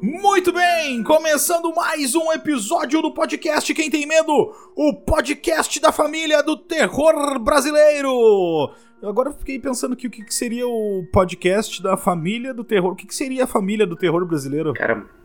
Muito 0.00 0.52
bem, 0.52 1.02
começando 1.02 1.74
mais 1.74 2.14
um 2.14 2.32
episódio 2.32 3.02
do 3.02 3.12
podcast 3.12 3.74
Quem 3.74 3.90
Tem 3.90 4.06
Medo, 4.06 4.54
o 4.76 4.94
podcast 4.94 5.80
da 5.80 5.90
família 5.90 6.42
do 6.42 6.56
terror 6.56 7.38
brasileiro. 7.40 8.72
Eu 9.02 9.08
agora 9.08 9.32
fiquei 9.32 9.58
pensando 9.58 9.96
que 9.96 10.06
o 10.06 10.10
que 10.10 10.24
seria 10.32 10.66
o 10.66 11.04
podcast 11.12 11.82
da 11.82 11.96
família 11.96 12.54
do 12.54 12.64
terror. 12.64 12.92
O 12.92 12.96
que 12.96 13.12
seria 13.14 13.44
a 13.44 13.46
família 13.46 13.86
do 13.86 13.96
terror 13.96 14.24
brasileiro? 14.24 14.72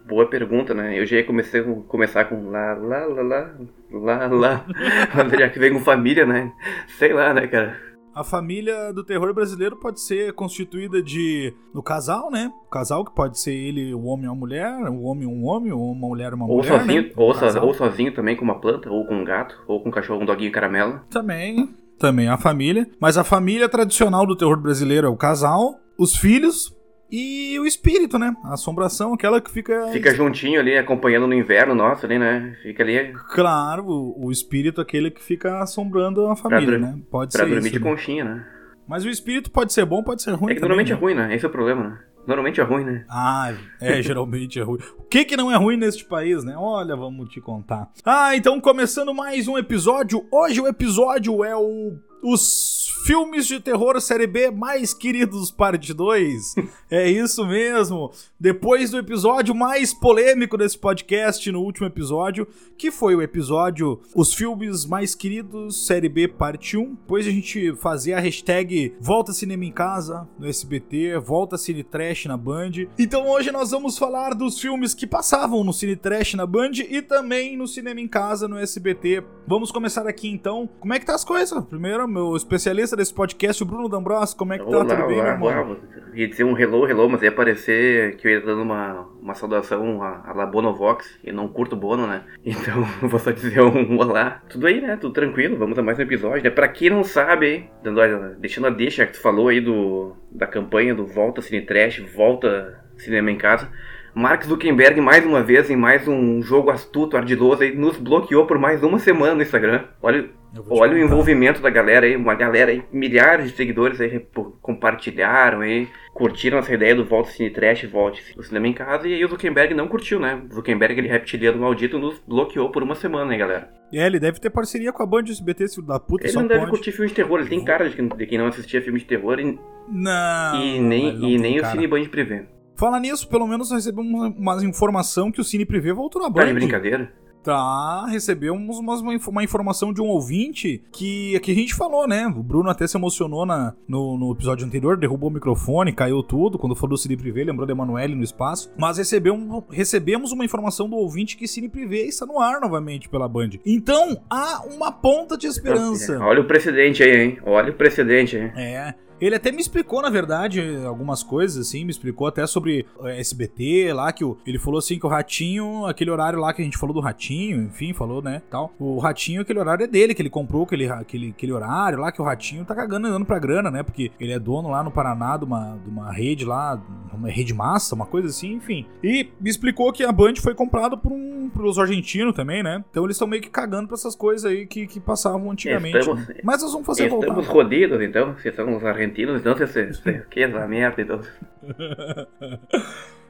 Boa 0.08 0.28
pergunta, 0.28 0.74
né? 0.74 1.00
Eu 1.00 1.06
já 1.06 1.18
ia 1.18 1.24
começar, 1.24 1.64
começar 1.88 2.26
com 2.26 2.50
lá, 2.50 2.74
lá, 2.74 3.06
lá, 3.06 3.22
lá, 3.22 3.56
lá, 3.92 4.28
lá. 4.28 4.66
já 5.40 5.50
que 5.50 5.60
vem 5.60 5.74
com 5.74 5.80
família, 5.80 6.26
né? 6.26 6.52
Sei 6.98 7.14
lá, 7.14 7.34
né, 7.34 7.48
cara? 7.48 7.94
A 8.16 8.24
família 8.24 8.94
do 8.94 9.04
terror 9.04 9.34
brasileiro 9.34 9.76
pode 9.76 10.00
ser 10.00 10.34
constituída 10.34 11.02
de 11.02 11.52
do 11.74 11.82
casal, 11.82 12.30
né? 12.30 12.52
O 12.68 12.70
casal 12.70 13.04
que 13.04 13.14
pode 13.14 13.40
ser 13.40 13.54
ele, 13.54 13.92
o 13.92 14.04
homem 14.04 14.28
ou 14.28 14.34
a 14.34 14.38
mulher, 14.38 14.72
o 14.88 15.02
homem 15.02 15.28
um 15.28 15.46
homem, 15.46 15.72
ou 15.72 15.92
uma 15.92 16.08
mulher 16.08 16.32
uma 16.32 16.46
ou 16.46 16.58
mulher. 16.58 16.80
Sozinho, 16.80 17.02
né? 17.02 17.12
ou, 17.16 17.34
so, 17.34 17.60
ou 17.60 17.74
sozinho 17.74 18.14
também 18.14 18.36
com 18.36 18.44
uma 18.44 18.60
planta, 18.60 18.88
ou 18.92 19.08
com 19.08 19.16
um 19.16 19.24
gato, 19.24 19.60
ou 19.68 19.82
com 19.82 19.90
um 19.90 19.92
cachorro, 19.92 20.22
um 20.22 20.26
doguinho 20.26 20.52
caramelo. 20.52 21.02
Também, 21.10 21.74
também 21.98 22.30
a 22.30 22.38
família. 22.38 22.88
Mas 23.00 23.18
a 23.18 23.24
família 23.24 23.68
tradicional 23.68 24.28
do 24.28 24.36
terror 24.36 24.62
brasileiro 24.62 25.08
é 25.08 25.10
o 25.10 25.18
casal, 25.18 25.80
os 25.98 26.16
filhos, 26.16 26.72
e 27.16 27.60
o 27.60 27.66
espírito, 27.68 28.18
né? 28.18 28.36
A 28.44 28.56
assombração, 28.56 29.14
aquela 29.14 29.40
que 29.40 29.52
fica. 29.52 29.88
Fica 29.90 30.16
juntinho 30.16 30.60
ali, 30.60 30.76
acompanhando 30.76 31.28
no 31.28 31.36
inverno 31.36 31.76
nosso 31.76 32.08
ali, 32.08 32.18
né? 32.18 32.58
Fica 32.64 32.82
ali. 32.82 33.14
Claro, 33.36 33.86
o, 33.86 34.26
o 34.26 34.32
espírito 34.32 34.82
aquele 34.82 35.12
que 35.12 35.22
fica 35.22 35.62
assombrando 35.62 36.26
a 36.26 36.36
família, 36.36 36.80
né? 36.80 37.00
Pode 37.12 37.32
pra 37.32 37.44
ser. 37.44 37.46
Pra 37.46 37.54
dormir 37.54 37.70
isso, 37.70 37.78
de 37.78 37.86
né? 37.86 37.92
conchinha, 37.92 38.24
né? 38.24 38.48
Mas 38.88 39.06
o 39.06 39.10
espírito 39.10 39.52
pode 39.52 39.72
ser 39.72 39.86
bom, 39.86 40.02
pode 40.02 40.24
ser 40.24 40.32
ruim. 40.32 40.54
É 40.54 40.56
que 40.56 40.62
também, 40.62 40.70
normalmente 40.76 40.92
né? 40.92 40.98
é 40.98 41.00
ruim, 41.00 41.14
né? 41.14 41.36
Esse 41.36 41.46
é 41.46 41.48
o 41.48 41.52
problema, 41.52 41.84
né? 41.84 42.00
Normalmente 42.26 42.60
é 42.60 42.64
ruim, 42.64 42.84
né? 42.84 43.06
Ah, 43.08 43.54
é, 43.80 44.02
geralmente 44.02 44.60
é 44.60 44.64
ruim. 44.64 44.80
O 44.98 45.04
que 45.04 45.24
que 45.24 45.38
não 45.38 45.52
é 45.52 45.56
ruim 45.56 45.78
neste 45.78 46.06
país, 46.06 46.44
né? 46.44 46.56
Olha, 46.58 46.96
vamos 46.96 47.30
te 47.30 47.40
contar. 47.40 47.92
Ah, 48.04 48.36
então 48.36 48.60
começando 48.60 49.14
mais 49.14 49.48
um 49.48 49.56
episódio. 49.56 50.26
Hoje 50.32 50.60
o 50.60 50.68
episódio 50.68 51.44
é 51.44 51.56
o 51.56 51.94
os 52.24 52.88
filmes 53.06 53.46
de 53.46 53.60
terror 53.60 54.00
série 54.00 54.26
B 54.26 54.50
mais 54.50 54.94
queridos 54.94 55.52
parte 55.52 55.94
2. 55.94 56.56
é 56.90 57.10
isso 57.10 57.46
mesmo. 57.46 58.12
Depois 58.40 58.92
do 58.92 58.98
episódio 58.98 59.54
mais 59.54 59.94
polêmico 59.94 60.58
desse 60.58 60.78
podcast 60.78 61.52
no 61.52 61.62
último 61.62 61.86
episódio, 61.86 62.48
que 62.78 62.92
foi 62.92 63.16
o 63.16 63.22
episódio 63.22 64.00
Os 64.16 64.34
filmes 64.34 64.86
mais 64.86 65.14
queridos 65.14 65.86
série 65.86 66.08
B 66.08 66.30
parte 66.30 66.78
1. 66.78 66.96
Depois 66.96 67.28
a 67.28 67.32
gente 67.32 67.76
fazia 67.76 68.18
a 68.18 68.22
hashtag 68.22 68.96
Volta 69.02 69.34
Cinema 69.34 69.66
em 69.66 69.72
Casa 69.72 70.28
no 70.40 70.48
SBT, 70.48 71.20
Volta 71.20 71.58
Cine 71.58 71.84
Trash 71.84 72.26
na 72.26 72.38
Band. 72.38 72.72
Então 72.98 73.28
hoje 73.28 73.52
nós 73.52 73.72
vamos 73.72 73.98
falar 73.98 74.34
dos 74.34 74.60
filmes 74.60 74.94
que 74.94 75.06
passavam 75.06 75.62
no 75.64 75.74
Cine 75.74 75.98
Trash 75.98 76.36
na 76.36 76.46
Band 76.46 76.72
e 76.90 77.02
também 77.02 77.58
no 77.58 77.68
Cinema 77.68 78.00
em 78.00 78.08
Casa 78.08 78.48
no 78.48 78.58
SBT. 78.58 79.24
Vamos 79.46 79.72
começar 79.72 80.08
aqui 80.08 80.30
então. 80.30 80.70
Como 80.80 80.94
é 80.94 81.00
que 81.00 81.06
tá 81.06 81.16
as 81.16 81.26
coisas? 81.26 81.64
Primeiro, 81.66 82.08
meu 82.14 82.36
especialista 82.36 82.96
desse 82.96 83.14
podcast, 83.14 83.64
o 83.64 83.66
Bruno 83.66 83.90
D'Ambros. 83.90 84.36
Como 84.36 84.54
é 84.54 84.60
que 84.60 84.64
tá? 84.64 84.70
Olá, 84.70 84.86
Tudo 84.86 85.08
bem, 85.08 85.20
olá, 85.20 85.36
meu 85.36 85.50
irmão? 85.50 85.78
Ia 86.14 86.28
dizer 86.28 86.44
um 86.44 86.56
hello, 86.56 86.88
hello, 86.88 87.10
mas 87.10 87.24
ia 87.24 87.32
parecer 87.32 88.16
que 88.18 88.28
eu 88.28 88.32
ia 88.32 88.42
dando 88.42 88.62
uma, 88.62 89.10
uma 89.20 89.34
saudação 89.34 90.04
a, 90.04 90.22
a 90.30 90.34
La 90.34 90.46
Bonovox. 90.46 91.18
Eu 91.24 91.34
não 91.34 91.48
curto 91.48 91.76
Bono, 91.76 92.06
né? 92.06 92.24
Então 92.46 92.84
vou 93.02 93.20
só 93.20 93.32
dizer 93.32 93.62
um 93.62 93.98
olá. 93.98 94.42
Tudo 94.48 94.68
aí, 94.68 94.80
né? 94.80 94.96
Tudo 94.96 95.14
tranquilo. 95.14 95.58
Vamos 95.58 95.78
a 95.80 95.82
mais 95.82 95.98
um 95.98 96.04
episódio, 96.04 96.44
né? 96.44 96.52
Pra 96.52 96.68
quem 96.68 96.92
não 96.92 97.04
sabe, 97.04 97.70
dando, 97.82 98.00
deixando 98.40 98.68
a 98.68 98.70
deixa 98.70 99.08
que 99.08 99.14
tu 99.14 99.22
falou 99.22 99.48
aí 99.48 99.60
do, 99.60 100.16
da 100.32 100.46
campanha 100.46 100.94
do 100.94 101.08
Volta 101.08 101.42
Cine 101.42 101.62
Trash, 101.62 102.00
Volta 102.16 102.80
Cinema 102.96 103.32
em 103.32 103.38
Casa. 103.38 103.72
Mark 104.16 104.44
Zuckerberg, 104.46 105.02
mais 105.02 105.26
uma 105.26 105.42
vez, 105.42 105.70
em 105.72 105.76
mais 105.76 106.08
um 106.08 106.40
jogo 106.42 106.70
astuto, 106.70 107.18
ardiloso, 107.18 107.64
aí, 107.64 107.76
nos 107.76 107.98
bloqueou 107.98 108.46
por 108.46 108.60
mais 108.60 108.84
uma 108.84 109.00
semana 109.00 109.34
no 109.34 109.42
Instagram. 109.42 109.86
Olha, 110.02 110.30
Olha 110.70 110.94
o 110.94 111.00
envolvimento 111.00 111.60
da 111.64 111.70
galera 111.72 112.06
aí, 112.06 112.16
uma 112.16 112.36
galera 112.36 112.70
aí, 112.70 112.84
milhares 112.94 113.50
de 113.50 113.58
seguidores 113.58 114.00
aí 114.00 114.24
compartilharam 114.62 115.62
aí, 115.62 115.88
curtiram 116.14 116.60
essa 116.60 116.72
ideia 116.72 116.94
do 116.94 117.04
Volta 117.04 117.32
Cine 117.32 117.50
Trash, 117.50 117.86
Volte 117.86 118.22
o 118.38 118.44
cinema 118.44 118.68
em 118.68 118.74
casa, 118.74 119.08
e 119.08 119.16
aí 119.16 119.26
o 119.26 119.30
Zuckerberg 119.30 119.74
não 119.74 119.88
curtiu, 119.88 120.20
né? 120.20 120.40
O 120.48 120.54
Zuckerberg, 120.54 121.00
ele 121.00 121.08
reptiliano 121.08 121.58
maldito, 121.58 121.98
nos 121.98 122.20
bloqueou 122.28 122.70
por 122.70 122.84
uma 122.84 122.94
semana, 122.94 123.34
hein, 123.34 123.40
galera. 123.40 123.68
É, 123.92 124.06
ele 124.06 124.20
deve 124.20 124.40
ter 124.40 124.52
parceria 124.52 124.94
com 124.94 125.02
a 125.02 125.08
Band 125.08 125.24
SBT, 125.28 125.68
filho 125.70 125.88
da 125.88 126.00
puta, 126.00 126.28
Ele 126.28 126.34
não 126.36 126.46
deve 126.46 126.60
pode. 126.60 126.72
curtir 126.72 126.92
filme 126.92 127.10
de 127.10 127.16
terror, 127.16 127.40
ele 127.40 127.50
tem 127.50 127.66
cara 127.66 127.90
de, 127.90 127.96
quem- 127.96 128.08
de 128.08 128.26
quem 128.28 128.38
não 128.38 128.46
assistia 128.46 128.80
filme 128.80 129.00
de 129.00 129.06
terror 129.06 129.40
e, 129.40 129.58
Não. 129.90 130.62
e 130.64 130.80
nem, 130.80 131.14
não 131.18 131.30
e 131.30 131.38
nem 131.40 131.58
o 131.58 131.62
cara. 131.62 131.74
Cine 131.74 131.88
Band 131.88 132.06
Privé. 132.06 132.46
Fala 132.84 133.00
nisso, 133.00 133.30
pelo 133.30 133.48
menos 133.48 133.70
nós 133.70 133.86
recebemos 133.86 134.34
uma, 134.38 134.66
informação 134.66 135.32
que 135.32 135.40
o 135.40 135.44
Cine 135.44 135.66
Privé 135.66 135.94
voltou 135.94 136.22
na 136.22 136.28
Tá 136.28 136.34
Band. 136.34 136.48
de 136.48 136.54
brincadeira? 136.54 137.14
Tá, 137.42 138.06
recebemos 138.08 138.78
uma, 138.78 138.96
uma 139.26 139.44
informação 139.44 139.94
de 139.94 140.02
um 140.02 140.08
ouvinte 140.08 140.84
que, 140.92 141.40
que 141.40 141.52
a 141.54 141.56
gente 141.56 141.74
falou, 141.74 142.06
né? 142.06 142.28
O 142.28 142.44
Bruno 142.44 142.70
até 142.70 142.86
se 142.86 142.98
emocionou 142.98 143.46
na, 143.46 143.74
no, 143.88 144.18
no 144.18 144.34
episódio 144.34 144.68
anterior, 144.68 144.98
derrubou 144.98 145.30
o 145.30 145.34
microfone, 145.34 145.94
caiu 145.94 146.22
tudo. 146.22 146.60
Quando 146.60 146.76
falou 146.76 146.90
do 146.90 146.98
Cine 146.98 147.16
Privé, 147.16 147.46
lembrou 147.46 147.66
da 147.66 147.72
Emanuele 147.72 148.16
no 148.16 148.24
espaço. 148.24 148.70
Mas 148.78 148.98
recebemos, 148.98 149.64
recebemos 149.70 150.34
uma 150.34 150.44
informação 150.44 150.90
do 150.90 150.98
ouvinte 150.98 151.38
que 151.38 151.48
Cine 151.48 151.70
Privé 151.70 152.02
está 152.02 152.26
no 152.26 152.38
ar 152.38 152.60
novamente 152.60 153.08
pela 153.08 153.30
Band. 153.30 153.52
Então, 153.66 154.22
há 154.30 154.62
uma 154.66 154.92
ponta 154.92 155.38
de 155.38 155.48
esperança. 155.48 156.20
Olha 156.20 156.42
o 156.42 156.46
precedente 156.46 157.02
aí, 157.02 157.16
hein? 157.16 157.38
Olha 157.46 157.72
o 157.72 157.76
precedente 157.76 158.36
aí. 158.36 158.52
É. 158.58 158.96
Ele 159.26 159.36
até 159.36 159.52
me 159.52 159.62
explicou, 159.62 160.02
na 160.02 160.10
verdade, 160.10 160.62
algumas 160.86 161.24
coisas, 161.24 161.68
assim, 161.68 161.86
me 161.86 161.92
explicou 161.92 162.28
até 162.28 162.46
sobre 162.46 162.86
eh, 163.04 163.20
SBT 163.20 163.94
lá, 163.94 164.12
que 164.12 164.24
o, 164.24 164.38
ele 164.46 164.60
falou 164.60 164.80
assim 164.80 165.00
que 165.00 165.06
o 165.06 165.10
Ratinho, 165.10 165.86
aquele 165.86 166.12
horário 166.12 166.40
lá 166.40 166.54
que 166.54 166.62
a 166.62 166.66
gente 166.66 166.78
falou 166.78 166.94
do 166.94 167.00
Ratinho, 167.00 167.64
enfim, 167.64 167.94
falou, 167.94 168.22
né, 168.22 168.42
tal. 168.50 168.74
O 168.80 169.00
Ratinho, 169.00 169.42
aquele 169.42 169.60
horário 169.60 169.84
é 169.84 169.88
dele, 169.88 170.14
que 170.14 170.22
ele 170.22 170.30
comprou 170.30 170.64
aquele, 170.64 170.90
aquele, 170.90 171.30
aquele 171.30 171.52
horário 171.54 172.00
lá, 172.00 172.12
que 172.12 172.22
o 172.22 172.26
Ratinho 172.26 172.66
tá 172.66 172.76
cagando 172.76 173.08
andando 173.08 173.26
pra 173.26 173.40
grana, 173.40 173.72
né, 173.72 173.84
porque 173.84 174.12
ele 174.20 174.32
é 174.32 174.40
dono 174.40 174.70
lá 174.70 174.84
no 174.84 174.92
Paraná 174.92 175.38
de 175.38 175.46
uma, 175.46 175.78
de 175.84 175.90
uma 175.90 176.12
rede 176.12 176.44
lá, 176.46 176.82
uma 177.14 177.30
rede 177.30 177.54
massa, 177.54 177.96
uma 177.96 178.06
coisa 178.06 178.28
assim, 178.28 178.54
enfim. 178.54 178.86
E 179.04 179.30
me 179.40 179.50
explicou 179.50 179.92
que 179.94 180.04
a 180.04 180.12
Band 180.12 180.36
foi 180.42 180.54
comprada 180.54 180.98
por 180.98 181.12
um, 181.12 181.50
pelos 181.50 181.80
argentinos 181.80 182.36
também, 182.36 182.62
né, 182.62 182.84
então 182.90 183.04
eles 183.06 183.16
estão 183.16 183.28
meio 183.28 183.42
que 183.42 183.50
cagando 183.50 183.88
pra 183.88 183.96
essas 183.96 184.16
coisas 184.16 184.44
aí 184.46 184.66
que, 184.66 184.86
que 184.88 185.00
passavam 185.00 185.50
antigamente, 185.52 186.00
Estamos- 186.00 186.28
né? 186.28 186.36
Mas 186.44 186.62
nós 186.62 186.72
vamos 186.72 186.86
fazer 186.86 187.08
voltar. 187.10 187.28
Estamos 187.28 187.48
rodidos, 187.48 188.02
então, 188.02 188.36
se 188.38 188.52
são 188.52 188.76
os 188.76 188.84
argentinos, 188.84 189.13
então, 189.22 189.56
se, 189.58 189.68
se, 189.68 189.94
se, 190.02 190.22
que 190.30 190.42
essa 190.42 190.68
merda, 190.68 191.02
então. 191.02 191.22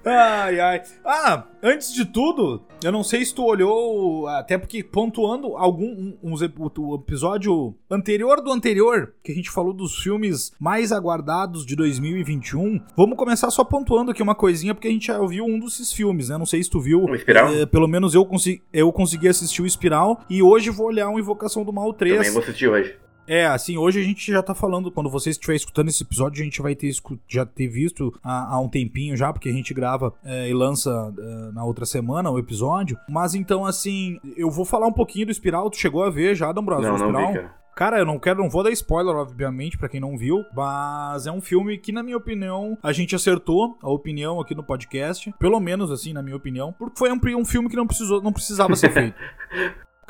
Ai, 0.06 0.60
ai. 0.60 0.82
Ah, 1.06 1.46
antes 1.64 1.94
de 1.94 2.04
tudo, 2.04 2.62
eu 2.84 2.92
não 2.92 3.06
sei 3.06 3.24
se 3.24 3.34
tu 3.34 3.46
olhou, 3.46 4.28
até 4.28 4.58
porque 4.58 4.84
pontuando 4.84 5.56
algum 5.56 6.14
um- 6.22 6.44
ep- 6.44 6.60
o, 6.60 6.96
episódio 6.96 7.74
anterior 7.90 8.42
do 8.42 8.52
anterior, 8.52 9.14
que 9.24 9.32
a 9.32 9.36
gente 9.36 9.50
falou 9.50 9.72
dos 9.72 9.98
filmes 10.00 10.52
mais 10.60 10.92
aguardados 10.92 11.66
de 11.66 11.74
2021, 11.78 12.82
vamos 12.98 13.18
começar 13.18 13.50
só 13.50 13.64
pontuando 13.64 14.12
aqui 14.12 14.22
uma 14.22 14.36
coisinha, 14.36 14.76
porque 14.76 14.90
a 14.90 14.92
gente 14.92 15.08
já 15.08 15.18
ouviu 15.22 15.46
um 15.46 15.58
desses 15.58 15.94
filmes, 15.94 16.28
né? 16.28 16.38
Não 16.38 16.46
sei 16.46 16.62
se 16.62 16.70
tu 16.70 16.82
viu. 16.82 17.06
O 17.06 17.16
Espiral? 17.16 17.54
Eh, 17.54 17.66
pelo 17.66 17.88
menos 17.88 18.14
eu, 18.14 18.26
consi 18.26 18.62
eu 18.74 18.92
consegui 18.92 19.30
assistir 19.30 19.62
o 19.62 19.66
Espiral, 19.66 20.20
e 20.30 20.44
hoje 20.44 20.70
vou 20.70 20.88
olhar 20.88 21.08
o 21.08 21.18
Invocação 21.18 21.64
do 21.64 21.72
Mal 21.72 21.94
3. 21.94 22.18
Também 22.18 22.32
vou 22.32 22.42
assistir 22.44 22.68
hoje. 22.68 22.94
É, 23.28 23.46
assim, 23.46 23.78
hoje 23.78 24.00
a 24.00 24.04
gente 24.04 24.32
já 24.32 24.44
tá 24.44 24.54
falando, 24.54 24.92
quando 24.92 25.10
você 25.10 25.30
estiver 25.30 25.56
escutando 25.56 25.88
esse 25.90 26.04
episódio, 26.04 26.42
a 26.42 26.44
gente 26.44 26.62
vai 26.62 26.76
ter 26.76 26.92
já 27.28 27.46
ter 27.46 27.68
visto 27.68 28.14
há, 28.24 28.56
há 28.56 28.60
um 28.60 28.68
tempinho 28.68 29.16
já, 29.16 29.32
porque 29.32 29.50
a 29.50 29.54
gente 29.54 29.74
grava 29.74 30.14
é, 30.24 30.50
e 30.50 30.54
lança 30.54 31.14
é, 31.18 31.52
na 31.54 31.64
outra 31.64 31.86
semana 31.86 32.30
o 32.30 32.38
episódio. 32.40 32.98
Mas 33.08 33.34
então, 33.36 33.66
assim, 33.66 34.20
eu 34.36 34.50
vou 34.50 34.66
falar 34.66 34.88
um 34.88 34.94
pouquinho 34.94 35.28
do 35.28 35.32
Espiral. 35.32 35.70
Tu 35.70 35.78
chegou 35.78 36.04
a 36.04 36.10
ver 36.10 36.36
já, 36.36 36.52
D'Ambrosio, 36.52 36.90
Não, 36.90 36.96
o 36.96 37.00
não 37.00 37.08
Espiral? 37.08 37.28
vi, 37.28 37.40
cara. 37.40 37.64
Cara, 37.76 37.98
eu 37.98 38.06
não 38.06 38.20
quero, 38.20 38.40
não 38.44 38.52
vou 38.52 38.62
dar 38.62 38.70
spoiler, 38.70 39.16
obviamente, 39.16 39.80
pra 39.80 39.90
quem 39.90 40.00
não 40.00 40.16
viu, 40.16 40.46
mas 40.56 41.26
é 41.26 41.32
um 41.32 41.42
filme 41.42 41.76
que, 41.80 41.92
na 41.92 42.04
minha 42.04 42.16
opinião, 42.18 42.78
a 42.84 42.92
gente 42.92 43.16
acertou 43.16 43.80
a 43.82 43.90
opinião 43.90 44.40
aqui 44.40 44.54
no 44.54 44.64
podcast, 44.64 45.34
pelo 45.40 45.60
menos 45.60 45.90
assim, 45.90 46.14
na 46.14 46.22
minha 46.22 46.36
opinião, 46.36 46.72
porque 46.78 47.00
foi 47.00 47.12
um, 47.12 47.20
um 47.40 47.44
filme 47.46 47.68
que 47.68 47.76
não 47.76 47.88
precisou, 47.88 48.22
não 48.22 48.32
precisava 48.32 48.76
ser 48.76 48.92
feito. 48.94 49.16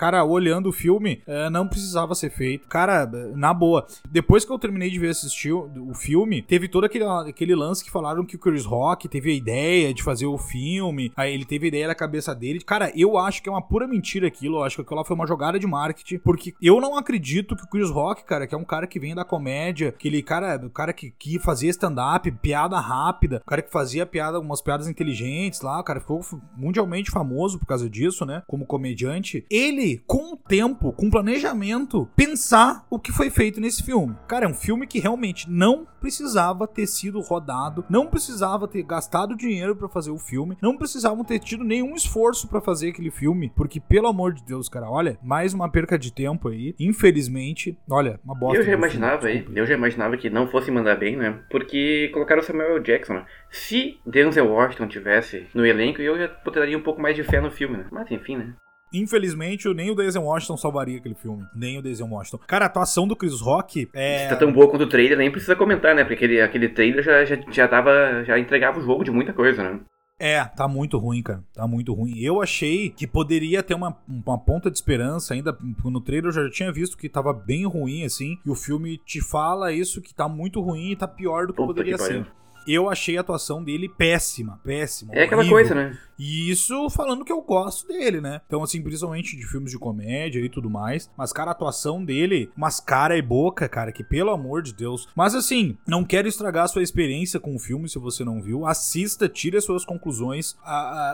Cara, 0.04 0.26
olhando 0.26 0.68
o 0.68 0.74
filme, 0.74 1.22
é, 1.26 1.50
não 1.50 1.66
precisava 1.66 2.14
ser 2.14 2.30
feito. 2.30 2.68
Cara, 2.68 3.06
na 3.38 3.54
boa. 3.54 3.88
Depois 4.12 4.44
que 4.44 4.52
eu 4.52 4.60
terminei 4.60 4.90
de 4.90 5.00
ver 5.00 5.12
assistir 5.12 5.54
o, 5.54 5.94
filme, 5.94 6.42
teve 6.42 6.68
todo 6.68 6.84
aquele, 6.84 7.06
aquele 7.06 7.56
lance 7.56 7.86
que 7.86 7.90
falaram 7.90 8.26
que 8.26 8.36
o 8.36 8.40
Chris 8.40 8.66
Rock 8.66 9.08
teve 9.08 9.32
a 9.32 9.34
ideia 9.34 9.94
de 9.94 10.04
fazer 10.04 10.26
o 10.26 10.38
filme. 10.38 11.14
Aí 11.16 11.34
ele 11.34 11.46
teve 11.46 11.68
a 11.68 11.70
ideia 11.70 11.88
da 11.88 11.96
cabeça 11.96 12.36
dele. 12.36 12.60
Cara, 12.60 12.92
eu 12.94 13.18
acho 13.18 13.42
que 13.42 13.48
é 13.48 13.52
uma 13.54 13.62
pura 13.62 13.88
mentira 13.88 14.28
aquilo. 14.28 14.58
Eu 14.58 14.64
acho 14.66 14.76
que 14.76 14.82
aquilo 14.82 14.98
lá 14.98 15.06
foi 15.06 15.16
uma 15.16 15.26
jogada 15.26 15.58
de 15.58 15.66
marketing. 15.66 16.18
Porque 16.18 16.54
eu 16.62 16.82
não 16.82 16.98
acredito 16.98 17.56
que 17.56 17.64
o 17.64 17.70
Chris 17.70 17.90
Rock, 17.90 18.26
cara, 18.26 18.46
que 18.46 18.54
é 18.54 18.58
um 18.58 18.66
cara 18.66 18.86
que 18.86 19.00
vem 19.00 19.16
da 19.16 19.24
comédia, 19.24 19.88
aquele 19.88 20.22
cara, 20.22 20.58
o 20.66 20.70
cara 20.70 20.92
que, 20.92 21.12
que 21.12 21.40
fazia 21.40 21.70
stand-up, 21.70 22.30
piada 22.42 22.78
rápida, 22.78 23.42
o 23.42 23.50
cara 23.50 23.62
que 23.62 23.72
fazia 23.72 24.06
piada, 24.06 24.38
umas 24.38 24.62
piadas 24.62 24.90
inteligentes 24.90 25.62
lá, 25.62 25.80
o 25.80 25.84
cara 25.86 26.02
ficou 26.02 26.20
mundialmente 26.58 27.10
famoso 27.10 27.58
por 27.58 27.66
causa 27.66 27.90
disso, 27.90 28.26
né? 28.26 28.44
Como 28.46 28.66
comediante. 28.66 29.46
Ele 29.50 29.93
com 29.98 30.34
o 30.34 30.38
tempo, 30.38 30.92
com 30.94 31.10
planejamento, 31.10 32.07
pensar 32.16 32.86
o 32.90 33.00
que 33.00 33.12
foi 33.12 33.30
feito 33.30 33.60
nesse 33.60 33.84
filme. 33.84 34.16
Cara, 34.28 34.45
é 34.45 34.48
um 34.48 34.54
filme 34.54 34.88
que 34.88 35.00
realmente 35.00 35.50
não 35.50 35.88
precisava 36.00 36.68
ter 36.68 36.86
sido 36.86 37.22
rodado, 37.22 37.86
não 37.90 38.07
precisava 38.07 38.68
ter 38.68 38.84
gastado 38.84 39.38
dinheiro 39.38 39.75
para 39.75 39.88
fazer 39.88 40.12
o 40.12 40.18
filme, 40.18 40.57
não 40.62 40.78
precisavam 40.78 41.24
ter 41.24 41.40
tido 41.40 41.63
nenhum 41.63 41.95
esforço 41.95 42.48
para 42.48 42.60
fazer 42.60 42.90
aquele 42.90 43.10
filme, 43.10 43.51
porque 43.56 43.80
pelo 43.80 44.07
amor 44.07 44.34
de 44.34 44.44
Deus, 44.44 44.68
cara, 44.68 44.90
olha, 44.90 45.18
mais 45.24 45.54
uma 45.54 45.69
perca 45.72 45.98
de 45.98 46.12
tempo 46.12 46.50
aí. 46.50 46.75
Infelizmente, 46.78 47.78
olha, 47.89 48.19
uma 48.24 48.36
bosta. 48.36 48.57
Eu 48.57 48.66
já 48.66 48.74
imaginava 48.74 49.28
aí, 49.28 49.48
eu 49.56 49.66
já 49.66 49.75
imaginava 49.75 50.18
que 50.18 50.30
não 50.30 50.48
fosse 50.48 50.69
mandar 50.69 50.96
bem, 50.98 51.16
né? 51.16 51.39
Porque 51.50 52.10
colocaram 52.13 52.42
o 52.42 52.46
Samuel 52.46 52.80
Jackson, 52.80 53.13
né? 53.13 53.25
Se 53.50 53.98
Denzel 54.06 54.51
Washington 54.51 54.88
tivesse 54.88 55.48
no 55.54 55.66
elenco, 55.66 56.01
eu 56.01 56.18
já 56.18 56.28
botaria 56.44 56.78
um 56.78 56.84
pouco 56.84 57.01
mais 57.01 57.16
de 57.16 57.24
fé 57.24 57.39
no 57.39 57.51
filme, 57.51 57.78
né? 57.78 57.86
Mas 57.92 58.12
enfim, 58.12 58.36
né? 58.36 58.54
Infelizmente, 58.94 59.68
nem 59.74 59.90
o 59.90 59.95
Denzel 59.95 60.24
Washington 60.24 60.57
salvaria 60.57 60.98
aquele 60.98 61.16
filme. 61.16 61.44
Nem 61.56 61.78
o 61.78 61.81
Denzel 61.81 62.07
Washington. 62.07 62.40
Cara, 62.48 62.66
a 62.66 62.68
atuação 62.68 63.07
do 63.07 63.16
Chris 63.16 63.42
Rock 63.42 63.90
é. 63.94 64.28
Tá 64.28 64.36
tão 64.36 64.51
boa 64.51 64.69
quanto 64.69 64.84
o 64.84 64.90
trailer, 64.90 65.18
nem 65.18 65.31
precisa 65.31 65.56
comentar, 65.56 65.95
né? 65.95 66.04
Porque 66.04 66.16
aquele, 66.16 66.42
aquele 66.42 66.69
trailer 66.69 67.04
já, 67.04 67.25
já, 67.25 67.38
já, 67.50 67.68
tava, 67.68 68.24
já 68.24 68.38
entregava 68.38 68.80
o 68.80 68.84
jogo 68.84 69.04
de 69.04 69.12
muita 69.12 69.34
coisa, 69.34 69.63
né? 69.63 69.80
É, 70.19 70.45
tá 70.45 70.68
muito 70.68 70.98
ruim, 70.98 71.22
cara. 71.22 71.44
Tá 71.54 71.68
muito 71.68 71.94
ruim. 71.94 72.18
Eu 72.19 72.42
achei 72.42 72.90
que 72.90 73.07
poderia 73.07 73.63
ter 73.63 73.74
uma, 73.74 73.98
uma 74.07 74.38
ponta 74.38 74.69
de 74.69 74.78
esperança 74.78 75.34
ainda. 75.34 75.57
No 75.84 76.00
trailer 76.00 76.28
eu 76.30 76.31
já 76.31 76.50
tinha 76.50 76.72
visto 76.72 76.98
que 76.98 77.10
tava 77.10 77.34
bem 77.34 77.66
ruim, 77.66 78.06
assim. 78.06 78.38
E 78.46 78.50
o 78.50 78.56
filme 78.56 78.98
te 79.00 79.22
fala 79.22 79.74
isso, 79.74 80.01
que 80.01 80.13
tá 80.13 80.30
muito 80.30 80.62
ruim 80.62 80.92
e 80.92 80.96
tá 80.96 81.07
pior 81.07 81.48
do 81.48 81.54
que 81.54 81.57
Puta 81.57 81.68
poderia 81.68 81.98
que 81.98 82.04
ser. 82.04 82.25
Eu 82.68 82.89
achei 82.89 83.18
a 83.18 83.21
atuação 83.21 83.63
dele 83.63 83.89
péssima, 83.89 84.60
péssima. 84.63 85.13
É 85.13 85.24
aquela 85.24 85.48
coisa, 85.48 85.74
né? 85.75 85.98
E 86.18 86.50
isso 86.50 86.89
falando 86.89 87.25
que 87.25 87.31
eu 87.31 87.42
gosto 87.42 87.88
dele, 87.88 88.21
né? 88.21 88.42
Então, 88.45 88.63
assim, 88.63 88.81
principalmente 88.81 89.36
de 89.36 89.45
filmes 89.45 89.71
de 89.71 89.80
comédia 89.80 90.39
e 90.39 90.50
tudo 90.50 90.69
mais. 90.69 91.10
Mas, 91.18 91.33
cara, 91.33 91.51
a 91.51 91.54
atuação 91.54 92.04
dele, 92.04 92.50
umas 92.56 92.80
cara 92.80 93.18
e 93.18 93.21
boca, 93.21 93.68
cara, 93.68 93.92
que 93.92 94.04
pelo 94.04 94.31
amor 94.31 94.62
de 94.62 94.74
Deus. 94.74 95.07
Mas, 95.15 95.36
assim, 95.36 95.77
não 95.88 96.04
quero 96.04 96.27
estragar 96.27 96.65
a 96.65 96.68
sua 96.68 96.83
experiência 96.83 97.39
com 97.39 97.56
o 97.56 97.60
filme 97.60 97.89
se 97.89 98.00
você 98.00 98.24
não 98.24 98.42
viu. 98.42 98.65
Assista, 98.65 99.27
tire 99.27 99.57
as 99.57 99.65
suas 99.65 99.86
conclusões. 99.86 100.56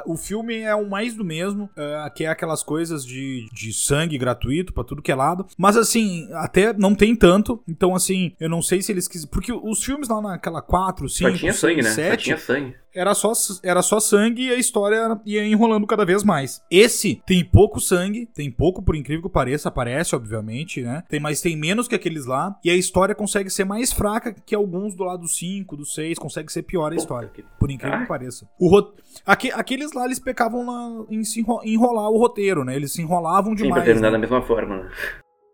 o 0.05 0.17
filme 0.17 0.59
é 0.59 0.75
o 0.75 0.89
mais 0.89 1.15
do 1.15 1.23
mesmo, 1.23 1.69
é, 1.75 2.09
que 2.13 2.25
é 2.25 2.27
aquelas 2.27 2.63
coisas 2.63 3.05
de, 3.05 3.47
de 3.51 3.73
sangue 3.73 4.17
gratuito 4.17 4.73
pra 4.73 4.83
tudo 4.83 5.01
que 5.01 5.11
é 5.11 5.15
lado. 5.15 5.45
Mas, 5.57 5.77
assim, 5.77 6.27
até 6.33 6.73
não 6.73 6.93
tem 6.93 7.15
tanto. 7.15 7.63
Então, 7.67 7.95
assim, 7.95 8.33
eu 8.39 8.49
não 8.49 8.61
sei 8.61 8.81
se 8.81 8.91
eles 8.91 9.07
quisem. 9.07 9.29
Porque 9.29 9.51
os 9.51 9.83
filmes 9.83 10.09
lá 10.09 10.21
naquela 10.21 10.61
4, 10.61 11.07
5, 11.07 11.31
Só 11.31 11.38
tinha 11.39 11.53
6, 11.53 11.59
sangue, 11.59 11.81
né? 11.81 11.89
7, 11.89 12.09
Só 12.09 12.17
tinha 12.17 12.37
sangue 12.37 12.75
era 12.93 13.13
só, 13.13 13.31
era 13.63 13.81
só 13.81 13.99
sangue 13.99 14.47
e 14.47 14.51
a 14.51 14.55
história 14.55 15.19
ia 15.25 15.45
enrolando 15.45 15.85
cada 15.85 16.05
vez 16.05 16.23
mais. 16.23 16.61
Esse 16.69 17.21
tem 17.25 17.43
pouco 17.43 17.79
sangue, 17.79 18.25
tem 18.25 18.51
pouco, 18.51 18.81
por 18.81 18.95
incrível 18.95 19.23
que 19.23 19.29
pareça, 19.29 19.69
aparece, 19.69 20.15
obviamente, 20.15 20.81
né? 20.81 21.03
Tem, 21.07 21.19
mas 21.19 21.41
tem 21.41 21.55
menos 21.55 21.87
que 21.87 21.95
aqueles 21.95 22.25
lá. 22.25 22.55
E 22.63 22.69
a 22.69 22.75
história 22.75 23.13
consegue 23.13 23.49
ser 23.49 23.63
mais 23.63 23.91
fraca 23.93 24.33
que 24.33 24.55
alguns 24.55 24.95
do 24.95 25.03
lado 25.03 25.27
5, 25.27 25.77
do 25.77 25.85
6, 25.85 26.17
consegue 26.17 26.51
ser 26.51 26.63
pior 26.63 26.91
a 26.91 26.95
história. 26.95 27.31
Por 27.59 27.69
incrível 27.69 27.99
que 27.99 28.07
pareça. 28.07 28.47
O 28.59 28.67
ro... 28.67 28.93
Aqu 29.25 29.49
aqueles 29.53 29.93
lá, 29.93 30.05
eles 30.05 30.19
pecavam 30.19 30.65
na... 30.65 31.05
em 31.09 31.23
se 31.23 31.43
enrolar 31.63 32.09
o 32.09 32.17
roteiro, 32.17 32.63
né? 32.63 32.75
Eles 32.75 32.93
se 32.93 33.01
enrolavam 33.01 33.55
demais. 33.55 33.69
Sim, 33.69 33.73
pra 33.73 33.83
terminar 33.83 34.07
né? 34.07 34.11
da 34.11 34.19
mesma 34.19 34.41
forma, 34.41 34.83
né? 34.83 34.89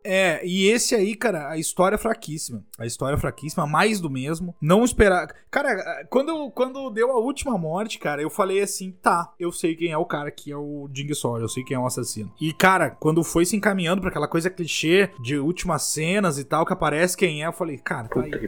É, 0.06 0.46
e 0.46 0.68
esse 0.68 0.94
aí, 0.94 1.16
cara, 1.16 1.50
a 1.50 1.58
história 1.58 1.96
é 1.96 1.98
fraquíssima. 1.98 2.64
A 2.78 2.86
história 2.86 3.16
é 3.16 3.20
fraquíssima, 3.20 3.66
mais 3.66 4.00
do 4.00 4.10
mesmo. 4.10 4.56
Não 4.62 4.84
esperar. 4.84 5.34
Cara, 5.50 6.06
quando, 6.10 6.52
quando 6.52 6.90
deu 6.92 7.12
a 7.12 7.20
última 7.20 7.58
morte, 7.58 7.98
cara, 7.98 8.22
eu 8.22 8.30
falei 8.30 8.62
assim: 8.62 8.92
tá, 8.92 9.34
eu 9.40 9.52
sei 9.52 9.76
quem 9.76 9.92
é 9.92 9.98
o 9.98 10.06
cara 10.06 10.30
que 10.30 10.52
é 10.52 10.58
o 10.58 10.88
Ding 10.92 11.14
Sawyer, 11.14 11.44
eu 11.44 11.50
sei 11.50 11.64
quem 11.64 11.76
é 11.76 11.80
o 11.80 11.86
assassino. 11.86 12.32
E, 12.40 12.54
cara, 12.54 12.90
quando 12.92 13.24
foi 13.24 13.46
se 13.46 13.56
encaminhando 13.56 14.02
pra 14.02 14.10
aquela 14.10 14.28
coisa 14.28 14.50
clichê 14.50 15.10
de 15.22 15.38
últimas 15.38 15.84
cenas 15.84 16.38
e 16.38 16.44
tal, 16.44 16.66
que 16.66 16.74
aparece 16.74 17.18
quem 17.18 17.44
é, 17.44 17.48
eu 17.48 17.54
falei, 17.54 17.78
cara, 17.78 18.08
tá 18.08 18.22
Puta 18.22 18.36
aí. 18.36 18.48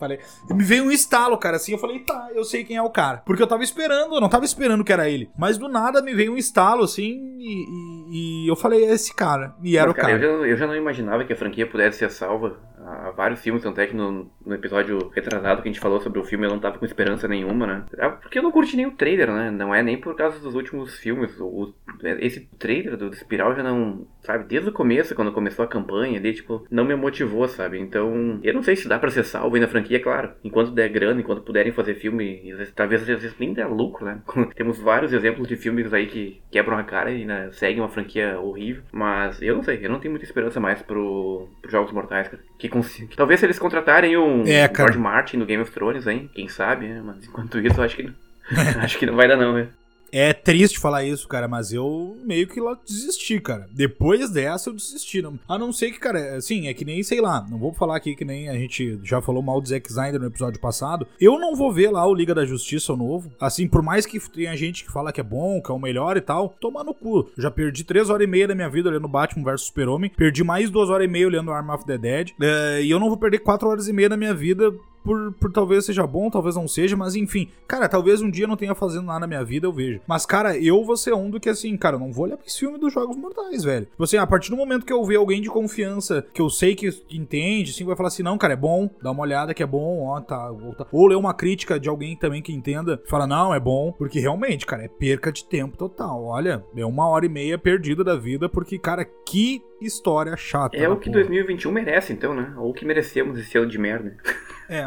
Falei, 0.00 0.18
me 0.50 0.64
veio 0.64 0.84
um 0.84 0.90
estalo, 0.90 1.36
cara, 1.36 1.56
assim. 1.56 1.72
Eu 1.72 1.78
falei, 1.78 1.98
tá, 2.00 2.30
eu 2.34 2.42
sei 2.42 2.64
quem 2.64 2.76
é 2.76 2.82
o 2.82 2.88
cara. 2.88 3.18
Porque 3.18 3.42
eu 3.42 3.46
tava 3.46 3.62
esperando, 3.62 4.14
eu 4.14 4.20
não 4.20 4.30
tava 4.30 4.46
esperando 4.46 4.82
que 4.82 4.92
era 4.92 5.08
ele. 5.08 5.30
Mas 5.38 5.58
do 5.58 5.68
nada 5.68 6.00
me 6.00 6.14
veio 6.14 6.32
um 6.32 6.38
estalo, 6.38 6.82
assim, 6.82 7.36
e, 7.38 7.64
e, 7.68 8.44
e 8.44 8.48
eu 8.48 8.56
falei, 8.56 8.84
é 8.86 8.92
esse 8.92 9.14
cara. 9.14 9.54
E 9.62 9.76
era 9.76 9.88
Mas, 9.88 9.92
o 9.92 10.00
cara. 10.00 10.12
cara. 10.14 10.24
Eu, 10.24 10.40
já, 10.40 10.46
eu 10.48 10.56
já 10.56 10.66
não 10.66 10.74
imaginava 10.74 11.24
que 11.24 11.32
a 11.34 11.36
franquia 11.36 11.66
pudesse 11.66 11.98
ser 11.98 12.10
salva 12.10 12.58
há 12.84 13.10
vários 13.10 13.40
filmes, 13.40 13.62
tanto 13.62 13.80
é 13.80 13.86
que 13.86 13.94
no, 13.94 14.30
no 14.44 14.54
episódio 14.54 15.10
retrasado 15.14 15.62
que 15.62 15.68
a 15.68 15.72
gente 15.72 15.80
falou 15.80 16.00
sobre 16.00 16.18
o 16.18 16.24
filme 16.24 16.46
eu 16.46 16.50
não 16.50 16.58
tava 16.58 16.78
com 16.78 16.84
esperança 16.84 17.28
nenhuma, 17.28 17.66
né? 17.66 17.84
É 17.96 18.08
porque 18.08 18.38
eu 18.38 18.42
não 18.42 18.50
curti 18.50 18.76
nem 18.76 18.86
o 18.86 18.92
trailer, 18.92 19.30
né? 19.30 19.50
Não 19.50 19.74
é 19.74 19.82
nem 19.82 19.98
por 19.98 20.16
causa 20.16 20.38
dos 20.38 20.54
últimos 20.54 20.96
filmes. 20.96 21.38
O, 21.38 21.72
esse 22.18 22.40
trailer 22.58 22.96
do, 22.96 23.10
do 23.10 23.14
Espiral 23.16 23.54
já 23.54 23.62
não. 23.62 24.06
Sabe, 24.22 24.44
desde 24.44 24.68
o 24.68 24.72
começo, 24.72 25.14
quando 25.14 25.32
começou 25.32 25.64
a 25.64 25.68
campanha, 25.68 26.16
ele, 26.16 26.32
tipo, 26.32 26.66
não 26.70 26.84
me 26.84 26.94
motivou, 26.94 27.48
sabe? 27.48 27.78
Então, 27.78 28.38
eu 28.42 28.52
não 28.52 28.62
sei 28.62 28.76
se 28.76 28.86
dá 28.86 28.98
pra 28.98 29.10
ser 29.10 29.24
salvo 29.24 29.54
aí 29.54 29.60
na 29.60 29.68
franquia, 29.68 29.89
é 29.96 29.98
claro. 29.98 30.32
Enquanto 30.44 30.70
der 30.70 30.88
grana, 30.88 31.20
enquanto 31.20 31.42
puderem 31.42 31.72
fazer 31.72 31.94
filme, 31.94 32.54
talvez 32.74 33.02
às 33.02 33.08
vezes 33.08 33.34
nem 33.38 33.52
der 33.52 33.66
lucro, 33.66 34.04
né? 34.04 34.20
Temos 34.54 34.78
vários 34.78 35.12
exemplos 35.12 35.48
de 35.48 35.56
filmes 35.56 35.92
aí 35.92 36.06
que 36.06 36.40
quebram 36.50 36.78
a 36.78 36.84
cara 36.84 37.10
e 37.10 37.24
né, 37.24 37.50
seguem 37.52 37.80
uma 37.80 37.88
franquia 37.88 38.38
horrível. 38.38 38.82
Mas 38.92 39.40
eu 39.42 39.56
não 39.56 39.62
sei, 39.62 39.78
eu 39.82 39.90
não 39.90 40.00
tenho 40.00 40.12
muita 40.12 40.24
esperança 40.24 40.60
mais 40.60 40.82
pro, 40.82 41.48
pro 41.60 41.70
Jogos 41.70 41.92
Mortais, 41.92 42.28
cara. 42.28 42.42
Que 42.58 42.68
Talvez 43.16 43.40
se 43.40 43.46
eles 43.46 43.58
contratarem 43.58 44.16
um 44.16 44.44
é, 44.46 44.72
George 44.74 44.98
Martin 44.98 45.38
no 45.38 45.46
Game 45.46 45.62
of 45.62 45.72
Thrones, 45.72 46.06
hein? 46.06 46.30
Quem 46.34 46.48
sabe, 46.48 46.86
né? 46.86 47.02
Mas 47.04 47.26
enquanto 47.26 47.58
isso, 47.58 47.80
eu 47.80 47.84
acho 47.84 47.96
que, 47.96 48.12
acho 48.80 48.98
que 48.98 49.06
não 49.06 49.16
vai 49.16 49.28
dar, 49.28 49.36
não, 49.36 49.52
né? 49.54 49.68
É 50.12 50.32
triste 50.32 50.78
falar 50.78 51.04
isso, 51.04 51.28
cara, 51.28 51.46
mas 51.46 51.72
eu 51.72 52.16
meio 52.24 52.46
que 52.46 52.60
lá 52.60 52.76
desisti, 52.86 53.40
cara. 53.40 53.68
Depois 53.72 54.30
dessa 54.30 54.70
eu 54.70 54.74
desisti. 54.74 55.22
Não. 55.22 55.38
A 55.48 55.58
não 55.58 55.72
ser 55.72 55.90
que, 55.90 55.98
cara, 55.98 56.36
assim, 56.36 56.68
é 56.68 56.74
que 56.74 56.84
nem, 56.84 57.02
sei 57.02 57.20
lá, 57.20 57.46
não 57.48 57.58
vou 57.58 57.72
falar 57.72 57.96
aqui 57.96 58.14
que 58.14 58.24
nem 58.24 58.48
a 58.48 58.54
gente 58.54 58.98
já 59.02 59.20
falou 59.20 59.42
mal 59.42 59.60
do 59.60 59.68
Zack 59.68 59.88
Snyder 59.88 60.20
no 60.20 60.26
episódio 60.26 60.60
passado. 60.60 61.06
Eu 61.20 61.38
não 61.38 61.54
vou 61.54 61.72
ver 61.72 61.90
lá 61.90 62.06
o 62.06 62.14
Liga 62.14 62.34
da 62.34 62.44
Justiça 62.44 62.96
novo. 62.96 63.32
Assim, 63.40 63.68
por 63.68 63.82
mais 63.82 64.06
que 64.06 64.18
tenha 64.30 64.56
gente 64.56 64.84
que 64.84 64.92
fala 64.92 65.12
que 65.12 65.20
é 65.20 65.24
bom, 65.24 65.60
que 65.62 65.70
é 65.70 65.74
o 65.74 65.78
melhor 65.78 66.16
e 66.16 66.20
tal, 66.20 66.54
toma 66.60 66.84
no 66.84 66.94
cu. 66.94 67.30
Já 67.38 67.50
perdi 67.50 67.84
três 67.84 68.10
horas 68.10 68.26
e 68.26 68.30
meia 68.30 68.48
da 68.48 68.54
minha 68.54 68.68
vida 68.68 68.88
olhando 68.88 69.08
Batman 69.08 69.44
vs 69.44 69.62
Super-Homem. 69.62 70.10
Perdi 70.16 70.44
mais 70.44 70.70
duas 70.70 70.90
horas 70.90 71.06
e 71.06 71.10
meia 71.10 71.26
olhando 71.26 71.52
Arm 71.52 71.70
of 71.70 71.84
the 71.84 71.98
Dead. 71.98 72.30
É, 72.40 72.82
e 72.82 72.90
eu 72.90 72.98
não 72.98 73.08
vou 73.08 73.16
perder 73.16 73.38
quatro 73.40 73.68
horas 73.68 73.88
e 73.88 73.92
meia 73.92 74.08
da 74.08 74.16
minha 74.16 74.34
vida 74.34 74.72
por, 75.04 75.32
por 75.32 75.52
talvez 75.52 75.84
seja 75.84 76.06
bom, 76.06 76.30
talvez 76.30 76.56
não 76.56 76.68
seja, 76.68 76.96
mas 76.96 77.14
enfim. 77.14 77.48
Cara, 77.66 77.88
talvez 77.88 78.20
um 78.20 78.30
dia 78.30 78.44
eu 78.44 78.48
não 78.48 78.56
tenha 78.56 78.74
fazendo 78.74 79.06
nada 79.06 79.20
na 79.20 79.26
minha 79.26 79.44
vida, 79.44 79.66
eu 79.66 79.72
vejo. 79.72 80.00
Mas, 80.06 80.26
cara, 80.26 80.56
eu 80.56 80.84
vou 80.84 80.96
ser 80.96 81.14
um 81.14 81.30
do 81.30 81.40
que 81.40 81.48
assim, 81.48 81.76
cara, 81.76 81.96
eu 81.96 82.00
não 82.00 82.12
vou 82.12 82.24
olhar 82.24 82.36
pra 82.36 82.46
esse 82.46 82.58
filme 82.58 82.78
dos 82.78 82.92
Jogos 82.92 83.16
Mortais, 83.16 83.64
velho. 83.64 83.86
Tipo 83.86 84.04
assim, 84.04 84.16
a 84.16 84.26
partir 84.26 84.50
do 84.50 84.56
momento 84.56 84.86
que 84.86 84.92
eu 84.92 85.04
ver 85.04 85.16
alguém 85.16 85.40
de 85.40 85.48
confiança, 85.48 86.24
que 86.32 86.40
eu 86.40 86.50
sei 86.50 86.74
que 86.74 86.88
entende, 87.10 87.70
assim, 87.70 87.84
vai 87.84 87.96
falar 87.96 88.08
assim, 88.08 88.22
não, 88.22 88.38
cara, 88.38 88.52
é 88.52 88.56
bom, 88.56 88.90
dá 89.02 89.10
uma 89.10 89.22
olhada 89.22 89.54
que 89.54 89.62
é 89.62 89.66
bom, 89.66 90.06
ó, 90.06 90.20
tá. 90.20 90.50
Ou, 90.50 90.74
tá. 90.74 90.86
ou 90.92 91.06
ler 91.06 91.16
uma 91.16 91.34
crítica 91.34 91.78
de 91.78 91.88
alguém 91.88 92.16
também 92.16 92.42
que 92.42 92.52
entenda, 92.52 93.02
fala, 93.06 93.26
não, 93.26 93.54
é 93.54 93.60
bom, 93.60 93.92
porque 93.92 94.20
realmente, 94.20 94.66
cara, 94.66 94.84
é 94.84 94.88
perca 94.88 95.32
de 95.32 95.44
tempo 95.44 95.76
total. 95.76 96.24
Olha, 96.24 96.64
é 96.76 96.84
uma 96.84 97.08
hora 97.08 97.26
e 97.26 97.28
meia 97.28 97.58
perdida 97.58 98.04
da 98.04 98.16
vida, 98.16 98.48
porque, 98.48 98.78
cara, 98.78 99.04
que 99.04 99.62
história 99.80 100.36
chata. 100.36 100.76
É 100.76 100.88
o 100.88 100.96
que 100.96 101.10
porra. 101.10 101.22
2021 101.22 101.72
merece, 101.72 102.12
então, 102.12 102.34
né? 102.34 102.52
Ou 102.56 102.70
o 102.70 102.74
que 102.74 102.84
merecemos 102.84 103.38
esse 103.38 103.56
ano 103.56 103.70
de 103.70 103.78
merda. 103.78 104.16
É. 104.70 104.86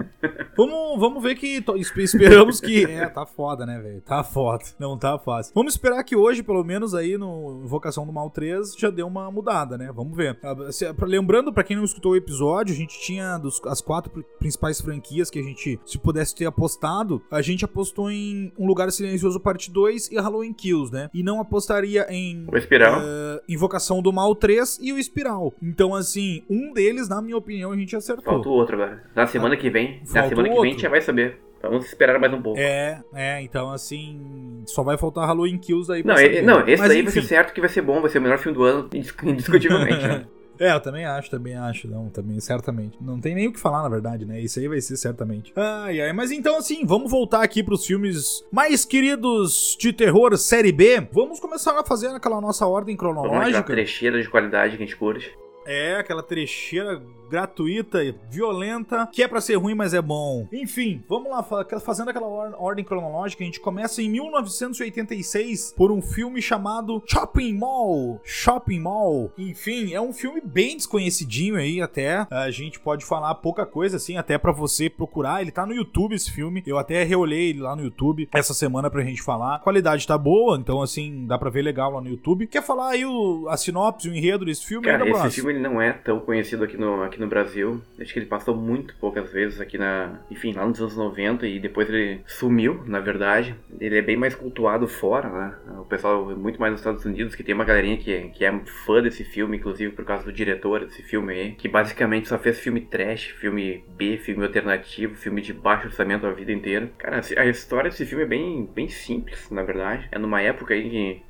Vamos, 0.56 1.00
vamos 1.00 1.22
ver 1.22 1.36
que. 1.36 1.64
Esperamos 1.98 2.62
que. 2.62 2.84
É, 2.94 3.08
tá 3.08 3.26
foda, 3.26 3.66
né, 3.66 3.80
velho? 3.80 4.02
Tá 4.02 4.24
foda. 4.24 4.64
Não 4.80 4.98
tá 4.98 5.18
fácil. 5.18 5.52
Vamos 5.56 5.74
esperar 5.74 6.04
que 6.04 6.16
hoje, 6.16 6.44
pelo 6.44 6.64
menos 6.64 6.94
aí 6.94 7.18
no 7.18 7.62
Invocação 7.64 8.06
do 8.06 8.14
Mal 8.14 8.30
3, 8.30 8.76
já 8.78 8.90
deu 8.90 9.08
uma 9.08 9.32
mudada, 9.32 9.78
né? 9.78 9.92
Vamos 9.94 10.16
ver. 10.16 10.38
Ah, 10.44 10.56
lembrando, 11.02 11.52
para 11.52 11.64
quem 11.64 11.76
não 11.76 11.84
escutou 11.84 12.12
o 12.12 12.16
episódio, 12.16 12.74
a 12.74 12.78
gente 12.78 13.00
tinha 13.00 13.38
dos, 13.38 13.60
as 13.66 13.82
quatro 13.82 14.24
principais 14.38 14.80
franquias 14.80 15.30
que 15.30 15.40
a 15.40 15.44
gente, 15.44 15.80
se 15.86 15.98
pudesse 15.98 16.36
ter 16.36 16.46
apostado, 16.46 17.22
a 17.32 17.42
gente 17.42 17.66
apostou 17.66 18.12
em 18.12 18.54
Um 18.58 18.68
Lugar 18.68 18.92
Silencioso 18.92 19.40
Parte 19.40 19.72
2 19.72 20.12
e 20.12 20.20
Halloween 20.20 20.54
Kills, 20.54 20.94
né? 20.94 21.10
E 21.14 21.24
não 21.24 21.42
apostaria 21.42 22.06
em. 22.10 22.46
O 22.52 22.58
Espiral. 22.58 23.00
Uh, 23.00 23.42
Invocação 23.50 24.02
do 24.02 24.14
Mal 24.14 24.36
3 24.36 24.80
e 24.82 24.94
o 24.94 25.00
Espiral. 25.00 25.54
Então, 25.62 25.96
assim, 25.96 26.44
um 26.50 26.74
deles, 26.74 27.10
na 27.10 27.22
minha 27.22 27.38
opinião, 27.38 27.72
a 27.72 27.76
gente 27.76 27.96
acertou. 27.96 28.34
Falta 28.34 28.50
o 28.50 28.54
outro 28.54 28.76
agora. 28.76 29.04
Na 29.16 29.26
semana 29.26 29.56
ah. 29.56 29.58
que 29.58 29.73
vem. 29.74 30.02
Na 30.14 30.30
semana 30.30 30.50
que 30.50 30.56
vem 30.56 30.70
a 30.70 30.72
gente 30.72 30.82
já 30.82 30.90
vai 30.90 31.02
saber. 31.02 31.40
Vamos 31.62 31.86
esperar 31.86 32.20
mais 32.20 32.34
um 32.34 32.42
pouco. 32.42 32.60
É, 32.60 33.02
é, 33.14 33.42
então 33.42 33.72
assim, 33.72 34.64
só 34.66 34.84
vai 34.84 34.98
faltar 34.98 35.26
Halloween 35.26 35.58
Kills 35.58 35.92
aí. 35.92 36.04
Não, 36.04 36.16
saber. 36.16 36.42
não 36.42 36.60
esse 36.68 36.82
Mas, 36.82 36.90
daí 36.90 37.00
enfim. 37.00 37.04
vai 37.04 37.14
ser 37.14 37.28
certo 37.28 37.54
que 37.54 37.62
vai 37.62 37.70
ser 37.70 37.82
bom, 37.82 38.02
vai 38.02 38.10
ser 38.10 38.20
o 38.20 38.22
melhor 38.22 38.38
filme 38.38 38.58
do 38.58 38.64
ano, 38.64 38.90
indiscutivelmente. 38.94 40.08
né? 40.08 40.26
É, 40.60 40.72
eu 40.72 40.80
também 40.80 41.04
acho, 41.04 41.32
também 41.32 41.56
acho, 41.56 41.88
não, 41.88 42.10
também, 42.10 42.40
certamente. 42.40 42.96
Não 43.02 43.20
tem 43.20 43.34
nem 43.34 43.48
o 43.48 43.52
que 43.54 43.60
falar, 43.60 43.82
na 43.82 43.90
verdade, 43.90 44.24
né? 44.24 44.40
Isso 44.40 44.60
aí 44.60 44.68
vai 44.68 44.80
ser 44.80 44.96
certamente. 44.98 45.52
Ai, 45.56 46.00
ai, 46.00 46.14
mas 46.14 46.32
então, 46.32 46.58
assim, 46.58 46.86
vamos 46.86 47.10
voltar 47.10 47.42
aqui 47.42 47.64
pros 47.64 47.86
filmes 47.86 48.46
mais 48.52 48.86
queridos 48.86 49.76
de 49.80 49.92
terror, 49.92 50.38
série 50.38 50.72
B. 50.72 51.08
Vamos 51.12 51.40
começar 51.40 51.78
a 51.80 51.84
fazer 51.84 52.10
aquela 52.10 52.40
nossa 52.40 52.68
ordem 52.68 52.96
cronológica. 52.96 53.52
Vamos 53.52 53.66
trecheira 53.66 54.22
de 54.22 54.30
qualidade 54.30 54.78
que 54.78 54.84
a 54.84 54.86
gente 54.86 54.96
curte. 54.96 55.36
É, 55.66 55.96
aquela 55.96 56.24
trecheira 56.24 57.02
gratuita, 57.34 58.00
violenta, 58.30 59.10
que 59.12 59.24
é 59.24 59.28
para 59.28 59.42
ser 59.42 59.56
ruim, 59.56 59.74
mas 59.74 59.94
é 59.96 60.02
bom. 60.02 60.48
Enfim, 60.54 61.04
vamos 61.10 61.32
lá, 61.32 61.42
fazendo 61.80 62.10
aquela 62.10 62.28
ordem 62.28 62.86
cronológica, 62.86 63.44
a 63.44 63.46
gente 63.46 63.60
começa 63.60 64.04
em 64.04 64.10
1986 64.10 65.74
por 65.76 65.92
um 65.92 66.00
filme 66.00 66.44
chamado 66.44 67.02
Shopping 67.08 67.58
Mall. 67.58 68.22
Shopping 68.24 68.80
Mall. 68.80 69.32
Enfim, 69.36 69.94
é 69.94 70.02
um 70.02 70.14
filme 70.14 70.42
bem 70.42 70.78
desconhecidinho 70.78 71.56
aí 71.56 71.82
até. 71.82 72.28
A 72.30 72.52
gente 72.52 72.80
pode 72.80 73.04
falar 73.04 73.34
pouca 73.36 73.66
coisa 73.66 73.98
assim, 73.98 74.16
até 74.16 74.38
para 74.38 74.52
você 74.52 74.88
procurar. 74.88 75.42
Ele 75.42 75.52
tá 75.52 75.66
no 75.66 75.74
YouTube 75.74 76.14
esse 76.14 76.32
filme. 76.32 76.62
Eu 76.68 76.78
até 76.78 77.04
reolhei 77.04 77.50
ele 77.50 77.62
lá 77.62 77.76
no 77.76 77.84
YouTube 77.84 78.30
essa 78.32 78.54
semana 78.54 78.92
pra 78.92 79.04
gente 79.04 79.24
falar. 79.24 79.56
A 79.56 79.60
qualidade 79.60 80.06
tá 80.06 80.18
boa, 80.20 80.56
então 80.58 80.84
assim, 80.84 81.26
dá 81.26 81.38
pra 81.40 81.50
ver 81.50 81.64
legal 81.64 81.92
lá 81.92 82.02
no 82.02 82.10
YouTube. 82.10 82.46
Quer 82.46 82.62
falar 82.62 82.90
aí 82.92 83.06
o, 83.06 83.48
a 83.50 83.58
sinopse, 83.58 84.08
o 84.08 84.16
enredo 84.16 84.46
desse 84.46 84.66
filme? 84.66 84.86
Cara, 84.86 85.10
esse 85.10 85.42
filme 85.42 85.53
ele 85.54 85.62
não 85.62 85.82
é 85.82 85.94
tão 85.94 86.20
conhecido 86.20 86.64
aqui 86.64 86.78
no, 86.78 87.04
aqui 87.04 87.20
no 87.20 87.28
Brasil. 87.28 87.82
Acho 88.00 88.14
que 88.14 88.20
ele 88.20 88.26
passou 88.26 88.56
muito 88.56 88.96
poucas 88.98 89.32
vezes 89.32 89.62
aqui 89.62 89.78
na. 89.78 90.20
Enfim, 90.30 90.54
lá 90.54 90.66
nos 90.66 90.80
anos 90.80 90.96
90 90.96 91.48
e 91.48 91.60
depois 91.60 91.90
ele 91.90 92.22
sumiu, 92.26 92.84
na 92.86 93.00
verdade. 93.00 93.56
Ele 93.80 93.98
é 93.98 94.02
bem 94.02 94.18
mais 94.18 94.36
cultuado 94.36 94.88
fora, 94.88 95.30
né? 95.30 95.56
O 95.80 95.86
pessoal, 95.86 96.26
muito 96.36 96.60
mais 96.60 96.72
nos 96.72 96.82
Estados 96.82 97.06
Unidos, 97.06 97.36
que 97.36 97.44
tem 97.44 97.56
uma 97.56 97.66
galerinha 97.66 97.98
que, 97.98 98.30
que 98.30 98.46
é 98.46 98.60
fã 98.86 99.02
desse 99.02 99.24
filme, 99.24 99.58
inclusive 99.58 99.94
por 99.94 100.06
causa 100.06 100.24
do 100.24 100.32
diretor 100.32 100.82
desse 100.82 101.04
filme 101.04 101.34
aí, 101.34 101.52
que 101.52 101.68
basicamente 101.68 102.28
só 102.28 102.38
fez 102.38 102.60
filme 102.60 102.82
trash, 102.82 103.28
filme 103.40 103.84
B, 103.96 104.18
filme 104.18 104.44
alternativo, 104.44 105.16
filme 105.16 105.42
de 105.42 105.54
baixo 105.54 105.88
orçamento 105.88 106.26
a 106.26 106.32
vida 106.32 106.52
inteira. 106.52 106.92
Cara, 106.98 107.22
a 107.38 107.46
história 107.46 107.90
desse 107.90 108.06
filme 108.06 108.24
é 108.24 108.28
bem, 108.28 108.70
bem 108.74 108.88
simples, 108.88 109.50
na 109.50 109.64
verdade. 109.64 110.08
É 110.12 110.20
numa 110.20 110.42
época 110.42 110.74
aí 110.74 110.90
que, 110.90 111.22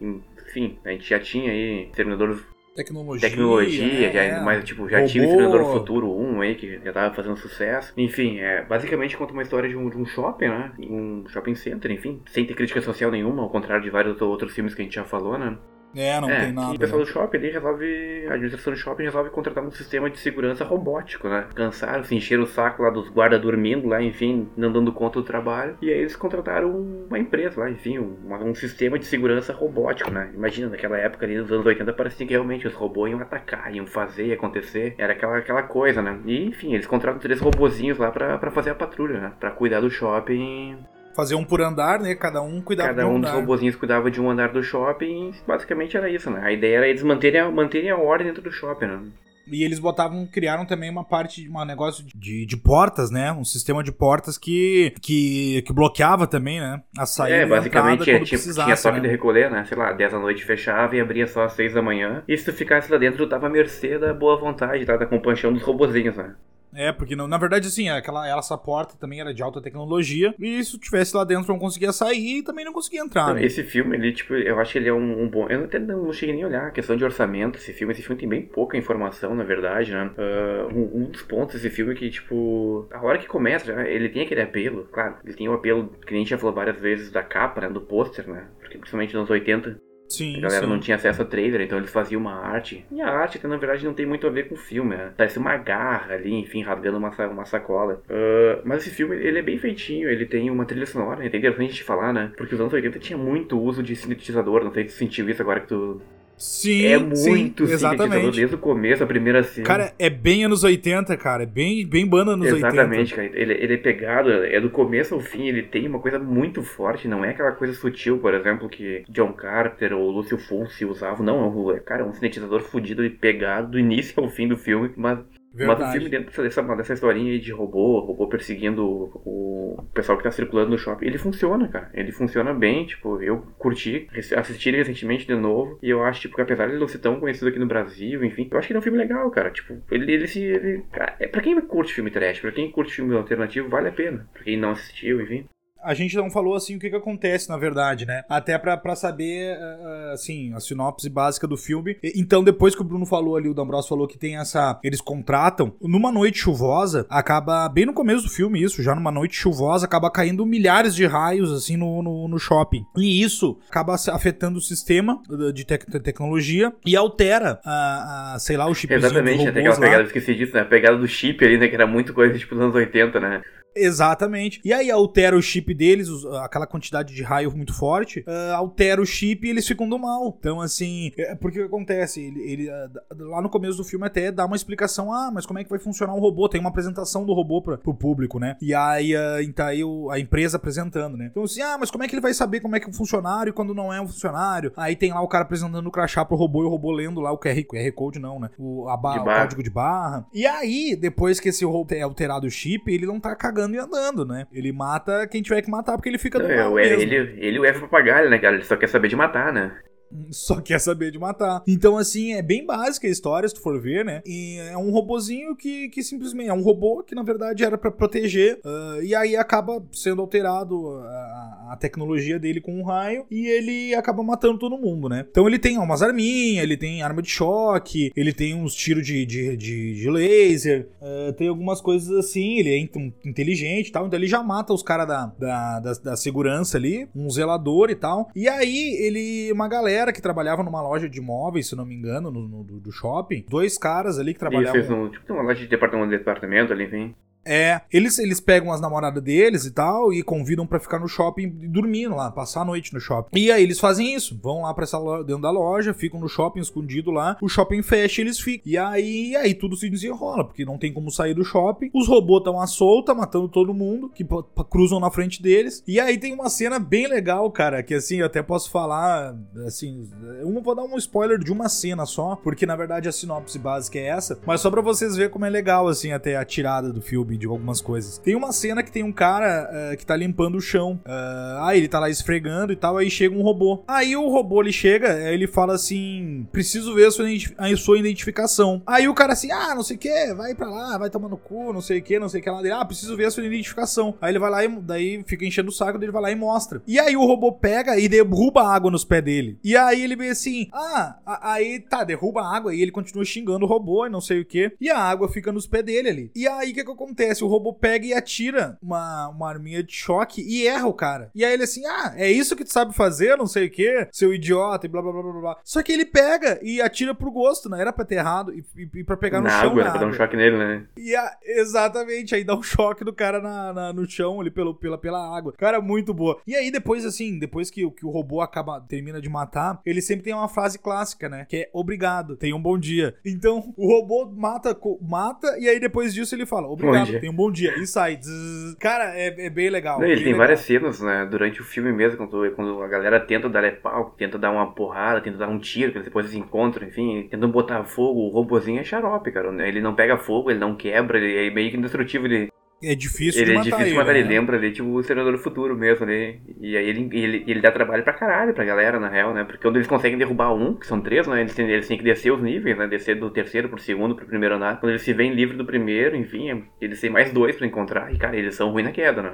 enfim, 0.48 0.78
a 0.86 0.90
gente 0.90 1.10
já 1.10 1.20
tinha 1.20 1.52
aí 1.52 1.90
Terminador 1.94 2.40
Tecnologia. 2.76 3.30
Tecnologia, 3.30 4.10
é, 4.10 4.32
já, 4.32 4.42
mas 4.42 4.64
tipo, 4.64 4.90
já 4.90 4.98
Robô. 4.98 5.10
tinha 5.10 5.24
o 5.24 5.28
Exterminador 5.28 5.74
Futuro 5.74 6.12
1 6.12 6.42
aí, 6.42 6.56
que 6.56 6.80
já 6.84 6.92
tava 6.92 7.14
fazendo 7.14 7.38
sucesso. 7.38 7.94
Enfim, 7.96 8.40
é, 8.40 8.64
basicamente 8.64 9.16
conta 9.16 9.32
uma 9.32 9.44
história 9.44 9.70
de 9.70 9.76
um, 9.76 9.90
de 9.90 9.98
um 9.98 10.06
shopping, 10.06 10.48
né? 10.48 10.72
Um 10.80 11.24
shopping 11.28 11.54
center, 11.54 11.92
enfim, 11.92 12.22
sem 12.28 12.46
ter 12.46 12.56
crítica 12.56 12.82
social 12.82 13.12
nenhuma, 13.12 13.44
ao 13.44 13.50
contrário 13.50 13.84
de 13.84 13.92
vários 13.92 14.20
outros 14.22 14.54
filmes 14.54 14.74
que 14.74 14.82
a 14.82 14.86
gente 14.86 14.96
já 14.96 15.04
falou, 15.04 15.38
né? 15.38 15.56
É, 15.96 16.20
não 16.20 16.30
é, 16.30 16.46
tem 16.46 16.54
nada. 16.54 16.74
E 16.74 16.76
o 16.76 16.80
pessoal 16.80 17.00
né? 17.00 17.06
do 17.06 17.12
shopping 17.12 17.38
ali 17.38 17.50
resolve. 17.52 18.26
A 18.28 18.34
administração 18.34 18.74
do 18.74 18.80
shopping 18.80 19.04
resolve 19.04 19.30
contratar 19.30 19.64
um 19.64 19.72
sistema 19.72 20.10
de 20.10 20.18
segurança 20.20 20.64
robótico, 20.64 21.28
né? 21.30 21.46
Cansaram, 21.54 22.04
se 22.04 22.16
encheram 22.16 22.44
o 22.44 22.48
saco 22.48 22.84
lá 22.84 22.90
dos 22.90 23.10
guardas 23.10 23.42
dormindo 23.42 23.88
lá, 23.88 24.02
enfim, 24.02 24.50
não 24.58 24.72
dando 24.72 24.92
conta 24.92 25.20
do 25.20 25.26
trabalho. 25.26 25.78
E 25.82 25.90
aí 25.90 26.00
eles 26.00 26.16
contrataram 26.16 26.70
uma 26.70 27.20
empresa 27.20 27.60
lá, 27.60 27.70
enfim, 27.70 28.00
um, 28.00 28.18
um 28.44 28.56
sistema 28.56 28.98
de 28.98 29.06
segurança 29.06 29.54
robótico, 29.54 30.12
né? 30.12 30.32
Imagina, 30.34 30.70
naquela 30.70 30.98
época 30.98 31.26
ali, 31.26 31.38
nos 31.38 31.52
anos 31.52 31.66
80, 31.66 31.94
parecia 31.94 32.26
que 32.26 32.34
realmente 32.34 32.68
os 32.68 32.74
robôs 32.74 33.12
iam 33.12 33.22
atacar, 33.22 33.74
iam 33.74 33.86
fazer, 33.86 34.28
ia 34.28 34.36
acontecer. 34.36 34.96
Era 34.98 35.14
aquela, 35.14 35.38
aquela 35.38 35.64
coisa, 35.64 36.02
né? 36.02 36.20
E 36.26 36.46
enfim, 36.46 36.74
eles 36.74 36.88
contratam 36.88 37.20
três 37.20 37.40
robozinhos 37.40 37.98
lá 37.98 38.12
pra, 38.12 38.38
pra 38.38 38.52
fazer 38.52 38.72
a 38.72 38.76
patrulha, 38.76 39.20
né? 39.20 39.34
Pra 39.40 39.52
cuidar 39.52 39.82
do 39.82 39.90
shopping 39.90 40.78
fazer 41.16 41.36
um 41.36 41.44
por 41.44 41.62
andar, 41.62 42.00
né? 42.00 42.16
Cada 42.16 42.42
um 42.42 42.62
cuidava 42.62 42.90
Cada 42.90 43.08
um, 43.08 43.16
um 43.16 43.22
dos 43.22 43.32
robozinhos 43.32 43.76
cuidava 43.76 44.10
de 44.10 44.22
um 44.22 44.30
andar 44.30 44.52
do 44.52 44.64
shopping 44.64 45.30
e 45.30 45.48
basicamente 45.48 45.96
era 45.98 46.10
isso, 46.10 46.30
né? 46.30 46.42
A 46.44 46.52
ideia 46.52 46.78
era 46.78 46.88
eles 46.88 47.04
manterem 47.04 47.42
a, 47.42 47.52
manterem 47.52 47.90
a 47.90 47.98
ordem 47.98 48.28
dentro 48.28 48.42
do 48.42 48.52
shopping, 48.52 48.86
né? 48.86 49.00
E 49.48 49.64
eles 49.64 49.78
botavam, 49.78 50.26
criaram 50.26 50.66
também 50.66 50.90
uma 50.90 51.04
parte, 51.04 51.50
um 51.50 51.66
negócio 51.66 52.06
de, 52.16 52.46
de 52.46 52.58
portas, 52.58 53.12
né? 53.12 53.32
Um 53.32 53.44
sistema 53.44 53.84
de 53.84 53.92
portas 53.92 54.38
que, 54.38 54.94
que, 55.02 55.62
que 55.64 55.74
bloqueava 55.74 56.26
também, 56.26 56.60
né? 56.62 56.82
A 56.98 57.06
saída. 57.06 57.38
É, 57.38 57.46
basicamente 57.46 58.04
tinha, 58.04 58.24
tinha 58.24 58.78
toque 58.78 58.96
né? 58.96 59.00
de 59.02 59.08
recolher, 59.10 59.52
né? 59.52 59.66
Sei 59.66 59.78
lá, 59.78 59.92
10 59.92 60.14
da 60.14 60.20
noite 60.20 60.46
fechava 60.46 60.96
e 60.96 61.02
abria 61.02 61.28
só 61.28 61.44
às 61.44 61.54
6 61.54 61.74
da 61.74 61.82
manhã. 61.82 62.24
E 62.28 62.38
se 62.38 62.46
tu 62.46 62.54
ficasse 62.54 62.92
lá 62.92 62.98
dentro, 62.98 63.26
tu 63.26 63.30
tava 63.30 63.48
à 63.48 63.50
mercê 63.50 64.00
da 64.00 64.14
boa 64.14 64.40
vontade, 64.40 64.86
tá? 64.86 64.96
Da 64.96 65.06
compaixão 65.06 65.52
dos 65.52 65.62
robozinhos, 65.62 66.16
né? 66.16 66.34
É, 66.76 66.92
porque 66.92 67.16
na 67.16 67.38
verdade, 67.38 67.68
assim, 67.68 67.90
aquela, 67.90 68.28
essa 68.28 68.58
porta 68.58 68.96
também 68.98 69.20
era 69.20 69.34
de 69.34 69.42
alta 69.44 69.62
tecnologia. 69.62 70.34
E 70.40 70.64
se 70.64 70.78
tivesse 70.80 71.16
lá 71.16 71.24
dentro 71.24 71.52
não 71.52 71.60
conseguia 71.60 71.92
sair 71.92 72.40
e 72.40 72.44
também 72.44 72.66
não 72.66 72.74
conseguia 72.74 73.02
entrar. 73.02 73.28
Não, 73.28 73.36
né? 73.36 73.46
Esse 73.46 73.64
filme, 73.64 73.96
ele, 73.96 74.12
tipo, 74.12 74.34
eu 74.34 74.60
acho 74.60 74.72
que 74.72 74.78
ele 74.80 74.90
é 74.90 74.94
um, 74.94 75.24
um, 75.24 75.30
bom. 75.30 75.48
Eu 75.48 75.66
até 75.66 75.80
não 75.80 76.12
cheguei 76.12 76.36
nem 76.36 76.44
a 76.44 76.48
olhar 76.48 76.68
a 76.68 76.72
questão 76.72 76.96
de 76.96 77.04
orçamento. 77.04 77.58
Esse 77.58 77.74
filme, 77.74 77.94
esse 77.94 78.02
filme 78.02 78.20
tem 78.20 78.30
bem 78.30 78.42
pouca 78.42 78.78
informação, 78.78 79.36
na 79.36 79.44
verdade, 79.44 79.92
né? 79.92 80.12
Uh, 80.18 80.78
um, 80.78 81.04
um, 81.04 81.04
dos 81.06 81.22
pontos 81.22 81.56
desse 81.56 81.70
filme 81.70 81.94
é 81.94 81.96
que, 81.96 82.10
tipo, 82.10 82.88
a 82.92 83.02
hora 83.04 83.18
que 83.18 83.28
começa, 83.28 83.66
já, 83.66 83.88
ele 83.88 84.10
tem 84.10 84.24
aquele 84.24 84.42
apelo, 84.42 84.88
claro, 84.92 85.16
ele 85.24 85.34
tem 85.34 85.48
o 85.48 85.54
apelo 85.54 85.90
que 86.06 86.14
a 86.14 86.18
gente 86.18 86.30
já 86.30 86.38
falou 86.38 86.56
várias 86.56 86.78
vezes 86.80 87.12
da 87.12 87.24
capa, 87.24 87.62
né? 87.62 87.70
Do 87.70 87.82
pôster, 87.82 88.28
né? 88.28 88.48
Porque 88.60 88.78
principalmente 88.78 89.14
nos 89.14 89.22
anos 89.22 89.30
80 89.30 89.78
Sim, 90.08 90.38
a 90.38 90.42
galera 90.42 90.66
sim. 90.66 90.70
não 90.70 90.80
tinha 90.80 90.96
acesso 90.96 91.22
a 91.22 91.26
trailer, 91.26 91.62
então 91.62 91.78
eles 91.78 91.90
faziam 91.90 92.22
uma 92.22 92.34
arte. 92.34 92.86
E 92.92 93.02
a 93.02 93.10
arte, 93.10 93.40
que 93.40 93.48
na 93.48 93.58
verdade 93.58 93.86
não 93.86 93.94
tem 93.94 94.06
muito 94.06 94.28
a 94.28 94.30
ver 94.30 94.48
com 94.48 94.56
o 94.56 94.58
filme, 94.58 94.96
né? 94.96 95.12
Parece 95.18 95.40
uma 95.40 95.58
garra 95.58 96.14
ali, 96.14 96.34
enfim, 96.34 96.62
rasgando 96.62 96.98
uma, 96.98 97.10
uma 97.10 97.46
sacola. 97.46 98.02
Uh, 98.10 98.62
mas 98.64 98.84
esse 98.84 98.96
filme, 98.96 99.16
ele 99.16 99.40
é 99.40 99.42
bem 99.42 99.58
feitinho, 99.58 100.10
ele 100.10 100.26
tem 100.26 100.50
uma 100.50 100.66
trilha 100.66 100.86
sonora, 100.86 101.24
é 101.24 101.28
interessante 101.28 101.74
de 101.74 101.84
falar, 101.84 102.14
né? 102.14 102.32
Porque 102.38 102.54
os 102.54 102.62
anos 102.62 102.74
80 102.74 103.00
tinha 103.00 103.18
muito 103.18 103.60
uso 103.60 103.82
de 103.82 103.96
sintetizador, 103.96 104.64
não 104.64 104.72
sei 104.72 104.88
se 104.88 104.96
tu 104.96 104.98
sentiu 105.00 105.30
isso 105.30 105.42
agora 105.42 105.60
que 105.60 105.68
tu 105.68 106.02
Sim, 106.44 106.86
é 106.88 106.98
muito 106.98 107.66
sim, 107.66 107.72
exatamente. 107.72 108.36
desde 108.36 108.56
o 108.56 108.58
começo, 108.58 109.02
a 109.02 109.08
primeira 109.08 109.44
cena. 109.44 109.66
Cara, 109.66 109.94
é 109.98 110.10
bem 110.10 110.44
anos 110.44 110.62
80, 110.66 111.16
cara. 111.16 111.44
É 111.44 111.46
bem, 111.46 111.88
bem 111.88 112.06
banda 112.06 112.32
anos 112.32 112.48
exatamente, 112.48 113.14
80. 113.14 113.16
cara. 113.16 113.42
Ele, 113.42 113.54
ele 113.54 113.74
é 113.76 113.78
pegado, 113.78 114.30
é 114.30 114.60
do 114.60 114.70
começo 114.70 115.14
ao 115.14 115.22
fim, 115.22 115.48
ele 115.48 115.64
tem 115.64 115.88
uma 115.88 116.00
coisa 116.00 116.20
muito 116.20 116.62
forte, 116.62 117.08
não 117.08 117.24
é 117.24 117.30
aquela 117.30 117.54
coisa 117.54 117.74
sutil, 117.74 118.18
por 118.18 118.34
exemplo, 118.34 118.68
que 118.68 119.06
John 119.08 119.32
Carter 119.32 119.94
ou 119.94 120.12
Lúcio 120.12 120.38
Fulci 120.38 120.84
usavam. 120.84 121.26
Não, 121.26 121.72
é, 121.72 121.80
cara, 121.80 122.02
é 122.02 122.06
um 122.06 122.12
sintetizador 122.12 122.60
fudido 122.60 123.06
e 123.06 123.10
pegado 123.10 123.72
do 123.72 123.80
início 123.80 124.22
ao 124.22 124.30
fim 124.30 124.46
do 124.46 124.58
filme, 124.58 124.92
mas 124.98 125.20
Verdade. 125.54 125.82
Mas 125.82 125.90
o 125.90 125.92
filme 125.94 126.10
dentro 126.10 126.44
dessa, 126.44 126.64
dessa 126.76 126.94
historinha 126.94 127.32
aí 127.32 127.40
de 127.40 127.52
robô, 127.52 128.00
robô 128.00 128.28
perseguindo 128.28 128.84
o, 128.84 129.78
o 129.78 129.84
pessoal 129.94 130.18
que 130.18 130.24
tá 130.24 130.32
circulando 130.32 130.72
no 130.72 130.78
shopping, 130.78 131.06
ele 131.06 131.20
funciona, 131.20 131.68
cara. 131.68 131.92
Ele 131.94 132.12
funciona 132.12 132.54
bem, 132.54 132.86
tipo, 132.86 133.22
eu 133.22 133.46
curti, 133.60 134.08
assisti 134.36 134.70
ele 134.70 134.78
recentemente 134.78 135.28
de 135.28 135.36
novo, 135.36 135.78
e 135.82 135.90
eu 135.90 136.04
acho, 136.04 136.22
tipo, 136.22 136.36
que 136.36 136.42
apesar 136.42 136.66
de 136.66 136.74
ele 136.74 136.80
não 136.80 136.88
ser 136.88 136.98
tão 136.98 137.20
conhecido 137.20 137.50
aqui 137.50 137.60
no 137.60 137.68
Brasil, 137.68 138.24
enfim, 138.24 138.48
eu 138.52 138.58
acho 138.58 138.68
que 138.68 138.74
ele 138.74 138.78
é 138.78 138.82
um 138.82 138.84
filme 138.84 138.98
legal, 138.98 139.30
cara. 139.30 139.52
Tipo, 139.52 139.78
ele, 139.92 140.12
ele 140.12 140.28
se. 140.28 140.44
Ele, 140.44 140.84
cara, 140.92 141.16
é, 141.20 141.28
pra 141.28 141.42
quem 141.42 141.60
curte 141.62 141.94
filme 141.94 142.10
trash, 142.10 142.40
pra 142.40 142.52
quem 142.52 142.72
curte 142.72 142.96
filme 142.96 143.16
alternativo, 143.16 143.70
vale 143.70 143.90
a 143.90 143.92
pena. 143.92 144.28
Pra 144.34 144.44
quem 144.44 144.58
não 144.58 144.72
assistiu, 144.72 145.22
enfim 145.22 145.46
a 145.84 145.94
gente 145.94 146.16
não 146.16 146.30
falou 146.30 146.56
assim 146.56 146.76
o 146.76 146.80
que, 146.80 146.90
que 146.90 146.96
acontece, 146.96 147.50
na 147.50 147.58
verdade, 147.58 148.06
né? 148.06 148.24
Até 148.30 148.58
para 148.58 148.96
saber, 148.96 149.58
uh, 149.58 150.14
assim, 150.14 150.54
a 150.54 150.60
sinopse 150.60 151.10
básica 151.10 151.48
do 151.48 151.58
filme. 151.58 151.98
Então, 152.16 152.44
depois 152.44 152.76
que 152.76 152.82
o 152.82 152.86
Bruno 152.86 153.06
falou 153.06 153.36
ali, 153.36 153.50
o 153.50 153.54
D'Ambrosio 153.54 153.90
falou 153.90 154.08
que 154.08 154.18
tem 154.18 154.38
essa. 154.38 154.80
Eles 154.84 155.02
contratam. 155.02 155.74
Numa 155.82 156.12
noite 156.12 156.40
chuvosa, 156.40 157.06
acaba. 157.10 157.68
Bem 157.70 157.86
no 157.86 157.94
começo 157.94 158.24
do 158.24 158.30
filme, 158.30 158.62
isso, 158.62 158.82
já 158.82 158.96
numa 158.96 159.12
noite 159.12 159.36
chuvosa, 159.36 159.86
acaba 159.86 160.10
caindo 160.10 160.46
milhares 160.46 160.96
de 160.96 161.06
raios, 161.06 161.52
assim, 161.52 161.78
no, 161.78 162.02
no, 162.02 162.28
no 162.28 162.40
shopping. 162.40 162.86
E 162.98 163.22
isso 163.22 163.58
acaba 163.70 163.96
afetando 163.96 164.58
o 164.58 164.62
sistema 164.62 165.22
de 165.54 165.64
te 165.64 165.78
tecnologia 165.78 166.74
e 166.86 166.96
altera 166.96 167.60
a, 167.64 168.34
a, 168.36 168.40
sei 168.40 168.58
lá, 168.58 168.68
o 168.68 168.74
chip 168.74 168.94
Exatamente, 168.94 169.48
até 169.48 169.60
aquela 169.60 169.80
pegada, 169.80 170.04
esqueci 170.04 170.36
disso, 170.36 170.54
né? 170.54 170.62
A 170.62 170.66
pegada 170.66 170.98
do 170.98 171.08
chip 171.08 171.44
ali, 171.44 171.58
né? 171.58 171.68
Que 171.68 171.76
era 171.76 171.88
muito 171.88 172.14
coisa 172.14 172.38
tipo 172.38 172.56
dos 172.56 172.64
anos 172.64 172.76
80, 172.76 173.20
né? 173.20 173.42
Exatamente. 173.76 174.62
E 174.64 174.72
aí 174.74 174.90
altera 174.92 175.36
o 175.36 175.42
chip 175.42 175.74
deles, 175.74 176.08
aquela 176.42 176.68
quantidade 176.68 177.14
de 177.14 177.24
raio 177.24 177.56
muito 177.56 177.74
forte, 177.74 178.20
uh, 178.22 178.56
altera 178.56 179.02
o 179.02 179.06
chip 179.06 179.46
e 179.46 179.50
eles 179.50 179.68
ficam 179.68 179.88
do 179.88 179.98
mal. 179.98 180.36
Então, 180.40 180.62
assim, 180.62 181.12
é, 181.18 181.36
porque 181.36 181.60
o 181.60 181.64
que 181.64 181.68
acontece? 181.68 182.22
Ele, 182.22 182.42
ele, 182.42 182.70
uh, 182.70 183.30
lá 183.30 183.42
no 183.42 183.50
começo 183.50 183.78
do 183.78 183.84
filme 183.84 184.06
até 184.06 184.32
dá 184.32 184.46
uma 184.46 184.56
explicação, 184.56 185.12
ah, 185.12 185.32
mas 185.34 185.46
como 185.46 185.60
é 185.60 185.64
que 185.64 185.70
vai 185.70 185.80
funcionar 185.80 186.14
um 186.14 186.20
robô? 186.20 186.48
Tem 186.48 186.60
uma 186.60 186.70
apresentação 186.70 187.26
do 187.26 187.34
robô 187.34 187.62
pra, 187.62 187.78
pro 187.78 187.94
público, 187.94 188.40
né? 188.40 188.58
E 188.62 188.74
aí, 188.74 189.16
uh, 189.16 189.42
então 189.42 189.66
aí 189.66 189.84
o, 189.84 190.10
a 190.10 190.20
empresa 190.20 190.58
apresentando, 190.58 191.18
né? 191.18 191.28
Então, 191.32 191.44
assim, 191.44 191.62
ah, 191.62 191.78
mas 191.80 191.90
como 191.90 192.04
é 192.04 192.08
que 192.08 192.16
ele 192.16 192.22
vai 192.22 192.34
saber 192.34 192.60
como 192.60 192.76
é 192.76 192.80
que 192.80 192.86
é 192.86 192.90
um 192.90 192.94
funcionário 192.94 193.54
quando 193.54 193.74
não 193.74 193.92
é 193.92 194.02
um 194.02 194.08
funcionário? 194.08 194.72
Aí 194.78 194.96
tem 194.96 195.12
lá 195.12 195.22
o 195.22 195.28
cara 195.28 195.44
apresentando 195.44 195.86
o 195.86 195.92
crachá 195.92 196.24
pro 196.24 196.38
robô 196.38 196.64
e 196.64 196.66
o 196.66 196.70
robô 196.70 196.92
lendo 196.92 197.22
lá 197.22 197.32
o 197.32 197.38
QR, 197.38 197.64
QR 197.64 197.92
Code, 197.94 198.20
não, 198.20 198.40
né? 198.40 198.50
O, 198.58 198.88
a 198.88 198.96
o 198.96 199.24
código 199.24 199.62
de 199.62 199.70
barra. 199.70 200.26
E 200.34 200.46
aí, 200.46 200.96
depois 200.96 201.40
que 201.40 201.50
esse 201.50 201.66
robô 201.66 201.94
é 201.94 202.02
alterado 202.02 202.48
o 202.48 202.50
chip, 202.50 202.92
ele 202.92 203.06
não 203.06 203.20
tá 203.20 203.36
cagando 203.36 203.63
e 203.72 203.80
andando, 203.80 204.26
né? 204.26 204.46
Ele 204.52 204.72
mata 204.72 205.28
quem 205.28 205.42
tiver 205.42 205.62
que 205.62 205.72
matar, 205.72 205.94
porque 205.94 206.10
ele 206.10 206.18
fica 206.18 206.40
do 206.40 206.46
é, 206.46 206.66
ele, 207.04 207.16
ele 207.38 207.60
o 207.60 207.66
F 207.66 207.82
papagaio, 207.82 208.30
né, 208.30 208.38
cara? 208.40 208.56
Ele 208.56 208.66
só 208.66 208.76
quer 208.76 208.88
saber 208.88 209.08
de 209.08 209.16
matar, 209.16 209.54
né? 209.54 209.72
só 210.32 210.62
quer 210.62 210.80
saber 210.80 211.12
de 211.12 211.20
matar. 211.20 211.64
Então, 211.68 211.98
assim, 211.98 212.34
é 212.34 212.42
bem 212.42 212.66
básica 212.66 213.08
a 213.08 213.10
história, 213.10 213.48
se 213.48 213.56
tu 213.56 213.62
for 213.62 213.80
ver, 213.82 214.06
né? 214.06 214.22
E 214.26 214.58
é 214.60 214.78
um 214.78 214.92
robozinho 214.92 215.56
que, 215.56 215.90
que 215.90 216.04
simplesmente 216.04 216.50
é 216.50 216.54
um 216.54 216.62
robô 216.62 217.04
que, 217.04 217.16
na 217.16 217.24
verdade, 217.24 217.64
era 217.64 217.78
para 217.78 217.92
proteger. 217.92 218.60
Uh, 218.64 219.04
e 219.04 219.16
aí 219.16 219.36
acaba 219.36 219.84
sendo 219.92 220.22
alterado 220.22 220.88
a, 220.98 221.70
a, 221.72 221.78
tecnologia 221.78 222.40
dele 222.40 222.62
com 222.62 222.80
um 222.80 222.84
raio 222.84 223.26
e 223.30 223.48
ele 223.48 223.96
acaba 223.96 224.24
matando 224.24 224.58
todo 224.58 224.78
mundo, 224.78 225.10
né? 225.10 225.26
Então 225.30 225.48
ele 225.48 225.60
tem 225.60 225.78
umas 225.78 226.02
arminhas, 226.02 226.64
ele 226.64 226.78
tem 226.78 227.02
arma 227.02 227.22
de 227.22 227.30
choque, 227.30 228.12
ele 228.16 228.34
tem 228.34 228.54
uns 228.56 228.76
tiros 228.76 229.06
de, 229.06 229.26
de, 229.26 229.58
de, 229.58 229.94
de 229.96 230.10
laser, 230.10 230.88
uh, 231.02 231.34
tem 231.34 231.48
algumas 231.48 231.82
coisas 231.82 232.10
assim, 232.18 232.60
ele 232.60 232.70
é 232.70 232.78
inteligente 233.26 233.88
e 233.88 233.92
tal. 233.92 234.08
Então 234.08 234.18
ele 234.20 234.28
já 234.28 234.42
mata 234.42 234.74
os 234.74 234.84
caras 234.84 235.08
da, 235.08 235.26
da, 235.38 235.80
da, 235.80 235.94
da 235.94 236.16
segurança 236.16 236.78
ali, 236.78 237.08
um 237.16 237.30
zelador 237.30 237.90
e 237.90 237.96
tal. 237.96 238.30
E 238.36 238.48
aí 238.48 238.98
ele, 239.00 239.52
uma 239.52 239.68
galera 239.68 240.03
galera 240.04 240.14
que 240.14 240.22
trabalhava 240.22 240.64
numa 240.64 240.82
loja 240.82 241.10
de 241.10 241.22
móveis, 241.22 241.70
se 241.70 241.76
não 241.76 241.86
me 241.86 241.96
engano, 241.96 242.30
no, 242.30 242.48
no 242.48 242.64
do 242.64 242.92
shopping. 242.92 243.46
Dois 243.48 243.78
caras 243.78 244.20
ali 244.20 244.34
que 244.34 244.40
trabalhavam. 244.40 244.80
Isso, 244.80 244.94
isso, 244.94 245.10
tipo, 245.10 245.34
uma 245.34 245.44
loja 245.44 245.62
de 245.62 245.68
departamento, 245.68 246.10
de 246.10 246.18
departamento 246.18 246.74
ali, 246.74 246.86
enfim. 246.86 247.16
É, 247.46 247.82
eles, 247.92 248.18
eles 248.20 248.40
pegam 248.40 248.72
as 248.72 248.80
namoradas 248.80 249.22
deles 249.22 249.66
e 249.66 249.72
tal 249.72 250.14
e 250.14 250.24
convidam 250.24 250.66
para 250.66 250.80
ficar 250.80 251.00
no 251.00 251.08
shopping 251.08 251.50
dormindo 251.50 252.16
lá, 252.16 252.32
passar 252.32 252.62
a 252.62 252.66
noite 252.66 252.94
no 252.94 253.00
shopping. 253.00 253.38
E 253.38 253.52
aí 253.52 253.64
eles 253.64 253.80
fazem 253.80 254.14
isso, 254.14 254.40
vão 254.42 254.62
lá 254.62 254.74
pra 254.74 254.84
essa 254.84 254.98
loja, 254.98 255.24
dentro 255.24 255.42
da 255.42 255.52
loja, 255.52 255.94
ficam 255.94 256.20
no 256.20 256.30
shopping 256.30 256.60
escondido 256.60 257.12
lá, 257.12 257.38
o 257.42 257.50
shopping 257.50 257.82
fecha 257.82 258.22
e 258.22 258.24
eles 258.24 258.40
ficam. 258.40 258.72
E 258.72 258.78
aí, 258.78 259.36
aí 259.36 259.54
tudo 259.54 259.76
se 259.76 259.90
desenrola, 259.90 260.46
porque 260.46 260.66
não 260.66 260.78
tem 260.78 260.94
como 260.94 261.12
sair 261.12 261.34
do 261.34 261.44
shopping. 261.44 261.90
Os 261.94 262.08
robôs 262.08 262.40
estão 262.40 262.60
à 262.60 262.68
solta, 262.68 263.14
matando 263.14 263.48
todo 263.48 263.74
mundo 263.74 264.10
que 264.10 264.26
cruzam 264.70 265.00
na 265.00 265.12
frente 265.12 265.42
deles. 265.42 265.84
E 265.88 266.00
aí 266.00 266.18
tem 266.18 266.34
uma 266.34 266.50
cena 266.50 266.80
bem 266.80 267.08
legal, 267.08 267.50
cara, 267.52 267.84
que 267.84 267.94
assim, 267.94 268.18
eu 268.18 268.26
até 268.26 268.42
posso 268.42 268.70
falar, 268.70 269.36
assim, 269.66 270.10
eu 270.40 270.62
vou 270.62 270.76
dar 270.76 270.84
um 270.84 270.98
spoiler 270.98 271.40
de 271.40 271.52
uma 271.52 271.68
cena 271.68 272.06
só, 272.06 272.36
porque 272.36 272.66
na 272.66 272.76
verdade 272.76 273.10
a 273.10 273.12
sinopse 273.12 273.60
básica 273.60 274.00
é 274.00 274.08
essa, 274.08 274.40
mas 274.46 274.62
só 274.62 274.72
para 274.72 274.82
vocês 274.82 275.16
verem 275.16 275.32
como 275.32 275.46
é 275.46 275.50
legal, 275.50 275.88
assim, 275.88 276.12
até 276.12 276.36
a 276.36 276.46
tirada 276.46 276.92
do 276.92 277.02
filme 277.02 277.33
de 277.38 277.46
algumas 277.46 277.82
coisas. 277.82 278.18
Tem 278.18 278.36
uma 278.36 278.52
cena 278.52 278.84
que 278.84 278.92
tem 278.92 279.04
um 279.04 279.12
cara 279.12 279.70
uh, 279.72 279.98
que 279.98 280.06
tá 280.06 280.16
limpando 280.16 280.56
o 280.56 280.62
chão. 280.62 281.00
Uh, 281.06 281.64
ah, 281.64 281.72
ele 281.74 281.88
tá 281.88 282.00
lá 282.00 282.10
esfregando 282.10 282.74
e 282.74 282.76
tal, 282.76 282.98
aí 282.98 283.10
chega 283.10 283.36
um 283.36 283.42
robô. 283.42 283.84
Aí 283.88 284.16
o 284.16 284.30
robô 284.30 284.62
ele 284.62 284.72
chega, 284.72 285.32
ele 285.32 285.48
fala 285.48 285.74
assim: 285.74 286.48
preciso 286.52 286.94
ver 286.96 287.08
a 287.08 287.12
sua, 287.12 287.26
a 287.58 287.78
sua 287.78 288.00
identificação. 288.00 288.82
Aí 288.86 289.08
o 289.08 289.14
cara 289.14 289.34
assim, 289.34 289.52
ah, 289.52 289.74
não 289.76 289.84
sei 289.84 289.96
o 289.96 290.00
que, 290.00 290.34
vai 290.34 290.56
pra 290.56 290.70
lá, 290.70 290.98
vai 290.98 291.10
tomar 291.10 291.30
no 291.30 291.38
cu, 291.38 291.74
não 291.74 291.82
sei 291.82 292.00
o 292.00 292.02
que, 292.02 292.20
não 292.20 292.30
sei 292.30 292.42
o 292.42 292.44
que 292.44 292.50
lá. 292.50 292.60
Ele, 292.60 292.72
ah, 292.72 292.86
preciso 292.86 293.16
ver 293.16 293.26
a 293.26 293.32
sua 293.32 293.46
identificação. 293.46 294.16
Aí 294.22 294.32
ele 294.32 294.40
vai 294.40 294.50
lá 294.50 294.64
e 294.64 294.68
daí 294.82 295.24
fica 295.26 295.46
enchendo 295.46 295.70
o 295.70 295.74
saco, 295.74 295.98
ele 296.02 296.12
vai 296.12 296.22
lá 296.22 296.32
e 296.32 296.36
mostra. 296.36 296.82
E 296.88 297.00
aí 297.00 297.16
o 297.16 297.26
robô 297.26 297.52
pega 297.52 297.98
e 297.98 298.08
derruba 298.08 298.64
água 298.64 298.92
nos 298.92 299.06
pés 299.06 299.24
dele. 299.24 299.58
E 299.64 299.76
aí 299.76 300.04
ele 300.04 300.16
vê 300.16 300.30
assim, 300.30 300.68
ah, 300.74 301.18
aí 301.26 301.80
tá, 301.80 302.04
derruba 302.04 302.42
a 302.42 302.56
água 302.56 302.74
e 302.74 302.82
ele 302.82 302.92
continua 302.92 303.26
xingando 303.26 303.66
o 303.66 303.68
robô 303.68 304.06
e 304.06 304.10
não 304.10 304.22
sei 304.22 304.42
o 304.42 304.46
que. 304.46 304.72
E 304.80 304.90
a 304.90 304.98
água 304.98 305.30
fica 305.30 305.52
nos 305.52 305.68
pés 305.68 305.84
dele 305.84 306.10
ali. 306.10 306.32
E 306.36 306.48
aí 306.48 306.72
o 306.72 306.74
que 306.74 306.84
que 306.84 306.92
acontece? 306.92 307.23
Acontece? 307.24 307.44
O 307.44 307.48
robô 307.48 307.74
pega 307.74 308.06
e 308.06 308.14
atira 308.14 308.78
uma, 308.82 309.30
uma 309.30 309.50
arminha 309.50 309.84
de 309.84 309.94
choque 309.94 310.42
e 310.42 310.68
erra 310.68 310.88
o 310.88 310.94
cara. 310.94 311.32
E 311.34 311.44
aí 311.44 311.54
ele 311.54 311.64
assim, 311.64 311.86
ah, 311.86 312.14
é 312.16 312.30
isso 312.30 312.56
que 312.56 312.64
tu 312.64 312.72
sabe 312.72 312.94
fazer, 312.94 313.38
não 313.38 313.48
sei 313.48 313.68
o 313.68 313.70
que, 313.70 314.08
seu 314.12 314.34
idiota 314.34 314.86
e 314.86 314.90
blá 314.90 315.02
blá 315.02 315.12
blá 315.12 315.22
blá 315.22 315.42
blá. 315.42 315.58
Só 315.64 315.82
que 315.82 315.92
ele 315.92 316.06
pega 316.06 316.60
e 316.62 316.82
atira 316.82 317.16
pro 317.16 317.32
gosto, 317.32 317.70
não 317.70 317.78
era 317.78 317.94
pra 317.94 318.06
ter 318.06 318.16
errado 318.16 318.54
e, 318.54 318.64
e, 318.78 319.00
e 319.00 319.04
pra 319.04 319.18
pegar 319.18 319.40
no 319.40 319.46
na 319.46 319.62
chão. 319.62 319.72
Água, 319.72 319.82
era 319.82 319.92
pra 319.92 320.00
dar 320.02 320.08
um 320.08 320.14
choque 320.14 320.36
nele, 320.36 320.58
né? 320.58 320.86
E 320.98 321.16
a, 321.16 321.38
exatamente, 321.44 322.36
aí 322.36 322.44
dá 322.44 322.56
um 322.56 322.64
choque 322.64 323.04
do 323.04 323.14
cara 323.14 323.40
na, 323.42 323.74
na, 323.74 323.94
no 323.94 324.10
chão 324.10 324.42
ali 324.42 324.52
pelo, 324.52 324.74
pela, 324.74 324.98
pela 324.98 325.36
água. 325.36 325.54
Cara, 325.58 325.82
muito 325.82 326.14
boa. 326.14 326.40
E 326.46 326.56
aí 326.56 326.72
depois, 326.72 327.06
assim, 327.06 327.40
depois 327.40 327.70
que, 327.70 327.90
que 327.92 328.06
o 328.06 328.10
robô 328.10 328.42
acaba, 328.42 328.82
termina 328.82 329.22
de 329.22 329.30
matar, 329.30 329.80
ele 329.86 330.02
sempre 330.02 330.24
tem 330.24 330.34
uma 330.34 330.48
frase 330.48 330.78
clássica, 330.80 331.30
né? 331.30 331.46
Que 331.48 331.58
é 331.58 331.70
obrigado, 331.74 332.36
tenha 332.36 332.56
um 332.56 332.62
bom 332.62 332.78
dia. 332.78 333.16
Então, 333.26 333.74
o 333.78 333.88
robô 333.88 334.26
mata, 334.26 334.78
mata 335.02 335.58
e 335.60 335.68
aí 335.68 335.80
depois 335.80 336.14
disso 336.14 336.36
ele 336.36 336.46
fala, 336.46 336.68
obrigado, 336.68 337.13
tenha 337.20 337.32
um 337.32 337.36
bom 337.36 337.52
dia. 337.52 337.78
E 337.78 337.86
sai. 337.86 338.18
Zzz. 338.22 338.76
Cara, 338.80 339.16
é, 339.18 339.46
é, 339.46 339.50
bem 339.50 339.70
legal. 339.70 340.00
Não, 340.00 340.06
ele 340.06 340.18
tem 340.18 340.26
legal. 340.26 340.40
várias 340.40 340.60
cenas, 340.62 341.02
né? 341.02 341.28
Durante 341.30 341.62
o 341.62 341.64
filme 341.64 341.92
mesmo, 341.92 342.18
quando, 342.18 342.52
quando 342.52 342.82
a 342.82 342.88
galera 342.88 343.20
tenta 343.20 343.50
dar 343.50 343.70
pau, 343.78 344.14
tenta 344.18 344.38
dar 344.38 344.52
uma 344.52 344.74
porrada, 344.74 345.22
tenta 345.22 345.38
dar 345.38 345.50
um 345.50 345.60
tiro, 345.60 345.92
que 345.92 346.00
depois 346.00 346.28
se 346.28 346.38
encontram, 346.38 346.88
enfim, 346.88 347.28
tentam 347.30 347.50
botar 347.50 347.84
fogo. 347.84 348.22
O 348.22 348.30
robozinho 348.30 348.80
é 348.80 348.84
xarope, 348.84 349.32
cara. 349.32 349.50
Ele 349.68 349.82
não 349.82 349.96
pega 349.96 350.18
fogo, 350.18 350.50
ele 350.50 350.60
não 350.60 350.76
quebra, 350.76 351.18
ele 351.18 351.48
é 351.48 351.52
meio 351.52 351.72
que 351.72 351.78
indestrutível. 351.78 352.32
Ele, 352.32 352.52
é 352.84 352.96
difícil 352.96 353.42
ele 353.42 353.52
de 353.52 353.52
é 353.52 353.58
matar 353.58 353.64
difícil 353.64 353.88
ele, 353.88 353.96
matar, 353.96 354.14
né? 354.14 354.20
ele 354.20 354.30
lembra 354.30 354.58
ali, 354.58 354.72
tipo, 354.72 354.90
o 354.90 355.04
Senador 355.04 355.32
do 355.32 355.38
Futuro 355.38 355.76
mesmo 355.76 356.06
ali. 356.06 356.42
E 356.60 356.78
aí 356.78 356.88
ele, 356.88 357.10
ele, 357.12 357.44
ele 357.48 357.62
dá 357.62 357.72
trabalho 357.72 358.04
pra 358.04 358.14
caralho 358.14 358.54
pra 358.54 358.66
galera, 358.66 359.00
na 359.00 359.10
real, 359.10 359.34
né? 359.34 359.44
Porque 359.44 359.62
quando 359.62 359.78
eles 359.78 359.88
conseguem 359.88 360.18
derrubar 360.18 360.54
um, 360.54 360.76
que 360.76 360.86
são 360.86 361.02
três, 361.02 361.28
né? 361.28 361.42
Eles 361.42 361.54
têm, 361.54 361.70
eles 361.70 361.88
têm 361.88 361.98
que 361.98 362.04
descer 362.04 362.32
os 362.32 362.42
níveis, 362.42 362.78
né? 362.78 362.88
Descer 362.88 363.20
do 363.20 363.30
terceiro 363.30 363.70
pro 363.70 363.80
segundo, 363.80 364.16
pro 364.16 364.26
primeiro 364.26 364.56
andar. 364.56 364.80
Quando 364.80 364.92
eles 364.92 365.02
se 365.02 365.14
veem 365.14 365.34
livre 365.34 365.58
do 365.58 365.66
primeiro, 365.66 366.16
enfim, 366.16 366.66
eles 366.80 367.00
têm 367.00 367.10
mais 367.10 367.32
dois 367.32 367.56
pra 367.56 367.66
encontrar. 367.66 368.14
E, 368.14 368.18
cara, 368.18 368.36
eles 368.36 368.56
são 368.56 368.72
ruins 368.72 368.86
na 368.86 368.92
queda, 368.92 369.22
né? 369.22 369.34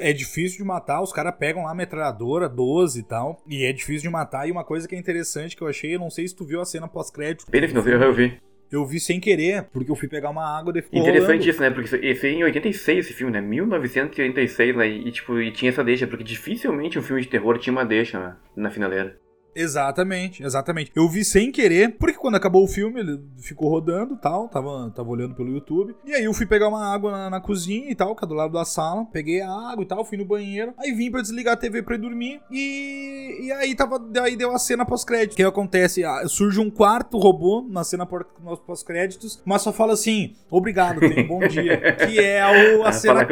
É 0.00 0.12
difícil 0.12 0.58
de 0.58 0.64
matar, 0.64 1.02
os 1.02 1.12
caras 1.12 1.34
pegam 1.36 1.64
lá 1.64 1.72
a 1.72 1.74
metralhadora, 1.74 2.48
12 2.48 3.00
e 3.00 3.02
tal, 3.02 3.42
e 3.48 3.64
é 3.64 3.72
difícil 3.72 4.02
de 4.02 4.08
matar. 4.08 4.48
E 4.48 4.52
uma 4.52 4.64
coisa 4.64 4.86
que 4.86 4.94
é 4.94 4.98
interessante 4.98 5.56
que 5.56 5.62
eu 5.62 5.68
achei, 5.68 5.96
eu 5.96 5.98
não 5.98 6.10
sei 6.10 6.28
se 6.28 6.36
tu 6.36 6.46
viu 6.46 6.60
a 6.60 6.64
cena 6.64 6.86
pós-crédito. 6.86 7.50
Bem 7.50 7.60
no 7.60 7.68
finalzinho, 7.68 8.02
eu 8.02 8.14
vi. 8.14 8.38
Eu 8.70 8.84
vi 8.84 8.98
sem 8.98 9.20
querer, 9.20 9.64
porque 9.72 9.90
eu 9.90 9.94
fui 9.94 10.08
pegar 10.08 10.30
uma 10.30 10.44
água 10.44 10.72
e 10.76 10.82
ficou 10.82 10.98
Interessante 11.00 11.28
rolando. 11.28 11.50
isso, 11.50 11.60
né? 11.60 11.70
Porque 11.70 11.96
esse 11.96 12.26
é 12.26 12.30
em 12.30 12.44
86 12.44 12.98
esse 12.98 13.14
filme, 13.14 13.32
né? 13.32 13.40
1986, 13.40 14.76
né? 14.76 14.88
E 14.88 15.12
tipo, 15.12 15.40
e 15.40 15.50
tinha 15.52 15.70
essa 15.70 15.84
deixa, 15.84 16.06
porque 16.06 16.24
dificilmente 16.24 16.98
um 16.98 17.02
filme 17.02 17.22
de 17.22 17.28
terror 17.28 17.58
tinha 17.58 17.72
uma 17.72 17.84
deixa 17.84 18.18
né? 18.18 18.36
na 18.56 18.70
finaleira. 18.70 19.16
Exatamente, 19.54 20.42
exatamente. 20.42 20.90
Eu 20.94 21.08
vi 21.08 21.24
sem 21.24 21.52
querer, 21.52 21.96
porque 21.96 22.18
quando 22.18 22.34
acabou 22.34 22.64
o 22.64 22.68
filme, 22.68 23.00
ele 23.00 23.20
ficou 23.38 23.68
rodando 23.68 24.14
e 24.14 24.18
tal, 24.18 24.48
tava, 24.48 24.90
tava 24.90 25.08
olhando 25.08 25.34
pelo 25.34 25.50
YouTube. 25.50 25.94
E 26.04 26.14
aí 26.14 26.24
eu 26.24 26.34
fui 26.34 26.46
pegar 26.46 26.68
uma 26.68 26.92
água 26.92 27.12
na, 27.12 27.30
na 27.30 27.40
cozinha 27.40 27.90
e 27.90 27.94
tal, 27.94 28.16
que 28.16 28.24
é 28.24 28.28
do 28.28 28.34
lado 28.34 28.52
da 28.52 28.64
sala. 28.64 29.06
Peguei 29.12 29.40
a 29.40 29.50
água 29.50 29.82
e 29.82 29.86
tal, 29.86 30.04
fui 30.04 30.18
no 30.18 30.24
banheiro. 30.24 30.74
Aí 30.78 30.92
vim 30.92 31.10
pra 31.10 31.22
desligar 31.22 31.54
a 31.54 31.56
TV 31.56 31.82
pra 31.82 31.94
ir 31.94 31.98
dormir. 31.98 32.40
E, 32.50 33.46
e 33.46 33.52
aí 33.52 33.74
tava. 33.74 34.00
Aí 34.22 34.36
deu 34.36 34.50
a 34.52 34.58
cena 34.58 34.84
pós-crédito. 34.84 35.34
O 35.34 35.36
que 35.36 35.42
acontece? 35.42 36.04
Ah, 36.04 36.26
surge 36.26 36.60
um 36.60 36.70
quarto 36.70 37.18
robô 37.18 37.64
na 37.68 37.84
cena 37.84 38.06
pós-créditos, 38.06 39.40
mas 39.44 39.62
só 39.62 39.72
fala 39.72 39.92
assim: 39.92 40.34
obrigado, 40.50 41.00
tenha 41.00 41.24
um 41.24 41.28
bom 41.28 41.46
dia. 41.46 41.94
Que 42.04 42.18
é 42.18 42.76
o, 42.76 42.84
a 42.84 42.92
cena 42.92 43.24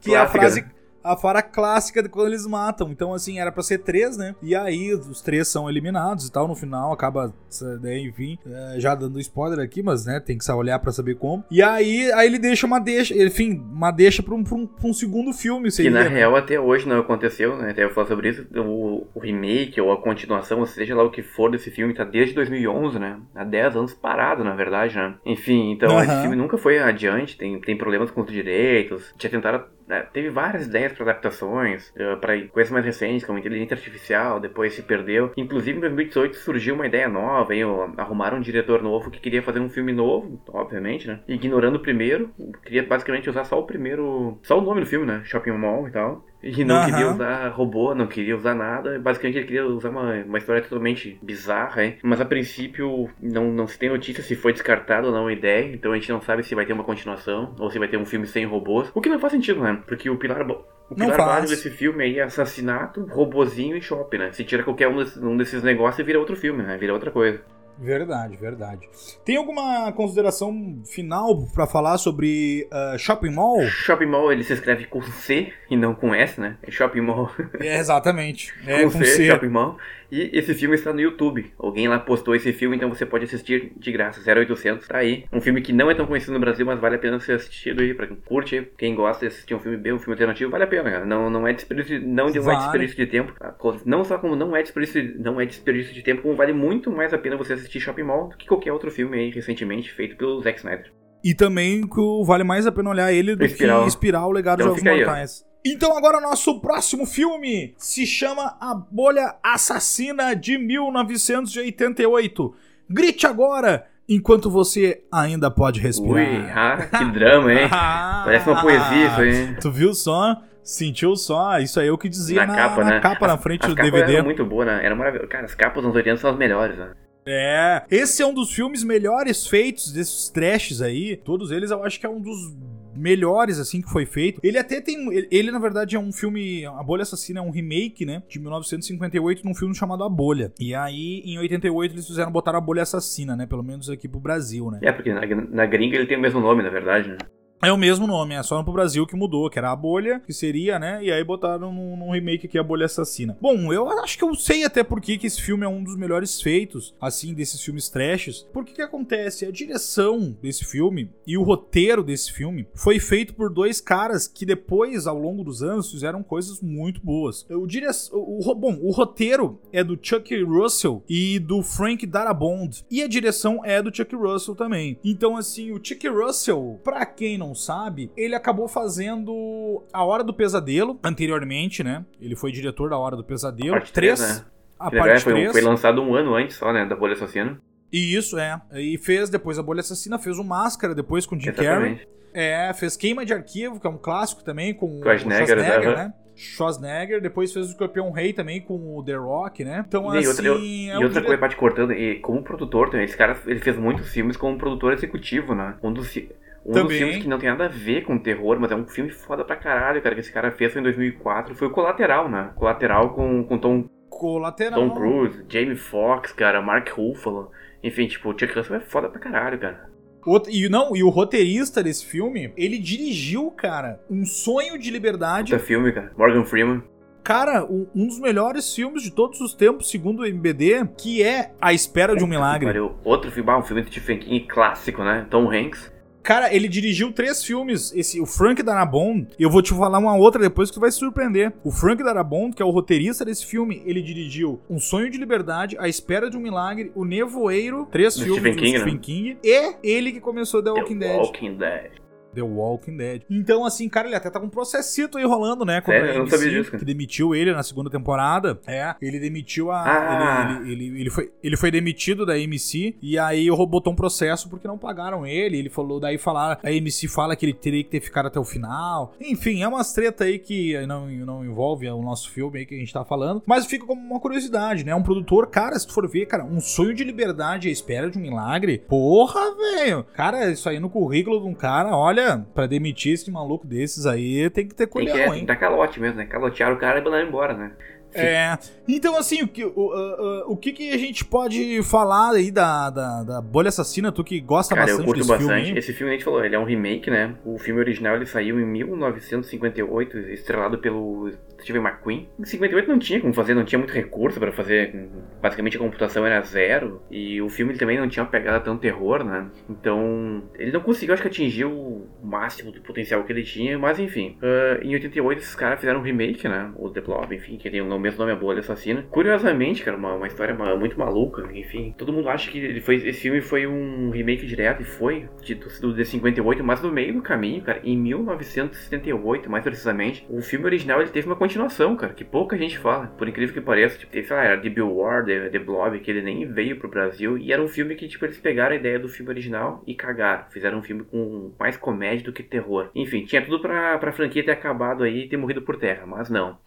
que 0.00 0.14
é 0.14 0.18
a 0.18 0.26
frase. 0.26 0.64
A 1.02 1.16
fara 1.16 1.42
clássica 1.42 2.02
de 2.02 2.08
quando 2.08 2.28
eles 2.28 2.46
matam. 2.46 2.90
Então, 2.90 3.12
assim, 3.12 3.38
era 3.38 3.50
pra 3.52 3.62
ser 3.62 3.78
três, 3.78 4.16
né? 4.16 4.34
E 4.42 4.54
aí, 4.54 4.92
os 4.94 5.20
três 5.20 5.48
são 5.48 5.68
eliminados 5.68 6.26
e 6.26 6.32
tal. 6.32 6.46
No 6.46 6.54
final, 6.54 6.92
acaba, 6.92 7.32
né, 7.80 7.98
enfim, 8.00 8.38
é, 8.46 8.80
já 8.80 8.94
dando 8.94 9.20
spoiler 9.20 9.60
aqui, 9.60 9.82
mas, 9.82 10.06
né, 10.06 10.20
tem 10.20 10.36
que 10.36 10.44
só 10.44 10.56
olhar 10.56 10.78
pra 10.78 10.92
saber 10.92 11.16
como. 11.16 11.44
E 11.50 11.62
aí, 11.62 12.10
aí 12.12 12.26
ele 12.26 12.38
deixa 12.38 12.66
uma 12.66 12.78
deixa, 12.78 13.14
enfim, 13.14 13.62
uma 13.72 13.90
deixa 13.90 14.22
pra 14.22 14.34
um, 14.34 14.42
pra 14.44 14.54
um, 14.54 14.66
pra 14.66 14.88
um 14.88 14.92
segundo 14.92 15.32
filme, 15.32 15.70
Que 15.70 15.90
na 15.90 16.02
real 16.02 16.36
até 16.36 16.58
hoje 16.58 16.88
não 16.88 17.00
aconteceu, 17.00 17.56
né? 17.56 17.70
Até 17.70 17.84
eu 17.84 17.90
falar 17.90 18.06
sobre 18.06 18.28
isso. 18.28 18.46
O, 18.56 19.06
o 19.14 19.20
remake 19.20 19.80
ou 19.80 19.92
a 19.92 20.00
continuação, 20.00 20.60
ou 20.60 20.66
seja 20.66 20.94
lá 20.94 21.02
o 21.02 21.10
que 21.10 21.22
for 21.22 21.50
desse 21.50 21.70
filme, 21.70 21.94
tá 21.94 22.04
desde 22.04 22.34
2011, 22.34 22.98
né? 22.98 23.18
Há 23.34 23.44
10 23.44 23.76
anos 23.76 23.94
parado, 23.94 24.44
na 24.44 24.54
verdade, 24.54 24.96
né? 24.96 25.14
Enfim, 25.24 25.72
então 25.72 25.90
Aham. 25.90 26.02
esse 26.04 26.20
filme 26.20 26.36
nunca 26.36 26.58
foi 26.58 26.78
adiante, 26.78 27.36
tem, 27.36 27.60
tem 27.60 27.76
problemas 27.76 28.10
com 28.10 28.22
os 28.22 28.30
direitos. 28.30 29.14
Já 29.18 29.28
tentaram. 29.28 29.64
Né, 29.90 30.06
Teve 30.12 30.30
várias 30.30 30.66
ideias 30.66 30.92
para 30.92 31.10
adaptações, 31.10 31.92
eh, 31.96 32.16
para 32.16 32.40
coisas 32.48 32.72
mais 32.72 32.84
recentes, 32.84 33.26
como 33.26 33.38
inteligência 33.38 33.74
artificial, 33.74 34.40
depois 34.40 34.72
se 34.72 34.82
perdeu. 34.82 35.32
Inclusive 35.36 35.78
em 35.78 35.80
2018 35.80 36.36
surgiu 36.36 36.74
uma 36.74 36.86
ideia 36.86 37.08
nova, 37.08 37.52
ó, 37.66 37.90
arrumaram 37.96 38.38
um 38.38 38.40
diretor 38.40 38.82
novo 38.82 39.10
que 39.10 39.20
queria 39.20 39.42
fazer 39.42 39.60
um 39.60 39.68
filme 39.68 39.92
novo, 39.92 40.40
obviamente, 40.48 41.08
né? 41.08 41.20
Ignorando 41.26 41.76
o 41.76 41.80
primeiro, 41.80 42.30
queria 42.62 42.84
basicamente 42.84 43.28
usar 43.28 43.44
só 43.44 43.58
o 43.58 43.66
primeiro. 43.66 44.38
Só 44.42 44.58
o 44.58 44.62
nome 44.62 44.80
do 44.80 44.86
filme, 44.86 45.06
né? 45.06 45.22
Shopping 45.24 45.50
Mall 45.52 45.88
e 45.88 45.90
tal. 45.90 46.24
E 46.42 46.64
não 46.64 46.76
Aham. 46.76 46.84
queria 46.84 47.10
usar 47.10 47.48
robô, 47.48 47.94
não 47.94 48.06
queria 48.06 48.36
usar 48.36 48.54
nada. 48.54 48.98
Basicamente 48.98 49.38
ele 49.38 49.46
queria 49.46 49.66
usar 49.66 49.90
uma, 49.90 50.14
uma 50.24 50.38
história 50.38 50.62
totalmente 50.62 51.18
bizarra, 51.22 51.84
hein? 51.84 51.98
Mas 52.02 52.20
a 52.20 52.24
princípio 52.24 53.10
não, 53.20 53.52
não 53.52 53.66
se 53.66 53.78
tem 53.78 53.90
notícia 53.90 54.22
se 54.22 54.34
foi 54.34 54.52
descartado 54.52 55.08
ou 55.08 55.12
não 55.12 55.26
a 55.26 55.32
ideia. 55.32 55.72
Então 55.72 55.92
a 55.92 55.94
gente 55.96 56.10
não 56.10 56.20
sabe 56.20 56.42
se 56.42 56.54
vai 56.54 56.64
ter 56.64 56.72
uma 56.72 56.84
continuação 56.84 57.54
ou 57.58 57.70
se 57.70 57.78
vai 57.78 57.88
ter 57.88 57.96
um 57.96 58.06
filme 58.06 58.26
sem 58.26 58.46
robôs. 58.46 58.90
O 58.94 59.00
que 59.00 59.08
não 59.08 59.18
faz 59.18 59.32
sentido, 59.32 59.60
né? 59.60 59.82
Porque 59.86 60.08
o 60.08 60.16
pilar, 60.16 60.48
o 60.88 60.94
pilar 60.94 61.16
básico 61.16 61.50
desse 61.50 61.70
filme 61.70 62.04
aí 62.04 62.18
é 62.18 62.22
assassinato, 62.22 63.04
robozinho 63.10 63.76
e 63.76 63.82
shopping, 63.82 64.18
né? 64.18 64.32
Se 64.32 64.44
tira 64.44 64.62
qualquer 64.62 64.88
um 64.88 64.96
desses, 64.96 65.22
um 65.22 65.36
desses 65.36 65.62
negócios, 65.62 66.04
vira 66.06 66.18
outro 66.18 66.36
filme, 66.36 66.62
né? 66.62 66.76
Vira 66.78 66.92
outra 66.92 67.10
coisa. 67.10 67.40
Verdade, 67.80 68.36
verdade. 68.36 68.88
Tem 69.24 69.36
alguma 69.36 69.90
consideração 69.92 70.82
final 70.84 71.46
pra 71.54 71.66
falar 71.66 71.96
sobre 71.98 72.68
ah, 72.70 72.96
Shopping 72.98 73.30
Mall? 73.30 73.62
Shopping 73.66 74.06
Mall 74.06 74.30
ele 74.32 74.44
se 74.44 74.52
escreve 74.52 74.84
com 74.84 75.00
C 75.02 75.52
e 75.70 75.76
não 75.76 75.94
com 75.94 76.14
S, 76.14 76.40
né? 76.40 76.56
É 76.62 76.70
Shopping 76.70 77.00
Mall. 77.00 77.30
É, 77.60 77.78
exatamente. 77.78 78.52
É 78.66 78.84
com 78.84 78.90
com 78.90 78.98
C, 78.98 79.04
C. 79.04 79.26
Shopping 79.28 79.48
Mall. 79.48 79.76
E 80.12 80.28
esse 80.36 80.54
filme 80.54 80.74
está 80.74 80.92
no 80.92 81.00
YouTube. 81.00 81.52
Alguém 81.56 81.86
lá 81.86 81.96
postou 81.98 82.34
esse 82.34 82.52
filme, 82.52 82.74
então 82.74 82.88
você 82.88 83.06
pode 83.06 83.24
assistir 83.26 83.72
de 83.76 83.92
graça. 83.92 84.20
0800, 84.20 84.88
tá 84.88 84.96
aí. 84.98 85.24
Um 85.32 85.40
filme 85.40 85.60
que 85.62 85.72
não 85.72 85.88
é 85.88 85.94
tão 85.94 86.04
conhecido 86.04 86.32
no 86.32 86.40
Brasil, 86.40 86.66
mas 86.66 86.80
vale 86.80 86.96
a 86.96 86.98
pena 86.98 87.20
ser 87.20 87.34
assistido 87.34 87.80
aí. 87.80 87.94
Pra 87.94 88.08
quem 88.08 88.16
curte, 88.16 88.68
quem 88.76 88.94
gosta 88.94 89.20
de 89.20 89.32
assistir 89.32 89.54
um 89.54 89.60
filme 89.60 89.76
bem, 89.76 89.92
um 89.92 89.98
filme 90.00 90.14
alternativo, 90.14 90.50
vale 90.50 90.64
a 90.64 90.66
pena, 90.66 90.90
cara. 90.90 91.06
Não, 91.06 91.30
não 91.30 91.46
é 91.46 91.52
desperdício, 91.52 92.00
não, 92.04 92.26
é 92.28 92.32
Vale. 92.40 92.58
desperdício 92.58 92.96
de 92.96 93.06
tempo. 93.06 93.32
A 93.38 93.50
co- 93.52 93.76
Não 93.84 94.02
só 94.04 94.18
como 94.18 94.34
não 94.34 94.56
é 94.56 94.62
desperdício, 94.62 95.14
não 95.20 95.40
é 95.40 95.46
desperdício 95.46 95.94
de 95.94 96.02
tempo, 96.02 96.22
como 96.22 96.34
vale 96.34 96.52
muito 96.52 96.90
mais 96.90 97.14
a 97.14 97.18
pena 97.18 97.36
você 97.36 97.52
assistir 97.52 97.69
Shopping 97.78 98.02
Mall 98.02 98.30
do 98.30 98.36
que 98.36 98.46
qualquer 98.48 98.72
outro 98.72 98.90
filme 98.90 99.18
aí 99.18 99.30
recentemente 99.30 99.92
feito 99.92 100.16
pelo 100.16 100.40
Zack 100.40 100.58
Snyder. 100.58 100.90
E 101.22 101.34
também 101.34 101.86
que 101.86 102.00
vale 102.24 102.42
mais 102.42 102.66
a 102.66 102.72
pena 102.72 102.88
olhar 102.90 103.12
ele 103.12 103.36
do 103.36 103.44
Espiral. 103.44 103.82
que 103.82 103.88
inspirar 103.88 104.26
o 104.26 104.32
legado 104.32 104.62
Então 104.62 104.74
de 104.74 104.80
Jogos. 104.80 104.98
Mortais. 104.98 105.44
Então 105.64 105.94
agora 105.96 106.18
nosso 106.22 106.58
próximo 106.60 107.04
filme 107.04 107.74
se 107.76 108.06
chama 108.06 108.56
A 108.58 108.74
Bolha 108.74 109.36
Assassina 109.42 110.34
de 110.34 110.56
1988. 110.56 112.54
Grite 112.88 113.26
agora, 113.26 113.86
enquanto 114.08 114.50
você 114.50 115.02
ainda 115.12 115.50
pode 115.50 115.78
respirar. 115.80 116.14
Ui, 116.14 116.50
ah, 116.50 116.88
que 116.98 117.04
drama, 117.12 117.52
hein? 117.52 117.68
Parece 118.24 118.48
uma 118.48 118.62
poesia 118.62 119.06
isso 119.06 119.20
aí. 119.20 119.56
Tu 119.60 119.70
viu 119.70 119.92
só? 119.94 120.36
Sentiu 120.62 121.14
só? 121.16 121.58
Isso 121.58 121.78
aí 121.80 121.88
é 121.88 121.92
o 121.92 121.98
que 121.98 122.08
dizia 122.08 122.46
Na 122.46 122.52
na, 122.52 122.56
capa, 122.56 122.84
na 122.84 122.90
né? 122.90 123.00
capa 123.00 123.26
na 123.26 123.36
frente 123.38 123.66
as 123.66 123.68
do 123.68 123.74
DVD. 123.74 124.14
eram 124.14 124.24
muito 124.24 124.44
boas, 124.44 124.66
né? 124.66 124.80
Era 124.84 124.94
maravilhoso. 124.94 125.28
Cara, 125.28 125.44
as 125.44 125.54
capas 125.54 125.76
dos 125.76 125.84
anos 125.86 125.96
80 125.96 126.16
são 126.18 126.30
as 126.30 126.36
melhores, 126.36 126.76
né? 126.78 126.92
É, 127.26 127.82
esse 127.90 128.22
é 128.22 128.26
um 128.26 128.34
dos 128.34 128.52
filmes 128.52 128.82
melhores 128.82 129.46
feitos 129.46 129.92
desses 129.92 130.28
trashes 130.28 130.80
aí. 130.80 131.16
Todos 131.16 131.50
eles 131.50 131.70
eu 131.70 131.82
acho 131.84 131.98
que 132.00 132.06
é 132.06 132.08
um 132.08 132.20
dos 132.20 132.54
melhores 132.94 133.58
assim 133.58 133.80
que 133.80 133.90
foi 133.90 134.04
feito. 134.04 134.40
Ele 134.42 134.58
até 134.58 134.80
tem 134.80 135.12
ele, 135.12 135.28
ele, 135.30 135.50
na 135.50 135.58
verdade 135.58 135.96
é 135.96 135.98
um 135.98 136.12
filme 136.12 136.64
A 136.66 136.82
Bolha 136.82 137.02
Assassina 137.02 137.40
é 137.40 137.42
um 137.42 137.50
remake, 137.50 138.04
né, 138.04 138.22
de 138.28 138.38
1958 138.38 139.44
num 139.44 139.54
filme 139.54 139.74
chamado 139.74 140.04
A 140.04 140.08
Bolha. 140.08 140.52
E 140.58 140.74
aí 140.74 141.22
em 141.24 141.38
88 141.38 141.94
eles 141.94 142.06
fizeram 142.06 142.30
botar 142.30 142.54
A 142.54 142.60
Bolha 142.60 142.82
Assassina, 142.82 143.36
né, 143.36 143.46
pelo 143.46 143.62
menos 143.62 143.88
aqui 143.88 144.08
pro 144.08 144.20
Brasil, 144.20 144.70
né? 144.70 144.80
É, 144.82 144.92
porque 144.92 145.12
na, 145.12 145.20
na 145.26 145.66
gringa 145.66 145.96
ele 145.96 146.06
tem 146.06 146.16
o 146.16 146.20
mesmo 146.20 146.40
nome, 146.40 146.62
na 146.62 146.70
verdade, 146.70 147.08
né? 147.08 147.18
É 147.62 147.70
o 147.70 147.76
mesmo 147.76 148.06
nome, 148.06 148.34
é 148.34 148.42
só 148.42 148.62
pro 148.62 148.72
Brasil 148.72 149.06
que 149.06 149.14
mudou, 149.14 149.50
que 149.50 149.58
era 149.58 149.70
a 149.70 149.76
bolha, 149.76 150.18
que 150.20 150.32
seria, 150.32 150.78
né? 150.78 151.04
E 151.04 151.12
aí 151.12 151.22
botaram 151.22 151.70
num, 151.70 151.94
num 151.94 152.10
remake 152.10 152.46
aqui 152.46 152.58
a 152.58 152.62
bolha 152.62 152.86
assassina. 152.86 153.36
Bom, 153.38 153.70
eu 153.70 153.86
acho 154.00 154.16
que 154.16 154.24
eu 154.24 154.34
sei 154.34 154.64
até 154.64 154.82
por 154.82 154.98
que 154.98 155.18
esse 155.22 155.42
filme 155.42 155.66
é 155.66 155.68
um 155.68 155.84
dos 155.84 155.94
melhores 155.94 156.40
feitos, 156.40 156.94
assim, 156.98 157.34
desses 157.34 157.60
filmes 157.62 157.90
trashes. 157.90 158.46
Porque 158.50 158.72
que 158.72 158.80
acontece? 158.80 159.44
A 159.44 159.50
direção 159.50 160.34
desse 160.40 160.64
filme 160.64 161.10
e 161.26 161.36
o 161.36 161.42
roteiro 161.42 162.02
desse 162.02 162.32
filme 162.32 162.66
foi 162.74 162.98
feito 162.98 163.34
por 163.34 163.52
dois 163.52 163.78
caras 163.78 164.26
que 164.26 164.46
depois, 164.46 165.06
ao 165.06 165.18
longo 165.18 165.44
dos 165.44 165.62
anos, 165.62 165.90
fizeram 165.90 166.22
coisas 166.22 166.62
muito 166.62 167.02
boas. 167.04 167.46
O, 167.50 167.66
dire... 167.66 167.86
o, 168.10 168.50
o, 168.50 168.54
bom, 168.54 168.78
o 168.80 168.90
roteiro 168.90 169.60
é 169.70 169.84
do 169.84 169.98
Chuck 170.00 170.34
Russell 170.42 171.04
e 171.06 171.38
do 171.38 171.62
Frank 171.62 172.06
Darabont. 172.06 172.82
E 172.90 173.02
a 173.02 173.06
direção 173.06 173.62
é 173.62 173.82
do 173.82 173.94
Chuck 173.94 174.16
Russell 174.16 174.54
também. 174.54 174.98
Então, 175.04 175.36
assim, 175.36 175.72
o 175.72 175.80
Chuck 175.82 176.08
Russell, 176.08 176.80
pra 176.82 177.04
quem 177.04 177.36
não 177.36 177.49
sabe, 177.54 178.10
ele 178.16 178.34
acabou 178.34 178.68
fazendo 178.68 179.82
A 179.92 180.04
Hora 180.04 180.22
do 180.24 180.32
Pesadelo 180.34 180.98
anteriormente, 181.02 181.82
né? 181.82 182.04
Ele 182.20 182.36
foi 182.36 182.52
diretor 182.52 182.90
da 182.90 182.96
Hora 182.98 183.16
do 183.16 183.24
Pesadelo. 183.24 183.72
Parte 183.72 183.92
três, 183.92 184.18
três, 184.18 184.38
né? 184.38 184.44
A 184.78 184.84
parte 184.84 184.94
na 184.96 185.02
verdade, 185.02 185.24
foi, 185.24 185.32
3. 185.34 185.52
foi 185.52 185.60
lançado 185.60 186.00
um 186.02 186.14
ano 186.14 186.34
antes 186.34 186.56
só, 186.56 186.72
né? 186.72 186.86
Da 186.86 186.96
Bolha 186.96 187.12
Assassina. 187.12 187.60
E 187.92 188.16
isso, 188.16 188.38
é. 188.38 188.60
E 188.74 188.96
fez 188.98 189.28
depois 189.28 189.58
a 189.58 189.62
Bolha 189.62 189.80
Assassina, 189.80 190.18
fez 190.18 190.38
o 190.38 190.44
Máscara 190.44 190.94
depois 190.94 191.26
com 191.26 191.34
o 191.36 191.40
Jim 191.40 191.52
Carrey. 191.52 192.00
É, 192.32 192.72
fez 192.72 192.96
Queima 192.96 193.24
de 193.26 193.34
Arquivo, 193.34 193.80
que 193.80 193.86
é 193.86 193.90
um 193.90 193.98
clássico 193.98 194.44
também, 194.44 194.72
com 194.72 195.00
Schwarzenegger, 195.02 195.42
o 195.42 195.46
Schwarzenegger, 195.60 195.96
né? 195.96 196.04
né? 196.04 196.14
Schwarzenegger, 196.36 197.20
depois 197.20 197.52
fez 197.52 197.66
o 197.66 197.70
Escorpião 197.70 198.10
Rei 198.12 198.32
também 198.32 198.60
com 198.60 198.96
o 198.96 199.02
The 199.04 199.14
Rock, 199.16 199.64
né? 199.64 199.84
Então, 199.86 200.14
E 200.14 200.18
assim, 200.18 200.28
outra, 200.28 200.46
é 200.48 200.50
e 200.62 200.90
um 200.92 201.02
outra 201.02 201.20
dire- 201.20 201.38
coisa, 201.38 201.56
cortando, 201.56 201.92
e 201.92 202.18
como 202.20 202.42
produtor 202.42 202.88
também, 202.90 203.04
esse 203.04 203.16
cara 203.16 203.36
ele 203.46 203.60
fez 203.60 203.76
muitos 203.76 204.08
filmes 204.08 204.36
como 204.36 204.56
produtor 204.56 204.92
executivo, 204.92 205.54
né? 205.54 205.74
Um 205.82 205.92
dos, 205.92 206.16
um 206.64 206.72
dos 206.72 206.82
Também. 206.82 206.98
filmes 206.98 207.16
que 207.22 207.28
não 207.28 207.38
tem 207.38 207.48
nada 207.48 207.64
a 207.66 207.68
ver 207.68 208.02
com 208.04 208.18
terror, 208.18 208.58
mas 208.60 208.70
é 208.70 208.76
um 208.76 208.86
filme 208.86 209.10
foda 209.10 209.44
pra 209.44 209.56
caralho, 209.56 210.02
cara, 210.02 210.14
que 210.14 210.20
esse 210.20 210.32
cara 210.32 210.50
fez 210.52 210.72
foi 210.72 210.80
em 210.80 210.84
2004, 210.84 211.54
foi 211.54 211.68
o 211.68 211.70
Colateral, 211.70 212.28
né? 212.28 212.50
Colateral 212.54 213.14
com, 213.14 213.42
com 213.44 213.58
Tom, 213.58 213.84
Colateral. 214.08 214.78
Tom 214.78 214.94
Cruise, 214.94 215.44
Jamie 215.48 215.76
Foxx, 215.76 216.32
cara, 216.32 216.60
Mark 216.60 216.88
Ruffalo. 216.90 217.50
Enfim, 217.82 218.06
tipo, 218.06 218.28
o 218.28 218.32
Chuck 218.38 218.52
Russell 218.54 218.76
é 218.76 218.80
foda 218.80 219.08
pra 219.08 219.18
caralho, 219.20 219.58
cara. 219.58 219.88
Outro- 220.26 220.52
e 220.52 220.68
não, 220.68 220.94
e 220.94 221.02
o 221.02 221.08
roteirista 221.08 221.82
desse 221.82 222.04
filme, 222.04 222.52
ele 222.54 222.78
dirigiu, 222.78 223.50
cara, 223.52 223.98
Um 224.10 224.26
Sonho 224.26 224.78
de 224.78 224.90
Liberdade. 224.90 225.52
Puta 225.52 225.64
filme, 225.64 225.90
cara. 225.92 226.12
Morgan 226.16 226.44
Freeman. 226.44 226.82
Cara, 227.24 227.64
um, 227.64 227.86
um 227.94 228.06
dos 228.06 228.18
melhores 228.18 228.74
filmes 228.74 229.02
de 229.02 229.10
todos 229.12 229.40
os 229.40 229.54
tempos, 229.54 229.90
segundo 229.90 230.20
o 230.20 230.26
MBD, 230.26 230.86
que 230.98 231.22
é 231.22 231.52
A 231.60 231.72
Espera 231.72 232.14
de 232.14 232.22
um 232.24 232.26
Milagre. 232.26 232.66
Pariu. 232.66 232.96
Outro 233.04 233.30
filme, 233.30 233.50
ah, 233.50 233.58
um 233.58 233.62
filme 233.62 233.82
de 233.82 233.90
Stephen 233.90 234.18
King 234.18 234.46
clássico, 234.46 235.02
né? 235.02 235.26
Tom 235.30 235.50
Hanks. 235.50 235.90
Cara, 236.22 236.54
ele 236.54 236.68
dirigiu 236.68 237.12
três 237.12 237.42
filmes. 237.42 237.92
Esse, 237.94 238.20
o 238.20 238.26
Frank 238.26 238.62
Darabont, 238.62 239.26
eu 239.38 239.50
vou 239.50 239.62
te 239.62 239.70
falar 239.70 239.98
uma 239.98 240.16
outra 240.16 240.40
depois 240.40 240.70
que 240.70 240.74
tu 240.74 240.80
vai 240.80 240.90
se 240.90 240.98
surpreender. 240.98 241.52
O 241.64 241.70
Frank 241.70 242.02
Darabont, 242.02 242.54
que 242.54 242.62
é 242.62 242.64
o 242.64 242.70
roteirista 242.70 243.24
desse 243.24 243.46
filme, 243.46 243.82
ele 243.86 244.02
dirigiu 244.02 244.60
Um 244.68 244.78
Sonho 244.78 245.10
de 245.10 245.18
Liberdade, 245.18 245.76
A 245.78 245.88
Espera 245.88 246.28
de 246.30 246.36
um 246.36 246.40
Milagre, 246.40 246.92
O 246.94 247.04
Nevoeiro, 247.04 247.86
três 247.90 248.14
Do 248.14 248.24
filmes 248.24 248.40
Stephen 248.40 248.54
do 248.54 248.62
King, 248.62 248.76
Stephen 248.76 248.94
né? 248.94 249.00
King, 249.00 249.38
e 249.42 249.74
ele 249.82 250.12
que 250.12 250.20
começou 250.20 250.62
The 250.62 250.70
Walking 250.70 250.98
The 250.98 251.08
Dead. 251.08 251.16
Walking 251.16 251.54
Dead. 251.54 251.90
The 252.34 252.42
Walking 252.42 252.96
Dead. 252.96 253.22
Então, 253.28 253.64
assim, 253.64 253.88
cara, 253.88 254.06
ele 254.06 254.16
até 254.16 254.30
tá 254.30 254.38
com 254.38 254.46
um 254.46 254.50
processito 254.50 255.18
aí 255.18 255.24
rolando, 255.24 255.64
né? 255.64 255.80
Contra 255.80 256.00
Sério? 256.00 256.10
a 256.10 256.14
Eu 256.14 256.18
não 256.18 256.24
AMC, 256.24 256.36
sabia 256.36 256.50
disso, 256.50 256.70
cara. 256.70 256.78
Que 256.78 256.84
demitiu 256.84 257.34
ele 257.34 257.52
na 257.52 257.62
segunda 257.62 257.90
temporada. 257.90 258.60
É, 258.66 258.94
ele 259.00 259.18
demitiu 259.18 259.70
a. 259.70 259.82
Ah. 259.82 260.60
Ele, 260.62 260.72
ele, 260.72 260.86
ele, 260.86 261.00
ele 261.00 261.10
foi, 261.10 261.32
ele 261.42 261.56
foi 261.56 261.70
demitido 261.70 262.24
da 262.24 262.34
AMC 262.34 262.96
e 263.02 263.18
aí 263.18 263.50
o 263.50 263.54
robô 263.54 263.80
botou 263.80 263.92
um 263.92 263.96
processo 263.96 264.48
porque 264.48 264.68
não 264.68 264.76
pagaram 264.76 265.26
ele. 265.26 265.56
Ele 265.56 265.70
falou, 265.70 265.98
daí 265.98 266.18
falaram, 266.18 266.60
a 266.62 266.68
AMC 266.68 267.08
fala 267.08 267.34
que 267.34 267.46
ele 267.46 267.54
teria 267.54 267.82
que 267.82 267.88
ter 267.90 268.00
ficado 268.00 268.26
até 268.26 268.38
o 268.38 268.44
final. 268.44 269.14
Enfim, 269.20 269.62
é 269.62 269.68
umas 269.68 269.92
treta 269.92 270.24
aí 270.24 270.38
que 270.38 270.76
não, 270.86 271.08
não 271.08 271.44
envolve 271.44 271.88
o 271.88 272.02
nosso 272.02 272.30
filme 272.30 272.58
aí 272.58 272.66
que 272.66 272.74
a 272.74 272.78
gente 272.78 272.92
tá 272.92 273.04
falando. 273.04 273.42
Mas 273.46 273.66
fica 273.66 273.86
como 273.86 274.00
uma 274.00 274.20
curiosidade, 274.20 274.84
né? 274.84 274.94
Um 274.94 275.02
produtor, 275.02 275.46
cara, 275.48 275.78
se 275.78 275.86
tu 275.86 275.94
for 275.94 276.08
ver, 276.08 276.26
cara, 276.26 276.44
um 276.44 276.60
sonho 276.60 276.94
de 276.94 277.04
liberdade 277.04 277.68
à 277.68 277.70
espera 277.70 278.10
de 278.10 278.18
um 278.18 278.20
milagre. 278.20 278.78
Porra, 278.88 279.40
velho. 279.56 280.04
Cara, 280.14 280.50
isso 280.50 280.68
aí 280.68 280.78
no 280.78 280.90
currículo 280.90 281.40
de 281.40 281.46
um 281.46 281.54
cara, 281.54 281.96
olha, 281.96 282.19
pra 282.54 282.66
demitir 282.66 283.14
esse 283.14 283.30
maluco 283.30 283.66
desses 283.66 284.06
aí, 284.06 284.48
tem 284.50 284.66
que 284.66 284.74
ter 284.74 284.86
Tem 284.86 285.06
que, 285.06 285.12
colhão, 285.12 285.32
é, 285.34 285.38
hein? 285.38 285.44
dar 285.44 285.56
calote 285.56 286.00
mesmo, 286.00 286.16
né? 286.16 286.26
Calotearam 286.26 286.76
o 286.76 286.78
cara 286.78 286.98
e 287.00 287.04
mandaram 287.04 287.26
embora, 287.26 287.54
né? 287.54 287.72
É. 288.14 288.58
Então, 288.88 289.16
assim, 289.16 289.42
o 289.42 289.48
que, 289.48 289.64
o, 289.64 289.70
uh, 289.70 290.42
uh, 290.48 290.52
o 290.52 290.56
que, 290.56 290.72
que 290.72 290.90
a 290.92 290.98
gente 290.98 291.24
pode 291.24 291.82
falar 291.82 292.32
aí 292.32 292.50
da, 292.50 292.90
da, 292.90 293.22
da 293.22 293.40
Bolha 293.40 293.68
Assassina? 293.68 294.10
Tu 294.10 294.24
que 294.24 294.40
gosta 294.40 294.74
Cara, 294.74 294.90
eu 294.90 294.98
bastante 294.98 295.06
curto 295.06 295.18
desse 295.18 295.28
bastante. 295.28 295.64
filme. 295.64 295.78
Esse 295.78 295.92
filme 295.92 296.12
a 296.12 296.16
gente 296.16 296.24
falou, 296.24 296.44
ele 296.44 296.54
é 296.54 296.58
um 296.58 296.64
remake, 296.64 297.10
né? 297.10 297.34
O 297.44 297.58
filme 297.58 297.80
original 297.80 298.16
ele 298.16 298.26
saiu 298.26 298.60
em 298.60 298.66
1958, 298.66 300.18
estrelado 300.30 300.78
pelo 300.78 301.30
Steven 301.60 301.82
McQueen. 301.82 302.28
Em 302.38 302.44
58 302.44 302.88
não 302.88 302.98
tinha 302.98 303.20
como 303.20 303.32
fazer, 303.32 303.54
não 303.54 303.64
tinha 303.64 303.78
muito 303.78 303.92
recurso 303.92 304.40
pra 304.40 304.52
fazer. 304.52 305.08
Basicamente 305.40 305.76
a 305.76 305.80
computação 305.80 306.26
era 306.26 306.40
zero. 306.42 307.02
E 307.10 307.40
o 307.40 307.48
filme 307.48 307.74
também 307.74 307.98
não 307.98 308.08
tinha 308.08 308.24
uma 308.24 308.30
pegada 308.30 308.60
tão 308.60 308.76
terror, 308.76 309.24
né? 309.24 309.48
Então, 309.68 310.42
ele 310.58 310.72
não 310.72 310.80
conseguiu, 310.80 311.14
acho 311.14 311.22
que 311.22 311.28
atingir 311.28 311.64
o 311.64 312.06
máximo 312.22 312.72
do 312.72 312.80
potencial 312.80 313.22
que 313.24 313.32
ele 313.32 313.42
tinha, 313.42 313.78
mas 313.78 313.98
enfim. 313.98 314.36
Ah, 314.42 314.80
em 314.82 314.94
88 314.94 315.40
esses 315.40 315.54
caras 315.54 315.78
fizeram 315.80 316.00
um 316.00 316.02
remake, 316.02 316.48
né? 316.48 316.70
O 316.76 316.88
The 316.90 317.00
Blob, 317.00 317.34
enfim, 317.34 317.56
que 317.56 317.70
tem 317.70 317.80
o 317.80 317.86
mesmo 318.00 318.20
nome, 318.20 318.32
a 318.32 318.36
Bolha 318.36 318.60
Assassina. 318.60 319.04
Curiosamente, 319.10 319.82
cara, 319.82 319.96
uma, 319.96 320.14
uma 320.14 320.26
história 320.26 320.54
muito 320.76 320.98
maluca, 320.98 321.48
enfim. 321.52 321.94
Todo 321.96 322.12
mundo 322.12 322.28
acha 322.28 322.50
que 322.50 322.58
ele 322.58 322.80
foi, 322.80 322.96
esse 322.96 323.20
filme 323.20 323.40
foi 323.40 323.66
um 323.66 324.10
remake 324.10 324.46
direto, 324.46 324.82
e 324.82 324.84
foi, 324.84 325.28
de, 325.42 325.54
do 325.54 325.94
de 325.94 326.04
58, 326.04 326.62
mas 326.62 326.82
no 326.82 326.90
meio 326.90 327.14
do 327.14 327.22
caminho, 327.22 327.62
cara, 327.62 327.80
em 327.84 327.96
1978, 327.96 329.50
mais 329.50 329.64
precisamente, 329.64 330.26
o 330.28 330.40
filme 330.42 330.64
original 330.66 331.00
ele 331.00 331.10
teve 331.10 331.26
uma 331.26 331.36
continuação, 331.36 331.96
cara, 331.96 332.12
que 332.12 332.24
pouca 332.24 332.56
gente 332.56 332.78
fala, 332.78 333.06
por 333.06 333.28
incrível 333.28 333.54
que 333.54 333.60
pareça. 333.60 333.98
Tipo, 333.98 334.12
teve, 334.12 334.26
sei 334.26 334.36
lá, 334.36 334.44
era 334.44 334.60
The 334.60 334.68
Bill 334.68 334.94
War, 334.94 335.24
The, 335.24 335.50
The 335.50 335.58
Blob, 335.58 335.98
que 336.00 336.10
ele 336.10 336.22
nem 336.22 336.46
veio 336.46 336.78
pro 336.78 336.88
Brasil, 336.88 337.38
e 337.38 337.52
era 337.52 337.62
um 337.62 337.68
filme 337.68 337.94
que, 337.94 338.08
tipo, 338.08 338.24
eles 338.24 338.38
pegaram 338.38 338.72
a 338.72 338.78
ideia 338.78 338.98
do 338.98 339.08
filme 339.08 339.30
original 339.30 339.82
e 339.86 339.94
cagaram. 339.94 340.44
Fizeram 340.50 340.78
um 340.78 340.82
filme 340.82 341.04
com 341.04 341.52
mais 341.58 341.76
comédia 341.76 342.24
do 342.24 342.32
que 342.32 342.42
terror. 342.42 342.90
Enfim, 342.94 343.24
tinha 343.24 343.42
tudo 343.42 343.60
pra, 343.60 343.98
pra 343.98 344.12
franquia 344.12 344.44
ter 344.44 344.52
acabado 344.52 345.04
aí 345.04 345.24
e 345.24 345.28
ter 345.28 345.36
morrido 345.36 345.62
por 345.62 345.76
terra, 345.76 346.06
mas 346.06 346.30
não. 346.30 346.58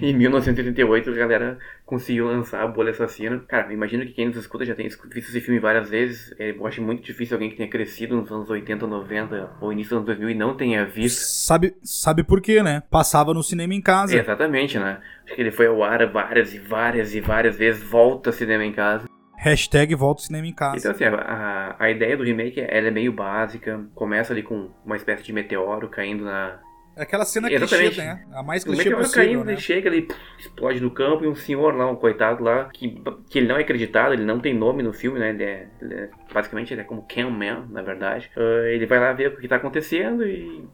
Em 0.00 0.14
1988 0.14 1.10
a 1.10 1.14
galera 1.14 1.58
conseguiu 1.84 2.26
lançar 2.26 2.62
a 2.62 2.66
Bolha 2.66 2.90
Assassina. 2.90 3.42
Cara, 3.48 3.72
imagino 3.72 4.04
que 4.04 4.12
quem 4.12 4.26
nos 4.26 4.36
escuta 4.36 4.64
já 4.64 4.74
tenha 4.74 4.88
visto 4.88 5.08
esse 5.28 5.40
filme 5.40 5.60
várias 5.60 5.88
vezes. 5.88 6.34
É, 6.38 6.50
Eu 6.50 6.66
acho 6.66 6.82
muito 6.82 7.02
difícil 7.02 7.34
alguém 7.36 7.50
que 7.50 7.56
tenha 7.56 7.68
crescido 7.68 8.16
nos 8.16 8.30
anos 8.30 8.50
80, 8.50 8.86
90 8.86 9.50
ou 9.60 9.72
início 9.72 9.90
dos 9.90 9.96
anos 9.98 10.06
2000 10.06 10.30
e 10.30 10.34
não 10.34 10.56
tenha 10.56 10.84
visto. 10.84 11.18
Sabe, 11.18 11.74
sabe 11.82 12.24
por 12.24 12.40
quê, 12.40 12.62
né? 12.62 12.82
Passava 12.90 13.32
no 13.32 13.42
cinema 13.42 13.74
em 13.74 13.80
casa. 13.80 14.16
Exatamente, 14.16 14.78
né? 14.78 15.00
Acho 15.24 15.34
que 15.34 15.40
ele 15.40 15.50
foi 15.50 15.66
ao 15.66 15.82
ar 15.82 16.06
várias 16.10 16.54
e 16.54 16.58
várias 16.58 17.14
e 17.14 17.20
várias 17.20 17.56
vezes. 17.56 17.82
Volta 17.82 18.32
cinema 18.32 18.64
em 18.64 18.72
casa. 18.72 19.08
Hashtag 19.36 19.94
volta 19.96 20.20
ao 20.20 20.26
cinema 20.26 20.46
em 20.46 20.52
casa. 20.54 20.76
Então, 20.78 20.92
assim, 20.92 21.04
a, 21.04 21.74
a 21.78 21.90
ideia 21.90 22.16
do 22.16 22.22
remake 22.22 22.60
ela 22.60 22.88
é 22.88 22.90
meio 22.90 23.12
básica. 23.12 23.84
Começa 23.94 24.32
ali 24.32 24.42
com 24.42 24.70
uma 24.84 24.96
espécie 24.96 25.24
de 25.24 25.32
meteoro 25.32 25.88
caindo 25.88 26.24
na, 26.24 26.60
É 26.60 26.71
aquela 26.96 27.24
cena 27.24 27.50
Exatamente. 27.50 27.94
clichê, 27.94 28.02
né? 28.06 28.24
A 28.32 28.42
mais 28.42 28.62
O 28.62 28.66
clichê 28.66 28.84
meteoro 28.84 29.04
possível, 29.04 29.24
caindo, 29.24 29.44
né? 29.44 29.52
ele 29.52 29.60
chega, 29.60 29.88
ele 29.88 30.08
explode 30.38 30.80
no 30.80 30.90
campo 30.90 31.24
e 31.24 31.28
um 31.28 31.34
senhor 31.34 31.74
lá, 31.74 31.90
um 31.90 31.96
coitado 31.96 32.42
lá, 32.42 32.68
que, 32.72 33.02
que 33.28 33.38
ele 33.38 33.48
não 33.48 33.56
é 33.56 33.60
acreditado, 33.62 34.12
ele 34.12 34.24
não 34.24 34.40
tem 34.40 34.54
nome 34.54 34.82
no 34.82 34.92
filme, 34.92 35.18
né? 35.18 35.30
Ele 35.30 35.44
é, 35.44 35.68
ele 35.80 35.94
é- 35.94 36.10
basicamente 36.32 36.72
ele 36.74 36.80
é 36.80 36.84
como 36.84 37.06
Cam 37.08 37.30
Man, 37.30 37.66
na 37.70 37.82
verdade. 37.82 38.30
Ah, 38.36 38.68
ele 38.68 38.86
vai 38.86 38.98
lá 39.00 39.12
ver 39.12 39.28
o 39.28 39.36
que 39.36 39.48
tá 39.48 39.56
acontecendo 39.56 40.26
e. 40.26 40.64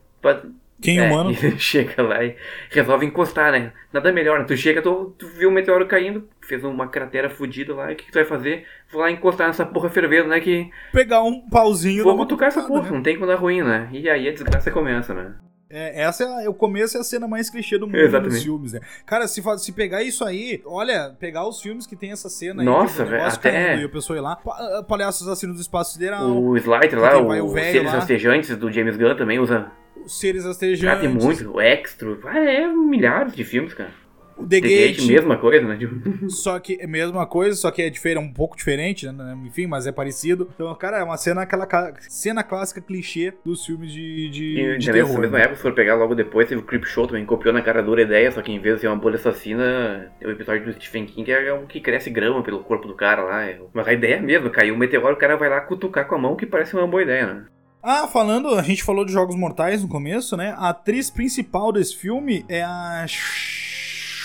Quem 0.81 1.01
é, 1.01 1.11
humano? 1.11 1.33
chega 1.59 2.01
lá 2.03 2.23
e 2.25 2.37
resolve 2.71 3.05
encostar, 3.05 3.51
né? 3.51 3.73
Nada 3.93 4.13
melhor, 4.13 4.39
né? 4.39 4.45
Tu 4.45 4.57
chega, 4.57 4.81
tu, 4.81 5.13
tu 5.19 5.27
viu 5.27 5.49
o 5.49 5.53
meteoro 5.53 5.87
caindo, 5.89 6.29
fez 6.41 6.63
uma 6.63 6.87
cratera 6.87 7.29
fodida 7.29 7.75
lá, 7.75 7.91
e 7.91 7.95
o 7.95 7.97
que, 7.97 8.05
que 8.07 8.13
tu 8.13 8.15
vai 8.15 8.25
fazer? 8.25 8.65
Vou 8.91 9.01
lá 9.01 9.11
encostar 9.11 9.49
nessa 9.49 9.67
porra 9.67 9.91
fervendo, 9.91 10.29
né? 10.29 10.39
Que 10.39 10.71
Pegar 10.93 11.23
um 11.23 11.49
pauzinho 11.49 12.05
vou 12.05 12.17
cutucar 12.17 12.49
essa 12.49 12.63
porra, 12.63 12.91
né? 12.91 12.91
não 12.93 13.03
tem 13.03 13.17
como 13.17 13.27
dar 13.27 13.35
ruim, 13.37 13.61
né? 13.63 13.89
E 13.93 14.09
aí 14.09 14.29
a 14.29 14.33
desgraça 14.33 14.71
começa, 14.71 15.13
né? 15.13 15.35
É, 15.71 16.03
essa 16.03 16.25
é 16.25 16.47
a- 16.47 16.51
o 16.51 16.55
começo 16.55 16.97
é 16.97 17.01
a 17.01 17.05
cena 17.05 17.29
mais 17.29 17.51
clichê 17.51 17.77
do 17.77 17.87
mundo 17.87 17.97
Exatamente. 17.97 18.35
dos 18.35 18.43
filmes, 18.43 18.73
né? 18.73 18.81
Cara, 19.05 19.29
se, 19.29 19.43
se 19.59 19.73
pegar 19.73 20.03
isso 20.03 20.25
aí, 20.25 20.63
olha, 20.65 21.15
pegar 21.21 21.47
os 21.47 21.61
filmes 21.61 21.87
que 21.87 21.95
tem 21.95 22.11
essa 22.11 22.31
cena 22.31 22.63
Nossa, 22.63 23.03
aí, 23.03 23.09
velho, 23.11 23.25
até- 23.25 23.77
e 23.81 23.85
a 23.85 23.89
pessoa 23.89 24.17
ir 24.19 24.23
lá, 24.23 24.37
pa- 24.37 24.57
ah, 24.59 24.83
Palhaços 24.83 25.29
Assassinos 25.29 25.57
do 25.57 25.61
Espaço 25.61 25.93
Sideral, 25.93 26.27
O 26.27 26.57
Slider 26.57 26.99
lá, 26.99 27.19
o 27.19 27.45
o 27.47 27.53
Seres 27.53 27.85
lá. 27.85 27.91
Rastejantes 27.93 28.57
do 28.57 28.73
James 28.73 28.97
Gunn 28.97 29.15
também 29.15 29.39
usa 29.39 29.71
Seres 30.07 30.47
Astejantes. 30.47 30.85
Cara, 30.85 31.01
tem 31.01 31.09
muito. 31.09 31.53
O 31.53 31.61
Extra. 31.61 32.17
Ah, 32.25 32.39
é 32.39 32.67
milhares 32.67 33.35
de 33.35 33.45
filmes, 33.45 33.75
cara. 33.75 33.91
O 34.39 34.47
The, 34.47 34.61
The 34.61 34.69
Gate, 34.69 34.97
Gate, 34.99 35.07
mesma 35.09 35.37
coisa, 35.37 35.67
né? 35.67 35.77
Tipo, 35.77 36.29
Só 36.31 36.59
que 36.59 36.79
é 36.81 36.87
mesma 36.87 37.27
coisa, 37.27 37.57
só 37.57 37.71
que 37.71 37.83
é 37.83 37.91
diferente, 37.91 38.25
um 38.25 38.33
pouco 38.33 38.57
diferente, 38.57 39.11
né? 39.11 39.37
Enfim, 39.45 39.67
mas 39.67 39.87
é 39.87 39.93
parecido. 39.93 40.49
Então, 40.55 40.73
cara, 40.77 40.99
é 40.99 41.03
uma 41.03 41.17
cena, 41.17 41.43
aquela 41.43 41.67
cena 42.09 42.43
clássica 42.45 42.81
clichê 42.81 43.33
dos 43.45 43.67
filmes 43.67 43.93
de, 43.93 44.29
de, 44.31 44.61
E 44.61 44.79
de 44.79 44.93
terror. 44.93 45.19
mesma 45.19 45.39
né? 45.39 45.45
época, 45.45 45.57
se 45.57 45.63
for 45.63 45.75
pegar 45.75 45.95
logo 45.97 46.15
depois, 46.15 46.49
teve 46.49 46.61
o 46.61 46.65
Creep 46.65 46.85
Show 46.85 47.07
também, 47.07 47.25
copiou 47.27 47.53
na 47.53 47.63
cara 47.63 47.83
dura 47.83 48.01
a 48.01 48.05
ideia, 48.05 48.31
só 48.31 48.41
que 48.43 48.53
em 48.53 48.61
vez 48.61 48.77
de 48.77 48.81
ser 48.83 48.87
uma 48.89 48.97
bolha 48.97 49.17
assassina, 49.17 50.11
o 50.25 50.31
episódio 50.31 50.65
do 50.67 50.73
Stephen 50.73 51.07
King 51.07 51.31
é 51.33 51.53
um 51.53 51.67
que 51.67 51.81
cresce 51.81 52.11
grama 52.11 52.43
pelo 52.43 52.61
corpo 52.61 52.87
do 52.87 52.95
cara 52.95 53.23
lá. 53.23 53.45
é- 53.45 53.59
Mas 53.75 53.89
a 53.89 53.93
ideia 53.93 54.15
é 54.15 54.19
a 54.19 54.23
mesma, 54.23 54.51
caiu 54.51 54.75
um 54.75 54.79
meteoro, 54.79 55.15
o 55.15 55.19
cara 55.19 55.37
vai 55.37 55.49
lá 55.49 55.61
cutucar 55.61 56.07
com 56.07 56.15
a 56.15 56.19
mão, 56.19 56.37
que 56.37 56.47
parece 56.47 56.75
uma 56.77 56.87
boa 56.87 57.03
ideia, 57.03 57.27
né? 57.27 57.45
Ah, 57.83 58.09
falando, 58.09 58.49
a 58.55 58.63
gente 58.63 58.83
falou 58.83 59.05
de 59.05 59.13
Jogos 59.13 59.37
Mortais 59.37 59.83
no 59.83 59.89
começo, 59.89 60.37
né? 60.37 60.53
A 60.59 60.71
atriz 60.71 61.11
principal 61.11 61.73
desse 61.73 61.97
filme 61.97 62.45
é 62.49 62.63
a 62.63 63.05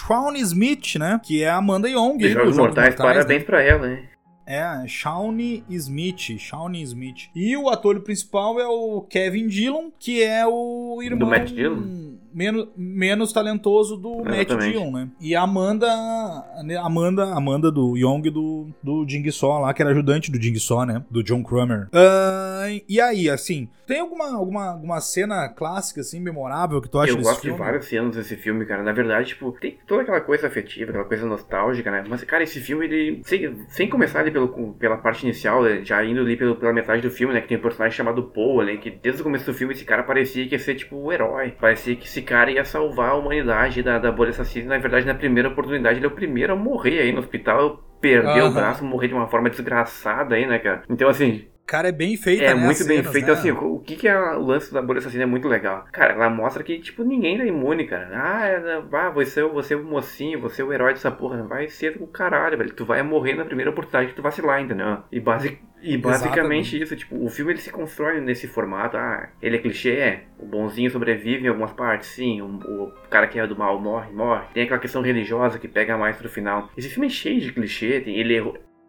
Shawnee 0.05 0.41
Smith, 0.41 0.95
né? 0.97 1.19
Que 1.23 1.43
é 1.43 1.49
a 1.49 1.57
Amanda 1.57 1.89
Young. 1.89 2.17
Do 2.17 2.29
Jogos 2.29 2.57
Mortais, 2.57 2.95
né? 2.95 2.97
parabéns 2.97 3.43
pra 3.43 3.61
ela, 3.61 3.89
hein? 3.89 4.03
É, 4.45 4.85
Shawnee 4.87 5.63
Smith, 5.69 6.37
Shawnee 6.37 6.83
Smith. 6.83 7.29
E 7.33 7.55
o 7.55 7.69
ator 7.69 8.01
principal 8.01 8.59
é 8.59 8.67
o 8.67 9.01
Kevin 9.01 9.47
Dillon, 9.47 9.89
que 9.97 10.21
é 10.21 10.45
o 10.45 11.01
irmão 11.01 11.19
Do 11.19 11.27
Matt 11.27 11.51
Dillon? 11.51 12.17
Menos, 12.33 12.67
menos 12.75 13.31
talentoso 13.31 13.97
do 13.97 14.23
Matt. 14.23 14.49
Dillon, 14.49 14.91
né? 14.91 15.09
E 15.19 15.35
a 15.35 15.41
Amanda, 15.41 15.87
Amanda, 16.83 17.25
Amanda 17.33 17.71
do 17.71 17.97
Young 17.97 18.21
do, 18.29 18.67
do 18.81 19.05
Jing 19.07 19.29
Só 19.31 19.59
lá, 19.59 19.73
que 19.73 19.81
era 19.81 19.91
ajudante 19.91 20.31
do 20.31 20.41
Jing 20.41 20.57
Só, 20.57 20.85
né? 20.85 21.03
Do 21.09 21.23
John 21.23 21.43
Crummer. 21.43 21.87
Ah, 21.93 22.67
e 22.87 22.99
aí, 22.99 23.29
assim, 23.29 23.67
tem 23.85 23.99
alguma, 23.99 24.33
alguma, 24.33 24.71
alguma 24.71 25.01
cena 25.01 25.49
clássica, 25.49 26.01
assim, 26.01 26.19
memorável 26.19 26.81
que 26.81 26.89
tu 26.89 26.99
acha 26.99 27.11
Eu 27.11 27.17
gosto 27.17 27.41
filme? 27.41 27.57
de 27.57 27.63
várias 27.63 27.85
cenas 27.85 28.15
desse 28.15 28.35
filme, 28.35 28.65
cara. 28.65 28.81
Na 28.81 28.93
verdade, 28.93 29.29
tipo, 29.29 29.51
tem 29.59 29.77
toda 29.85 30.01
aquela 30.03 30.21
coisa 30.21 30.47
afetiva, 30.47 30.89
aquela 30.89 31.05
coisa 31.05 31.25
nostálgica, 31.25 31.91
né? 31.91 32.03
Mas, 32.07 32.23
cara, 32.23 32.43
esse 32.43 32.59
filme, 32.59 32.85
ele. 32.85 33.21
Sem, 33.23 33.55
sem 33.67 33.89
começar 33.89 34.21
ali 34.21 34.31
pelo, 34.31 34.73
pela 34.73 34.97
parte 34.97 35.23
inicial, 35.23 35.61
né, 35.63 35.81
já 35.83 36.03
indo 36.03 36.21
ali 36.21 36.37
pelo, 36.37 36.55
pela 36.55 36.73
metade 36.73 37.01
do 37.01 37.11
filme, 37.11 37.33
né? 37.33 37.41
Que 37.41 37.49
tem 37.49 37.57
um 37.57 37.61
personagem 37.61 37.95
chamado 37.95 38.23
Paul 38.23 38.61
ali, 38.61 38.77
que 38.77 38.89
desde 38.89 39.21
o 39.21 39.23
começo 39.23 39.45
do 39.45 39.53
filme 39.53 39.73
esse 39.73 39.85
cara 39.85 40.03
parecia 40.03 40.47
que 40.47 40.55
ia 40.55 40.59
ser, 40.59 40.75
tipo, 40.75 40.95
o 40.95 41.11
herói. 41.11 41.51
Parecia 41.59 41.95
que 41.95 42.07
esse 42.07 42.21
cara 42.23 42.51
ia 42.51 42.65
salvar 42.65 43.11
a 43.11 43.15
humanidade 43.15 43.83
da, 43.83 43.99
da 43.99 44.11
bolha 44.11 44.31
assassina. 44.31 44.75
Na 44.75 44.77
verdade, 44.77 45.05
na 45.05 45.15
primeira 45.15 45.49
oportunidade, 45.49 45.99
ele 45.99 46.05
é 46.05 46.09
o 46.09 46.11
primeiro 46.11 46.53
a 46.53 46.55
morrer 46.55 46.99
aí 46.99 47.11
no 47.11 47.19
hospital. 47.19 47.83
Perder 48.01 48.41
Aham. 48.41 48.49
o 48.49 48.53
braço, 48.53 48.83
morrer 48.83 49.07
de 49.07 49.13
uma 49.13 49.27
forma 49.27 49.49
desgraçada 49.49 50.35
aí, 50.35 50.45
né, 50.45 50.59
cara? 50.59 50.83
Então, 50.89 51.07
assim, 51.07 51.47
Cara, 51.65 51.87
é 51.87 51.91
bem 51.91 52.17
feita, 52.17 52.43
é 52.43 52.53
né, 52.53 52.55
muito 52.55 52.85
bem 52.85 52.97
cenas, 52.97 53.11
feito. 53.11 53.27
né? 53.27 53.31
Assim, 53.33 53.51
o 53.51 53.79
que, 53.79 53.95
que 53.95 54.07
é 54.07 54.17
o 54.35 54.41
lance 54.41 54.73
da 54.73 54.81
bolha 54.81 54.99
assassina 54.99 55.23
é 55.23 55.25
muito 55.25 55.47
legal. 55.47 55.85
Cara, 55.91 56.13
ela 56.13 56.29
mostra 56.29 56.61
que, 56.61 56.77
tipo, 56.79 57.03
ninguém 57.03 57.39
é 57.39 57.47
imune, 57.47 57.87
cara. 57.87 58.09
Ah, 58.11 58.47
é, 58.47 58.83
ah 58.91 59.09
você, 59.09 59.41
você 59.43 59.73
é 59.73 59.77
o 59.77 59.83
mocinho, 59.83 60.41
você 60.41 60.61
é 60.61 60.65
o 60.65 60.73
herói 60.73 60.93
dessa 60.93 61.09
porra. 61.09 61.41
Vai 61.43 61.69
ser 61.69 61.97
o 62.01 62.07
caralho, 62.07 62.57
velho. 62.57 62.73
Tu 62.73 62.85
vai 62.85 63.01
morrer 63.01 63.35
na 63.35 63.45
primeira 63.45 63.71
oportunidade 63.71 64.09
que 64.09 64.15
tu 64.15 64.21
vacilar, 64.21 64.61
entendeu? 64.61 65.03
E, 65.11 65.19
basi 65.21 65.57
e 65.83 65.97
basicamente 65.97 66.81
isso, 66.81 66.95
tipo, 66.95 67.23
o 67.23 67.29
filme 67.29 67.51
ele 67.51 67.59
se 67.59 67.69
constrói 67.69 68.21
nesse 68.21 68.47
formato. 68.47 68.95
Ah, 68.95 69.29
ele 69.41 69.57
é 69.57 69.59
clichê, 69.59 69.91
é. 69.91 70.23
O 70.39 70.45
bonzinho 70.45 70.89
sobrevive 70.89 71.45
em 71.45 71.49
algumas 71.49 71.73
partes, 71.73 72.09
sim. 72.09 72.41
O, 72.41 72.45
o 72.45 72.91
cara 73.09 73.27
que 73.27 73.37
é 73.37 73.45
do 73.45 73.55
mal 73.55 73.79
morre, 73.79 74.11
morre. 74.11 74.45
Tem 74.53 74.63
aquela 74.63 74.79
questão 74.79 75.01
religiosa 75.01 75.59
que 75.59 75.67
pega 75.67 75.97
mais 75.97 76.15
pro 76.15 76.29
final. 76.29 76.71
Esse 76.77 76.89
filme 76.89 77.07
é 77.07 77.09
cheio 77.09 77.41
de 77.41 77.51
clichê, 77.51 77.99
tem, 77.99 78.17
ele 78.17 78.37
é 78.37 78.43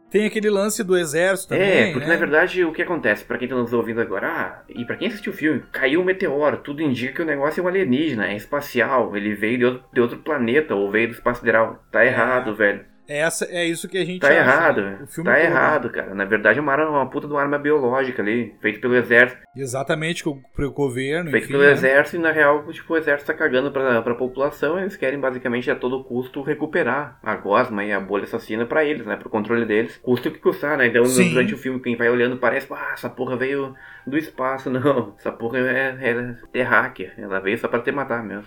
Tem 0.09 0.24
aquele 0.24 0.48
lance 0.48 0.85
do 0.85 0.96
exército 0.96 1.48
também, 1.48 1.88
é, 1.88 1.92
porque 1.92 2.07
né? 2.07 2.12
na 2.12 2.18
verdade 2.18 2.64
o 2.64 2.72
que 2.72 2.83
acontece, 2.83 3.24
pra 3.24 3.38
quem 3.38 3.48
tá 3.48 3.57
nos 3.57 3.72
ouvindo 3.72 4.00
agora, 4.00 4.28
ah, 4.28 4.62
e 4.68 4.85
pra 4.85 4.96
quem 4.96 5.09
assistiu 5.09 5.33
o 5.33 5.37
filme, 5.37 5.64
caiu 5.72 6.00
um 6.00 6.04
meteoro, 6.04 6.59
tudo 6.59 6.83
indica 6.83 7.14
que 7.14 7.22
o 7.22 7.26
negócio 7.26 7.61
é 7.61 7.64
um 7.64 7.68
alienígena, 7.68 8.28
é 8.28 8.37
espacial, 8.37 9.16
ele 9.16 9.35
veio 9.35 9.59
de 9.59 9.64
outro, 9.64 9.85
de 9.92 10.00
outro 10.00 10.18
planeta 10.18 10.74
ou 10.74 10.90
veio 10.90 11.09
do 11.09 11.14
espaço 11.14 11.40
sideral. 11.40 11.85
Tá 11.90 12.07
errado, 12.07 12.54
velho. 12.54 12.93
Essa, 13.09 13.45
é 13.51 13.64
isso 13.67 13.88
que 13.88 13.99
a 13.99 14.05
gente 14.05 14.21
Tá 14.21 14.29
acha, 14.29 14.37
errado, 14.37 14.83
né? 14.83 14.99
O 15.03 15.07
filme 15.07 15.31
tá 15.31 15.37
todo. 15.37 15.45
errado, 15.45 15.90
cara. 15.90 16.14
Na 16.14 16.25
verdade 16.25 16.59
uma, 16.61 16.73
arma- 16.73 16.88
uma 16.90 17.11
puta 17.11 17.27
de 17.27 17.33
uma 17.33 17.43
arma 17.43 17.59
biológica 17.59 18.23
ali, 18.23 18.55
feito 18.61 18.81
pelo 18.81 18.97
exército. 18.97 19.43
Exatamente, 19.57 20.25
pro 20.55 20.71
governo, 20.73 21.31
Feito 21.31 21.45
enfim, 21.45 21.53
pelo 21.53 21.64
né? 21.64 21.73
exército 21.73 22.17
e 22.17 22.21
na 22.21 22.31
real, 22.33 22.67
tipo, 22.73 22.93
o 22.93 22.97
exército 22.97 23.31
tá 23.31 23.37
cagando 23.38 23.71
pra, 23.71 24.01
pra 24.03 24.14
população, 24.14 24.79
eles 24.79 24.97
querem 24.97 25.19
basicamente 25.21 25.71
a 25.71 25.77
todo 25.77 26.03
custo 26.05 26.43
recuperar 26.43 27.19
a 27.23 27.37
gosma 27.37 27.85
e 27.85 27.93
a 27.93 28.01
bolha 28.01 28.25
assassina 28.25 28.64
pra 28.67 28.85
eles, 28.85 29.07
né? 29.07 29.17
Pro 29.17 29.29
controle 29.31 29.64
deles. 29.67 29.97
Custa 30.03 30.29
o 30.29 30.33
que 30.33 30.38
custar, 30.38 30.77
né? 30.79 30.87
Então 30.87 31.05
Sim. 31.05 31.31
durante 31.31 31.55
o 31.55 31.59
filme, 31.59 31.81
quem 31.81 31.97
vai 31.97 32.09
olhando 32.09 32.37
parece, 32.38 32.67
ah, 32.73 32.90
essa 32.95 33.09
porra 33.11 33.37
veio 33.37 33.75
do 34.07 34.17
espaço, 34.19 34.71
não. 34.71 35.14
Essa 35.19 35.31
porra 35.31 35.59
é, 35.59 35.97
é, 36.01 36.61
é 36.61 36.62
hacker. 36.62 37.14
Ela 37.19 37.38
veio 37.40 37.59
só 37.59 37.69
pra 37.69 37.81
te 37.81 37.93
matar 37.93 38.25
mesmo. 38.25 38.47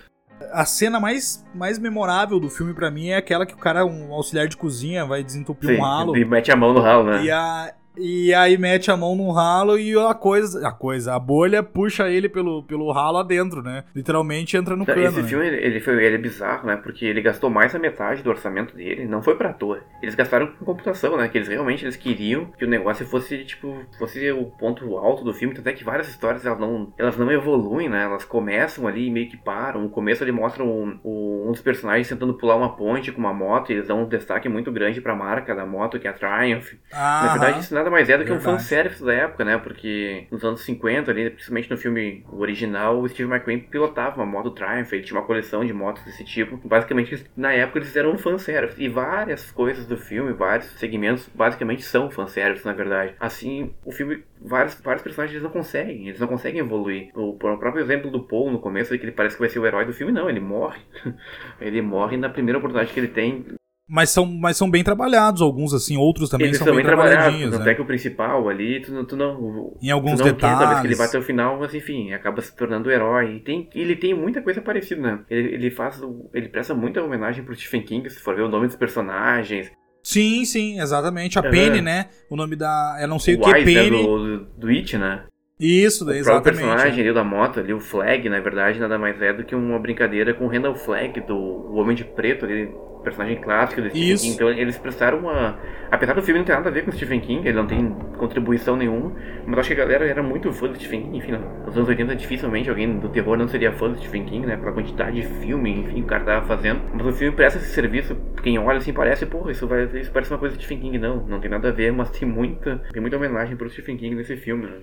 A 0.52 0.64
cena 0.64 1.00
mais, 1.00 1.44
mais 1.54 1.78
memorável 1.78 2.38
do 2.38 2.48
filme 2.48 2.72
pra 2.72 2.90
mim 2.90 3.08
é 3.08 3.16
aquela 3.16 3.44
que 3.44 3.54
o 3.54 3.58
cara, 3.58 3.84
um 3.84 4.12
auxiliar 4.12 4.48
de 4.48 4.56
cozinha, 4.56 5.04
vai 5.04 5.22
desentupir 5.22 5.78
um 5.78 5.82
ralo. 5.82 6.16
e 6.16 6.24
mete 6.24 6.50
a 6.50 6.56
mão 6.56 6.72
no 6.72 6.80
ralo, 6.80 7.04
né? 7.04 7.24
E, 7.24 7.30
a, 7.30 7.72
e 7.98 8.34
aí 8.34 8.56
mete 8.56 8.90
a 8.90 8.96
mão 8.96 9.14
no 9.16 9.30
ralo 9.30 9.78
e 9.78 9.98
a 9.98 10.14
coisa, 10.14 10.66
a 10.66 10.72
coisa, 10.72 11.14
a 11.14 11.18
bolha 11.18 11.62
puxa 11.62 12.08
ele 12.08 12.28
pelo, 12.28 12.62
pelo 12.62 12.90
ralo 12.92 13.18
adentro, 13.18 13.62
né? 13.62 13.84
Literalmente 13.94 14.56
entra 14.56 14.76
no 14.76 14.86
cano. 14.86 15.02
Esse 15.02 15.22
né? 15.22 15.28
filme, 15.28 15.46
ele, 15.46 15.56
ele 15.56 15.80
foi, 15.80 15.94
ele 16.04 16.14
é 16.14 16.18
bizarro, 16.18 16.66
né? 16.66 16.76
Porque 16.76 17.04
ele 17.04 17.20
gastou 17.20 17.50
mais 17.50 17.72
da 17.72 17.78
metade 17.78 18.22
do 18.22 18.30
orçamento 18.30 18.74
dele, 18.74 19.06
não 19.06 19.22
foi 19.22 19.36
pra 19.36 19.52
toa. 19.52 19.80
Eles 20.02 20.14
gastaram 20.14 20.46
com 20.46 20.64
computação, 20.64 21.16
né? 21.16 21.28
Que 21.28 21.38
eles 21.38 21.48
realmente 21.48 21.84
eles 21.84 21.96
queriam 21.96 22.46
que 22.46 22.64
o 22.64 22.68
negócio 22.68 23.06
fosse, 23.06 23.44
tipo, 23.44 23.84
fosse 23.98 24.30
o 24.30 24.46
ponto 24.46 24.96
alto 24.96 25.24
do 25.24 25.34
filme. 25.34 25.56
Até 25.58 25.72
que 25.72 25.84
várias 25.84 26.08
histórias, 26.08 26.44
elas 26.46 26.58
não, 26.58 26.92
elas 26.98 27.16
não 27.16 27.30
evoluem, 27.30 27.88
né? 27.88 28.04
Elas 28.04 28.24
começam 28.24 28.86
ali 28.86 29.06
e 29.06 29.10
meio 29.10 29.28
que 29.28 29.36
param. 29.36 29.82
No 29.82 29.90
começo 29.90 30.22
ele 30.22 30.32
mostra 30.32 30.62
um, 30.62 30.98
um 31.04 31.50
dos 31.50 31.60
personagens 31.60 32.08
tentando 32.08 32.34
pular 32.34 32.56
uma 32.56 32.76
ponte 32.76 33.12
com 33.12 33.20
uma 33.20 33.34
moto 33.34 33.70
e 33.70 33.74
eles 33.74 33.88
dão 33.88 34.02
um 34.02 34.08
destaque 34.08 34.48
muito 34.48 34.70
grande 34.70 35.00
pra 35.00 35.14
marca 35.14 35.54
da 35.54 35.66
moto, 35.66 35.98
que 35.98 36.06
é 36.06 36.10
a 36.10 36.14
Triumph. 36.14 36.74
Ah, 36.92 37.22
Na 37.24 37.32
verdade, 37.32 37.60
isso 37.60 37.74
nada 37.74 37.87
mais 37.90 38.08
é 38.08 38.16
do 38.16 38.24
que 38.24 38.32
um 38.32 38.36
Verdade. 38.36 38.58
fanservice 38.58 39.04
da 39.04 39.12
época, 39.12 39.44
né? 39.44 39.58
Porque 39.58 40.26
nos 40.30 40.44
anos 40.44 40.62
50, 40.62 41.10
ali, 41.10 41.30
principalmente 41.30 41.70
no 41.70 41.76
filme 41.76 42.24
original, 42.32 43.00
o 43.00 43.08
Steve 43.08 43.30
McQueen 43.30 43.60
pilotava 43.60 44.16
uma 44.16 44.26
moto 44.26 44.50
Triumph, 44.50 44.92
ele 44.92 45.02
tinha 45.02 45.18
uma 45.18 45.26
coleção 45.26 45.64
de 45.64 45.72
motos 45.72 46.02
desse 46.04 46.24
tipo. 46.24 46.56
Basicamente, 46.64 47.24
na 47.36 47.52
época, 47.52 47.78
eles 47.78 47.88
fizeram 47.88 48.12
um 48.12 48.18
fanservice. 48.18 48.82
E 48.82 48.88
várias 48.88 49.50
coisas 49.50 49.86
do 49.86 49.96
filme, 49.96 50.32
vários 50.32 50.66
segmentos, 50.78 51.28
basicamente 51.34 51.82
são 51.82 52.10
fanservice, 52.10 52.64
na 52.64 52.72
verdade. 52.72 53.14
Assim, 53.18 53.72
o 53.84 53.92
filme, 53.92 54.24
vários, 54.40 54.80
vários 54.80 55.02
personagens 55.02 55.34
eles 55.34 55.42
não 55.42 55.50
conseguem, 55.50 56.08
eles 56.08 56.20
não 56.20 56.28
conseguem 56.28 56.60
evoluir. 56.60 57.10
O, 57.14 57.30
o 57.30 57.36
próprio 57.36 57.80
exemplo 57.80 58.10
do 58.10 58.22
Paul 58.22 58.50
no 58.50 58.58
começo, 58.58 58.96
que 58.96 59.04
ele 59.04 59.12
parece 59.12 59.36
que 59.36 59.40
vai 59.40 59.48
ser 59.48 59.58
o 59.58 59.66
herói 59.66 59.84
do 59.84 59.92
filme, 59.92 60.12
não, 60.12 60.28
ele 60.28 60.40
morre. 60.40 60.80
ele 61.60 61.82
morre 61.82 62.16
na 62.16 62.28
primeira 62.28 62.58
oportunidade 62.58 62.92
que 62.92 63.00
ele 63.00 63.08
tem 63.08 63.57
Mas 63.88 64.10
são, 64.10 64.26
mas 64.26 64.56
são 64.56 64.70
bem 64.70 64.84
trabalhados, 64.84 65.40
alguns 65.40 65.72
assim, 65.72 65.96
outros 65.96 66.28
também 66.28 66.48
Eles 66.48 66.58
são 66.58 66.66
são 66.66 66.76
bem 66.76 66.84
bem 66.84 66.94
trabalhados, 66.94 67.40
tanto 67.50 67.58
né? 67.64 67.70
é 67.70 67.74
que 67.74 67.80
o 67.80 67.86
principal 67.86 68.46
ali, 68.48 68.82
tu, 68.82 68.92
não- 68.92 69.04
tu 69.04 69.16
não. 69.16 69.72
Em 69.80 69.90
alguns 69.90 70.20
tu 70.20 70.26
não 70.26 70.34
quer, 70.34 70.40
talvez 70.58 70.58
detalhes. 70.58 70.80
que 70.82 70.86
ele 70.88 70.94
vai 70.94 71.06
até 71.06 71.18
o 71.18 71.22
final, 71.22 71.58
mas 71.58 71.74
enfim, 71.74 72.12
acaba 72.12 72.42
se 72.42 72.54
tornando 72.54 72.88
o 72.90 72.92
herói. 72.92 73.36
E 73.36 73.40
tem, 73.40 73.68
ele 73.74 73.96
tem 73.96 74.12
muita 74.12 74.42
coisa 74.42 74.60
parecida, 74.60 75.00
né? 75.00 75.20
Ele, 75.30 75.54
ele 75.54 75.70
faz. 75.70 76.02
o- 76.02 76.28
Ele 76.34 76.48
presta 76.50 76.74
muita 76.74 77.02
homenagem 77.02 77.42
pro 77.42 77.54
Stephen 77.56 77.82
King, 77.82 78.10
se 78.10 78.20
for 78.20 78.36
ver 78.36 78.42
o 78.42 78.48
nome 78.48 78.66
dos 78.66 78.76
personagens. 78.76 79.72
Sim, 80.02 80.44
sim, 80.44 80.80
exatamente. 80.80 81.38
A 81.38 81.42
Aham. 81.42 81.50
Penny, 81.50 81.80
né? 81.80 82.06
O 82.30 82.36
nome 82.36 82.56
da. 82.56 82.98
Eu 83.00 83.08
não 83.08 83.18
sei 83.18 83.36
o, 83.36 83.38
o 83.38 83.42
que 83.42 83.50
é 83.50 83.54
Wise, 83.54 83.74
né, 83.74 83.82
Penny. 83.84 84.02
do, 84.02 84.44
do 84.58 84.68
It, 84.68 84.98
né? 84.98 85.22
Isso, 85.58 86.04
O 86.06 86.12
exatamente. 86.12 86.60
personagem 86.60 87.00
ali 87.04 87.12
da 87.12 87.24
moto, 87.24 87.58
ali, 87.58 87.72
o 87.72 87.80
Flag, 87.80 88.28
na 88.28 88.38
verdade, 88.38 88.78
nada 88.78 88.96
mais 88.96 89.20
é 89.20 89.32
do 89.32 89.44
que 89.44 89.56
uma 89.56 89.78
brincadeira 89.78 90.32
com 90.32 90.44
o 90.44 90.48
Randall 90.48 90.76
Flag, 90.76 91.20
do 91.22 91.34
o 91.36 91.74
Homem 91.76 91.96
de 91.96 92.04
Preto, 92.04 92.44
ali, 92.44 92.70
personagem 93.02 93.40
clássico 93.40 93.82
do 93.82 93.88
Stephen 93.90 94.12
Isso. 94.12 94.24
King. 94.24 94.34
Então 94.34 94.50
eles 94.50 94.78
prestaram 94.78 95.18
uma. 95.18 95.58
Apesar 95.90 96.14
do 96.14 96.22
filme 96.22 96.38
não 96.40 96.46
ter 96.46 96.52
nada 96.52 96.68
a 96.68 96.72
ver 96.72 96.84
com 96.84 96.90
o 96.90 96.92
Stephen 96.92 97.20
King, 97.20 97.46
ele 97.46 97.56
não 97.56 97.66
tem 97.66 97.90
contribuição 98.16 98.76
nenhuma, 98.76 99.12
mas 99.46 99.60
acho 99.60 99.68
que 99.68 99.74
a 99.74 99.84
galera 99.84 100.06
era 100.06 100.22
muito 100.22 100.52
fã 100.52 100.68
do 100.68 100.74
Stephen 100.74 101.02
King. 101.02 101.18
Enfim, 101.18 101.32
nos 101.64 101.76
anos 101.76 101.88
80 101.88 102.16
dificilmente 102.16 102.68
alguém 102.68 102.98
do 102.98 103.08
terror 103.08 103.36
não 103.36 103.48
seria 103.48 103.72
fã 103.72 103.90
do 103.90 103.98
Stephen 103.98 104.24
King, 104.24 104.46
né? 104.46 104.56
Pela 104.56 104.72
quantidade 104.72 105.20
de 105.20 105.26
filme, 105.40 105.80
enfim, 105.80 106.02
o 106.02 106.06
cara 106.06 106.24
tava 106.24 106.46
fazendo. 106.46 106.80
Mas 106.92 107.06
o 107.06 107.12
filme 107.12 107.34
presta 107.34 107.58
esse 107.58 107.70
serviço, 107.70 108.16
quem 108.42 108.58
olha 108.58 108.78
assim 108.78 108.92
parece, 108.92 109.26
pô, 109.26 109.50
isso, 109.50 109.66
vai, 109.66 109.84
isso 109.84 110.10
parece 110.12 110.32
uma 110.32 110.38
coisa 110.38 110.56
do 110.56 110.62
Stephen 110.62 110.80
King. 110.80 110.98
Não, 110.98 111.26
não 111.26 111.40
tem 111.40 111.50
nada 111.50 111.68
a 111.68 111.72
ver, 111.72 111.92
mas 111.92 112.10
tem 112.10 112.28
muita, 112.28 112.82
tem 112.92 113.00
muita 113.00 113.16
homenagem 113.16 113.56
pro 113.56 113.68
Stephen 113.70 113.96
King 113.96 114.14
nesse 114.14 114.36
filme, 114.36 114.66
né? 114.66 114.78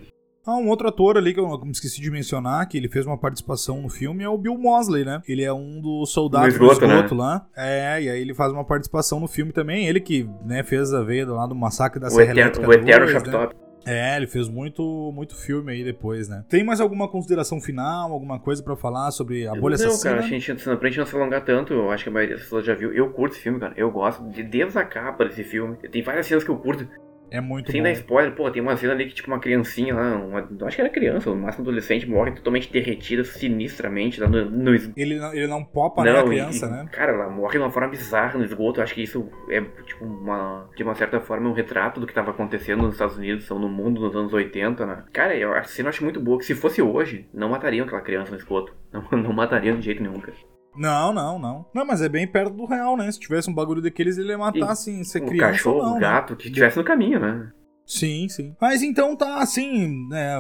Ah, 0.46 0.58
um 0.58 0.68
outro 0.68 0.88
ator 0.88 1.18
ali 1.18 1.34
que 1.34 1.40
eu 1.40 1.60
me 1.60 1.72
esqueci 1.72 2.00
de 2.00 2.12
mencionar, 2.12 2.68
que 2.68 2.78
ele 2.78 2.88
fez 2.88 3.06
uma 3.06 3.18
participação 3.18 3.82
no 3.82 3.90
filme, 3.90 4.24
é 4.24 4.30
o 4.30 4.38
Bill 4.38 4.58
Mosley, 4.58 5.04
né? 5.04 5.22
Ele 5.28 5.44
é 5.44 5.52
um 5.52 5.82
dos 5.82 6.12
soldados 6.12 6.54
Do 6.54 6.60
do 6.60 6.66
esgoto, 6.66 6.88
né? 6.88 6.96
esgoto 6.96 7.16
lá. 7.16 7.48
É, 7.56 8.02
e 8.02 8.10
aí 8.10 8.22
ele 8.22 8.34
faz 8.34 8.52
uma 8.52 8.64
participação 8.64 9.20
no 9.20 9.28
filme 9.28 9.52
também. 9.52 9.88
Ele 9.88 10.00
que, 10.00 10.30
né, 10.46 10.64
fez 10.64 10.94
a 10.94 11.02
veia 11.02 11.26
lá 11.26 11.48
do 11.48 11.56
massacre 11.56 12.00
da 12.00 12.08
O 12.08 12.12
Serra 12.12 12.32
Eterno, 12.32 12.42
Elétrica 12.42 12.68
o 12.68 12.74
Eterno 12.74 13.06
2, 13.06 13.12
Shop 13.12 13.28
né? 13.28 13.32
Top. 13.32 13.66
É, 13.88 14.18
ele 14.18 14.26
fez 14.26 14.50
muito, 14.50 15.12
muito 15.14 15.36
filme 15.36 15.72
aí 15.72 15.84
depois, 15.84 16.28
né? 16.28 16.44
Tem 16.50 16.64
mais 16.64 16.82
alguma 16.82 17.08
consideração 17.08 17.62
final, 17.62 18.12
alguma 18.12 18.40
coisa 18.40 18.64
pra 18.64 18.76
falar 18.76 19.12
sobre 19.12 19.48
a 19.48 19.54
bolha 19.54 19.78
não, 19.78 19.86
assassina? 19.86 20.16
cara, 20.16 20.26
a 20.26 20.28
gente, 20.28 20.54
pra 20.56 20.90
gente 20.90 20.98
não 20.98 21.06
se 21.06 21.16
alongar 21.16 21.46
tanto, 21.46 21.72
eu 21.72 21.92
acho 21.92 22.04
que 22.04 22.10
a 22.10 22.14
maioria 22.14 22.36
das 22.36 22.46
pessoas 22.46 22.66
já 22.66 22.74
viu. 22.74 22.92
Eu 22.92 23.12
curto 23.12 23.34
esse 23.34 23.44
filme, 23.44 23.60
cara. 23.60 23.74
Eu 23.78 23.92
gosto 23.92 24.28
de, 24.30 24.42
desde 24.42 24.78
a 24.80 24.84
capa 24.84 25.26
desse 25.26 25.44
filme. 25.44 25.78
Tem 25.92 26.02
várias 26.02 26.26
cenas 26.26 26.44
que 26.44 26.50
eu 26.50 26.58
curto. 26.58 26.88
É 27.32 27.42
muito 27.42 27.72
Sem 27.72 27.82
bom. 27.82 27.84
dar 27.84 27.92
spoiler, 27.94 28.34
pô, 28.36 28.50
tem 28.52 28.62
uma 28.62 28.78
cena 28.78 28.94
ali 28.94 29.06
que, 29.08 29.16
tipo, 29.16 29.28
uma 29.30 29.40
criancinha 29.40 29.94
lá, 29.96 30.16
uma, 30.16 30.48
acho 30.68 30.76
que 30.76 30.82
era 30.82 30.90
criança, 30.90 31.30
no 31.30 31.36
máximo 31.36 31.64
adolescente, 31.64 32.08
morre 32.08 32.32
totalmente 32.32 32.72
derretida 32.72 33.24
sinistramente 33.24 34.22
lá 34.22 34.28
no, 34.28 34.50
no 34.50 34.76
esgoto. 34.76 35.00
Ele, 35.00 35.16
não- 35.20 35.34
ele 35.34 35.48
não 35.48 35.64
popa, 35.64 36.04
né, 36.04 36.18
a 36.20 36.24
criança, 36.24 36.66
e, 36.68 36.70
né? 36.70 36.88
Cara, 36.92 37.12
ela 37.14 37.30
morre 37.30 37.54
de 37.54 37.58
uma 37.60 37.72
forma 37.72 37.90
bizarra 37.90 38.38
no 38.38 38.46
esgoto. 38.46 38.80
Eu 38.80 38.84
acho 38.84 38.94
que 38.94 39.02
isso 39.04 39.30
é, 39.50 39.62
tipo, 39.62 40.06
uma, 40.06 40.70
de 40.76 40.84
uma 40.84 40.96
certa 40.96 41.20
forma, 41.20 41.50
um 41.50 41.54
retrato 41.54 42.00
do 42.00 42.06
que 42.06 42.12
estava 42.12 42.32
acontecendo 42.32 42.84
nos 42.84 42.94
Estados 42.94 43.18
Unidos 43.18 43.50
ou 43.50 43.60
no 43.60 43.68
mundo 43.70 44.02
nos 44.02 44.16
anos 44.16 44.32
80, 44.32 44.86
né? 44.86 45.04
Cara, 45.12 45.36
eu, 45.36 45.54
a 45.54 45.64
cena 45.64 45.88
eu 45.88 45.90
acho 45.90 46.04
muito 46.04 46.20
boa, 46.20 46.38
que 46.38 46.46
se 46.46 46.56
fosse 46.56 46.82
hoje, 46.82 47.28
não 47.34 47.50
matariam 47.50 47.86
aquela 47.86 48.02
criança 48.02 48.32
no 48.32 48.38
esgoto. 48.38 48.74
Não, 48.96 49.04
não 49.24 49.34
matariam 49.34 49.78
de 49.78 49.84
jeito 49.86 50.02
nenhum, 50.02 50.22
cara. 50.22 50.38
Não, 50.78 51.14
não, 51.14 51.40
não. 51.40 51.66
Não, 51.74 51.86
mas 51.86 52.02
é 52.02 52.10
bem 52.10 52.28
perto 52.28 52.54
do 52.54 52.66
real, 52.66 52.98
né? 52.98 53.12
Se 53.12 53.20
tivesse 53.20 53.50
um 53.50 53.54
bagulho 53.54 53.82
daqueles, 53.82 54.18
ele 54.18 54.30
ia 54.30 54.38
matar, 54.38 54.72
assim, 54.72 55.04
ser 55.04 55.24
O 55.24 55.28
criança 55.28 55.52
cachorro, 55.52 55.78
ou 55.78 55.84
não, 55.84 55.92
o 55.92 55.96
né? 55.96 56.02
gato, 56.02 56.36
que 56.36 56.48
estivesse 56.48 56.78
no 56.78 56.84
caminho, 56.84 57.20
né? 57.20 57.52
Sim, 57.86 58.28
sim. 58.30 58.56
Mas 58.60 58.82
então 58.82 59.16
tá, 59.16 59.38
assim, 59.38 60.08
né, 60.10 60.38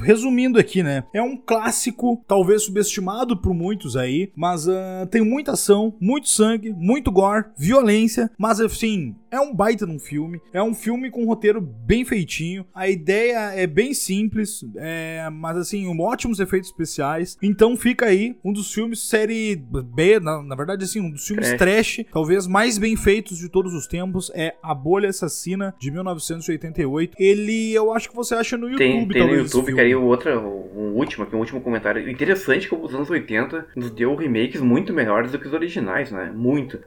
resumindo 0.00 0.58
aqui, 0.58 0.82
né? 0.82 1.04
É 1.12 1.22
um 1.22 1.36
clássico, 1.36 2.22
talvez 2.26 2.64
subestimado 2.64 3.36
por 3.36 3.54
muitos 3.54 3.96
aí, 3.96 4.32
mas 4.36 4.68
ah, 4.68 5.06
tem 5.10 5.22
muita 5.22 5.52
ação, 5.52 5.94
muito 6.00 6.28
sangue, 6.28 6.72
muito 6.72 7.10
gore, 7.10 7.46
violência, 7.56 8.30
mas 8.38 8.60
assim, 8.60 9.14
é 9.30 9.40
um 9.40 9.54
baita 9.54 9.86
num 9.86 9.98
filme. 9.98 10.40
É 10.52 10.62
um 10.62 10.74
filme 10.74 11.10
com 11.10 11.22
um 11.22 11.26
roteiro 11.26 11.60
bem 11.60 12.04
feitinho. 12.04 12.66
A 12.74 12.88
ideia 12.88 13.52
é 13.52 13.66
bem 13.66 13.94
simples, 13.94 14.64
é, 14.76 15.28
mas 15.30 15.56
assim, 15.56 15.86
um, 15.86 16.00
ótimos 16.00 16.40
efeitos 16.40 16.70
especiais. 16.70 17.36
Então 17.42 17.76
fica 17.76 18.06
aí 18.06 18.36
um 18.44 18.52
dos 18.52 18.72
filmes 18.72 19.08
série 19.08 19.56
B, 19.56 20.18
na, 20.20 20.42
na 20.42 20.56
verdade, 20.56 20.84
assim, 20.84 21.00
um 21.00 21.10
dos 21.10 21.26
filmes 21.26 21.52
trash, 21.56 22.00
talvez 22.12 22.46
mais 22.46 22.78
bem 22.78 22.96
feitos 22.96 23.38
de 23.38 23.48
todos 23.48 23.72
os 23.74 23.86
tempos. 23.86 24.30
É 24.34 24.54
A 24.62 24.74
Bolha 24.74 25.08
Assassina 25.08 25.74
de 25.78 25.90
1988. 25.90 26.87
Ele, 27.18 27.74
eu 27.74 27.92
acho 27.92 28.08
que 28.08 28.16
você 28.16 28.34
acha 28.34 28.56
no 28.56 28.66
YouTube, 28.66 28.78
Tem, 28.78 29.08
tem 29.08 29.22
no 29.22 29.26
talvez. 29.28 29.46
esse 29.46 29.56
YouTube, 29.56 29.74
que 29.74 29.80
aí 29.80 29.94
o 29.94 30.04
outro, 30.04 30.38
o 30.40 30.94
último, 30.96 31.24
aqui, 31.24 31.36
um 31.36 31.40
último 31.40 31.60
comentário. 31.60 32.08
Interessante 32.08 32.68
que 32.68 32.74
os 32.74 32.94
anos 32.94 33.10
80 33.10 33.66
nos 33.76 33.90
deu 33.90 34.14
remakes 34.14 34.60
muito 34.60 34.92
melhores 34.92 35.32
do 35.32 35.38
que 35.38 35.46
os 35.46 35.52
originais, 35.52 36.10
né? 36.10 36.32
Muito. 36.34 36.78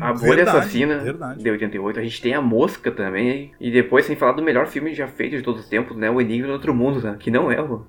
A 0.00 0.14
Bolha 0.14 0.36
verdade, 0.36 0.58
Assassina 0.58 0.98
Verdade. 0.98 1.42
de 1.42 1.50
88, 1.50 2.00
a 2.00 2.02
gente 2.02 2.22
tem 2.22 2.32
a 2.32 2.40
Mosca 2.40 2.90
também, 2.90 3.52
e 3.60 3.70
depois, 3.70 4.06
sem 4.06 4.16
falar 4.16 4.32
do 4.32 4.42
melhor 4.42 4.66
filme 4.66 4.94
já 4.94 5.06
feito 5.06 5.36
de 5.36 5.42
todos 5.42 5.60
os 5.60 5.68
tempos, 5.68 5.94
né? 5.94 6.10
O 6.10 6.20
Enigma 6.20 6.46
do 6.46 6.54
Outro 6.54 6.72
Mundo, 6.74 7.02
né? 7.02 7.16
Que 7.20 7.30
não 7.30 7.52
é 7.52 7.60
o. 7.60 7.84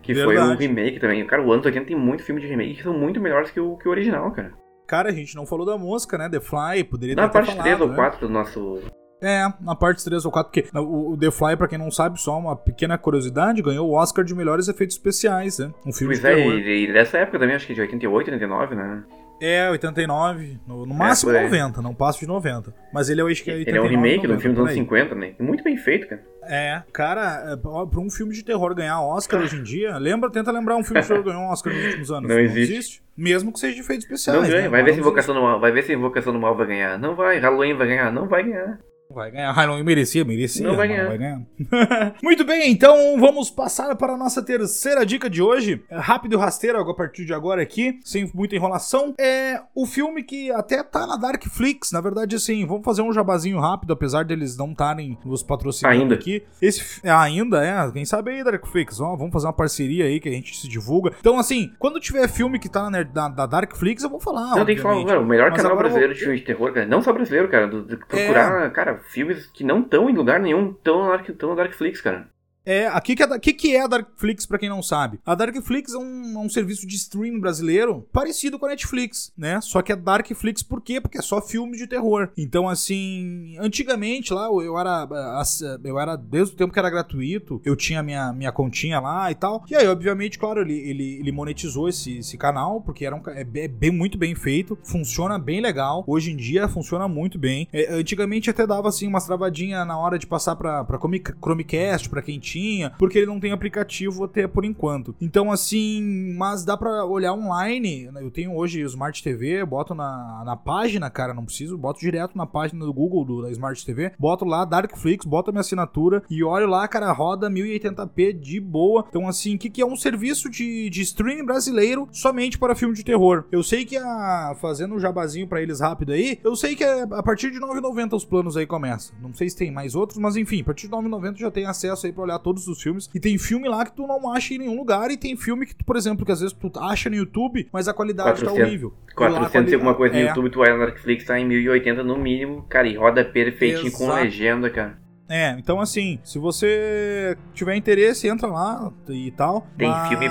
Que 0.00 0.14
foi 0.14 0.34
Verdade. 0.34 0.52
um 0.52 0.56
remake 0.56 1.00
também. 1.00 1.26
Cara, 1.26 1.42
o 1.42 1.50
ano 1.52 1.62
80 1.64 1.86
tem 1.86 1.96
muito 1.96 2.22
filme 2.22 2.40
de 2.40 2.46
remake 2.46 2.74
que 2.74 2.82
são 2.82 2.96
muito 2.96 3.20
melhores 3.20 3.50
que 3.50 3.58
o, 3.58 3.76
que 3.76 3.88
o 3.88 3.90
original, 3.90 4.30
cara. 4.30 4.52
Cara, 4.86 5.08
a 5.08 5.12
gente 5.12 5.34
não 5.34 5.46
falou 5.46 5.66
da 5.66 5.76
mosca, 5.76 6.16
né? 6.18 6.28
The 6.28 6.40
Fly, 6.40 6.84
poderia 6.84 7.14
ter 7.14 7.20
Na 7.20 7.28
parte 7.28 7.50
falado, 7.50 7.64
3 7.64 7.80
ou 7.80 7.88
né? 7.88 7.94
4 7.96 8.26
do 8.26 8.32
nosso. 8.32 8.78
É, 9.22 9.46
na 9.60 9.74
parte 9.74 10.04
3 10.04 10.24
ou 10.24 10.32
4, 10.32 10.50
porque 10.50 10.78
o, 10.78 11.12
o 11.12 11.16
The 11.16 11.30
Fly, 11.30 11.56
pra 11.56 11.68
quem 11.68 11.78
não 11.78 11.90
sabe, 11.90 12.20
só 12.20 12.38
uma 12.38 12.56
pequena 12.56 12.96
curiosidade, 12.96 13.62
ganhou 13.62 13.88
o 13.88 13.92
Oscar 13.92 14.24
de 14.24 14.34
melhores 14.34 14.68
efeitos 14.68 14.96
especiais, 14.96 15.58
né? 15.58 15.70
Um 15.84 15.92
filme 15.92 16.14
Pois 16.14 16.20
de 16.20 16.26
é, 16.26 16.34
terror. 16.34 16.52
e, 16.54 16.84
e 16.84 16.92
dessa 16.92 17.18
época 17.18 17.38
também, 17.38 17.56
acho 17.56 17.66
que 17.66 17.74
de 17.74 17.80
88, 17.80 18.30
89, 18.30 18.74
né? 18.74 19.02
É, 19.40 19.70
89, 19.70 20.58
no, 20.66 20.84
no 20.84 20.94
máximo 20.94 21.32
por 21.32 21.38
aí. 21.38 21.44
90, 21.44 21.80
não 21.80 21.94
passa 21.94 22.18
de 22.18 22.26
90. 22.26 22.74
Mas 22.92 23.08
ele 23.08 23.22
eu 23.22 23.26
acho 23.26 23.42
que 23.42 23.50
é 23.50 23.54
89, 23.54 23.70
Ele 23.70 23.78
é 23.78 23.98
um 23.98 24.02
remake 24.02 24.20
de 24.20 24.26
um 24.26 24.36
90, 24.36 24.42
filme 24.42 24.54
dos 24.54 24.60
anos 24.60 24.70
aí. 24.72 24.76
50, 24.76 25.14
né? 25.14 25.32
Muito 25.40 25.64
bem 25.64 25.76
feito, 25.78 26.08
cara. 26.08 26.22
É, 26.42 26.82
cara, 26.92 27.52
é, 27.52 27.56
pra 27.56 28.00
um 28.00 28.10
filme 28.10 28.34
de 28.34 28.44
terror 28.44 28.74
ganhar 28.74 29.00
Oscar 29.00 29.40
hoje 29.40 29.56
em 29.56 29.62
dia, 29.62 29.96
lembra, 29.96 30.30
tenta 30.30 30.52
lembrar 30.52 30.76
um 30.76 30.84
filme 30.84 31.00
de 31.00 31.08
terror 31.08 31.22
que 31.22 31.30
ganhou 31.30 31.44
um 31.44 31.50
Oscar 31.50 31.72
nos 31.72 31.84
últimos 31.86 32.10
anos. 32.10 32.28
Não 32.28 32.38
existe. 32.38 33.02
Mesmo 33.16 33.50
que 33.52 33.58
seja 33.58 33.74
de 33.74 33.80
efeitos 33.80 34.04
especiais. 34.04 34.42
Não 34.42 34.48
ganha, 34.48 34.62
né? 34.62 34.68
vai 34.68 34.82
ver 34.82 34.90
se 34.90 35.00
não 35.00 35.06
Invocação 35.06 35.34
do 35.34 35.40
Mal, 35.40 35.60
vai 35.60 35.72
ver 35.72 35.82
se 35.84 35.92
Invocação 35.92 36.32
do 36.34 36.38
Mal 36.38 36.54
vai 36.54 36.66
ganhar. 36.66 36.98
Não 36.98 37.14
vai, 37.14 37.38
Halloween 37.38 37.74
vai 37.74 37.86
ganhar, 37.86 38.12
não 38.12 38.28
vai 38.28 38.42
ganhar. 38.42 38.78
Vai 39.12 39.30
ganhar. 39.30 39.50
Halloween 39.52 39.82
merecia, 39.82 40.24
merecia. 40.24 40.66
Não 40.66 40.76
vai 40.76 40.86
ganhar. 40.88 41.06
vai 41.08 41.18
ganhar. 41.18 41.42
Muito 42.22 42.44
bem, 42.44 42.70
então 42.70 43.18
vamos 43.18 43.50
passar 43.50 43.94
para 43.96 44.12
a 44.12 44.16
nossa 44.16 44.40
terceira 44.42 45.04
dica 45.04 45.28
de 45.28 45.42
hoje. 45.42 45.82
É 45.90 45.98
rápido 45.98 46.34
e 46.36 46.38
rasteiro 46.38 46.78
a 46.78 46.94
partir 46.94 47.24
de 47.24 47.34
agora 47.34 47.60
aqui, 47.60 47.98
sem 48.04 48.30
muita 48.32 48.54
enrolação. 48.54 49.14
É 49.18 49.60
o 49.74 49.84
filme 49.86 50.22
que 50.22 50.50
até 50.52 50.82
tá 50.82 51.06
na 51.06 51.16
Darkflix. 51.16 51.90
Na 51.92 52.00
verdade, 52.00 52.36
assim, 52.36 52.64
vamos 52.66 52.84
fazer 52.84 53.02
um 53.02 53.12
jabazinho 53.12 53.58
rápido, 53.58 53.92
apesar 53.92 54.24
deles 54.24 54.56
não 54.56 54.70
estarem 54.72 55.18
nos 55.24 55.42
patrocinando 55.42 56.02
Ainda. 56.02 56.14
aqui. 56.14 56.42
Esse 56.62 57.00
é, 57.02 57.10
ainda 57.10 57.64
é, 57.64 57.90
quem 57.90 58.04
sabe 58.04 58.30
aí, 58.30 58.44
Darkflix. 58.44 59.00
Ó, 59.00 59.16
vamos 59.16 59.32
fazer 59.32 59.46
uma 59.46 59.52
parceria 59.52 60.04
aí 60.04 60.20
que 60.20 60.28
a 60.28 60.32
gente 60.32 60.56
se 60.56 60.68
divulga. 60.68 61.12
Então, 61.18 61.38
assim, 61.38 61.72
quando 61.78 61.98
tiver 61.98 62.28
filme 62.28 62.58
que 62.58 62.68
tá 62.68 62.88
na, 62.88 63.04
na, 63.04 63.28
da 63.28 63.46
Darkflix, 63.46 64.02
eu 64.04 64.10
vou 64.10 64.20
falar. 64.20 64.54
não, 64.56 64.64
tem 64.64 64.76
que 64.76 64.82
falar, 64.82 65.04
cara, 65.04 65.20
o 65.20 65.26
melhor 65.26 65.50
Mas 65.50 65.60
canal 65.62 65.76
brasileiro 65.76 66.08
vou- 66.12 66.14
de 66.14 66.20
filme 66.20 66.38
de 66.38 66.44
terror, 66.44 66.72
cara. 66.72 66.86
Não 66.86 67.02
só 67.02 67.12
brasileiro, 67.12 67.48
cara. 67.48 67.66
Do, 67.66 67.82
do- 67.82 67.98
procurar, 67.98 68.70
cara, 68.70 68.99
filmes 69.04 69.46
que 69.46 69.64
não 69.64 69.80
estão 69.80 70.08
em 70.10 70.14
lugar 70.16 70.40
nenhum, 70.40 70.70
estão 70.72 71.02
na, 71.02 71.16
Dark- 71.16 71.28
na 71.50 71.54
cara. 72.00 72.28
É, 72.64 72.86
aqui 72.88 73.16
que 73.16 73.22
é, 73.22 73.38
que, 73.38 73.52
que 73.52 73.74
é 73.76 73.80
a 73.82 73.86
Darkflix, 73.86 74.44
pra 74.46 74.58
quem 74.58 74.68
não 74.68 74.82
sabe? 74.82 75.18
A 75.24 75.34
Darkflix 75.34 75.94
é 75.94 75.98
um, 75.98 76.34
é 76.34 76.38
um 76.38 76.48
serviço 76.48 76.86
de 76.86 76.94
streaming 76.96 77.40
brasileiro 77.40 78.06
parecido 78.12 78.58
com 78.58 78.66
a 78.66 78.68
Netflix, 78.68 79.32
né? 79.36 79.60
Só 79.62 79.80
que 79.82 79.92
é 79.92 79.96
Darkflix 79.96 80.62
por 80.62 80.80
quê? 80.82 81.00
Porque 81.00 81.18
é 81.18 81.22
só 81.22 81.40
filmes 81.40 81.78
de 81.78 81.86
terror. 81.86 82.28
Então, 82.36 82.68
assim, 82.68 83.56
antigamente 83.58 84.32
lá 84.34 84.44
eu 84.46 84.78
era, 84.78 85.04
ass- 85.40 85.62
eu 85.82 85.98
era 85.98 86.16
desde 86.16 86.54
o 86.54 86.56
tempo 86.56 86.72
que 86.72 86.78
era 86.78 86.90
gratuito, 86.90 87.60
eu 87.64 87.74
tinha 87.74 88.02
minha, 88.02 88.32
minha 88.32 88.52
continha 88.52 89.00
lá 89.00 89.30
e 89.30 89.34
tal. 89.34 89.64
E 89.70 89.74
aí, 89.74 89.86
obviamente, 89.88 90.38
claro, 90.38 90.60
ele, 90.60 90.74
ele, 90.78 91.18
ele 91.20 91.32
monetizou 91.32 91.88
esse, 91.88 92.18
esse 92.18 92.36
canal, 92.36 92.80
porque 92.82 93.06
era 93.06 93.16
um, 93.16 93.22
é, 93.28 93.40
é 93.40 93.68
bem, 93.68 93.90
muito 93.90 94.18
bem 94.18 94.34
feito, 94.34 94.78
funciona 94.84 95.38
bem 95.38 95.60
legal. 95.60 96.04
Hoje 96.06 96.30
em 96.30 96.36
dia 96.36 96.68
funciona 96.68 97.08
muito 97.08 97.38
bem. 97.38 97.66
É, 97.72 97.92
antigamente 97.94 98.50
até 98.50 98.66
dava 98.66 98.88
assim 98.88 99.06
umas 99.06 99.24
travadinhas 99.24 99.86
na 99.86 99.98
hora 99.98 100.18
de 100.18 100.26
passar 100.26 100.56
pra, 100.56 100.84
pra 100.84 100.98
Chromecast, 100.98 102.08
pra 102.08 102.22
quem 102.22 102.38
tinha, 102.38 102.49
porque 102.98 103.18
ele 103.18 103.26
não 103.26 103.40
tem 103.40 103.52
aplicativo 103.52 104.24
até 104.24 104.46
por 104.46 104.64
enquanto. 104.64 105.14
Então, 105.20 105.50
assim, 105.50 106.34
mas 106.36 106.64
dá 106.64 106.76
pra 106.76 107.04
olhar 107.04 107.32
online. 107.32 108.10
né? 108.10 108.22
Eu 108.22 108.30
tenho 108.30 108.54
hoje 108.54 108.82
o 108.82 108.86
Smart 108.86 109.22
TV, 109.22 109.64
boto 109.64 109.94
na, 109.94 110.42
na 110.44 110.56
página, 110.56 111.10
cara, 111.10 111.34
não 111.34 111.44
preciso, 111.44 111.76
boto 111.76 112.00
direto 112.00 112.36
na 112.36 112.46
página 112.46 112.84
do 112.84 112.92
Google 112.92 113.24
do, 113.24 113.42
da 113.42 113.50
Smart 113.50 113.84
TV, 113.84 114.12
boto 114.18 114.44
lá 114.44 114.64
Darkflix, 114.64 115.24
boto 115.24 115.52
minha 115.52 115.60
assinatura 115.60 116.22
e 116.30 116.42
olho 116.42 116.66
lá, 116.66 116.86
cara, 116.88 117.12
roda 117.12 117.50
1080p 117.50 118.38
de 118.38 118.60
boa. 118.60 119.04
Então, 119.08 119.28
assim, 119.28 119.54
o 119.54 119.58
que, 119.58 119.70
que 119.70 119.80
é 119.80 119.86
um 119.86 119.96
serviço 119.96 120.48
de, 120.50 120.90
de 120.90 121.02
streaming 121.02 121.44
brasileiro 121.44 122.08
somente 122.12 122.58
para 122.58 122.74
filme 122.74 122.94
de 122.94 123.04
terror? 123.04 123.44
Eu 123.50 123.62
sei 123.62 123.84
que 123.84 123.96
a. 123.96 124.56
Fazendo 124.60 124.94
um 124.94 125.00
jabazinho 125.00 125.46
pra 125.46 125.62
eles 125.62 125.80
rápido 125.80 126.12
aí, 126.12 126.38
eu 126.42 126.54
sei 126.56 126.74
que 126.74 126.84
é 126.84 127.02
a 127.02 127.22
partir 127.22 127.50
de 127.50 127.60
9,90 127.60 128.14
os 128.14 128.24
planos 128.24 128.56
aí 128.56 128.66
começam. 128.66 129.14
Não 129.20 129.32
sei 129.32 129.48
se 129.48 129.56
tem 129.56 129.70
mais 129.70 129.94
outros, 129.94 130.18
mas 130.18 130.36
enfim, 130.36 130.60
a 130.60 130.64
partir 130.64 130.88
de 130.88 130.92
9,90 130.92 131.36
já 131.38 131.50
tem 131.50 131.66
acesso 131.66 132.06
aí 132.06 132.12
pra 132.12 132.24
olhar 132.24 132.38
todos 132.40 132.66
os 132.66 132.82
filmes. 132.82 133.08
E 133.14 133.20
tem 133.20 133.38
filme 133.38 133.68
lá 133.68 133.84
que 133.84 133.92
tu 133.94 134.06
não 134.06 134.32
acha 134.32 134.54
em 134.54 134.58
nenhum 134.58 134.76
lugar, 134.76 135.10
e 135.10 135.16
tem 135.16 135.36
filme 135.36 135.66
que, 135.66 135.74
tu, 135.74 135.84
por 135.84 135.96
exemplo, 135.96 136.24
que 136.26 136.32
às 136.32 136.40
vezes 136.40 136.56
tu 136.58 136.70
acha 136.78 137.08
no 137.08 137.16
YouTube, 137.16 137.68
mas 137.72 137.86
a 137.88 137.94
qualidade 137.94 138.40
tá 138.40 138.46
400, 138.46 138.66
horrível. 138.68 138.94
E 139.08 139.20
lá 139.22 139.28
a 139.28 139.40
400 139.40 139.70
e 139.70 139.74
alguma 139.74 139.94
coisa 139.94 140.14
no 140.14 140.20
é, 140.20 140.26
YouTube, 140.26 140.50
tu 140.50 140.58
vai 140.58 140.70
na 140.70 140.86
Netflix, 140.86 141.24
tá 141.24 141.38
em 141.38 141.46
1080 141.46 142.02
no 142.02 142.18
mínimo, 142.18 142.62
cara, 142.68 142.88
e 142.88 142.96
roda 142.96 143.24
perfeitinho 143.24 143.92
com 143.92 144.04
Exato. 144.04 144.22
legenda, 144.24 144.70
cara. 144.70 144.98
É, 145.32 145.52
então 145.52 145.80
assim, 145.80 146.18
se 146.24 146.40
você 146.40 147.38
tiver 147.54 147.76
interesse, 147.76 148.26
entra 148.26 148.48
lá 148.48 148.92
e 149.08 149.30
tal. 149.30 149.64
Tem 149.78 149.88
mas 149.88 150.08
filme- 150.08 150.28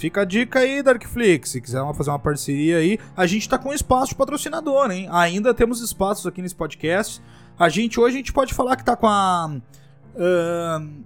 fica 0.00 0.20
a 0.20 0.24
dica 0.24 0.60
aí, 0.60 0.84
Darkflix. 0.84 1.50
Se 1.50 1.60
quiser 1.60 1.82
fazer 1.94 2.10
uma 2.10 2.18
parceria 2.20 2.76
aí, 2.76 2.96
a 3.16 3.26
gente 3.26 3.48
tá 3.48 3.58
com 3.58 3.72
espaço 3.74 4.10
de 4.10 4.14
patrocinador, 4.14 4.88
hein? 4.92 5.08
Ainda 5.10 5.52
temos 5.52 5.80
espaços 5.80 6.28
aqui 6.28 6.40
nesse 6.40 6.54
podcast. 6.54 7.20
A 7.58 7.68
gente 7.68 7.98
hoje 7.98 8.14
a 8.14 8.18
gente 8.18 8.32
pode 8.32 8.54
falar 8.54 8.76
que 8.76 8.84
tá 8.84 8.94
com 8.94 9.08
a. 9.08 9.50
ahn, 10.16 11.02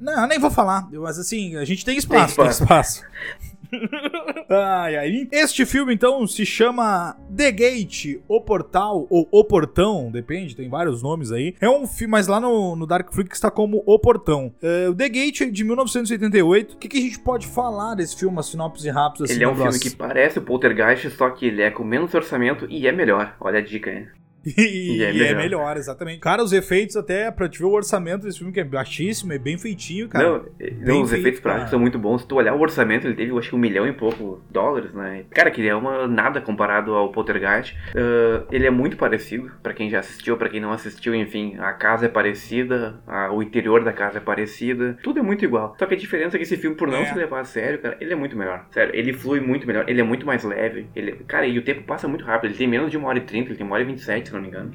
não, 0.00 0.26
nem 0.26 0.38
vou 0.38 0.50
falar, 0.50 0.88
mas 0.92 1.18
assim, 1.18 1.56
a 1.56 1.64
gente 1.64 1.84
tem 1.84 1.96
espaço, 1.96 2.36
tem 2.36 2.46
espaço. 2.46 3.02
ai, 4.48 4.96
ai. 4.96 5.28
Este 5.30 5.64
filme, 5.66 5.94
então, 5.94 6.26
se 6.26 6.44
chama 6.44 7.16
The 7.34 7.50
Gate, 7.52 8.20
O 8.28 8.40
Portal, 8.40 9.06
ou 9.10 9.28
O 9.30 9.44
Portão, 9.44 10.10
depende, 10.10 10.54
tem 10.54 10.68
vários 10.68 11.02
nomes 11.02 11.32
aí. 11.32 11.54
É 11.60 11.68
um 11.68 11.86
filme, 11.86 12.12
mas 12.12 12.26
lá 12.26 12.40
no, 12.40 12.76
no 12.76 12.86
Darkflix 12.86 13.36
está 13.36 13.50
como 13.50 13.82
O 13.86 13.98
Portão. 13.98 14.52
É, 14.62 14.88
o 14.88 14.94
The 14.94 15.08
Gate 15.08 15.40
é 15.42 15.46
de 15.46 15.64
1988. 15.64 16.74
O 16.74 16.78
que, 16.78 16.88
que 16.88 16.98
a 16.98 17.00
gente 17.00 17.18
pode 17.18 17.46
falar 17.46 17.94
desse 17.94 18.16
filme, 18.16 18.34
uma 18.34 18.42
sinopse 18.42 18.88
rápida 18.90 19.24
assim, 19.24 19.34
Ele 19.34 19.44
é 19.44 19.48
um 19.48 19.54
no 19.54 19.62
filme 19.62 19.78
que 19.78 19.90
parece 19.90 20.38
o 20.38 20.42
Poltergeist, 20.42 21.10
só 21.10 21.30
que 21.30 21.46
ele 21.46 21.62
é 21.62 21.70
com 21.70 21.84
menos 21.84 22.14
orçamento 22.14 22.66
e 22.68 22.86
é 22.86 22.92
melhor. 22.92 23.36
Olha 23.40 23.58
a 23.58 23.62
dica 23.62 23.90
aí. 23.90 24.06
E, 24.56 24.98
E 24.98 25.02
é 25.02 25.08
é, 25.10 25.12
melhor. 25.12 25.36
melhor. 25.36 25.76
exatamente. 25.76 26.20
Cara, 26.20 26.42
os 26.42 26.52
efeitos 26.52 26.96
até, 26.96 27.30
pra 27.30 27.48
te 27.48 27.58
ver 27.58 27.64
o 27.64 27.70
orçamento 27.72 28.22
desse 28.24 28.38
filme, 28.38 28.52
que 28.52 28.60
é 28.60 28.64
baixíssimo, 28.64 29.32
é 29.32 29.38
bem 29.38 29.56
feitinho, 29.58 30.08
cara. 30.08 30.24
não, 30.28 30.46
eh, 30.60 30.72
não, 30.80 31.02
os 31.02 31.10
feito, 31.10 31.20
efeitos 31.22 31.40
práticos 31.40 31.70
são 31.70 31.78
muito 31.78 31.98
bons. 31.98 32.22
Se 32.22 32.28
tu 32.28 32.36
olhar 32.36 32.54
o 32.54 32.60
orçamento, 32.60 33.06
ele 33.06 33.14
teve, 33.14 33.30
eu 33.30 33.38
acho 33.38 33.48
que 33.50 33.56
um 33.56 33.58
milhão 33.58 33.86
e 33.86 33.92
pouco 33.92 34.42
dólares, 34.50 34.92
né? 34.92 35.24
Cara, 35.30 35.50
que 35.50 35.66
é 35.66 35.74
uma 35.74 36.06
nada 36.06 36.40
comparado 36.40 36.92
ao 36.94 37.10
Poltergeist. 37.10 37.74
Ah, 37.96 38.44
ele 38.50 38.66
é 38.66 38.70
muito 38.70 38.96
parecido, 38.96 39.50
pra 39.62 39.72
quem 39.72 39.88
já 39.90 40.00
assistiu, 40.00 40.36
pra 40.36 40.48
quem 40.48 40.60
não 40.60 40.72
assistiu, 40.72 41.14
enfim. 41.14 41.56
A 41.58 41.72
casa 41.72 42.06
é 42.06 42.08
parecida, 42.08 43.00
a- 43.06 43.32
o 43.32 43.42
interior 43.42 43.82
da 43.84 43.92
casa 43.92 44.18
é 44.18 44.20
parecida. 44.20 44.98
Tudo 45.02 45.18
é 45.20 45.22
muito 45.22 45.44
igual. 45.44 45.74
Só 45.78 45.86
que 45.86 45.94
a 45.94 45.96
diferença 45.96 46.36
é 46.36 46.38
que 46.38 46.44
esse 46.44 46.56
filme, 46.56 46.76
por 46.76 46.88
não 46.88 46.98
É. 47.02 47.06
se 47.06 47.14
levar 47.14 47.40
a 47.40 47.44
sério, 47.44 47.78
cara, 47.78 47.96
ele 48.00 48.12
é 48.12 48.16
muito 48.16 48.36
melhor. 48.36 48.66
Sério, 48.70 48.94
ele 48.94 49.12
flui 49.12 49.40
muito 49.40 49.66
melhor, 49.66 49.84
ele 49.88 50.00
é 50.00 50.04
muito 50.04 50.26
mais 50.26 50.44
leve. 50.44 50.86
Ele, 50.94 51.12
cara, 51.26 51.46
e 51.46 51.58
o 51.58 51.62
tempo 51.62 51.82
passa 51.82 52.06
muito 52.08 52.24
rápido. 52.24 52.50
Ele 52.50 52.58
tem 52.58 52.68
menos 52.68 52.90
de 52.90 52.96
uma 52.96 53.08
hora 53.08 53.18
e 53.18 53.22
trinta, 53.22 53.48
ele 53.48 53.56
tem 53.56 53.66
uma 53.66 53.74
hora 53.74 53.82
e 53.82 53.86
vinte 53.86 53.98
e 53.98 54.02
sete, 54.02 54.28
se 54.28 54.33
não 54.34 54.42
me 54.42 54.48
engano. 54.48 54.72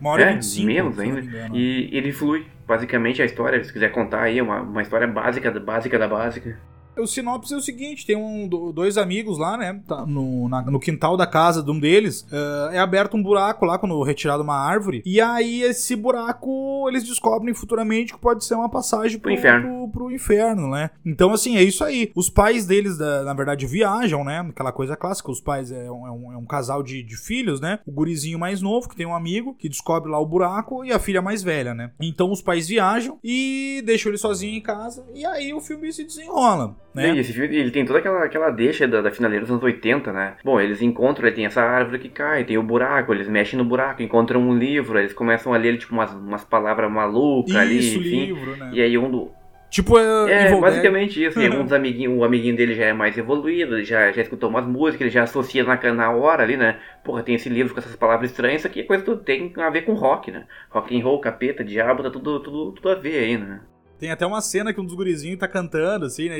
Uma 0.00 0.10
hora 0.10 0.22
é, 0.22 0.34
25. 0.34 0.66
menos 0.66 0.98
ainda. 0.98 1.22
E 1.54 1.88
ele 1.92 2.12
flui. 2.12 2.46
basicamente 2.66 3.22
a 3.22 3.24
história, 3.24 3.62
se 3.62 3.72
quiser 3.72 3.90
contar 3.90 4.22
aí, 4.22 4.40
uma, 4.40 4.60
uma 4.60 4.82
história 4.82 5.06
básica, 5.06 5.50
básica 5.58 5.98
da 5.98 6.08
básica. 6.08 6.58
O 6.98 7.06
sinopse 7.06 7.52
é 7.52 7.56
o 7.56 7.60
seguinte: 7.60 8.06
tem 8.06 8.16
um, 8.16 8.48
dois 8.72 8.96
amigos 8.96 9.38
lá, 9.38 9.56
né? 9.56 9.80
Tá 9.86 10.06
no, 10.06 10.48
na, 10.48 10.62
no 10.62 10.80
quintal 10.80 11.16
da 11.16 11.26
casa 11.26 11.62
de 11.62 11.70
um 11.70 11.78
deles. 11.78 12.22
Uh, 12.22 12.72
é 12.72 12.78
aberto 12.78 13.16
um 13.16 13.22
buraco 13.22 13.64
lá 13.64 13.78
quando 13.78 14.00
retirado 14.02 14.42
uma 14.42 14.56
árvore. 14.56 15.02
E 15.04 15.20
aí, 15.20 15.62
esse 15.62 15.94
buraco 15.94 16.86
eles 16.88 17.04
descobrem 17.04 17.54
futuramente 17.54 18.12
que 18.12 18.20
pode 18.20 18.44
ser 18.44 18.54
uma 18.54 18.68
passagem 18.68 19.18
pro, 19.18 19.30
pro 19.30 19.38
inferno. 19.38 19.68
Pro, 19.68 19.88
pro 19.88 20.12
inferno, 20.12 20.68
né? 20.68 20.90
Então, 21.04 21.32
assim, 21.32 21.56
é 21.56 21.62
isso 21.62 21.84
aí. 21.84 22.10
Os 22.14 22.28
pais 22.28 22.66
deles, 22.66 22.98
na 22.98 23.34
verdade, 23.34 23.66
viajam, 23.66 24.24
né? 24.24 24.40
Aquela 24.48 24.72
coisa 24.72 24.96
clássica. 24.96 25.30
Os 25.30 25.40
pais 25.40 25.70
é 25.70 25.90
um, 25.90 26.06
é 26.06 26.10
um, 26.10 26.32
é 26.32 26.36
um 26.36 26.46
casal 26.46 26.82
de, 26.82 27.02
de 27.02 27.16
filhos, 27.16 27.60
né? 27.60 27.78
O 27.86 27.92
gurizinho 27.92 28.38
mais 28.38 28.62
novo, 28.62 28.88
que 28.88 28.96
tem 28.96 29.06
um 29.06 29.14
amigo, 29.14 29.54
que 29.54 29.68
descobre 29.68 30.10
lá 30.10 30.18
o 30.18 30.26
buraco, 30.26 30.84
e 30.84 30.92
a 30.92 30.98
filha 30.98 31.20
mais 31.20 31.42
velha, 31.42 31.74
né? 31.74 31.90
Então 32.00 32.30
os 32.30 32.42
pais 32.42 32.68
viajam 32.68 33.18
e 33.22 33.82
deixam 33.84 34.10
ele 34.10 34.18
sozinho 34.18 34.56
em 34.56 34.60
casa. 34.60 35.04
E 35.14 35.24
aí 35.24 35.52
o 35.52 35.60
filme 35.60 35.92
se 35.92 36.04
desenrola. 36.04 36.76
Né? 36.96 37.14
E 37.14 37.18
esse 37.18 37.32
filme 37.34 37.54
ele 37.54 37.70
tem 37.70 37.84
toda 37.84 37.98
aquela, 37.98 38.24
aquela 38.24 38.50
deixa 38.50 38.88
da, 38.88 39.02
da 39.02 39.10
finaleira 39.10 39.42
dos 39.42 39.50
anos 39.50 39.62
80, 39.62 40.10
né? 40.14 40.34
Bom, 40.42 40.58
eles 40.58 40.80
encontram, 40.80 41.26
ele 41.26 41.36
tem 41.36 41.44
essa 41.44 41.60
árvore 41.60 41.98
que 41.98 42.08
cai, 42.08 42.42
tem 42.42 42.56
o 42.56 42.62
buraco, 42.62 43.12
eles 43.12 43.28
mexem 43.28 43.58
no 43.58 43.66
buraco, 43.66 44.02
encontram 44.02 44.40
um 44.40 44.56
livro, 44.56 44.98
eles 44.98 45.12
começam 45.12 45.52
a 45.52 45.58
ler 45.58 45.76
tipo, 45.76 45.92
umas, 45.92 46.10
umas 46.14 46.42
palavras 46.42 46.90
malucas 46.90 47.50
isso, 47.50 47.98
ali, 47.98 47.98
enfim. 47.98 48.24
Livro, 48.26 48.56
né? 48.56 48.70
E 48.72 48.80
aí 48.80 48.96
um 48.96 49.10
do. 49.10 49.30
Tipo, 49.68 49.98
é, 49.98 50.46
é 50.46 50.58
basicamente 50.58 51.22
isso. 51.22 51.38
E 51.38 51.50
um 51.50 51.66
amiguinhos, 51.74 52.18
o 52.18 52.24
amiguinho 52.24 52.56
dele 52.56 52.74
já 52.74 52.86
é 52.86 52.92
mais 52.94 53.18
evoluído, 53.18 53.84
já, 53.84 54.10
já 54.10 54.22
escutou 54.22 54.48
umas 54.48 54.64
músicas, 54.66 55.02
ele 55.02 55.10
já 55.10 55.24
associa 55.24 55.64
na, 55.64 55.76
na 55.92 56.10
hora 56.12 56.44
ali, 56.44 56.56
né? 56.56 56.78
Porra, 57.04 57.22
tem 57.22 57.34
esse 57.34 57.50
livro 57.50 57.74
com 57.74 57.80
essas 57.80 57.94
palavras 57.94 58.30
estranhas, 58.30 58.60
isso 58.60 58.68
aqui 58.68 58.80
é 58.80 58.84
coisa 58.84 59.04
que 59.04 59.14
tem 59.16 59.52
a 59.58 59.68
ver 59.68 59.82
com 59.82 59.92
rock, 59.92 60.30
né? 60.30 60.46
Rock 60.70 60.98
and 60.98 61.04
roll, 61.04 61.20
capeta, 61.20 61.62
diabo, 61.62 62.02
tá 62.02 62.10
tudo, 62.10 62.40
tudo, 62.40 62.72
tudo 62.72 62.88
a 62.88 62.94
ver 62.94 63.18
aí, 63.18 63.36
né? 63.36 63.60
Tem 63.98 64.10
até 64.10 64.26
uma 64.26 64.40
cena 64.40 64.72
que 64.72 64.80
um 64.80 64.84
dos 64.84 64.94
gurizinhos 64.94 65.38
tá 65.38 65.48
cantando, 65.48 66.06
assim, 66.06 66.28
né? 66.28 66.36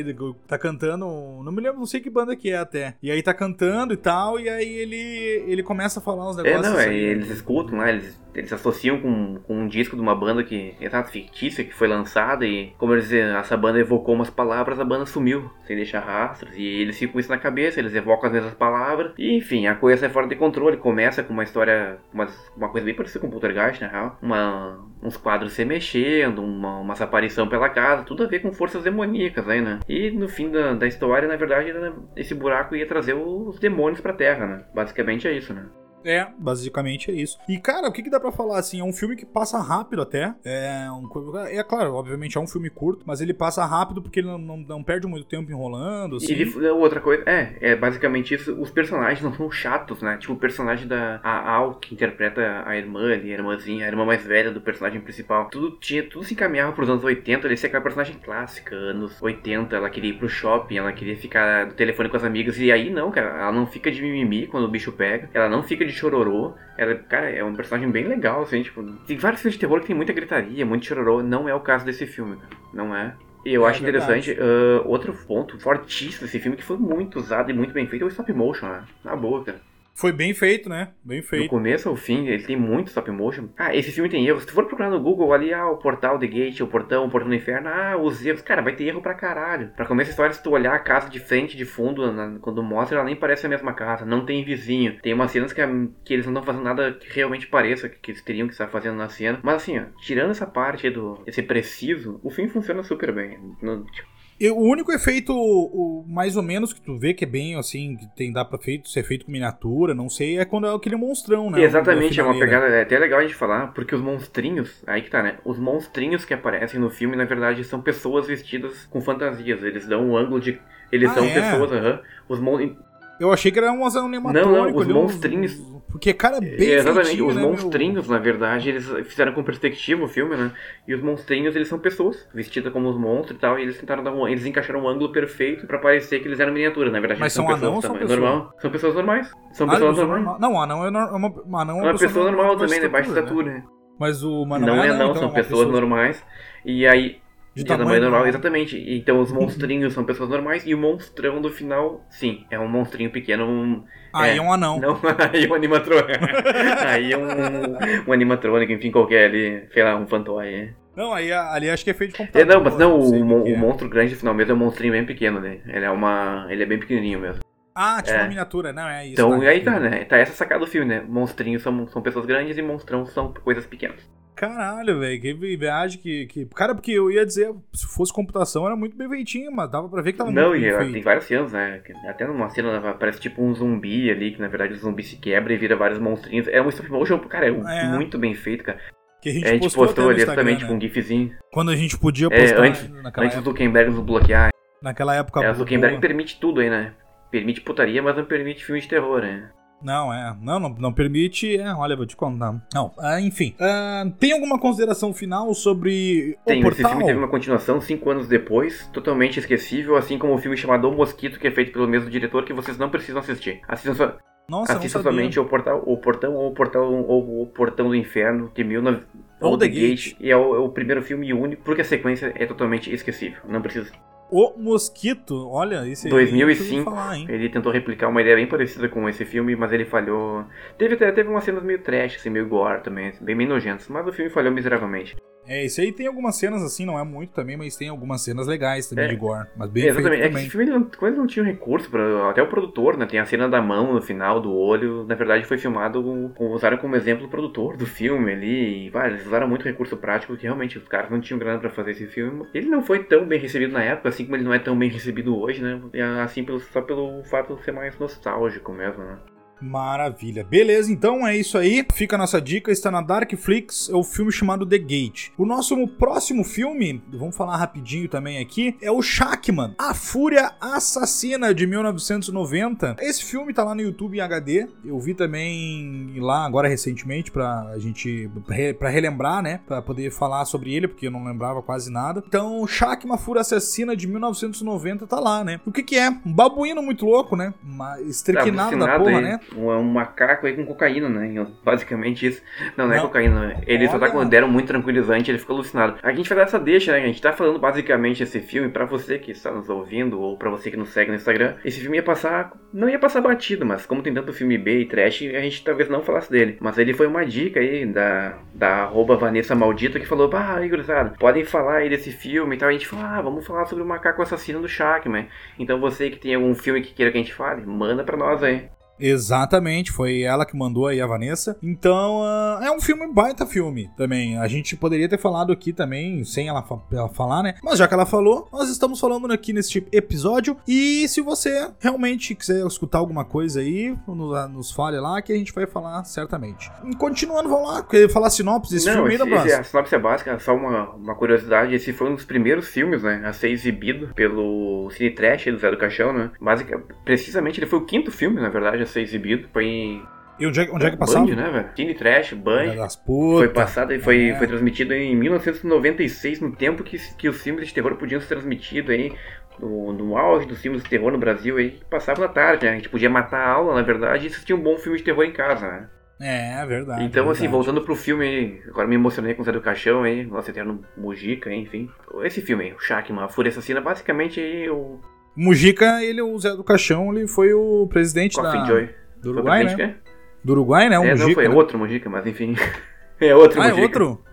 Tá 0.46 0.58
cantando. 0.58 1.06
Não 1.06 1.52
me 1.52 1.62
lembro, 1.62 1.78
não 1.78 1.86
sei 1.86 2.00
que 2.00 2.10
banda 2.10 2.36
que 2.36 2.50
é 2.50 2.58
até. 2.58 2.94
E 3.02 3.10
aí 3.10 3.22
tá 3.22 3.32
cantando 3.34 3.94
e 3.94 3.96
tal, 3.96 4.38
e 4.38 4.48
aí 4.48 4.76
ele, 4.76 5.44
ele 5.46 5.62
começa 5.62 6.00
a 6.00 6.02
falar 6.02 6.28
uns 6.28 6.36
negócios. 6.36 6.66
É, 6.66 6.70
não, 6.70 6.78
assim, 6.78 6.90
é, 6.90 6.94
eles 6.94 7.30
escutam 7.30 7.78
lá, 7.78 7.90
eles 7.90 8.16
eles 8.36 8.52
associam 8.52 9.00
com, 9.00 9.36
com 9.46 9.62
um 9.62 9.66
disco 9.66 9.96
de 9.96 10.02
uma 10.02 10.14
banda 10.14 10.44
que 10.44 10.74
exato 10.80 11.10
fictícia 11.10 11.64
que 11.64 11.72
foi 11.72 11.88
lançada 11.88 12.46
e 12.46 12.72
como 12.76 12.92
eles 12.92 13.04
dizem, 13.04 13.22
essa 13.34 13.56
banda 13.56 13.78
evocou 13.78 14.14
umas 14.14 14.28
palavras, 14.28 14.78
a 14.78 14.84
banda 14.84 15.06
sumiu 15.06 15.50
sem 15.66 15.74
deixar 15.74 16.00
rastros 16.00 16.54
e 16.54 16.62
eles 16.62 16.98
ficam 16.98 17.14
com 17.14 17.20
isso 17.20 17.30
na 17.30 17.38
cabeça, 17.38 17.80
eles 17.80 17.94
evocam 17.94 18.26
as 18.26 18.32
mesmas 18.32 18.54
palavras 18.54 19.12
e 19.16 19.36
enfim, 19.36 19.66
a 19.66 19.74
coisa 19.74 20.00
sai 20.00 20.10
fora 20.10 20.28
de 20.28 20.36
controle, 20.36 20.76
começa 20.76 21.22
com 21.22 21.32
uma 21.32 21.44
história, 21.44 21.98
uma, 22.12 22.28
uma 22.56 22.68
coisa 22.68 22.84
bem 22.84 22.94
parecida 22.94 23.20
com 23.20 23.28
o 23.28 23.30
Poltergeist 23.30 23.80
na 23.80 23.88
real, 23.88 24.18
uma, 24.20 24.86
uns 25.02 25.16
quadros 25.16 25.52
se 25.52 25.64
mexendo, 25.64 26.42
uma, 26.42 26.78
uma 26.78 26.94
aparição 26.94 27.48
pela 27.48 27.68
casa, 27.68 28.04
tudo 28.04 28.24
a 28.24 28.26
ver 28.26 28.40
com 28.40 28.52
forças 28.52 28.82
demoníacas 28.82 29.48
aí, 29.48 29.60
né? 29.60 29.80
E 29.88 30.10
no 30.10 30.28
fim 30.28 30.50
da, 30.50 30.74
da 30.74 30.86
história, 30.86 31.28
na 31.28 31.36
verdade, 31.36 31.72
esse 32.16 32.34
buraco 32.34 32.74
ia 32.74 32.86
trazer 32.86 33.14
os 33.14 33.58
demônios 33.58 34.00
pra 34.00 34.12
Terra, 34.12 34.46
né? 34.46 34.64
Basicamente 34.74 35.28
é 35.28 35.32
isso, 35.32 35.52
né? 35.52 35.66
É, 36.04 36.26
basicamente 36.38 37.10
é 37.10 37.14
isso. 37.14 37.38
E, 37.48 37.58
cara, 37.58 37.88
o 37.88 37.92
que, 37.92 38.02
que 38.02 38.10
dá 38.10 38.20
para 38.20 38.30
falar 38.30 38.58
assim? 38.58 38.80
É 38.80 38.84
um 38.84 38.92
filme 38.92 39.16
que 39.16 39.26
passa 39.26 39.58
rápido 39.58 40.02
até. 40.02 40.34
É, 40.44 40.88
um, 40.90 41.08
é 41.48 41.62
claro, 41.62 41.94
obviamente 41.94 42.36
é 42.36 42.40
um 42.40 42.46
filme 42.46 42.70
curto, 42.70 43.02
mas 43.06 43.20
ele 43.20 43.34
passa 43.34 43.64
rápido 43.64 44.02
porque 44.02 44.20
ele 44.20 44.28
não, 44.28 44.38
não, 44.38 44.56
não 44.56 44.82
perde 44.82 45.06
muito 45.06 45.26
tempo 45.26 45.50
enrolando. 45.50 46.16
Assim. 46.16 46.34
E 46.34 46.68
outra 46.68 47.00
coisa, 47.00 47.22
é, 47.26 47.56
é 47.60 47.76
basicamente 47.76 48.34
isso. 48.34 48.54
Os 48.60 48.70
personagens 48.70 49.22
não 49.22 49.34
são 49.34 49.50
chatos, 49.50 50.02
né? 50.02 50.16
Tipo, 50.16 50.34
o 50.34 50.36
personagem 50.36 50.86
da 50.86 51.20
a 51.22 51.50
Al, 51.50 51.74
que 51.74 51.94
interpreta 51.94 52.62
a 52.64 52.76
irmã 52.76 53.12
ali, 53.12 53.30
a 53.30 53.34
irmãzinha, 53.34 53.84
a 53.84 53.88
irmã 53.88 54.04
mais 54.04 54.24
velha 54.24 54.50
do 54.50 54.60
personagem 54.60 55.00
principal. 55.00 55.48
Tudo 55.48 55.76
tinha, 55.78 56.02
tudo 56.02 56.24
se 56.24 56.34
encaminhava 56.34 56.72
pros 56.72 56.88
anos 56.88 57.02
80. 57.02 57.46
Ele 57.46 57.56
ser 57.56 57.68
aquela 57.68 57.82
personagem 57.82 58.16
clássica, 58.22 58.74
anos 58.74 59.20
80. 59.20 59.74
Ela 59.74 59.90
queria 59.90 60.10
ir 60.10 60.18
pro 60.18 60.28
shopping, 60.28 60.78
ela 60.78 60.92
queria 60.92 61.16
ficar 61.16 61.66
no 61.66 61.72
telefone 61.72 62.08
com 62.08 62.16
as 62.16 62.24
amigas. 62.24 62.58
E 62.58 62.70
aí 62.70 62.90
não, 62.90 63.10
cara, 63.10 63.40
ela 63.40 63.52
não 63.52 63.66
fica 63.66 63.90
de 63.90 64.00
mimimi 64.00 64.46
quando 64.46 64.64
o 64.64 64.68
bicho 64.68 64.92
pega. 64.92 65.28
Ela 65.34 65.48
não 65.48 65.62
fica 65.62 65.85
de 65.86 65.92
chororô. 65.92 66.54
Ela, 66.76 66.94
cara, 66.94 67.30
é 67.30 67.42
um 67.42 67.54
personagem 67.54 67.90
bem 67.90 68.04
legal, 68.04 68.42
assim, 68.42 68.62
tipo. 68.62 68.82
Tem 69.06 69.16
vários 69.16 69.40
filmes 69.40 69.54
de 69.54 69.60
terror 69.60 69.80
que 69.80 69.86
tem 69.86 69.96
muita 69.96 70.12
gritaria, 70.12 70.66
muito 70.66 70.86
chororô. 70.86 71.22
Não 71.22 71.48
é 71.48 71.54
o 71.54 71.60
caso 71.60 71.84
desse 71.84 72.06
filme, 72.06 72.36
cara. 72.36 72.50
Não 72.72 72.94
é. 72.94 73.14
E 73.44 73.54
eu 73.54 73.64
é, 73.64 73.70
acho 73.70 73.80
interessante, 73.80 74.32
uh, 74.32 74.88
outro 74.88 75.12
ponto 75.12 75.58
fortíssimo 75.60 76.26
desse 76.26 76.40
filme 76.40 76.56
que 76.56 76.64
foi 76.64 76.76
muito 76.76 77.18
usado 77.18 77.48
e 77.48 77.54
muito 77.54 77.72
bem 77.72 77.86
feito 77.86 78.02
é 78.02 78.06
o 78.06 78.08
stop 78.08 78.32
motion, 78.32 78.66
né? 78.66 78.82
Na 79.04 79.14
boa, 79.14 79.44
cara. 79.44 79.60
Foi 79.96 80.12
bem 80.12 80.34
feito, 80.34 80.68
né? 80.68 80.90
Bem 81.02 81.22
feito. 81.22 81.44
Do 81.44 81.48
começo 81.48 81.88
ao 81.88 81.96
fim, 81.96 82.26
ele 82.26 82.42
tem 82.42 82.54
muito 82.54 82.88
stop 82.88 83.10
motion. 83.10 83.48
Ah, 83.56 83.74
esse 83.74 83.90
filme 83.90 84.10
tem 84.10 84.26
erros. 84.26 84.42
Se 84.42 84.48
tu 84.48 84.52
for 84.52 84.66
procurar 84.66 84.90
no 84.90 85.00
Google 85.00 85.32
ali, 85.32 85.54
ah, 85.54 85.70
o 85.70 85.78
portal 85.78 86.18
The 86.18 86.26
Gate, 86.26 86.60
o 86.60 86.66
portão, 86.66 87.06
o 87.06 87.10
portão 87.10 87.30
do 87.30 87.34
inferno, 87.34 87.68
ah, 87.68 87.96
os 87.96 88.24
erros. 88.24 88.42
Cara, 88.42 88.60
vai 88.60 88.76
ter 88.76 88.84
erro 88.84 89.00
pra 89.00 89.14
caralho. 89.14 89.70
Pra 89.74 89.86
começar 89.86 90.10
a 90.10 90.12
história, 90.12 90.34
se 90.34 90.42
tu 90.42 90.50
olhar 90.50 90.74
a 90.74 90.78
casa 90.78 91.08
de 91.08 91.18
frente, 91.18 91.56
de 91.56 91.64
fundo, 91.64 92.12
na, 92.12 92.38
quando 92.40 92.62
mostra, 92.62 92.98
ela 92.98 93.06
nem 93.06 93.16
parece 93.16 93.46
a 93.46 93.48
mesma 93.48 93.72
casa. 93.72 94.04
Não 94.04 94.26
tem 94.26 94.44
vizinho. 94.44 95.00
Tem 95.00 95.14
umas 95.14 95.30
cenas 95.30 95.54
que, 95.54 95.62
que 96.04 96.12
eles 96.12 96.26
não 96.26 96.34
estão 96.34 96.44
fazendo 96.44 96.64
nada 96.64 96.92
que 96.92 97.08
realmente 97.14 97.46
pareça 97.46 97.88
que, 97.88 97.98
que 97.98 98.10
eles 98.10 98.22
teriam 98.22 98.46
que 98.46 98.52
estar 98.52 98.68
fazendo 98.68 98.96
na 98.96 99.08
cena. 99.08 99.40
Mas 99.42 99.56
assim, 99.56 99.78
ó, 99.78 99.84
tirando 99.98 100.30
essa 100.30 100.46
parte 100.46 100.90
do 100.90 101.22
esse 101.26 101.42
preciso, 101.42 102.20
o 102.22 102.28
filme 102.28 102.50
funciona 102.50 102.82
super 102.82 103.12
bem. 103.12 103.38
No, 103.62 103.82
tipo, 103.86 104.08
e 104.38 104.50
o 104.50 104.58
único 104.58 104.92
efeito, 104.92 105.32
o, 105.34 106.04
mais 106.08 106.36
ou 106.36 106.42
menos, 106.42 106.72
que 106.72 106.80
tu 106.80 106.98
vê 106.98 107.14
que 107.14 107.24
é 107.24 107.28
bem 107.28 107.56
assim, 107.56 107.96
que 107.96 108.06
tem, 108.14 108.32
dá 108.32 108.44
pra 108.44 108.58
feito, 108.58 108.88
ser 108.88 109.02
feito 109.02 109.24
com 109.24 109.32
miniatura, 109.32 109.94
não 109.94 110.08
sei, 110.08 110.38
é 110.38 110.44
quando 110.44 110.66
é 110.66 110.74
aquele 110.74 110.96
monstrão, 110.96 111.50
né? 111.50 111.62
Exatamente, 111.62 112.18
é 112.20 112.22
uma 112.22 112.38
pegada 112.38 112.66
é 112.66 112.82
até 112.82 112.98
legal 112.98 113.20
a 113.20 113.22
gente 113.22 113.34
falar, 113.34 113.68
porque 113.68 113.94
os 113.94 114.00
monstrinhos, 114.00 114.82
aí 114.86 115.02
que 115.02 115.10
tá, 115.10 115.22
né? 115.22 115.36
Os 115.44 115.58
monstrinhos 115.58 116.24
que 116.24 116.34
aparecem 116.34 116.78
no 116.78 116.90
filme, 116.90 117.16
na 117.16 117.24
verdade, 117.24 117.64
são 117.64 117.80
pessoas 117.80 118.26
vestidas 118.26 118.86
com 118.86 119.00
fantasias. 119.00 119.62
Eles 119.62 119.86
dão 119.86 120.10
um 120.10 120.16
ângulo 120.16 120.40
de. 120.40 120.60
Eles 120.92 121.10
ah, 121.10 121.14
são 121.14 121.24
é? 121.24 121.34
pessoas, 121.34 121.72
aham. 121.72 121.92
Uhum. 121.92 121.98
Os 122.28 122.40
mon... 122.40 122.76
Eu 123.18 123.32
achei 123.32 123.50
que 123.50 123.58
era 123.58 123.72
um 123.72 123.84
animatrônico. 123.84 124.50
Não, 124.50 124.70
não, 124.70 124.76
os 124.76 124.86
monstrinhos. 124.86 125.54
Porque, 125.90 126.12
cara, 126.12 126.36
é 126.36 126.40
bem 126.40 126.70
é, 126.70 126.74
Exatamente, 126.74 127.22
os 127.22 127.34
né, 127.34 127.42
monstrinhos, 127.42 128.06
meu... 128.06 128.16
na 128.16 128.22
verdade, 128.22 128.68
eles 128.68 128.86
fizeram 129.06 129.32
com 129.32 129.42
perspectiva 129.42 130.04
o 130.04 130.08
filme, 130.08 130.36
né? 130.36 130.52
E 130.86 130.94
os 130.94 131.02
monstrinhos, 131.02 131.56
eles 131.56 131.68
são 131.68 131.78
pessoas, 131.78 132.28
vestidas 132.34 132.70
como 132.72 132.88
os 132.90 132.98
monstros 132.98 133.38
e 133.38 133.40
tal, 133.40 133.58
e 133.58 133.62
eles 133.62 133.78
tentaram 133.78 134.04
dar 134.04 134.12
um, 134.12 134.28
eles 134.28 134.44
encaixaram 134.44 134.80
um 134.80 134.88
ângulo 134.88 135.10
perfeito 135.10 135.66
pra 135.66 135.78
parecer 135.78 136.20
que 136.20 136.28
eles 136.28 136.38
eram 136.38 136.52
miniaturas, 136.52 136.92
na 136.92 137.00
verdade. 137.00 137.20
Mas 137.20 137.32
são, 137.32 137.46
são 137.46 137.54
pessoas. 137.54 137.84
São 137.84 137.92
pessoas? 137.94 138.20
normal. 138.20 138.54
São 138.58 138.70
pessoas 138.70 138.94
normais. 138.94 139.30
São 139.52 139.66
ah, 139.66 139.70
pessoas 139.70 139.96
normais. 139.96 140.24
Normal. 140.24 140.40
Não, 140.40 140.60
anão 140.60 140.84
é, 140.84 140.90
uma, 140.90 141.28
uma, 141.28 141.62
anão 141.62 141.78
é 141.78 141.82
uma, 141.82 141.92
pessoa, 141.92 142.08
pessoa 142.08 142.30
normal, 142.30 142.56
também, 142.56 142.80
de 142.80 142.88
baixa 142.88 143.08
estatura. 143.08 143.54
Né? 143.54 143.64
Mas 143.98 144.22
o 144.22 144.44
Manão 144.44 144.76
não 144.76 144.84
é, 144.84 144.88
não, 144.88 145.10
então, 145.10 145.14
são 145.14 145.28
é 145.30 145.32
pessoas 145.32 145.66
pessoa... 145.66 145.80
normais. 145.80 146.22
E 146.64 146.86
aí, 146.86 147.20
de, 147.56 147.64
tamanho, 147.64 147.86
tamanho 147.86 148.02
normal, 148.02 148.26
exatamente. 148.26 148.76
Então 148.86 149.18
os 149.18 149.32
monstrinhos 149.32 149.94
são 149.94 150.04
pessoas 150.04 150.28
normais 150.28 150.66
e 150.66 150.74
o 150.74 150.78
monstrão 150.78 151.40
do 151.40 151.50
final, 151.50 152.04
sim, 152.10 152.44
é 152.50 152.58
um 152.58 152.68
monstrinho 152.68 153.10
pequeno. 153.10 153.46
Um, 153.46 153.84
aí 154.12 154.32
é, 154.32 154.36
é 154.36 154.42
um 154.42 154.52
anão. 154.52 154.78
Não, 154.78 155.00
aí 155.32 155.44
é 155.44 155.48
um 155.48 155.54
animatrônico. 155.54 156.08
aí 156.86 157.12
é 157.12 157.16
um, 157.16 158.08
um 158.08 158.12
animatrônico, 158.12 158.72
enfim, 158.72 158.90
qualquer 158.90 159.30
ali, 159.30 159.66
sei 159.72 159.82
lá, 159.82 159.96
um 159.96 160.06
fantoy. 160.06 160.74
Não, 160.94 161.14
aí 161.14 161.32
ali 161.32 161.70
acho 161.70 161.82
que 161.82 161.90
é 161.90 161.94
feito 161.94 162.12
de 162.12 162.18
computador. 162.18 162.50
É, 162.50 162.54
não, 162.54 162.62
mas 162.62 162.76
não, 162.76 163.00
o, 163.00 163.42
o, 163.44 163.48
é. 163.48 163.56
monstro 163.56 163.88
grande 163.88 164.12
no 164.12 164.18
final 164.18 164.34
mesmo 164.34 164.52
é 164.52 164.54
um 164.54 164.58
monstrinho 164.58 164.92
bem 164.92 165.06
pequeno, 165.06 165.40
né? 165.40 165.58
Ele 165.66 165.84
é 165.84 165.90
uma. 165.90 166.46
Ele 166.50 166.62
é 166.62 166.66
bem 166.66 166.78
pequenininho 166.78 167.20
mesmo. 167.20 167.42
Ah, 167.74 168.00
tipo 168.02 168.16
é. 168.16 168.20
uma 168.20 168.28
miniatura, 168.28 168.72
não, 168.72 168.88
é 168.88 169.04
isso. 169.04 169.12
Então, 169.12 169.38
tá, 169.38 169.46
aí 169.46 169.60
tá, 169.60 169.78
né? 169.78 170.04
Tá 170.04 170.16
essa 170.16 170.32
sacada 170.32 170.60
do 170.60 170.66
filme, 170.66 170.86
né? 170.86 171.02
Monstrinhos 171.06 171.62
são, 171.62 171.86
são 171.88 172.00
pessoas 172.00 172.24
grandes 172.24 172.56
e 172.56 172.62
monstrão 172.62 173.04
são 173.04 173.32
coisas 173.32 173.66
pequenas. 173.66 174.00
Caralho, 174.36 175.00
velho, 175.00 175.18
que 175.18 175.32
viagem 175.56 175.98
que, 175.98 176.26
que. 176.26 176.44
Cara, 176.44 176.74
porque 176.74 176.92
eu 176.92 177.10
ia 177.10 177.24
dizer, 177.24 177.54
se 177.72 177.86
fosse 177.86 178.12
computação, 178.12 178.66
era 178.66 178.76
muito 178.76 178.94
bem 178.94 179.08
feitinho, 179.08 179.50
mas 179.50 179.70
dava 179.70 179.88
pra 179.88 180.02
ver 180.02 180.12
que 180.12 180.18
tava 180.18 180.30
Não, 180.30 180.50
muito 180.50 180.60
bem 180.60 180.70
feito. 180.70 180.84
Não, 180.84 180.92
tem 180.92 181.02
várias 181.02 181.24
cenas, 181.24 181.52
né? 181.52 181.80
Até 182.06 182.26
numa 182.26 182.50
cena 182.50 182.94
parece 183.00 183.18
tipo 183.18 183.42
um 183.42 183.54
zumbi 183.54 184.10
ali, 184.10 184.32
que 184.32 184.40
na 184.40 184.48
verdade 184.48 184.74
o 184.74 184.76
zumbi 184.76 185.02
se 185.02 185.16
quebra 185.16 185.54
e 185.54 185.56
vira 185.56 185.74
vários 185.74 185.98
monstrinhos. 185.98 186.46
É 186.48 186.60
um 186.60 186.68
stop 186.68 186.90
motion, 186.90 187.18
cara, 187.20 187.46
é, 187.46 187.48
é. 187.48 187.88
muito 187.88 188.18
bem 188.18 188.34
feito, 188.34 188.62
cara. 188.62 188.78
Que 189.22 189.30
a 189.30 189.32
gente, 189.32 189.46
a 189.46 189.48
gente 189.52 189.62
postou, 189.62 189.86
postou 189.86 190.10
ali 190.10 190.20
exatamente 190.20 190.62
né? 190.64 190.68
com 190.68 190.74
um 190.74 190.80
gifzinho. 190.80 191.34
Quando 191.50 191.70
a 191.70 191.76
gente 191.76 191.98
podia 191.98 192.28
é, 192.30 192.40
postar. 192.40 192.64
É, 192.64 192.68
antes 192.68 192.90
antes 193.16 193.38
do 193.38 193.44
Zuckerberg 193.44 193.90
nos 193.90 194.04
bloquear. 194.04 194.50
Naquela 194.82 195.14
época. 195.14 195.42
É, 195.42 195.50
o 195.50 195.54
Zuckerberg 195.54 195.98
permite 195.98 196.38
tudo 196.38 196.60
aí, 196.60 196.68
né? 196.68 196.92
Permite 197.30 197.62
putaria, 197.62 198.02
mas 198.02 198.14
não 198.14 198.26
permite 198.26 198.62
filme 198.62 198.82
de 198.82 198.88
terror, 198.88 199.22
né? 199.22 199.48
Não, 199.86 200.12
é. 200.12 200.36
Não, 200.42 200.58
não, 200.58 200.68
não 200.70 200.92
permite. 200.92 201.56
É, 201.56 201.72
olha, 201.72 201.94
vou 201.94 202.04
te 202.04 202.16
contar. 202.16 202.60
Não, 202.74 202.92
ah, 202.98 203.20
enfim. 203.20 203.54
Ah, 203.60 204.04
tem 204.18 204.32
alguma 204.32 204.58
consideração 204.58 205.14
final 205.14 205.54
sobre 205.54 206.36
tem, 206.44 206.58
o 206.58 206.62
portal? 206.62 206.80
Esse 206.80 206.90
filme 206.90 207.04
teve 207.04 207.18
uma 207.18 207.28
continuação 207.28 207.80
cinco 207.80 208.10
anos 208.10 208.26
depois, 208.26 208.90
totalmente 208.92 209.38
esquecível, 209.38 209.94
assim 209.94 210.18
como 210.18 210.34
o 210.34 210.38
filme 210.38 210.56
chamado 210.56 210.88
O 210.88 210.92
Mosquito, 210.92 211.38
que 211.38 211.46
é 211.46 211.52
feito 211.52 211.70
pelo 211.70 211.86
mesmo 211.86 212.10
diretor, 212.10 212.44
que 212.44 212.52
vocês 212.52 212.76
não 212.76 212.90
precisam 212.90 213.20
assistir. 213.20 213.60
Assistam 213.68 213.94
só. 213.94 214.16
Nossa, 214.48 214.72
Assista 214.76 215.00
somente 215.02 215.38
o 215.38 215.44
portal, 215.44 215.82
o 215.86 215.96
portão 215.96 216.34
ou 216.34 216.50
o 216.50 216.54
portal 216.54 216.92
ou 216.92 217.42
o 217.42 217.46
portão 217.46 217.88
do 217.88 217.94
inferno 217.94 218.50
de 218.54 218.64
19 218.64 219.02
ou 219.40 219.56
The 219.56 219.68
Gate. 219.68 219.80
Gate. 219.80 220.16
E 220.20 220.30
é 220.30 220.36
o, 220.36 220.54
é 220.56 220.58
o 220.58 220.68
primeiro 220.68 221.02
filme 221.02 221.32
único, 221.32 221.62
porque 221.62 221.82
a 221.82 221.84
sequência 221.84 222.32
é 222.34 222.44
totalmente 222.46 222.92
esquecível. 222.92 223.38
Não 223.48 223.62
precisa. 223.62 223.92
O 224.30 224.54
Mosquito, 224.56 225.48
olha, 225.48 225.86
esse 225.86 226.08
2005, 226.08 226.84
falar, 226.84 227.18
ele 227.30 227.48
tentou 227.48 227.70
replicar 227.70 228.08
uma 228.08 228.20
ideia 228.20 228.34
bem 228.34 228.46
parecida 228.46 228.88
com 228.88 229.08
esse 229.08 229.24
filme, 229.24 229.54
mas 229.54 229.72
ele 229.72 229.84
falhou. 229.84 230.44
Teve 230.76 230.96
teve 230.96 231.28
umas 231.28 231.44
cenas 231.44 231.62
meio 231.62 231.80
trash, 231.80 232.16
assim, 232.16 232.30
meio 232.30 232.48
gore 232.48 232.82
também, 232.82 233.12
bem, 233.20 233.36
bem 233.36 233.46
nojentas, 233.46 233.86
mas 233.88 234.06
o 234.06 234.12
filme 234.12 234.30
falhou 234.30 234.52
miseravelmente. 234.52 235.16
É, 235.48 235.64
esse 235.64 235.80
aí 235.80 235.92
tem 235.92 236.06
algumas 236.06 236.36
cenas 236.36 236.62
assim, 236.62 236.84
não 236.84 236.98
é 236.98 237.04
muito 237.04 237.30
também, 237.32 237.56
mas 237.56 237.76
tem 237.76 237.88
algumas 237.88 238.22
cenas 238.22 238.46
legais 238.46 238.88
também 238.88 239.04
É. 239.04 239.08
de 239.08 239.16
gore. 239.16 239.46
Mas 239.56 239.70
bem 239.70 239.82
É, 239.84 239.86
feito 239.86 240.00
exatamente. 240.00 240.20
É 240.20 240.22
que 240.24 240.28
também. 240.30 240.42
esse 240.42 240.50
filme 240.50 240.66
não, 240.66 240.82
quase 240.84 241.16
não 241.16 241.26
tinha 241.26 241.44
recurso, 241.44 241.90
pra, 241.90 242.30
até 242.30 242.42
o 242.42 242.48
produtor, 242.48 242.96
né? 242.96 243.06
Tem 243.06 243.20
a 243.20 243.24
cena 243.24 243.48
da 243.48 243.60
mão 243.62 243.94
no 243.94 244.02
final, 244.02 244.40
do 244.40 244.52
olho. 244.52 245.04
Na 245.04 245.14
verdade, 245.14 245.44
foi 245.46 245.58
filmado, 245.58 246.02
com- 246.36 246.52
usaram 246.52 246.76
como 246.78 246.96
exemplo 246.96 247.26
o 247.26 247.30
produtor 247.30 247.76
do 247.76 247.86
filme 247.86 248.32
ali. 248.32 248.86
E, 248.86 248.90
vai, 248.90 249.10
eles 249.10 249.26
usaram 249.26 249.48
muito 249.48 249.64
recurso 249.64 249.96
prático, 249.96 250.32
porque 250.32 250.46
realmente 250.46 250.78
os 250.78 250.88
caras 250.88 251.10
não 251.10 251.20
tinham 251.20 251.38
grana 251.38 251.58
pra 251.58 251.70
fazer 251.70 251.92
esse 251.92 252.06
filme. 252.06 252.44
Ele 252.52 252.68
não 252.68 252.82
foi 252.82 253.04
tão 253.04 253.24
bem 253.26 253.38
recebido 253.38 253.72
na 253.72 253.82
época, 253.82 254.08
assim 254.08 254.24
como 254.24 254.36
ele 254.36 254.44
não 254.44 254.54
é 254.54 254.58
tão 254.58 254.76
bem 254.76 254.90
recebido 254.90 255.38
hoje, 255.38 255.62
né? 255.62 255.80
Assim, 256.22 256.42
pelo, 256.44 256.58
só 256.60 256.80
pelo 256.82 257.22
fato 257.24 257.54
de 257.54 257.62
ser 257.64 257.72
mais 257.72 257.98
nostálgico 257.98 258.72
mesmo, 258.72 259.04
né? 259.04 259.18
Maravilha. 259.60 260.44
Beleza, 260.44 260.92
então 260.92 261.26
é 261.26 261.36
isso 261.36 261.56
aí. 261.56 261.84
Fica 261.92 262.16
a 262.16 262.18
nossa 262.18 262.40
dica, 262.40 262.70
está 262.70 262.90
na 262.90 263.00
Darkflix, 263.00 263.88
é 263.90 263.94
o 263.94 264.02
filme 264.02 264.30
chamado 264.30 264.66
The 264.66 264.78
Gate. 264.78 265.28
O 265.36 265.46
nosso 265.46 265.86
próximo 265.88 266.44
filme, 266.44 267.02
vamos 267.12 267.36
falar 267.36 267.56
rapidinho 267.56 268.08
também 268.08 268.38
aqui, 268.38 268.76
é 268.80 268.90
o 268.90 269.00
Shackman, 269.02 269.74
A 269.78 269.94
Fúria 269.94 270.52
Assassina 270.60 271.54
de 271.54 271.66
1990. 271.66 272.96
Esse 273.00 273.24
filme 273.24 273.52
tá 273.52 273.64
lá 273.64 273.74
no 273.74 273.80
YouTube 273.80 274.16
em 274.18 274.20
HD. 274.20 274.68
Eu 274.84 274.98
vi 275.00 275.14
também 275.14 276.14
lá 276.18 276.44
agora 276.44 276.68
recentemente 276.68 277.30
pra 277.30 277.62
a 277.72 277.78
gente 277.78 278.30
para 278.78 278.88
relembrar, 278.88 279.42
né, 279.42 279.60
Pra 279.66 279.80
poder 279.82 280.10
falar 280.10 280.44
sobre 280.44 280.74
ele, 280.74 280.88
porque 280.88 281.06
eu 281.06 281.10
não 281.10 281.24
lembrava 281.24 281.62
quase 281.62 281.90
nada. 281.90 282.22
Então, 282.26 282.66
Shackman, 282.66 283.14
A 283.14 283.18
Fúria 283.18 283.40
Assassina 283.40 283.96
de 283.96 284.06
1990 284.06 285.06
tá 285.06 285.18
lá, 285.18 285.42
né? 285.42 285.60
O 285.66 285.72
que 285.72 285.82
que 285.82 285.96
é? 285.96 286.10
Um 286.10 286.32
babuíno 286.32 286.82
muito 286.82 287.04
louco, 287.04 287.36
né? 287.36 287.54
Uma 287.64 288.00
estrequinado 288.02 288.76
da 288.78 288.84
Alucinado 288.94 289.04
porra, 289.04 289.16
aí. 289.18 289.22
né? 289.24 289.40
Um, 289.54 289.70
é 289.70 289.76
um 289.76 289.84
macaco 289.84 290.46
aí 290.46 290.54
com 290.54 290.64
cocaína, 290.64 291.08
né? 291.08 291.46
Basicamente 291.64 292.26
isso. 292.26 292.42
Não, 292.76 292.86
não, 292.86 292.94
é 292.94 292.96
Não. 292.96 293.04
cocaína. 293.06 293.60
Ele 293.66 293.88
só 293.88 293.98
tá 293.98 294.10
com 294.10 294.24
deram 294.26 294.48
muito 294.48 294.68
tranquilizante, 294.68 295.30
ele 295.30 295.38
ficou 295.38 295.54
alucinado. 295.56 295.98
A 296.02 296.12
gente 296.12 296.28
vai 296.28 296.38
dar 296.38 296.44
essa 296.44 296.58
deixa, 296.58 296.92
né? 296.92 296.98
A 296.98 297.06
gente 297.06 297.20
tá 297.22 297.32
falando 297.32 297.58
basicamente 297.58 298.22
esse 298.22 298.40
filme 298.40 298.68
pra 298.68 298.84
você 298.84 299.18
que 299.18 299.30
está 299.30 299.50
nos 299.50 299.68
ouvindo 299.68 300.20
ou 300.20 300.36
pra 300.36 300.50
você 300.50 300.70
que 300.70 300.76
nos 300.76 300.88
segue 300.90 301.10
no 301.10 301.16
Instagram. 301.16 301.54
Esse 301.64 301.80
filme 301.80 301.96
ia 301.96 302.02
passar, 302.02 302.52
não 302.72 302.88
ia 302.88 302.98
passar 302.98 303.20
batido, 303.20 303.64
mas 303.64 303.86
como 303.86 304.02
tem 304.02 304.12
tanto 304.14 304.32
filme 304.32 304.58
B 304.58 304.80
e 304.80 304.86
trash, 304.86 305.22
a 305.22 305.40
gente 305.40 305.62
talvez 305.64 305.88
não 305.88 306.02
falasse 306.02 306.30
dele. 306.30 306.56
Mas 306.60 306.78
ele 306.78 306.94
foi 306.94 307.06
uma 307.06 307.24
dica 307.24 307.60
aí 307.60 307.84
da 307.86 308.38
da 308.54 308.68
arroba 308.84 309.16
Vanessa 309.16 309.54
Maldita 309.54 310.00
que 310.00 310.06
falou: 310.06 310.28
"Bah, 310.28 310.56
aí, 310.56 310.68
gurizada, 310.68 311.14
podem 311.18 311.44
falar 311.44 311.76
aí 311.78 311.88
desse 311.88 312.10
filme 312.10 312.56
e 312.56 312.58
tal". 312.58 312.68
A 312.68 312.72
gente 312.72 312.86
falou: 312.86 313.04
"Ah, 313.04 313.20
vamos 313.20 313.46
falar 313.46 313.66
sobre 313.66 313.84
o 313.84 313.86
macaco 313.86 314.22
assassino 314.22 314.60
do 314.60 314.68
Shackman". 314.68 315.28
Então 315.58 315.78
você 315.80 316.10
que 316.10 316.18
tem 316.18 316.34
algum 316.34 316.54
filme 316.54 316.80
que 316.82 316.92
queira 316.94 317.12
que 317.12 317.18
a 317.18 317.20
gente 317.20 317.34
fale, 317.34 317.64
manda 317.66 318.02
pra 318.04 318.16
nós 318.16 318.42
aí. 318.42 318.68
Exatamente, 318.98 319.90
foi 319.92 320.22
ela 320.22 320.44
que 320.46 320.56
mandou 320.56 320.86
aí 320.86 321.00
a 321.00 321.06
Vanessa. 321.06 321.56
Então, 321.62 322.22
ah, 322.22 322.60
é 322.62 322.70
um 322.70 322.80
filme 322.80 323.06
baita 323.12 323.44
filme 323.46 323.90
também. 323.96 324.38
A 324.38 324.46
gente 324.48 324.76
poderia 324.76 325.08
ter 325.08 325.18
falado 325.18 325.52
aqui 325.52 325.72
também, 325.72 326.24
sem 326.24 326.48
ela, 326.48 326.62
fa- 326.62 326.78
ela 326.92 327.08
falar, 327.08 327.42
né? 327.42 327.54
Mas 327.62 327.78
já 327.78 327.86
que 327.88 327.94
ela 327.94 328.06
falou, 328.06 328.48
nós 328.52 328.68
estamos 328.68 328.98
falando 329.00 329.30
aqui 329.32 329.52
neste 329.52 329.86
episódio. 329.92 330.56
E 330.66 331.06
se 331.08 331.20
você 331.20 331.68
realmente 331.80 332.34
quiser 332.34 332.64
escutar 332.66 332.98
alguma 332.98 333.24
coisa 333.24 333.60
aí, 333.60 333.96
nos, 334.06 334.50
nos 334.50 334.70
fale 334.72 334.98
lá 335.00 335.20
que 335.22 335.32
a 335.32 335.36
gente 335.36 335.52
vai 335.52 335.66
falar 335.66 336.04
certamente. 336.04 336.70
E 336.84 336.94
continuando, 336.96 337.48
vamos 337.48 337.68
lá, 337.68 337.82
quer 337.82 338.08
falar 338.08 338.30
sinopse 338.30 338.72
desse 338.74 338.86
Não, 338.86 338.94
filme 338.94 339.14
esse, 339.14 339.18
da 339.18 339.24
esse- 339.24 339.34
Brás? 339.46 339.60
a 339.60 339.64
sinopse 339.64 339.94
é 339.94 339.98
básica, 339.98 340.38
só 340.38 340.54
uma, 340.54 340.90
uma 340.90 341.14
curiosidade, 341.14 341.74
esse 341.74 341.92
foi 341.92 342.10
um 342.10 342.14
dos 342.14 342.24
primeiros 342.24 342.68
filmes, 342.68 343.02
né, 343.02 343.22
a 343.24 343.32
ser 343.32 343.50
exibido 343.50 344.08
pelo 344.14 344.90
Cine 344.90 345.10
Trash 345.10 345.46
do 345.46 345.58
Zé 345.58 345.70
do 345.70 345.76
Caixão, 345.78 346.12
né, 346.12 346.30
Basica, 346.40 346.82
precisamente 347.04 347.58
ele 347.58 347.66
foi 347.66 347.78
o 347.78 347.84
quinto 347.84 348.10
filme, 348.10 348.40
na 348.40 348.48
verdade, 348.48 348.85
a 348.86 348.92
ser 348.92 349.00
exibido, 349.02 349.48
foi 349.52 349.64
em 349.66 350.02
E 350.38 350.46
onde 350.46 350.60
é, 350.60 350.68
onde 350.70 350.86
é 350.86 350.90
que 350.90 350.96
passava? 350.96 351.26
Band, 351.26 351.34
né, 351.34 351.50
velho, 351.50 351.68
Cine 351.76 351.94
Trash, 351.94 352.32
Band, 352.34 352.74
foi 353.06 353.48
passado 353.48 353.92
e 353.94 353.98
foi, 353.98 354.28
É. 354.28 354.34
foi 354.36 354.46
transmitido 354.46 354.92
em 354.94 355.14
1996, 355.16 356.40
no 356.40 356.52
tempo 356.54 356.82
que, 356.82 356.98
que 357.16 357.28
os 357.28 357.40
filmes 357.42 357.68
de 357.68 357.74
terror 357.74 357.94
podiam 357.96 358.20
ser 358.20 358.28
transmitidos 358.28 358.90
aí, 358.90 359.12
no, 359.58 359.92
no 359.92 360.16
auge 360.18 360.46
dos 360.46 360.60
filmes 360.60 360.82
de 360.82 360.88
terror 360.88 361.10
no 361.10 361.18
Brasil 361.18 361.56
aí, 361.56 361.70
que 361.72 361.84
passavam 361.86 362.26
na 362.26 362.32
tarde, 362.32 362.66
né, 362.66 362.72
a 362.72 362.74
gente 362.76 362.88
podia 362.90 363.08
matar 363.08 363.38
a 363.40 363.50
aula, 363.50 363.74
na 363.74 363.82
verdade, 363.82 364.24
e 364.24 364.28
assistir 364.28 364.52
um 364.54 364.60
bom 364.60 364.76
filme 364.76 364.98
de 364.98 365.04
terror 365.04 365.24
em 365.24 365.32
casa, 365.32 365.66
né. 365.66 365.88
É, 366.18 366.62
é 366.62 366.66
verdade. 366.66 367.04
Então, 367.04 367.28
assim, 367.30 367.42
verdade. 367.42 367.52
voltando 367.64 367.82
pro 367.84 367.94
filme 367.94 368.24
aí, 368.26 368.60
agora 368.68 368.88
me 368.88 368.94
emocionei 368.94 369.34
com 369.34 369.42
o 369.42 369.44
Zé 369.44 369.52
do 369.52 369.60
Caixão 369.60 370.02
aí, 370.02 370.24
nosso 370.24 370.50
eterno 370.50 370.80
Mujica, 370.96 371.52
enfim. 371.52 371.90
Esse 372.22 372.40
filme 372.40 372.64
aí, 372.64 372.72
o 372.72 372.78
Shackman, 372.78 373.24
a 373.24 373.28
Fúria 373.28 373.50
Assassina, 373.50 373.82
basicamente 373.82 374.40
aí 374.40 374.68
o 374.70 374.98
Mujica, 375.36 376.02
ele, 376.02 376.22
o 376.22 376.38
Zé 376.38 376.50
do 376.56 376.64
Caixão, 376.64 377.12
ele 377.14 377.26
foi 377.28 377.52
o 377.52 377.86
presidente 377.88 378.36
Coffin 378.36 378.58
da, 378.58 378.64
Joy. 378.64 378.88
do 379.20 379.30
Uruguai, 379.30 379.64
né? 379.64 379.96
Do 380.42 380.52
Uruguai, 380.52 380.88
né? 380.88 380.98
O 380.98 381.04
é? 381.04 381.08
É, 381.08 381.10
Mujica. 381.10 381.26
não, 381.28 381.34
foi 381.34 381.48
né? 381.48 381.54
outro 381.54 381.78
Mujica, 381.78 382.08
mas 382.10 382.26
enfim. 382.26 382.54
é 383.20 383.34
outro 383.34 383.60
Ah, 383.60 383.66
é 383.66 383.68
Mujica. 383.68 383.82
outro? 383.86 384.24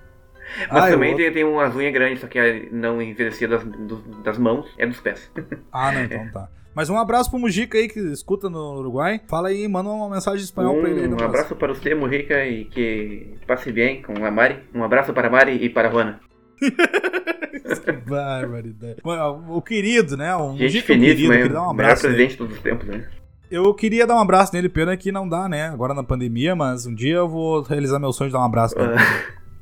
Mas 0.72 0.84
Ah, 0.84 0.88
é 0.88 0.92
também 0.92 1.16
tem, 1.16 1.32
tem 1.32 1.44
umas 1.44 1.76
unhas 1.76 1.92
grandes, 1.94 2.20
só 2.22 2.28
que 2.28 2.38
é 2.38 2.68
não 2.72 3.02
envelhecia 3.02 3.48
das, 3.48 3.64
das 4.24 4.38
mãos, 4.38 4.72
é 4.78 4.86
dos 4.86 5.00
pés. 5.00 5.30
Ah, 5.72 5.92
não, 5.92 6.04
então 6.04 6.32
tá. 6.32 6.48
Mas 6.76 6.90
um 6.90 6.98
abraço 6.98 7.30
pro 7.30 7.40
Mujica 7.40 7.78
aí 7.78 7.88
que 7.88 8.00
escuta 8.00 8.50
no 8.50 8.80
Uruguai. 8.80 9.22
Fala 9.28 9.50
aí, 9.50 9.68
manda 9.68 9.90
uma 9.90 10.10
mensagem 10.10 10.40
em 10.42 10.44
espanhol 10.46 10.80
pra 10.80 10.90
ele 10.90 11.02
aí. 11.02 11.08
Um, 11.08 11.24
abraço 11.24 11.56
para 11.56 11.68
você, 11.74 11.94
Mujica, 11.94 12.44
e 12.46 12.66
que 12.66 13.36
passe 13.46 13.72
bem 13.72 14.02
com 14.02 14.26
a 14.26 14.32
Mari. 14.32 14.60
Um 14.74 14.84
abraço 14.84 15.14
para 15.14 15.28
a 15.28 15.32
Mari 15.32 15.64
e 15.64 15.70
para 15.70 15.88
a 15.90 15.92
Juana. 15.92 16.20
Que 17.80 17.92
barbaridade. 18.10 18.98
O 19.50 19.62
querido, 19.62 20.18
né? 20.18 20.36
O 20.36 20.56
Gente 20.58 20.78
é 20.78 20.82
um 20.82 20.84
querido, 20.86 21.32
queria 21.32 21.50
dar 21.50 21.62
um 21.62 21.68
melhor 21.68 21.70
abraço 21.72 22.04
nele. 22.04 22.16
presidente 22.16 22.32
de 22.32 22.38
todos 22.38 22.56
os 22.56 22.62
tempos, 22.62 22.88
né? 22.88 23.08
Eu 23.52 23.74
queria 23.74 24.08
dar 24.08 24.16
um 24.16 24.20
abraço 24.20 24.54
nele, 24.56 24.68
pena 24.68 24.98
que 24.98 25.12
não 25.12 25.30
dá, 25.30 25.48
né? 25.48 25.68
Agora 25.68 25.94
na 25.94 26.04
pandemia, 26.04 26.56
mas 26.56 26.86
um 26.88 26.94
dia 26.96 27.16
eu 27.18 27.30
vou 27.30 27.62
realizar 27.62 28.00
meu 28.00 28.12
sonho 28.12 28.30
de 28.30 28.34
dar 28.34 28.40
um 28.40 28.46
abraço 28.46 28.76
nele. 28.78 28.94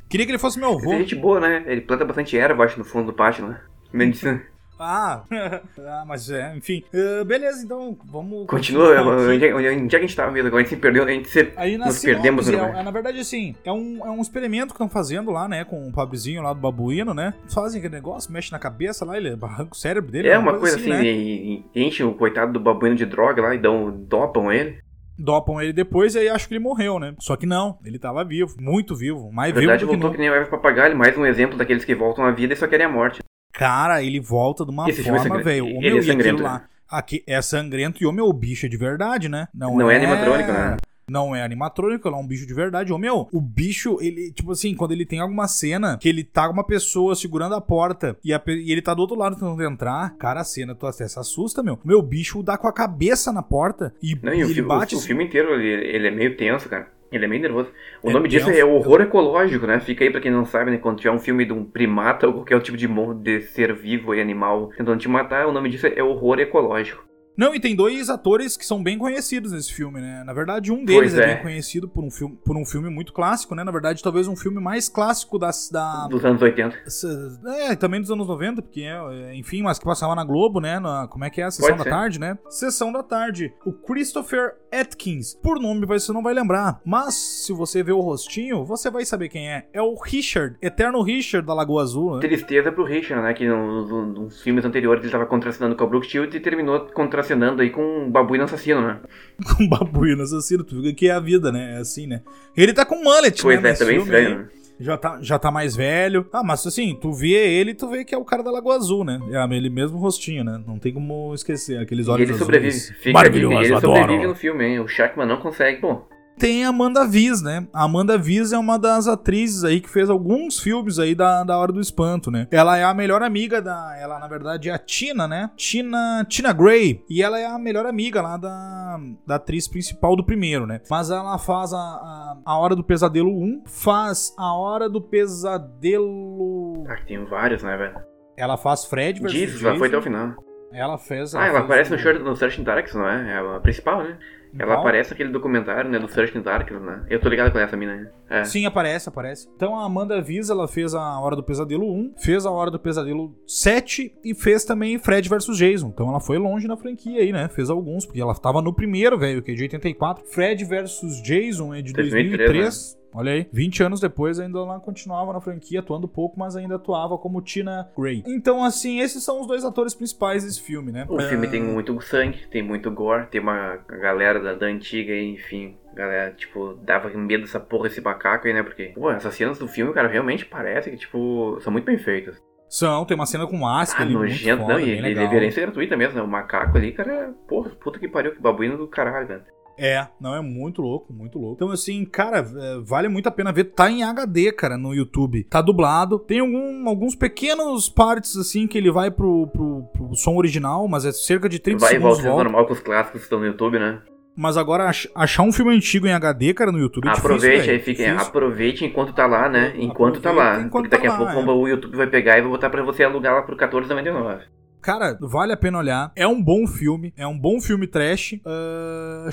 Queria 0.09 0.25
que 0.25 0.31
ele 0.31 0.39
fosse 0.39 0.59
meu 0.59 0.69
avô. 0.69 0.89
Tem 0.89 0.99
gente 0.99 1.15
boa, 1.15 1.39
né? 1.39 1.63
Ele 1.67 1.81
planta 1.81 2.05
bastante 2.05 2.37
erva, 2.37 2.63
acho, 2.63 2.77
no 2.77 2.85
fundo 2.85 3.07
do 3.07 3.13
pátio, 3.13 3.47
né? 3.47 3.59
Medicina. 3.91 4.41
Ah, 4.83 5.23
ah, 5.79 6.03
mas 6.07 6.29
é, 6.29 6.55
enfim. 6.55 6.83
Eh, 6.91 7.23
beleza, 7.23 7.63
então 7.63 7.95
vamos. 8.05 8.47
Continua, 8.47 8.99
onde, 9.01 9.45
é- 9.45 9.53
onde, 9.53 9.67
é 9.67 9.87
que 9.89 9.95
a 9.95 9.99
gente 10.01 10.15
tava 10.15 10.31
mesmo? 10.31 10.47
Agora 10.47 10.61
a 10.61 10.63
gente 10.65 10.75
se 10.75 10.81
perdeu, 10.81 11.03
a 11.03 11.07
gente 11.11 11.29
se... 11.29 11.51
Aí 11.55 11.77
na 11.77 11.85
Nos 11.85 11.95
sinopse, 11.95 12.05
perdemos 12.21 12.47
no 12.47 12.57
é, 12.57 12.79
é, 12.79 12.83
na 12.83 12.91
verdade, 12.91 13.19
assim, 13.19 13.55
é 13.63 13.71
um, 13.71 14.05
é 14.05 14.09
um 14.09 14.21
experimento 14.21 14.67
que 14.67 14.73
estão 14.73 14.89
fazendo 14.89 15.29
lá, 15.31 15.47
né, 15.47 15.63
com 15.63 15.87
o 15.87 15.91
pobrezinho 15.91 16.41
lá 16.41 16.51
do 16.53 16.59
babuíno, 16.59 17.13
né? 17.13 17.33
Fazem 17.53 17.79
aquele 17.79 17.93
negócio, 17.95 18.31
mexe 18.31 18.51
na 18.51 18.59
cabeça 18.59 19.05
lá, 19.05 19.17
ele 19.17 19.37
arranca 19.41 19.71
o 19.73 19.77
cérebro 19.77 20.11
dele. 20.11 20.27
É 20.27 20.37
uma 20.37 20.57
coisa 20.57 20.77
assim, 20.77 20.89
né? 20.89 21.03
e- 21.05 21.63
e 21.75 21.83
enche 21.83 22.03
o 22.03 22.13
coitado 22.13 22.51
do 22.53 22.59
babuíno 22.59 22.95
de 22.95 23.05
droga 23.05 23.41
lá 23.41 23.53
e 23.55 23.59
dão, 23.59 23.91
dopam 23.91 24.51
ele. 24.51 24.79
Dopam 25.17 25.61
ele 25.61 25.71
depois 25.73 26.15
e 26.15 26.19
aí 26.19 26.29
acho 26.29 26.47
que 26.47 26.55
ele 26.55 26.63
morreu, 26.63 26.97
né? 26.97 27.13
Só 27.19 27.35
que 27.35 27.45
não, 27.45 27.77
ele 27.85 27.99
tava 27.99 28.23
vivo, 28.23 28.55
muito 28.59 28.95
vivo, 28.95 29.31
mais 29.31 29.53
Na 29.53 29.59
verdade, 29.59 29.85
vivo 29.85 29.91
do 29.91 29.97
que 29.97 30.01
voltou 30.01 30.09
nunca. 30.09 30.17
que 30.17 30.21
nem 30.21 30.29
o 30.31 30.33
Eva 30.33 30.49
Papagaio, 30.49 30.97
mais 30.97 31.15
um 31.15 31.25
exemplo 31.25 31.57
daqueles 31.57 31.85
que 31.85 31.93
voltam 31.93 32.25
à 32.25 32.31
vida 32.31 32.53
e 32.53 32.57
só 32.57 32.65
querem 32.67 32.87
a 32.87 32.89
morte. 32.89 33.20
Cara, 33.51 34.03
ele 34.03 34.19
volta 34.19 34.63
de 34.65 34.71
uma 34.71 34.89
Esse 34.89 35.01
é 35.01 35.03
forma, 35.03 35.19
sangrento. 35.19 35.43
velho. 35.45 35.65
O 35.65 35.81
meu, 35.81 35.97
é 35.97 36.01
sangrento, 36.01 36.43
lá. 36.43 36.65
Aqui 36.89 37.23
é 37.27 37.41
sangrento 37.41 38.03
e 38.03 38.05
o 38.05 38.11
meu 38.11 38.31
bicho 38.33 38.65
é 38.65 38.69
de 38.69 38.77
verdade, 38.77 39.29
né? 39.29 39.47
Não 39.53 39.89
é 39.89 39.95
animatrônico, 39.95 40.51
né? 40.51 40.77
Não 41.09 41.35
é 41.35 41.43
animatrônico, 41.43 42.07
ele 42.07 42.15
é 42.15 42.17
um 42.19 42.25
bicho 42.27 42.45
de 42.47 42.53
verdade. 42.53 42.93
Ô 42.93 42.97
meu, 42.97 43.27
o 43.33 43.41
bicho, 43.41 43.97
ele, 44.01 44.31
tipo 44.31 44.51
assim, 44.53 44.73
quando 44.73 44.93
ele 44.93 45.05
tem 45.05 45.19
alguma 45.19 45.45
cena 45.47 45.97
que 45.97 46.07
ele 46.07 46.23
tá 46.23 46.47
com 46.47 46.53
uma 46.53 46.63
pessoa 46.63 47.15
segurando 47.15 47.53
a 47.55 47.59
porta 47.59 48.15
e, 48.23 48.33
a 48.33 48.41
e 48.47 48.71
ele 48.71 48.81
tá 48.81 48.93
do 48.93 49.01
outro 49.01 49.17
lado 49.17 49.35
tentando 49.35 49.61
entrar, 49.61 50.15
cara, 50.17 50.39
a 50.39 50.43
cena, 50.45 50.73
tu 50.73 50.87
até 50.87 51.05
se 51.07 51.19
assusta, 51.19 51.61
meu. 51.61 51.77
Meu 51.83 52.01
bicho 52.01 52.41
dá 52.41 52.57
com 52.57 52.67
a 52.67 52.71
cabeça 52.73 53.31
na 53.33 53.41
porta 53.43 53.93
e, 54.01 54.17
Não, 54.21 54.33
e 54.33 54.39
e 54.39 54.43
o, 54.45 54.49
ele 54.49 54.61
o- 54.61 54.67
bate. 54.67 54.95
o 54.95 54.97
assim- 54.99 55.07
filme 55.07 55.25
inteiro, 55.25 55.53
ele, 55.59 55.85
ele 55.95 56.07
é 56.07 56.11
meio 56.11 56.37
tenso, 56.37 56.69
cara. 56.69 56.87
Ele 57.11 57.25
é 57.25 57.27
meio 57.27 57.41
nervoso. 57.41 57.69
O 58.01 58.09
É 58.09 58.13
nome 58.13 58.29
disso 58.29 58.49
é 58.49 58.63
horror 58.63 59.01
ecológico, 59.01 59.67
né? 59.67 59.79
Fica 59.79 60.03
aí 60.03 60.09
pra 60.09 60.21
quem 60.21 60.31
não 60.31 60.45
sabe, 60.45 60.71
né? 60.71 60.77
Quando 60.77 60.97
tiver 60.97 61.11
um 61.11 61.19
filme 61.19 61.43
de 61.43 61.51
um 61.51 61.65
primata 61.65 62.25
ou 62.25 62.33
qualquer 62.33 62.61
tipo 62.61 62.77
de, 62.77 62.87
de 63.21 63.41
ser 63.41 63.73
vivo 63.73 64.15
e 64.15 64.21
animal 64.21 64.69
tentando 64.77 64.97
te 64.97 65.09
matar, 65.09 65.45
o 65.45 65.51
nome 65.51 65.69
disso 65.69 65.87
é 65.87 66.01
horror 66.01 66.39
ecológico. 66.39 67.10
Não, 67.37 67.55
e 67.55 67.59
tem 67.59 67.75
dois 67.75 68.09
atores 68.09 68.57
que 68.57 68.65
são 68.65 68.81
bem 68.83 68.97
conhecidos 68.97 69.51
nesse 69.51 69.73
filme, 69.73 69.99
né? 69.99 70.23
Na 70.25 70.33
verdade, 70.33 70.71
um 70.71 70.83
deles 70.83 71.13
é. 71.15 71.21
é. 71.23 71.33
bem 71.35 71.43
conhecido 71.43 71.87
por 71.87 72.03
um, 72.03 72.11
filme, 72.11 72.37
por 72.43 72.55
um 72.57 72.65
filme 72.65 72.89
muito 72.89 73.13
clássico, 73.13 73.55
né? 73.55 73.63
Na 73.63 73.71
verdade, 73.71 74.03
talvez 74.03 74.27
um 74.27 74.35
filme 74.35 74.59
mais 74.61 74.89
clássico 74.89 75.39
das, 75.39 75.69
da, 75.69 76.07
Dos 76.07 76.23
anos 76.25 76.41
80. 76.41 76.77
Essa- 76.85 77.39
É, 77.69 77.75
também 77.75 78.01
dos 78.01 78.11
anos 78.11 78.27
90, 78.27 78.61
porque, 78.61 78.81
é, 78.81 79.31
é, 79.31 79.35
enfim, 79.35 79.61
mas 79.63 79.79
que 79.79 79.85
passava 79.85 80.13
na 80.15 80.23
Globo, 80.23 80.59
né? 80.59 80.79
Na, 80.79 81.07
como 81.07 81.23
é 81.23 81.29
que 81.29 81.41
é? 81.41 81.45
A 81.45 81.51
Sessão 81.51 81.69
Pode 81.69 81.77
da 81.79 81.83
ser. 81.85 81.89
Tarde, 81.89 82.19
né? 82.19 82.37
Sessão 82.49 82.91
da 82.91 83.01
Tarde. 83.03 83.53
O 83.65 83.71
Christopher 83.71 84.55
Atkins. 84.71 85.33
Por 85.41 85.59
nome 85.59 85.85
você 85.85 86.11
não 86.13 86.21
vai 86.23 86.33
lembrar, 86.33 86.79
mas 86.85 87.13
se 87.15 87.53
você 87.53 87.81
ver 87.83 87.91
o 87.93 87.99
rostinho, 88.01 88.63
você 88.65 88.89
vai 88.89 89.05
saber 89.05 89.29
quem 89.29 89.49
é. 89.49 89.67
É 89.73 89.81
o 89.81 89.95
Richard, 89.95 90.55
Eterno 90.61 91.01
Richard 91.01 91.45
da 91.47 91.53
Lagoa 91.53 91.81
Azul, 91.83 92.15
né? 92.15 92.21
Tristeza 92.21 92.71
pro 92.71 92.83
Richard, 92.83 93.23
né? 93.23 93.33
Que 93.33 93.47
nos, 93.47 93.89
nos- 93.89 94.41
filmes 94.41 94.63
anteriores 94.65 95.03
ele 95.03 95.11
tava 95.11 95.25
contracenando 95.25 95.75
com 95.75 95.83
a 95.83 95.87
Brooke 95.87 96.07
Shields 96.07 96.35
e 96.35 96.39
terminou 96.39 96.79
contracenando 96.93 97.20
aí 97.61 97.69
com 97.69 97.81
um 98.05 98.09
babuíno 98.11 98.43
assassino, 98.43 98.81
né? 98.81 98.99
Com 99.57 99.67
babuíno 99.67 100.23
assassino, 100.23 100.63
tu 100.63 100.81
viu 100.81 100.93
que 100.95 101.07
é 101.07 101.11
a 101.11 101.19
vida, 101.19 101.51
né? 101.51 101.75
É 101.75 101.77
assim, 101.77 102.05
né? 102.07 102.21
Ele 102.55 102.73
tá 102.73 102.85
com 102.85 103.03
mullet, 103.03 103.41
Pois 103.41 103.61
né? 103.61 103.69
é, 103.69 103.71
nesse 103.71 103.79
também 103.83 103.97
aí. 103.97 104.03
estranho, 104.03 104.37
né? 104.39 104.47
Já 104.79 104.97
tá, 104.97 105.19
já 105.21 105.37
tá 105.37 105.51
mais 105.51 105.75
velho. 105.75 106.25
Ah, 106.33 106.41
mas 106.43 106.65
assim, 106.65 106.97
tu 106.99 107.13
vê 107.13 107.33
ele, 107.33 107.75
tu 107.75 107.87
vê 107.87 108.03
que 108.03 108.15
é 108.15 108.17
o 108.17 108.25
cara 108.25 108.41
da 108.41 108.49
Lagoa 108.49 108.75
Azul, 108.77 109.03
né? 109.03 109.19
É 109.31 109.55
ele 109.55 109.69
mesmo 109.69 109.99
rostinho, 109.99 110.43
né? 110.43 110.59
Não 110.65 110.79
tem 110.79 110.91
como 110.91 111.33
esquecer 111.35 111.77
aqueles 111.79 112.07
olhos 112.07 112.21
ele 112.23 112.31
azuis. 112.31 112.39
sobrevive. 112.39 112.79
Fica 112.99 113.11
Maravilhoso, 113.13 113.61
ele 113.63 113.75
adoro. 113.75 113.99
sobrevive 113.99 114.27
no 114.27 114.33
filme, 114.35 114.65
hein? 114.65 114.79
O 114.79 114.87
Shackman 114.87 115.27
não 115.27 115.37
consegue. 115.37 115.79
Pô, 115.81 116.01
tem 116.41 116.65
a 116.65 116.69
Amanda 116.69 117.05
Viz, 117.05 117.39
né? 117.43 117.67
A 117.71 117.83
Amanda 117.83 118.17
Viz 118.17 118.51
é 118.51 118.57
uma 118.57 118.79
das 118.79 119.07
atrizes 119.07 119.63
aí 119.63 119.79
que 119.79 119.87
fez 119.87 120.09
alguns 120.09 120.59
filmes 120.59 120.97
aí 120.97 121.13
da, 121.13 121.43
da 121.43 121.55
Hora 121.55 121.71
do 121.71 121.79
Espanto, 121.79 122.31
né? 122.31 122.47
Ela 122.49 122.79
é 122.79 122.83
a 122.83 122.95
melhor 122.95 123.21
amiga 123.21 123.61
da. 123.61 123.95
Ela, 123.95 124.17
na 124.17 124.27
verdade, 124.27 124.67
é 124.67 124.73
a 124.73 124.79
Tina, 124.79 125.27
né? 125.27 125.51
Tina, 125.55 126.25
Tina 126.27 126.51
Gray. 126.51 127.05
E 127.07 127.21
ela 127.21 127.39
é 127.39 127.45
a 127.45 127.59
melhor 127.59 127.85
amiga 127.85 128.23
lá 128.23 128.37
da, 128.37 128.99
da 129.27 129.35
atriz 129.35 129.67
principal 129.67 130.15
do 130.15 130.25
primeiro, 130.25 130.65
né? 130.65 130.81
Mas 130.89 131.11
ela 131.11 131.37
faz 131.37 131.73
a, 131.73 131.77
a, 131.77 132.37
a 132.43 132.57
Hora 132.57 132.75
do 132.75 132.83
Pesadelo 132.83 133.29
1, 133.29 133.61
faz 133.67 134.33
a 134.35 134.51
Hora 134.55 134.89
do 134.89 134.99
Pesadelo. 134.99 136.85
Ah, 136.89 136.97
tem 137.05 137.23
vários, 137.25 137.61
né, 137.61 137.77
velho? 137.77 138.01
Ela 138.35 138.57
faz 138.57 138.85
Fred 138.85 139.21
versus 139.21 139.39
Diz, 139.39 139.63
ela 139.63 139.77
foi 139.77 139.89
até 139.89 139.97
o 139.97 140.01
final. 140.01 140.33
Ela 140.73 140.97
fez. 140.97 141.35
Ela 141.35 141.43
ah, 141.43 141.47
ela 141.47 141.67
fez 141.67 141.91
aparece 141.91 142.19
no, 142.19 142.29
no 142.31 142.35
Searching 142.35 142.63
Darkness, 142.63 142.95
não 142.95 143.07
é? 143.07 143.31
É 143.31 143.57
a 143.57 143.59
principal, 143.59 144.01
né? 144.01 144.17
Ela 144.57 144.75
aparece 144.75 145.11
naquele 145.11 145.29
documentário, 145.29 145.89
né, 145.89 145.99
do 145.99 146.07
Searching 146.07 146.41
Darkness, 146.41 146.81
né? 146.81 147.03
Eu 147.09 147.19
tô 147.19 147.29
ligado 147.29 147.51
com 147.51 147.59
essa 147.59 147.77
mina, 147.77 147.95
né? 147.95 148.09
É. 148.29 148.43
Sim, 148.43 148.65
aparece, 148.65 149.09
aparece. 149.09 149.49
Então 149.55 149.77
a 149.77 149.85
Amanda 149.85 150.21
Viz, 150.21 150.49
ela 150.49 150.67
fez 150.67 150.93
a 150.93 151.19
Hora 151.19 151.35
do 151.35 151.43
Pesadelo 151.43 151.91
1, 151.91 152.13
fez 152.17 152.45
a 152.45 152.51
Hora 152.51 152.71
do 152.71 152.79
Pesadelo 152.79 153.35
7 153.47 154.13
e 154.23 154.35
fez 154.35 154.65
também 154.65 154.97
Fred 154.97 155.27
vs 155.27 155.57
Jason. 155.57 155.87
Então 155.87 156.09
ela 156.09 156.19
foi 156.19 156.37
longe 156.37 156.67
na 156.67 156.77
franquia 156.77 157.21
aí, 157.21 157.31
né? 157.31 157.47
Fez 157.49 157.69
alguns, 157.69 158.05
porque 158.05 158.21
ela 158.21 158.35
tava 158.35 158.61
no 158.61 158.73
primeiro, 158.73 159.17
velho, 159.17 159.41
que 159.41 159.51
é 159.51 159.55
de 159.55 159.63
84. 159.63 160.25
Fred 160.27 160.63
vs 160.65 161.21
Jason 161.23 161.73
é 161.73 161.81
de 161.81 161.93
2003. 161.93 162.37
2003 162.37 162.95
né? 162.95 163.00
Olha 163.13 163.33
aí, 163.33 163.47
20 163.51 163.83
anos 163.83 163.99
depois 163.99 164.39
ainda 164.39 164.59
ela 164.59 164.79
continuava 164.79 165.33
na 165.33 165.41
franquia, 165.41 165.79
atuando 165.79 166.07
pouco, 166.07 166.39
mas 166.39 166.55
ainda 166.55 166.75
atuava 166.75 167.17
como 167.17 167.41
Tina 167.41 167.89
Gray. 167.97 168.23
Então, 168.25 168.63
assim, 168.63 168.99
esses 168.99 169.23
são 169.23 169.41
os 169.41 169.47
dois 169.47 169.65
atores 169.65 169.93
principais 169.93 170.43
desse 170.43 170.61
filme, 170.61 170.91
né? 170.91 171.05
O 171.09 171.19
é... 171.19 171.27
filme 171.27 171.47
tem 171.47 171.61
muito 171.61 171.99
sangue, 172.01 172.47
tem 172.47 172.63
muito 172.63 172.89
gore, 172.89 173.27
tem 173.27 173.41
uma 173.41 173.77
galera 173.87 174.39
da, 174.39 174.53
da 174.53 174.65
antiga, 174.65 175.13
enfim, 175.13 175.75
galera, 175.93 176.31
tipo, 176.31 176.73
dava 176.81 177.09
medo 177.09 177.43
dessa 177.43 177.59
porra, 177.59 177.87
esse 177.87 178.01
macaco 178.01 178.47
aí, 178.47 178.53
né? 178.53 178.63
Porque, 178.63 178.93
pô, 178.95 179.11
essas 179.11 179.35
cenas 179.35 179.59
do 179.59 179.67
filme, 179.67 179.93
cara, 179.93 180.07
realmente 180.07 180.45
parece 180.45 180.89
que, 180.89 180.97
tipo, 180.97 181.59
são 181.61 181.71
muito 181.71 181.85
bem 181.85 181.97
feitas. 181.97 182.41
São, 182.69 183.03
tem 183.03 183.15
uma 183.15 183.25
cena 183.25 183.45
com 183.45 183.57
máscara 183.57 184.03
ah, 184.03 184.07
ali. 184.07 184.13
Nojento, 184.13 184.65
não, 184.65 184.79
e 184.79 184.95
reverência 184.95 185.61
gratuita 185.63 185.97
mesmo, 185.97 186.15
né? 186.15 186.21
O 186.21 186.27
macaco 186.27 186.77
ali, 186.77 186.93
cara, 186.93 187.33
porra, 187.45 187.69
puta 187.71 187.99
que 187.99 188.07
pariu, 188.07 188.33
que 188.33 188.41
babuíno 188.41 188.77
do 188.77 188.87
caralho, 188.87 189.27
velho. 189.27 189.43
É, 189.83 190.07
não, 190.19 190.35
é 190.35 190.41
muito 190.41 190.79
louco, 190.79 191.11
muito 191.11 191.39
louco. 191.39 191.55
Então, 191.55 191.71
assim, 191.71 192.05
cara, 192.05 192.37
é, 192.37 192.79
vale 192.83 193.07
muito 193.07 193.27
a 193.27 193.31
pena 193.31 193.51
ver. 193.51 193.63
Tá 193.63 193.89
em 193.89 194.03
HD, 194.03 194.51
cara, 194.51 194.77
no 194.77 194.93
YouTube. 194.93 195.43
Tá 195.45 195.59
dublado. 195.59 196.19
Tem 196.19 196.39
algum, 196.39 196.87
alguns 196.87 197.15
pequenos 197.15 197.89
partes, 197.89 198.37
assim, 198.37 198.67
que 198.67 198.77
ele 198.77 198.91
vai 198.91 199.09
pro, 199.09 199.47
pro, 199.47 199.81
pro 199.91 200.15
som 200.15 200.35
original, 200.35 200.87
mas 200.87 201.03
é 201.03 201.11
cerca 201.11 201.49
de 201.49 201.57
30 201.57 201.79
vai 201.79 201.89
segundos. 201.89 202.17
Vai 202.17 202.27
e 202.27 202.29
volta, 202.29 202.43
normal 202.43 202.67
que 202.67 202.73
os 202.73 202.79
clássicos 202.79 203.23
estão 203.23 203.39
no 203.39 203.47
YouTube, 203.47 203.79
né? 203.79 204.03
Mas 204.37 204.55
agora, 204.55 204.91
achar 205.15 205.41
um 205.41 205.51
filme 205.51 205.75
antigo 205.75 206.05
em 206.05 206.13
HD, 206.13 206.53
cara, 206.53 206.71
no 206.71 206.77
YouTube 206.77 207.07
é 207.07 207.11
Aproveite, 207.11 207.71
difícil, 207.71 207.73
aí 207.73 207.79
fica, 207.79 208.21
aproveite 208.21 208.85
enquanto 208.85 209.13
tá 209.13 209.25
lá, 209.25 209.49
né? 209.49 209.73
Enquanto 209.77 210.19
Aproveita 210.19 210.21
tá 210.21 210.31
lá. 210.31 210.61
Enquanto 210.61 210.89
Porque 210.89 210.95
daqui 210.95 211.07
tá 211.07 211.15
a 211.15 211.17
pouco 211.17 211.51
é. 211.51 211.53
o 211.53 211.67
YouTube 211.67 211.97
vai 211.97 212.07
pegar 212.07 212.37
e 212.37 212.41
vai 212.41 212.51
botar 212.51 212.69
pra 212.69 212.83
você 212.83 213.03
alugar 213.03 213.33
lá 213.33 213.41
por 213.41 213.55
R$14,99. 213.55 214.41
Cara, 214.81 215.17
vale 215.21 215.53
a 215.53 215.57
pena 215.57 215.77
olhar. 215.77 216.11
É 216.15 216.27
um 216.27 216.41
bom 216.41 216.65
filme. 216.65 217.13
É 217.15 217.27
um 217.27 217.37
bom 217.37 217.61
filme 217.61 217.85
trash. 217.85 218.33
Uh, 218.43 219.29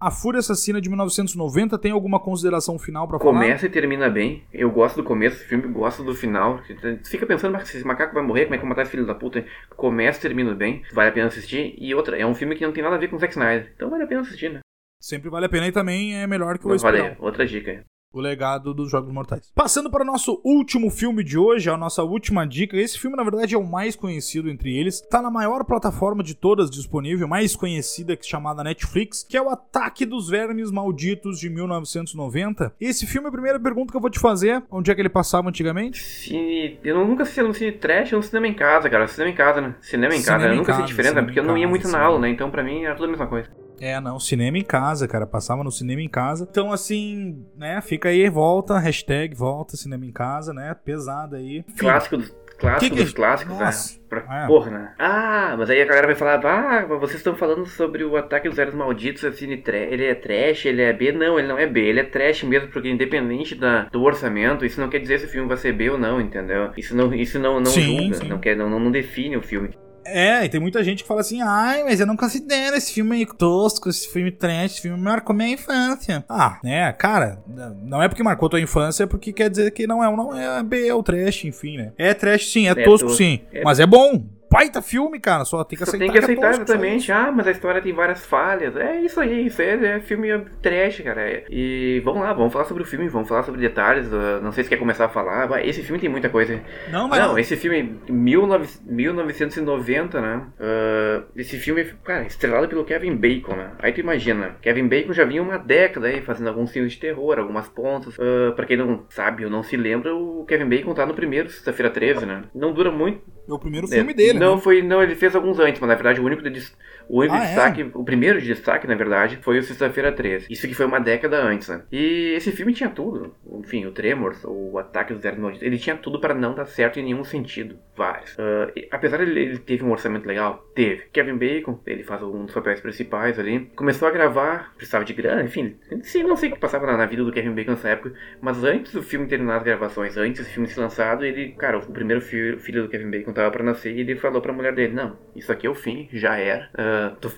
A 0.00 0.10
Fúria 0.10 0.40
Assassina 0.40 0.80
de 0.80 0.88
1990. 0.88 1.78
Tem 1.78 1.92
alguma 1.92 2.18
consideração 2.18 2.78
final 2.78 3.06
para 3.06 3.18
falar? 3.18 3.32
Começa 3.32 3.66
e 3.66 3.70
termina 3.70 4.10
bem. 4.10 4.42
Eu 4.52 4.70
gosto 4.70 4.96
do 4.96 5.04
começo 5.04 5.38
do 5.38 5.44
filme, 5.48 5.68
gosto 5.68 6.02
do 6.02 6.14
final. 6.14 6.60
Fica 7.04 7.26
pensando, 7.26 7.52
mas 7.52 7.72
esse 7.72 7.86
macaco 7.86 8.14
vai 8.14 8.22
morrer, 8.22 8.44
como 8.44 8.56
é 8.56 8.58
que 8.58 8.64
eu 8.64 8.68
matar 8.68 8.82
esse 8.82 8.90
filho 8.90 9.06
da 9.06 9.14
puta? 9.14 9.44
Começa 9.76 10.18
e 10.18 10.22
termina 10.22 10.54
bem. 10.54 10.82
Vale 10.92 11.10
a 11.10 11.12
pena 11.12 11.28
assistir. 11.28 11.74
E 11.78 11.94
outra, 11.94 12.18
é 12.18 12.26
um 12.26 12.34
filme 12.34 12.56
que 12.56 12.66
não 12.66 12.72
tem 12.72 12.82
nada 12.82 12.96
a 12.96 12.98
ver 12.98 13.08
com 13.08 13.16
o 13.16 13.18
Zack 13.18 13.32
Snyder. 13.32 13.72
Então 13.74 13.88
vale 13.88 14.02
a 14.02 14.06
pena 14.06 14.22
assistir, 14.22 14.50
né? 14.50 14.60
Sempre 15.00 15.30
vale 15.30 15.46
a 15.46 15.48
pena 15.48 15.68
e 15.68 15.72
também 15.72 16.16
é 16.16 16.26
melhor 16.26 16.58
que 16.58 16.66
o 16.66 16.78
Valeu, 16.78 17.14
outra 17.20 17.46
dica 17.46 17.84
o 18.18 18.20
legado 18.20 18.72
dos 18.72 18.90
Jogos 18.90 19.12
Mortais. 19.12 19.52
Passando 19.54 19.90
para 19.90 20.02
o 20.02 20.06
nosso 20.06 20.40
último 20.42 20.90
filme 20.90 21.22
de 21.22 21.38
hoje, 21.38 21.68
a 21.68 21.76
nossa 21.76 22.02
última 22.02 22.46
dica. 22.46 22.76
Esse 22.76 22.98
filme, 22.98 23.16
na 23.16 23.22
verdade, 23.22 23.54
é 23.54 23.58
o 23.58 23.66
mais 23.66 23.94
conhecido 23.94 24.48
entre 24.48 24.74
eles. 24.74 25.02
Tá 25.02 25.20
na 25.20 25.30
maior 25.30 25.64
plataforma 25.64 26.22
de 26.22 26.34
todas 26.34 26.70
disponível, 26.70 27.28
mais 27.28 27.54
conhecida, 27.54 28.16
que 28.16 28.26
chamada 28.26 28.64
Netflix, 28.64 29.22
que 29.22 29.36
é 29.36 29.42
o 29.42 29.50
Ataque 29.50 30.06
dos 30.06 30.28
Vermes 30.28 30.70
Malditos 30.70 31.38
de 31.38 31.50
1990. 31.50 32.74
Esse 32.80 33.06
filme, 33.06 33.28
a 33.28 33.32
primeira 33.32 33.60
pergunta 33.60 33.90
que 33.90 33.96
eu 33.96 34.00
vou 34.00 34.10
te 34.10 34.18
fazer, 34.18 34.62
onde 34.70 34.90
é 34.90 34.94
que 34.94 35.00
ele 35.00 35.08
passava 35.08 35.48
antigamente? 35.48 36.02
Cine... 36.02 36.78
Eu 36.82 37.06
nunca 37.06 37.22
assisti 37.22 37.42
no 37.42 37.52
cine 37.52 37.72
trash, 37.72 38.12
no 38.12 38.22
cinema 38.22 38.48
em 38.48 38.54
casa, 38.54 38.88
cara. 38.88 39.06
Cinema 39.06 39.30
em 39.30 39.34
casa, 39.34 39.60
né? 39.60 39.74
Cinema 39.80 40.14
em 40.14 40.20
cinema 40.20 40.38
casa. 40.38 40.52
eu 40.52 40.56
nunca 40.56 40.74
sei 40.74 40.84
diferença, 40.84 41.22
porque 41.22 41.38
eu 41.38 41.44
não 41.44 41.58
ia 41.58 41.68
muito 41.68 41.88
na 41.88 42.00
aula, 42.00 42.20
né? 42.20 42.30
Então, 42.30 42.50
pra 42.50 42.62
mim, 42.62 42.84
era 42.84 42.94
tudo 42.94 43.06
a 43.06 43.10
mesma 43.10 43.26
coisa. 43.26 43.65
É, 43.80 44.00
não, 44.00 44.18
cinema 44.18 44.58
em 44.58 44.64
casa, 44.64 45.06
cara. 45.06 45.26
Passava 45.26 45.62
no 45.62 45.70
cinema 45.70 46.00
em 46.00 46.08
casa. 46.08 46.46
Então, 46.50 46.72
assim, 46.72 47.44
né, 47.56 47.80
fica 47.80 48.08
aí, 48.08 48.28
volta, 48.28 48.78
hashtag 48.78 49.34
volta, 49.34 49.76
cinema 49.76 50.04
em 50.04 50.12
casa, 50.12 50.52
né? 50.52 50.74
Pesada 50.84 51.36
aí. 51.36 51.64
Clássico 51.78 52.16
dos, 52.16 52.34
clássico 52.58 52.94
que 52.94 53.02
dos 53.02 53.10
que... 53.10 53.16
clássicos, 53.16 53.58
Nossa. 53.58 53.94
né? 53.94 54.00
Pra... 54.08 54.44
É. 54.44 54.46
Porra, 54.46 54.70
né? 54.70 54.94
Ah, 54.98 55.54
mas 55.58 55.68
aí 55.68 55.82
a 55.82 55.84
galera 55.84 56.06
vai 56.06 56.16
falar, 56.16 56.44
ah, 56.44 56.86
vocês 56.98 57.18
estão 57.18 57.34
falando 57.34 57.66
sobre 57.66 58.04
o 58.04 58.16
ataque 58.16 58.48
dos 58.48 58.58
Eros 58.58 58.74
Malditos, 58.74 59.24
assim, 59.24 59.50
ele 59.50 60.04
é 60.04 60.14
trash, 60.14 60.66
ele 60.66 60.82
é 60.82 60.92
B. 60.92 61.12
Não, 61.12 61.38
ele 61.38 61.48
não 61.48 61.58
é 61.58 61.66
B, 61.66 61.80
ele 61.80 62.00
é 62.00 62.04
trash 62.04 62.44
mesmo, 62.44 62.68
porque 62.68 62.88
independente 62.88 63.54
da, 63.54 63.84
do 63.84 64.02
orçamento, 64.02 64.64
isso 64.64 64.80
não 64.80 64.88
quer 64.88 65.00
dizer 65.00 65.18
se 65.18 65.26
o 65.26 65.28
filme 65.28 65.48
vai 65.48 65.56
ser 65.56 65.72
B 65.72 65.90
ou 65.90 65.98
não, 65.98 66.20
entendeu? 66.20 66.70
Isso 66.76 66.96
não, 66.96 67.12
isso 67.14 67.38
não, 67.38 67.60
não 67.60 67.66
sim, 67.66 67.98
julga, 67.98 68.14
sim. 68.16 68.28
Não, 68.28 68.38
quer, 68.38 68.56
não, 68.56 68.68
não 68.70 68.90
define 68.90 69.36
o 69.36 69.42
filme. 69.42 69.70
É, 70.06 70.44
e 70.44 70.48
tem 70.48 70.60
muita 70.60 70.82
gente 70.82 71.02
que 71.02 71.08
fala 71.08 71.20
assim, 71.20 71.40
ai, 71.42 71.84
mas 71.84 72.00
eu 72.00 72.06
não 72.06 72.16
considero 72.16 72.76
esse 72.76 72.92
filme 72.92 73.26
tosco, 73.26 73.88
esse 73.88 74.08
filme 74.08 74.30
trash, 74.30 74.72
esse 74.72 74.82
filme 74.82 74.98
marcou 74.98 75.34
minha 75.34 75.50
infância. 75.50 76.24
Ah, 76.28 76.58
né, 76.62 76.92
cara, 76.92 77.38
não 77.82 78.02
é 78.02 78.08
porque 78.08 78.22
marcou 78.22 78.48
tua 78.48 78.60
infância, 78.60 79.04
é 79.04 79.06
porque 79.06 79.32
quer 79.32 79.50
dizer 79.50 79.70
que 79.72 79.86
não 79.86 80.02
é, 80.02 80.16
não 80.16 80.36
é 80.36 80.62
B, 80.62 80.86
é 80.86 80.94
o 80.94 81.02
trash, 81.02 81.44
enfim, 81.44 81.76
né. 81.76 81.92
É 81.98 82.14
trash 82.14 82.52
sim, 82.52 82.66
é, 82.68 82.70
é 82.70 82.84
tosco 82.84 83.10
sim, 83.10 83.40
é... 83.52 83.62
mas 83.62 83.80
é 83.80 83.86
bom 83.86 84.24
baita 84.50 84.82
filme, 84.82 85.18
cara. 85.20 85.44
Só 85.44 85.62
tem 85.64 85.76
que 85.76 85.82
aceitar. 85.82 86.04
Tem 86.04 86.12
que 86.12 86.18
aceitar, 86.18 86.52
que 86.52 86.60
é 86.60 86.62
exatamente. 86.62 87.12
Ah, 87.12 87.32
mas 87.32 87.46
a 87.46 87.50
história 87.50 87.82
tem 87.82 87.92
várias 87.92 88.24
falhas. 88.24 88.76
É 88.76 89.00
isso 89.00 89.20
aí, 89.20 89.46
isso 89.46 89.60
é, 89.62 89.96
é 89.96 90.00
filme 90.00 90.28
trash, 90.62 91.00
cara. 91.00 91.44
E 91.50 92.00
vamos 92.04 92.22
lá, 92.22 92.32
vamos 92.32 92.52
falar 92.52 92.64
sobre 92.64 92.82
o 92.82 92.86
filme, 92.86 93.08
vamos 93.08 93.28
falar 93.28 93.42
sobre 93.42 93.60
detalhes. 93.60 94.06
Uh, 94.06 94.40
não 94.42 94.52
sei 94.52 94.64
se 94.64 94.70
quer 94.70 94.78
começar 94.78 95.06
a 95.06 95.08
falar. 95.08 95.64
Esse 95.64 95.82
filme 95.82 96.00
tem 96.00 96.08
muita 96.08 96.28
coisa. 96.28 96.60
Não, 96.90 97.08
mas. 97.08 97.20
Não, 97.20 97.28
não. 97.28 97.38
esse 97.38 97.56
filme, 97.56 97.98
19, 98.08 98.68
1990, 98.86 100.20
né? 100.20 100.46
Uh, 100.58 101.24
esse 101.36 101.58
filme, 101.58 101.84
cara, 102.04 102.24
estrelado 102.24 102.68
pelo 102.68 102.84
Kevin 102.84 103.16
Bacon, 103.16 103.56
né? 103.56 103.72
Aí 103.78 103.92
tu 103.92 104.00
imagina, 104.00 104.56
Kevin 104.60 104.88
Bacon 104.88 105.12
já 105.12 105.24
vinha 105.24 105.42
uma 105.42 105.58
década 105.58 106.06
aí 106.08 106.20
fazendo 106.22 106.48
alguns 106.48 106.70
filmes 106.70 106.92
de 106.92 106.98
terror, 106.98 107.38
algumas 107.38 107.68
pontas. 107.68 108.16
Uh, 108.16 108.52
pra 108.54 108.66
quem 108.66 108.76
não 108.76 109.04
sabe 109.08 109.44
ou 109.44 109.50
não 109.50 109.62
se 109.62 109.76
lembra, 109.76 110.14
o 110.14 110.44
Kevin 110.46 110.68
Bacon 110.68 110.94
tá 110.94 111.06
no 111.06 111.14
primeiro, 111.14 111.50
sexta-feira 111.50 111.90
13, 111.90 112.26
né? 112.26 112.44
Não 112.54 112.72
dura 112.72 112.90
muito. 112.90 113.20
É 113.48 113.52
o 113.52 113.58
primeiro 113.58 113.86
filme 113.86 114.10
é, 114.10 114.14
dele, 114.14 114.35
Não, 114.38 114.56
né? 114.56 114.60
foi. 114.60 114.82
Não, 114.82 115.02
ele 115.02 115.14
fez 115.14 115.34
alguns 115.34 115.58
antes, 115.58 115.80
mas 115.80 115.88
na 115.88 115.94
verdade 115.94 116.20
o 116.20 116.24
único 116.24 116.42
de, 116.42 116.66
o 117.08 117.20
único 117.20 117.34
ah, 117.34 117.38
é? 117.38 117.46
destaque, 117.46 117.82
é? 117.82 117.90
o 117.94 118.04
primeiro 118.04 118.40
de 118.40 118.46
destaque, 118.46 118.86
na 118.86 118.94
verdade, 118.94 119.38
foi 119.42 119.58
o 119.58 119.62
Sexta-feira 119.62 120.12
13. 120.12 120.46
Isso 120.50 120.66
que 120.66 120.74
foi 120.74 120.86
uma 120.86 121.00
década 121.00 121.42
antes, 121.42 121.68
né? 121.68 121.82
E 121.90 122.34
esse 122.34 122.52
filme 122.52 122.72
tinha 122.72 122.90
tudo. 122.90 123.34
Enfim, 123.52 123.86
o 123.86 123.92
Tremors, 123.92 124.42
o 124.44 124.78
Ataque 124.78 125.12
dos 125.12 125.22
Zero 125.22 125.40
Malditos, 125.40 125.66
ele 125.66 125.78
tinha 125.78 125.96
tudo 125.96 126.20
para 126.20 126.34
não 126.34 126.54
dar 126.54 126.66
certo 126.66 126.98
em 126.98 127.04
nenhum 127.04 127.24
sentido. 127.24 127.78
Vários. 127.96 128.34
Uh, 128.34 128.70
e, 128.76 128.88
apesar 128.90 129.24
de 129.24 129.30
ele, 129.30 129.58
teve 129.58 129.84
um 129.84 129.90
orçamento 129.90 130.26
legal, 130.26 130.66
teve. 130.74 131.04
Kevin 131.12 131.36
Bacon, 131.36 131.80
ele 131.86 132.02
faz 132.02 132.22
um 132.22 132.44
dos 132.44 132.54
papéis 132.54 132.80
principais 132.80 133.38
ali. 133.38 133.70
Começou 133.74 134.08
a 134.08 134.10
gravar, 134.10 134.74
precisava 134.76 135.04
de 135.04 135.12
grana, 135.12 135.42
enfim. 135.42 135.76
Sim, 136.02 136.24
não 136.24 136.36
sei 136.36 136.50
o 136.50 136.52
que 136.52 136.60
passava 136.60 136.86
na, 136.86 136.96
na 136.96 137.06
vida 137.06 137.24
do 137.24 137.32
Kevin 137.32 137.52
Bacon 137.52 137.72
nessa 137.72 137.88
época, 137.88 138.12
mas 138.40 138.62
antes 138.64 138.92
do 138.92 139.02
filme 139.02 139.26
terminar 139.26 139.56
as 139.56 139.62
gravações, 139.62 140.16
antes 140.16 140.44
do 140.44 140.50
filme 140.50 140.68
ser 140.68 140.80
lançado, 140.80 141.24
ele, 141.24 141.52
cara, 141.52 141.78
o 141.78 141.92
primeiro 141.92 142.20
filho, 142.20 142.58
filho 142.58 142.82
do 142.82 142.88
Kevin 142.88 143.10
Bacon 143.10 143.32
tava 143.32 143.50
para 143.50 143.62
nascer 143.62 143.94
e 143.94 144.00
ele 144.00 144.16
falou 144.16 144.42
pra 144.42 144.52
mulher 144.52 144.74
dele: 144.74 144.92
Não, 144.92 145.16
isso 145.34 145.50
aqui 145.52 145.66
é 145.66 145.70
o 145.70 145.74
fim, 145.74 146.08
já 146.12 146.36
era. 146.36 146.68
Uh, 146.74 146.95
tô... 147.20 147.30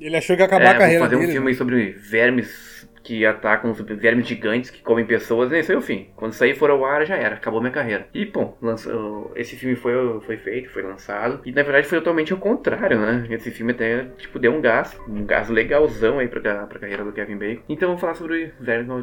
Ele 0.00 0.16
achou 0.16 0.36
que 0.36 0.42
ia 0.42 0.46
acabar 0.46 0.64
é, 0.64 0.68
a 0.68 0.78
carreira 0.78 1.00
vou 1.00 1.08
fazer 1.08 1.16
dele. 1.16 1.30
um 1.30 1.32
filme 1.32 1.50
né? 1.52 1.56
sobre 1.56 1.92
vermes 1.92 2.88
que 3.04 3.24
atacam 3.24 3.70
os 3.70 3.80
vermes 3.80 4.26
gigantes 4.26 4.70
que 4.70 4.82
comem 4.82 5.04
pessoas, 5.04 5.52
esse 5.52 5.72
é 5.72 5.76
o 5.76 5.82
fim. 5.82 6.08
Quando 6.16 6.32
sair 6.32 6.54
for 6.54 6.70
ao 6.70 6.84
ar, 6.84 7.04
já 7.04 7.16
era, 7.16 7.36
acabou 7.36 7.60
minha 7.60 7.72
carreira. 7.72 8.08
E, 8.14 8.24
bom, 8.24 8.56
lançou, 8.60 9.30
esse 9.36 9.54
filme 9.54 9.76
foi, 9.76 10.20
foi 10.22 10.36
feito, 10.38 10.70
foi 10.70 10.82
lançado, 10.82 11.40
e 11.44 11.52
na 11.52 11.62
verdade 11.62 11.86
foi 11.86 11.98
totalmente 11.98 12.32
ao 12.32 12.38
contrário, 12.38 12.98
né? 12.98 13.26
Esse 13.30 13.50
filme 13.50 13.72
até, 13.72 14.04
tipo, 14.16 14.38
deu 14.38 14.52
um 14.52 14.60
gás, 14.60 14.98
um 15.06 15.24
gás 15.24 15.48
legalzão 15.48 16.18
aí 16.18 16.28
pra, 16.28 16.66
pra 16.66 16.78
carreira 16.78 17.04
do 17.04 17.12
Kevin 17.12 17.36
Bacon. 17.36 17.62
Então 17.68 17.88
vamos 17.88 18.00
falar 18.00 18.14
sobre 18.14 18.52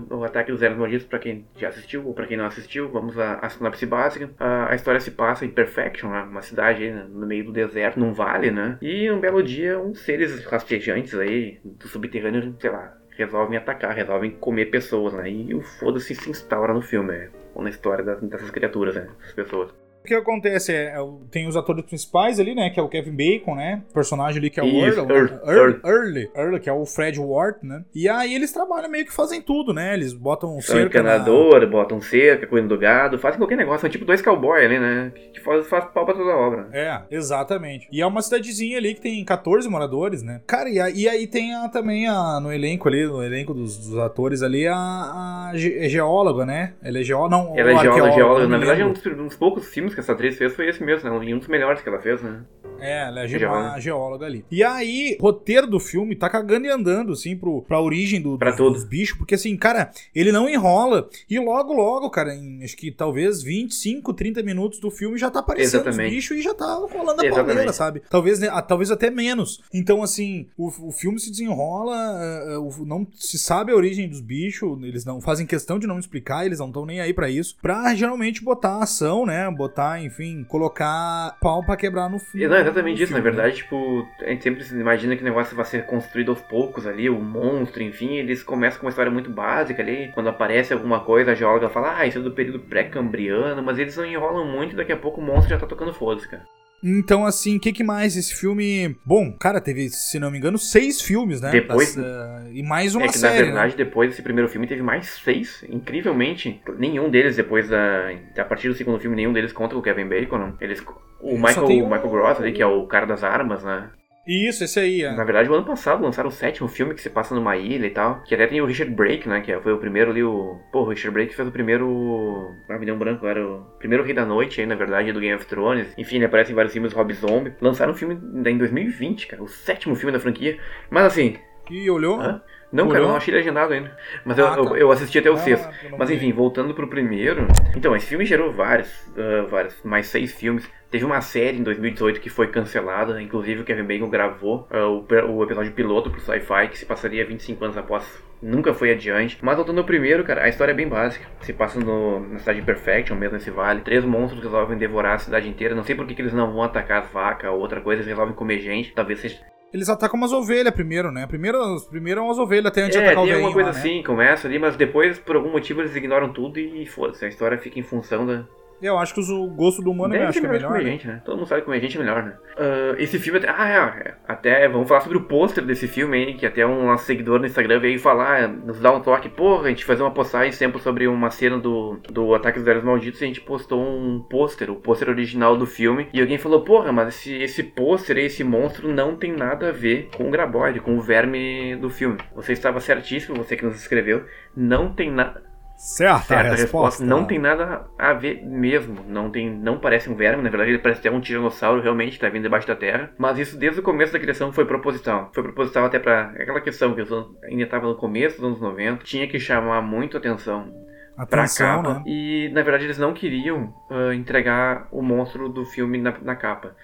o, 0.09 0.17
o 0.17 0.23
ataque 0.23 0.51
dos 0.51 0.59
Vermes 0.59 0.79
Malditos 0.79 1.05
pra 1.05 1.19
quem 1.19 1.45
já 1.55 1.69
assistiu 1.69 2.05
ou 2.05 2.13
pra 2.13 2.25
quem 2.25 2.37
não 2.37 2.45
assistiu. 2.45 2.89
Vamos 2.89 3.17
à, 3.19 3.47
sinopse 3.49 3.85
básica. 3.85 4.31
A, 4.39 4.71
a, 4.71 4.75
história 4.75 4.99
se 4.99 5.11
passa 5.11 5.45
em 5.45 5.49
Perfection, 5.49 6.09
né? 6.09 6.23
uma 6.23 6.41
cidade 6.41 6.83
aí, 6.83 6.91
no 6.91 7.27
meio 7.27 7.45
do 7.45 7.51
deserto, 7.51 7.99
num 7.99 8.13
vale, 8.13 8.49
né? 8.49 8.77
E 8.81 9.11
um 9.11 9.19
belo 9.19 9.43
dia, 9.43 9.79
uns 9.79 9.99
seres 9.99 10.43
rastejantes 10.45 11.13
aí 11.13 11.59
do 11.63 11.87
subterrâneo, 11.87 12.55
sei 12.59 12.69
lá, 12.69 13.00
resolvem 13.23 13.57
atacar, 13.57 13.95
resolvem 13.95 14.31
comer 14.31 14.67
pessoas, 14.67 15.13
né? 15.13 15.29
E 15.29 15.53
o 15.53 15.61
foda-se 15.61 16.15
se 16.15 16.29
instaura 16.29 16.73
no 16.73 16.81
filme, 16.81 17.11
né? 17.11 17.29
Ou 17.53 17.63
na 17.63 17.69
história 17.69 18.03
das, 18.03 18.21
dessas 18.21 18.49
criaturas, 18.49 18.95
né? 18.95 19.07
Essas 19.19 19.33
pessoas. 19.33 19.80
O 20.03 20.07
que 20.07 20.13
acontece 20.15 20.73
é, 20.73 20.95
é 20.95 20.97
tem 21.29 21.47
os 21.47 21.55
atores 21.55 21.85
principais 21.85 22.39
ali, 22.39 22.55
né? 22.55 22.69
Que 22.69 22.79
é 22.79 22.83
o 22.83 22.89
Kevin 22.89 23.11
Bacon, 23.15 23.55
né? 23.55 23.81
O 23.89 23.93
personagem 23.93 24.39
ali 24.39 24.49
que 24.49 24.59
é 24.59 24.63
o 24.63 24.67
Earl, 24.67 25.09
Earl? 25.11 25.79
Earl, 25.85 26.17
Earl. 26.35 26.59
Que 26.59 26.69
é 26.69 26.73
o 26.73 26.85
Fred 26.85 27.19
Ward, 27.19 27.57
né? 27.63 27.83
E 27.93 28.09
aí 28.09 28.33
eles 28.33 28.51
trabalham 28.51 28.89
meio 28.89 29.05
que 29.05 29.13
fazem 29.13 29.41
tudo, 29.41 29.73
né? 29.73 29.93
Eles 29.93 30.13
botam 30.13 30.59
São 30.61 30.75
cerca 30.75 31.01
na... 31.03 31.11
encanador, 31.15 31.67
botam 31.67 32.01
cerca, 32.01 32.47
cuidam 32.47 32.67
do 32.67 32.77
gado, 32.77 33.19
fazem 33.19 33.39
qualquer 33.39 33.55
negócio. 33.57 33.81
São 33.81 33.89
tipo 33.89 34.05
dois 34.05 34.21
cowboys 34.21 34.65
ali, 34.65 34.79
né? 34.79 35.11
Que 35.33 35.39
faz, 35.39 35.67
faz 35.67 35.85
pau 35.85 36.05
pra 36.05 36.13
toda 36.15 36.31
a 36.31 36.37
obra. 36.37 36.67
É, 36.73 37.01
exatamente. 37.11 37.87
E 37.91 38.01
é 38.01 38.05
uma 38.05 38.21
cidadezinha 38.21 38.77
ali 38.77 38.93
que 38.95 39.01
tem 39.01 39.23
14 39.23 39.69
moradores, 39.69 40.23
né? 40.23 40.41
Cara, 40.47 40.69
e, 40.69 40.79
aí, 40.79 40.93
e 40.95 41.07
aí 41.09 41.27
tem 41.27 41.53
a, 41.55 41.69
também 41.69 42.07
a, 42.07 42.39
no 42.39 42.51
elenco 42.51 42.87
ali, 42.87 43.05
no 43.05 43.23
elenco 43.23 43.53
dos, 43.53 43.77
dos 43.77 43.97
atores 43.97 44.41
ali, 44.41 44.67
a, 44.67 44.75
a 44.75 45.51
ge- 45.55 45.87
geóloga, 45.89 46.45
né? 46.45 46.73
Ela 46.83 46.99
é 46.99 47.03
geóloga, 47.03 47.35
não, 47.37 47.57
Ela 47.57 47.71
é 47.71 47.77
geóloga, 47.77 48.11
geóloga. 48.11 48.47
Na 48.47 48.57
verdade, 48.57 48.83
um 48.83 48.93
dos, 48.93 49.05
um 49.05 49.27
dos 49.27 49.35
poucos 49.35 49.67
filmes 49.67 49.90
que 49.93 49.99
essa 49.99 50.11
atriz 50.13 50.37
fez 50.37 50.53
foi 50.55 50.67
esse 50.69 50.83
mesmo, 50.83 51.09
né? 51.09 51.33
Um 51.33 51.39
dos 51.39 51.47
melhores 51.47 51.81
que 51.81 51.89
ela 51.89 51.99
fez, 51.99 52.21
né? 52.21 52.41
É, 52.79 53.03
ela 53.07 53.21
é 53.23 53.27
ge- 53.27 53.37
Geóloga. 53.37 53.79
geóloga 53.79 54.25
ali. 54.25 54.43
E 54.49 54.63
aí, 54.63 55.15
o 55.19 55.23
roteiro 55.23 55.67
do 55.67 55.79
filme 55.79 56.15
tá 56.15 56.27
cagando 56.29 56.65
e 56.65 56.69
andando, 56.69 57.11
assim, 57.13 57.37
pro, 57.37 57.61
pra 57.61 57.79
origem 57.79 58.19
do, 58.19 58.37
Pra 58.39 58.49
dos, 58.49 58.57
tudo. 58.57 58.73
dos 58.73 58.83
bichos, 58.83 59.15
porque 59.17 59.35
assim, 59.35 59.55
cara, 59.55 59.91
ele 60.15 60.31
não 60.31 60.49
enrola. 60.49 61.07
E 61.29 61.37
logo, 61.39 61.73
logo, 61.73 62.09
cara, 62.09 62.33
em 62.33 62.63
acho 62.63 62.75
que 62.75 62.91
talvez 62.91 63.43
25, 63.43 64.13
30 64.13 64.41
minutos 64.41 64.79
do 64.79 64.89
filme 64.89 65.17
já 65.17 65.29
tá 65.29 65.39
aparecendo 65.41 65.81
Exatamente. 65.81 66.07
os 66.09 66.15
bichos 66.15 66.37
e 66.37 66.41
já 66.41 66.55
tá 66.55 66.65
rolando 66.73 67.21
a 67.21 67.25
Exatamente. 67.25 67.33
pauleira, 67.45 67.73
sabe? 67.73 68.01
Talvez, 68.09 68.39
né, 68.39 68.49
talvez 68.67 68.89
até 68.89 69.11
menos. 69.11 69.61
Então, 69.71 70.01
assim, 70.01 70.47
o, 70.57 70.87
o 70.87 70.91
filme 70.91 71.19
se 71.19 71.29
desenrola, 71.29 72.59
o- 72.59 72.85
não 72.85 73.05
se 73.13 73.37
sabe 73.37 73.71
a 73.71 73.75
origem 73.75 74.09
dos 74.09 74.21
bichos, 74.21 74.81
eles 74.83 75.05
não 75.05 75.21
fazem 75.21 75.45
questão 75.45 75.77
de 75.77 75.85
não 75.87 75.99
explicar, 75.99 76.45
eles 76.45 76.59
não 76.59 76.67
estão 76.67 76.85
nem 76.85 76.99
aí 76.99 77.13
pra 77.13 77.29
isso, 77.29 77.55
pra 77.61 77.93
geralmente 77.93 78.43
botar 78.43 78.77
ação, 78.81 79.25
né? 79.25 79.49
Botar, 79.51 79.80
enfim, 79.99 80.43
colocar 80.43 81.37
pau 81.39 81.63
pra 81.63 81.75
quebrar 81.75 82.09
no 82.09 82.19
filme. 82.19 82.47
Não, 82.47 82.57
exatamente 82.57 83.01
isso. 83.01 83.11
Na 83.11 83.19
filme, 83.19 83.31
né? 83.31 83.35
verdade, 83.35 83.57
tipo, 83.57 84.07
a 84.21 84.29
gente 84.29 84.43
sempre 84.43 84.63
se 84.63 84.75
imagina 84.75 85.15
que 85.15 85.21
o 85.21 85.25
negócio 85.25 85.55
vai 85.55 85.65
ser 85.65 85.85
construído 85.85 86.29
aos 86.29 86.41
poucos 86.41 86.87
ali, 86.87 87.09
o 87.09 87.19
monstro, 87.19 87.83
enfim. 87.83 88.15
Eles 88.15 88.43
começam 88.43 88.79
com 88.79 88.85
uma 88.85 88.89
história 88.89 89.11
muito 89.11 89.29
básica 89.29 89.81
ali. 89.81 90.11
Quando 90.13 90.29
aparece 90.29 90.73
alguma 90.73 90.99
coisa, 90.99 91.31
a 91.31 91.35
geóloga 91.35 91.69
fala, 91.69 91.97
ah, 91.97 92.05
isso 92.05 92.19
é 92.19 92.21
do 92.21 92.31
período 92.31 92.59
pré-cambriano, 92.59 93.61
mas 93.61 93.77
eles 93.77 93.95
não 93.97 94.05
enrolam 94.05 94.45
muito 94.45 94.73
e 94.73 94.75
daqui 94.75 94.91
a 94.91 94.97
pouco 94.97 95.21
o 95.21 95.23
monstro 95.23 95.49
já 95.49 95.57
tá 95.57 95.67
tocando 95.67 95.93
foda-se, 95.93 96.27
cara. 96.27 96.43
Então, 96.83 97.25
assim, 97.25 97.57
o 97.57 97.59
que, 97.59 97.71
que 97.71 97.83
mais? 97.83 98.17
Esse 98.17 98.33
filme. 98.33 98.95
Bom, 99.05 99.31
cara, 99.33 99.61
teve, 99.61 99.89
se 99.89 100.17
não 100.19 100.31
me 100.31 100.37
engano, 100.37 100.57
seis 100.57 101.01
filmes, 101.01 101.39
né? 101.41 101.51
Depois- 101.51 101.95
Das, 101.95 102.05
eh, 102.05 102.49
e 102.53 102.63
mais 102.63 102.95
uma 102.95 103.05
é 103.05 103.07
que 103.09 103.17
série. 103.17 103.37
na 103.39 103.43
verdade, 103.45 103.75
depois 103.75 104.09
desse 104.09 104.21
primeiro 104.21 104.49
filme, 104.49 104.65
teve 104.67 104.81
mais 104.81 105.07
seis. 105.23 105.63
Incrivelmente, 105.69 106.61
nenhum 106.79 107.09
deles, 107.09 107.35
depois 107.35 107.69
da. 107.69 108.09
A 108.37 108.45
partir 108.45 108.67
do 108.67 108.73
segundo 108.73 108.99
filme, 108.99 109.15
nenhum 109.15 109.33
deles 109.33 109.53
conta 109.53 109.73
com 109.75 109.79
o 109.79 109.83
Kevin 109.83 110.07
Bacon. 110.07 110.37
Não. 110.37 110.57
Eles. 110.59 110.81
O 111.19 111.37
Só 111.37 111.61
Michael, 111.61 111.83
Michael 111.87 112.09
Gross 112.09 112.39
ali, 112.39 112.51
que 112.51 112.61
é 112.61 112.65
o 112.65 112.87
cara 112.87 113.05
das 113.05 113.23
armas, 113.23 113.63
né? 113.63 113.89
Isso, 114.25 114.63
esse 114.63 114.79
aí. 114.79 115.01
É. 115.01 115.11
Na 115.11 115.23
verdade, 115.23 115.49
o 115.49 115.53
ano 115.53 115.65
passado 115.65 116.03
lançaram 116.03 116.29
o 116.29 116.31
sétimo 116.31 116.67
filme 116.67 116.93
que 116.93 117.01
se 117.01 117.09
passa 117.09 117.33
numa 117.33 117.57
ilha 117.57 117.87
e 117.87 117.89
tal. 117.89 118.21
Que 118.21 118.35
até 118.35 118.47
tem 118.47 118.61
o 118.61 118.65
Richard 118.65 118.93
Brake, 118.93 119.27
né? 119.27 119.41
Que 119.41 119.59
foi 119.59 119.73
o 119.73 119.79
primeiro 119.79 120.11
ali, 120.11 120.23
o. 120.23 120.59
Pô, 120.71 120.81
o 120.81 120.89
Richard 120.89 121.11
Brake 121.13 121.35
fez 121.35 121.47
o 121.47 121.51
primeiro. 121.51 122.53
Ah, 122.69 122.77
me 122.77 122.85
deu 122.85 122.95
um 122.95 122.99
branco, 122.99 123.25
era 123.25 123.45
o 123.45 123.61
primeiro 123.79 124.03
Rei 124.03 124.13
da 124.13 124.25
Noite 124.25 124.61
aí, 124.61 124.67
na 124.67 124.75
verdade, 124.75 125.11
do 125.11 125.19
Game 125.19 125.35
of 125.35 125.45
Thrones. 125.47 125.93
Enfim, 125.97 126.17
ele 126.17 126.25
aparece 126.25 126.51
em 126.51 126.55
vários 126.55 126.73
filmes 126.73 126.93
Rob 126.93 127.11
Zombie. 127.13 127.53
Lançaram 127.59 127.93
um 127.93 127.95
filme 127.95 128.13
em 128.45 128.57
2020, 128.57 129.27
cara. 129.27 129.43
O 129.43 129.47
sétimo 129.47 129.95
filme 129.95 130.11
da 130.11 130.19
franquia. 130.19 130.57
Mas 130.89 131.05
assim, 131.05 131.37
E 131.69 131.89
olhou? 131.89 132.19
Hã? 132.19 132.41
Não, 132.71 132.87
cara, 132.87 133.03
eu 133.03 133.07
não 133.07 133.15
achei 133.15 133.33
legendado 133.33 133.73
ainda. 133.73 133.95
Mas 134.25 134.37
eu, 134.37 134.47
Ah, 134.47 134.55
eu, 134.57 134.65
tá. 134.65 134.75
eu 134.77 134.91
assisti 134.91 135.19
até 135.19 135.29
o 135.29 135.33
Ah, 135.33 135.37
sexto. 135.37 135.69
Mas 135.97 136.09
vi. 136.09 136.15
enfim, 136.15 136.31
voltando 136.31 136.73
pro 136.73 136.87
primeiro. 136.87 137.47
Então, 137.75 137.95
esse 137.95 138.05
filme 138.07 138.25
gerou 138.25 138.51
vários, 138.51 138.89
ah, 139.17 139.45
vários, 139.49 139.75
mais 139.83 140.07
seis 140.07 140.33
filmes. 140.33 140.69
Teve 140.89 141.05
uma 141.05 141.21
série 141.21 141.57
em 141.57 141.63
2018 141.63 142.19
que 142.19 142.29
foi 142.29 142.47
cancelada. 142.47 143.21
Inclusive, 143.21 143.61
o 143.61 143.63
Kevin 143.63 143.83
Bacon 143.83 144.09
gravou 144.09 144.67
ah, 144.69 144.85
o, 144.87 145.05
o 145.37 145.43
episódio 145.43 145.71
piloto 145.71 146.09
pro 146.09 146.19
Sci-Fi, 146.21 146.67
que 146.69 146.77
se 146.77 146.85
passaria 146.85 147.25
25 147.25 147.63
anos 147.63 147.77
após. 147.77 148.21
Nunca 148.41 148.73
foi 148.73 148.91
adiante. 148.91 149.37
Mas 149.41 149.55
voltando 149.55 149.77
ao 149.77 149.83
primeiro, 149.83 150.23
cara, 150.23 150.43
a 150.43 150.49
história 150.49 150.71
é 150.71 150.75
bem 150.75 150.87
básica. 150.87 151.25
Se 151.41 151.53
passa 151.53 151.79
no, 151.79 152.19
na 152.27 152.39
cidade 152.39 152.59
de 152.59 152.65
Perfection, 152.65 153.15
mesmo 153.15 153.35
nesse 153.35 153.51
vale. 153.51 153.81
Três 153.81 154.03
monstros 154.03 154.41
resolvem 154.43 154.77
devorar 154.79 155.13
a 155.13 155.19
cidade 155.19 155.47
inteira. 155.47 155.75
Não 155.75 155.83
sei 155.83 155.95
por 155.95 156.07
que, 156.07 156.15
que 156.15 156.21
eles 156.23 156.33
não 156.33 156.51
vão 156.51 156.63
atacar 156.63 157.03
as 157.03 157.11
vacas 157.11 157.51
ou 157.51 157.59
outra 157.59 157.79
coisa, 157.81 157.99
eles 158.01 158.09
resolvem 158.09 158.33
comer 158.33 158.59
gente. 158.59 158.93
Talvez 158.93 159.19
seja 159.19 159.37
Eles 159.73 159.87
atacam 159.87 160.17
umas 160.17 160.33
ovelhas 160.33 160.73
primeiro, 160.73 161.11
né? 161.11 161.25
Primeiro, 161.27 161.57
primeiro 161.89 162.19
é 162.19 162.23
umas 162.23 162.37
ovelhas 162.37 162.65
até 162.67 162.81
antes 162.81 162.97
de 162.97 163.01
É, 163.03 163.05
atacar 163.07 163.23
o 163.23 163.25
tem 163.25 163.33
velhinho 163.33 163.47
alguma 163.47 163.63
coisa 163.63 163.77
lá, 163.79 163.83
né? 163.85 163.89
assim, 163.91 164.03
começa 164.03 164.47
ali, 164.47 164.59
mas 164.59 164.75
depois, 164.75 165.17
por 165.17 165.35
algum 165.37 165.49
motivo, 165.51 165.81
eles 165.81 165.95
ignoram 165.95 166.33
tudo 166.33 166.59
e 166.59 166.85
foda-se. 166.85 167.23
A 167.23 167.29
história 167.29 167.57
fica 167.57 167.79
em 167.79 167.83
função 167.83 168.25
da. 168.25 168.43
Eu 168.81 168.97
acho 168.97 169.13
que 169.13 169.21
o 169.21 169.47
gosto 169.47 169.81
do 169.81 169.91
humano 169.91 170.13
eu 170.13 170.19
Deve 170.19 170.29
acho 170.29 170.33
ser 170.33 170.41
que 170.41 170.47
é 170.47 170.51
melhor 170.51 170.71
comer 170.71 170.83
né? 170.83 170.91
gente, 170.91 171.07
né? 171.07 171.21
Todo 171.23 171.37
mundo 171.37 171.47
sabe 171.47 171.61
que 171.61 171.65
comer 171.65 171.79
gente 171.81 171.97
é 171.97 171.99
melhor, 171.99 172.23
né? 172.23 172.33
Ah, 172.57 172.95
esse 172.97 173.19
filme 173.19 173.39
até. 173.39 173.49
Ah, 173.49 173.95
é, 174.03 174.13
até 174.27 174.67
vamos 174.67 174.87
falar 174.87 175.01
sobre 175.01 175.17
o 175.17 175.21
pôster 175.21 175.63
desse 175.63 175.87
filme 175.87 176.17
aí, 176.17 176.33
que 176.33 176.45
até 176.45 176.65
um 176.65 176.87
nosso 176.87 177.05
seguidor 177.05 177.39
no 177.39 177.45
Instagram 177.45 177.79
veio 177.79 177.99
falar, 177.99 178.47
nos 178.47 178.79
dá 178.79 178.91
um 178.91 179.01
toque, 179.01 179.29
porra, 179.29 179.65
a 179.65 179.69
gente 179.69 179.85
fazer 179.85 180.01
uma 180.01 180.11
postagem 180.11 180.51
sempre 180.51 180.81
sobre 180.81 181.07
uma 181.07 181.29
cena 181.29 181.57
do, 181.57 181.99
do 182.09 182.33
Ataque 182.33 182.57
dos 182.57 182.65
Velhos 182.65 182.83
Malditos 182.83 183.21
e 183.21 183.23
a 183.23 183.27
gente 183.27 183.41
postou 183.41 183.81
um 183.81 184.19
pôster, 184.29 184.69
o 184.71 184.75
pôster 184.75 185.09
original 185.09 185.55
do 185.55 185.65
filme, 185.65 186.07
e 186.13 186.19
alguém 186.19 186.37
falou, 186.37 186.61
porra, 186.61 186.91
mas 186.91 187.09
esse, 187.09 187.33
esse 187.35 187.63
pôster, 187.63 188.17
esse 188.17 188.43
monstro 188.43 188.91
não 188.91 189.15
tem 189.15 189.31
nada 189.31 189.69
a 189.69 189.71
ver 189.71 190.09
com 190.15 190.27
o 190.27 190.31
Graboide, 190.31 190.79
com 190.79 190.97
o 190.97 191.01
verme 191.01 191.75
do 191.75 191.89
filme. 191.89 192.17
Você 192.35 192.53
estava 192.53 192.79
certíssimo, 192.79 193.37
você 193.37 193.55
que 193.55 193.65
nos 193.65 193.75
escreveu, 193.75 194.25
não 194.55 194.93
tem 194.93 195.11
nada. 195.11 195.50
Certa, 195.81 196.25
Certa 196.25 196.49
a 196.49 196.53
a 196.53 196.55
resposta. 196.55 197.03
Não 197.03 197.25
tem 197.25 197.39
nada 197.39 197.87
a 197.97 198.13
ver 198.13 198.45
mesmo. 198.45 199.03
Não 199.07 199.31
tem, 199.31 199.49
não 199.49 199.79
parece 199.79 200.07
um 200.11 200.15
verme, 200.15 200.43
na 200.43 200.49
verdade 200.51 200.69
ele 200.69 200.77
parece 200.77 200.99
até 200.99 201.09
um 201.09 201.19
tiranossauro 201.19 201.81
realmente, 201.81 202.19
tá 202.19 202.29
vindo 202.29 202.43
debaixo 202.43 202.67
da 202.67 202.75
terra. 202.75 203.11
Mas 203.17 203.39
isso 203.39 203.57
desde 203.57 203.79
o 203.79 203.83
começo 203.83 204.13
da 204.13 204.19
criação 204.19 204.53
foi 204.53 204.63
proposital. 204.63 205.31
Foi 205.33 205.41
proposital 205.41 205.85
até 205.85 205.97
pra 205.97 206.33
aquela 206.37 206.61
questão 206.61 206.93
que 206.93 207.01
eu 207.01 207.35
ainda 207.43 207.65
tava 207.65 207.87
no 207.87 207.95
começo 207.95 208.37
dos 208.37 208.45
anos 208.45 208.61
90, 208.61 209.03
tinha 209.03 209.27
que 209.27 209.39
chamar 209.39 209.81
muito 209.81 210.17
atenção 210.17 210.71
pra 211.15 211.43
Atenção, 211.43 211.83
capa. 211.83 211.93
né? 211.95 212.03
E 212.05 212.49
na 212.53 212.61
verdade 212.61 212.85
eles 212.85 212.97
não 212.97 213.13
queriam 213.13 213.73
ah, 213.89 214.13
entregar 214.13 214.87
o 214.91 215.01
monstro 215.01 215.49
do 215.49 215.65
filme 215.65 215.97
na, 215.97 216.13
na 216.21 216.35
capa. 216.35 216.75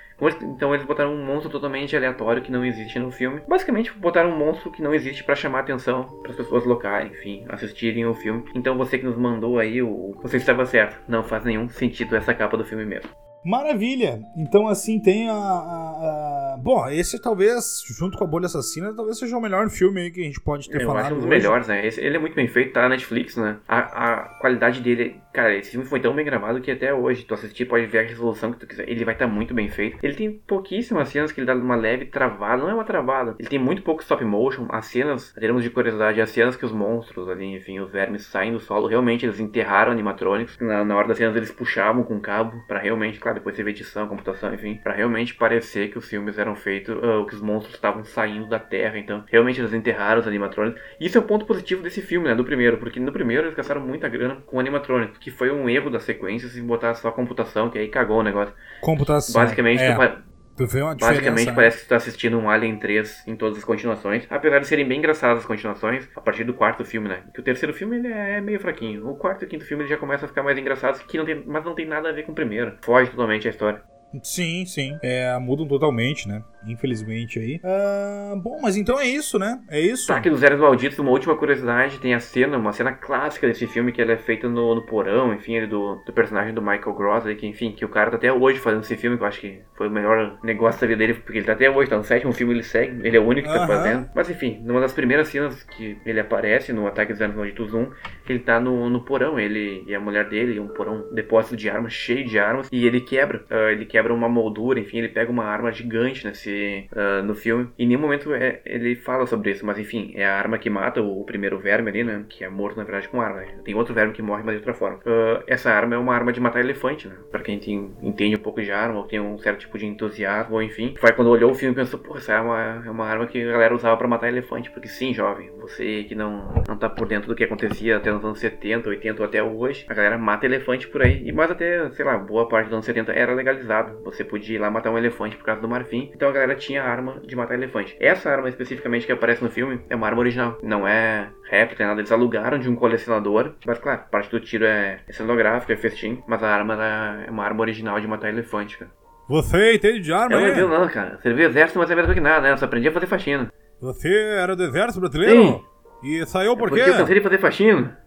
Então 0.42 0.74
eles 0.74 0.86
botaram 0.86 1.14
um 1.14 1.24
monstro 1.24 1.50
totalmente 1.52 1.96
aleatório 1.96 2.42
que 2.42 2.52
não 2.52 2.66
existe 2.66 2.98
no 2.98 3.12
filme. 3.12 3.42
Basicamente 3.48 3.94
botaram 3.94 4.32
um 4.32 4.38
monstro 4.38 4.72
que 4.72 4.82
não 4.82 4.94
existe 4.94 5.24
pra 5.24 5.36
chamar 5.36 5.60
atenção 5.60 6.06
para 6.22 6.32
as 6.32 6.38
pessoas 6.38 6.66
locais, 6.66 7.12
enfim, 7.12 7.46
assistirem 7.50 8.06
o 8.06 8.14
filme. 8.16 8.44
Então 8.56 8.78
você 8.78 8.98
que 8.98 9.06
nos 9.06 9.18
mandou 9.18 9.60
aí, 9.60 9.82
o... 9.82 10.16
você 10.22 10.38
estava 10.38 10.66
certo. 10.66 11.00
Não 11.08 11.24
faz 11.24 11.44
nenhum 11.44 11.70
sentido 11.70 12.16
essa 12.16 12.34
capa 12.34 12.58
do 12.58 12.66
filme 12.66 12.86
mesmo. 12.86 13.10
Maravilha! 13.46 14.22
Então, 14.36 14.68
assim, 14.68 15.00
tem 15.00 15.30
a, 15.30 15.34
a- 15.34 15.38
a- 15.38 16.58
Bom, 16.60 16.88
esse 16.90 17.22
talvez, 17.22 17.82
junto 17.98 18.18
com 18.18 18.24
a 18.24 18.28
Bolha 18.28 18.48
Assassina, 18.48 18.94
talvez 18.94 19.18
seja 19.20 19.38
o 19.38 19.42
melhor 19.42 19.70
filme 19.70 20.02
aí 20.02 20.12
que 20.12 20.20
a 20.20 20.24
gente 20.24 20.42
pode 20.42 20.68
ter 20.70 20.82
Eu 20.82 20.88
falado. 20.88 21.06
acho 21.06 21.14
um 21.14 21.18
dos 21.18 21.26
hoje. 21.26 21.30
melhores, 21.38 21.68
né? 21.68 21.86
Esse- 21.86 22.02
ele 22.02 22.18
é 22.18 22.20
muito 22.20 22.36
bem 22.36 22.48
feito, 22.48 22.74
tá 22.74 22.82
na 22.82 22.90
Netflix, 22.90 23.36
né? 23.38 23.58
A, 23.68 23.78
a 23.80 24.18
qualidade 24.40 24.82
dele, 24.82 25.22
cara, 25.38 25.56
esse 25.56 25.70
filme 25.70 25.86
foi 25.86 26.00
tão 26.00 26.16
bem 26.16 26.26
gravado 26.26 26.60
que 26.60 26.72
até 26.72 26.92
hoje, 26.92 27.24
tu 27.24 27.36
assistir, 27.36 27.66
pode 27.66 27.86
ver 27.86 28.00
a 28.00 28.02
resolução 28.02 28.52
que 28.52 28.58
tu 28.58 28.66
quiser. 28.66 28.90
Ele 28.90 29.06
vai 29.06 29.14
estar 29.14 29.28
muito 29.28 29.54
bem 29.54 29.70
feito. 29.70 30.00
Ele 30.02 30.16
tem 30.16 30.32
pouquíssimas 30.32 31.10
cenas 31.10 31.32
que 31.32 31.40
ele 31.40 31.46
dá 31.46 31.54
uma 31.54 31.76
leve 31.76 32.06
travada, 32.06 32.64
não 32.64 32.72
é 32.72 32.74
uma 32.74 32.84
travada. 32.84 33.36
Ele 33.38 33.48
tem 33.48 33.60
muito 33.60 33.84
pouco 33.84 34.02
stop 34.02 34.26
motion. 34.26 34.66
As 34.70 34.88
cenas, 34.88 35.36
em 35.38 35.40
termos 35.40 35.62
de 35.62 35.70
curiosidade, 35.70 36.20
as 36.20 36.32
cenas 36.32 36.56
que 36.56 36.66
os 36.66 36.72
monstros 36.72 37.30
ali, 37.30 37.56
enfim, 37.56 37.80
os 37.80 37.92
vermes 37.92 38.24
saem 38.24 38.52
do 38.52 38.60
solo, 38.60 38.88
realmente 38.88 39.28
eles 39.28 39.40
enterraram 39.40 39.92
animatronics. 39.92 40.58
Na, 40.60 40.84
na 40.84 40.96
hora 40.96 41.10
das 41.10 41.18
cenas 41.20 41.36
eles 41.36 41.52
puxavam 41.52 42.02
com 42.02 42.20
cabo 42.20 42.60
pra 42.68 42.80
realmente, 42.80 43.20
claro, 43.20 43.38
depois 43.38 43.56
teve 43.56 43.70
edição, 43.70 44.08
computação, 44.08 44.52
enfim, 44.56 44.80
pra 44.84 44.94
realmente 44.94 45.36
parecer 45.36 45.90
que 45.90 46.00
os 46.00 46.10
filmes 46.10 46.40
eram 46.40 46.56
feitos, 46.56 46.96
ah, 46.96 47.24
que 47.30 47.36
os 47.36 47.42
monstros 47.44 47.76
estavam 47.76 48.04
saindo 48.04 48.50
da 48.50 48.58
terra. 48.58 48.98
Então, 48.98 49.24
realmente 49.28 49.62
eles 49.62 49.74
enterraram 49.74 50.20
os 50.20 50.28
animatronics. 50.28 50.82
Isso 51.00 51.16
é 51.16 51.22
o 51.22 51.26
ponto 51.26 51.46
positivo 51.46 51.84
desse 51.84 52.02
filme, 52.02 52.28
né? 52.28 52.34
Do 52.34 52.44
primeiro, 52.44 52.78
porque 52.78 53.00
no 53.00 53.12
primeiro 53.12 53.44
eles 53.44 53.56
gastaram 53.56 53.82
muita 53.82 54.10
grana 54.10 54.38
com 54.48 54.60
animatronics, 54.60 55.27
que 55.28 55.32
foi 55.32 55.52
um 55.52 55.70
erro 55.70 55.90
das 55.90 56.04
sequências 56.04 56.56
em 56.56 56.66
botar 56.66 56.94
só 56.94 57.12
computação, 57.12 57.70
que 57.70 57.78
aí 57.78 57.90
cagou 57.90 58.20
o 58.20 58.24
negócio. 58.24 58.54
Computação. 58.80 59.42
Basicamente, 59.42 59.84
é, 59.84 59.94
tu 59.94 60.24
tu 60.56 60.66
vê 60.66 60.82
uma 60.82 60.96
diferença. 60.96 61.20
basicamente 61.20 61.48
né? 61.48 61.54
parece 61.54 61.78
que 61.80 61.84
tu 61.84 61.90
tá 61.90 61.98
assistindo 61.98 62.40
um 62.40 62.50
Alien 62.50 62.80
3 62.80 63.28
em 63.28 63.36
todas 63.36 63.58
as 63.58 63.66
continuações. 63.66 64.26
Apesar 64.30 64.60
de 64.60 64.68
serem 64.68 64.88
bem 64.88 65.00
engraçadas 65.00 65.40
as 65.40 65.46
continuações, 65.46 66.08
a 66.16 66.22
partir 66.22 66.46
do 66.46 66.54
quarto 66.54 66.86
filme, 66.86 67.10
né? 67.10 67.24
Que 67.34 67.42
o 67.42 67.44
terceiro 67.44 67.74
filme 67.74 67.98
ele 67.98 68.08
é 68.08 68.40
meio 68.40 68.58
fraquinho. 68.58 69.06
O 69.06 69.18
quarto 69.18 69.42
e 69.42 69.46
o 69.46 69.50
quinto 69.50 69.66
filme 69.66 69.84
ele 69.84 69.90
já 69.90 69.98
começa 69.98 70.24
a 70.24 70.30
ficar 70.30 70.44
mais 70.44 70.58
engraçados, 70.58 71.02
que 71.02 71.18
não 71.18 71.26
tem, 71.26 71.44
mas 71.46 71.66
não 71.66 71.76
tem 71.76 71.86
nada 71.86 72.08
a 72.08 72.14
ver 72.14 72.24
com 72.24 72.32
o 72.32 72.36
primeiro. 72.36 72.78
Foge 72.82 73.12
totalmente 73.12 73.50
a 73.50 73.52
história. 73.52 73.82
Sim, 74.24 74.66
sim. 74.66 74.98
É, 75.04 75.38
mudam 75.40 75.68
totalmente, 75.68 76.26
né? 76.26 76.42
Infelizmente 76.66 77.40
aí. 77.40 77.62
Uh, 77.64 78.36
bom, 78.40 78.60
mas 78.62 78.76
então 78.76 79.00
é 79.00 79.08
isso, 79.08 79.38
né? 79.38 79.60
É 79.70 79.80
isso. 79.80 80.12
Ataque 80.12 80.30
dos 80.30 80.40
Zeros 80.40 80.60
Malditos, 80.60 81.00
uma 81.00 81.12
última 81.12 81.36
curiosidade, 81.36 82.00
tem 82.00 82.14
a 82.14 82.20
cena, 82.20 82.58
uma 82.58 82.74
cena 82.74 82.92
clássica 82.92 83.48
desse 83.48 83.68
filme 83.68 83.92
que 83.92 84.02
ela 84.02 84.14
é 84.14 84.18
feita 84.18 84.48
no, 84.48 84.76
no 84.76 84.82
porão, 84.82 85.34
enfim, 85.34 85.56
ele 85.56 85.68
do, 85.68 85.96
do 86.06 86.14
personagem 86.14 86.54
do 86.54 86.62
Michael 86.62 86.94
Gross, 86.94 87.24
que 87.36 87.48
enfim, 87.48 87.72
que 87.72 87.86
o 87.86 87.90
cara 87.90 88.12
tá 88.12 88.18
até 88.18 88.32
hoje 88.32 88.60
fazendo 88.60 88.82
esse 88.82 88.96
filme, 88.96 89.18
que 89.18 89.24
eu 89.24 89.28
acho 89.28 89.42
que 89.42 89.62
foi 89.76 89.88
o 89.88 89.92
melhor 89.92 90.38
negócio 90.44 90.80
da 90.82 90.88
vida 90.88 91.00
dele, 91.00 91.14
porque 91.16 91.38
ele 91.38 91.46
tá 91.46 91.54
até 91.54 91.70
hoje, 91.70 91.90
tá 91.90 91.98
no 91.98 92.04
sétimo 92.04 92.32
filme, 92.34 92.54
ele 92.54 92.64
segue, 92.64 93.06
ele 93.06 93.18
é 93.18 93.20
o 93.20 93.26
único 93.26 93.48
que 93.48 93.54
tá 93.54 93.68
fazendo. 93.68 94.10
Mas 94.16 94.30
enfim, 94.30 94.62
numa 94.64 94.82
das 94.82 94.94
primeiras 94.94 95.28
cenas 95.28 95.64
que 95.64 95.98
ele 96.06 96.20
aparece 96.20 96.74
no 96.74 96.88
Ataque 96.88 97.12
dos 97.12 97.20
Zeros 97.20 97.36
Malditos 97.36 97.74
1, 97.74 97.90
ele 98.28 98.40
tá 98.40 98.60
no, 98.60 98.90
no 98.90 99.02
porão, 99.02 99.40
ele 99.40 99.84
e 99.88 99.96
a 99.96 100.00
mulher 100.00 100.28
dele, 100.28 100.60
um 100.60 100.68
porão 100.68 101.06
depósito 101.14 101.56
de 101.56 101.70
armas, 101.70 101.94
cheio 101.94 102.26
de 102.26 102.38
armas, 102.40 102.68
e 102.72 102.86
ele 102.86 103.02
quebra, 103.02 103.44
uh, 103.50 103.70
ele 103.70 103.86
quebra 103.86 104.14
uma 104.14 104.30
moldura, 104.30 104.80
enfim, 104.80 105.00
ele 105.00 105.10
pega 105.10 105.32
uma 105.32 105.46
arma 105.46 105.72
gigante 105.72 106.26
uh, 106.48 107.24
no 107.24 107.36
filme. 107.36 107.70
Em 107.78 107.88
nenhum 107.88 108.02
momento 108.02 108.34
é, 108.34 108.62
ele 108.66 108.96
fala 108.96 109.26
sobre 109.26 109.52
isso, 109.52 109.66
mas 109.66 109.78
enfim, 109.78 110.14
é 110.16 110.26
a 110.26 110.36
arma 110.36 110.58
que 110.58 110.70
mata 110.70 111.02
o, 111.02 111.24
primeiro 111.24 111.60
verme 111.60 111.90
ali, 111.90 112.04
né? 112.04 112.26
Que 112.28 112.44
é 112.44 112.50
morto 112.50 112.78
na 112.78 112.84
verdade 112.84 113.10
com 113.10 113.22
arma. 113.22 113.42
Tem 113.64 113.76
outro 113.76 113.94
verme 113.94 114.14
que 114.14 114.22
morre, 114.22 114.44
mas 114.44 114.54
de 114.54 114.60
outra 114.60 114.74
forma. 114.74 114.98
Uh, 115.00 115.44
essa 115.48 115.72
arma 115.72 115.96
é 115.96 115.98
uma 115.98 116.14
arma 116.14 116.32
de 116.32 116.40
matar 116.40 116.60
elefante, 116.60 117.08
né? 117.08 117.16
Pra 117.32 117.42
quem 117.42 117.60
tem, 117.60 117.92
entende 118.02 118.36
um 118.36 118.40
pouco 118.40 118.62
de 118.62 118.72
arma, 118.72 119.00
ou 119.00 119.04
tem 119.04 119.20
um 119.20 119.38
certo 119.38 119.60
tipo 119.60 119.78
de 119.78 119.86
entusiasmo, 119.86 120.56
ou 120.56 120.64
enfim. 120.64 120.96
Vai 121.02 121.14
quando 121.14 121.30
olhou 121.30 121.52
o 121.52 121.56
filme 121.56 121.74
e 121.74 121.76
pensou, 121.76 122.00
pô, 122.00 122.18
essa 122.18 122.34
é 122.34 122.42
uma, 122.42 122.84
é 122.86 122.90
uma 122.90 123.06
arma 123.06 123.28
que 123.28 123.42
a 123.42 123.52
galera 123.52 123.76
usava 123.76 123.98
para 123.98 124.08
matar 124.08 124.28
elefante. 124.28 124.72
Porque 124.72 124.88
sim, 124.88 125.14
jovem, 125.14 125.50
você 125.60 126.04
que 126.04 126.16
não, 126.16 126.64
não 126.68 126.78
tá 126.78 126.90
por 126.90 127.08
dentro 127.08 127.28
do 127.28 127.36
que 127.36 127.44
acontecia 127.44 127.98
até 127.98 128.12
nos 128.12 128.24
anos 128.24 128.40
70, 128.40 128.90
80 128.90 129.22
ou 129.22 129.28
até 129.28 129.44
hoje, 129.44 129.86
a 129.88 129.94
galera 129.94 130.18
mata 130.18 130.46
elefante 130.46 130.88
por 130.88 131.02
aí. 131.02 131.22
E 131.28 131.32
mais 131.32 131.52
até, 131.52 131.90
sei 131.92 132.06
lá, 132.06 132.18
boa 132.18 132.48
parte 132.48 132.66
dos 132.66 132.74
anos 132.74 132.86
70 132.86 133.12
era 133.12 133.34
legalizado. 133.34 134.00
Você 134.04 134.24
podia 134.24 134.56
ir 134.56 134.60
lá 134.60 134.70
matar 134.70 134.92
um 134.92 134.98
elefante 134.98 135.36
por 135.36 135.46
causa 135.46 135.62
do 135.62 135.68
marfim. 135.68 136.12
Então 136.14 136.30
a 136.30 136.32
galera 136.38 136.56
tinha 136.56 136.84
arma 136.84 137.20
de 137.26 137.36
matar 137.36 137.56
elefante. 137.56 137.96
Essa 138.00 138.30
arma 138.30 138.50
especificamente 138.50 139.06
que 139.06 139.12
aparece 139.12 139.44
no 139.44 139.50
filme 139.50 139.82
é 139.90 139.96
uma 139.96 140.08
arma 140.08 140.20
original. 140.20 140.58
Não 140.64 140.88
é 140.88 141.30
réplica, 141.50 141.84
é 141.84 141.88
nada. 141.88 142.00
Eles 142.00 142.12
alugaram 142.12 142.58
de 142.60 142.70
um 142.70 142.76
colecionador. 142.76 143.54
Mas 143.66 143.80
claro, 143.80 144.02
parte 144.12 144.30
do 144.32 144.40
tiro 144.40 144.66
é, 144.66 145.00
é 145.08 145.14
cenográfica, 145.14 145.74
é 145.74 145.78
festim. 145.78 146.24
Mas 146.28 146.42
a 146.44 146.50
arma 146.50 146.78
é 147.26 147.30
uma 147.30 147.44
arma 147.44 147.62
original 147.62 148.00
de 148.00 148.08
matar 148.08 148.30
elefante, 148.30 148.78
cara. 148.78 148.92
Você 149.28 149.74
entende 149.76 150.00
de 150.00 150.14
arma, 150.14 150.36
Eu 150.36 150.68
não 150.70 150.80
não, 150.80 150.88
cara. 150.88 151.20
Servi 151.22 151.44
exército, 151.44 151.80
mas 151.80 151.92
é 151.92 151.96
melhor 151.96 152.14
que 152.14 152.22
nada, 152.22 152.42
né? 152.42 152.52
Eu 152.54 152.58
só 152.58 152.66
aprendi 152.66 152.88
a 152.88 152.92
fazer 152.92 153.08
faxina. 153.08 153.52
Você 153.82 154.10
era 154.10 154.56
do 154.56 154.64
exército 154.64 155.02
brasileiro? 155.02 155.42
Sim. 155.42 155.64
E 156.04 156.26
saiu 156.26 156.56
por 156.56 156.70
quê? 156.70 156.78
Porque 156.78 156.90
eu 156.90 156.98
cansei 156.98 157.16
de 157.16 157.22
fazer 157.22 157.38
faxina. 157.38 157.98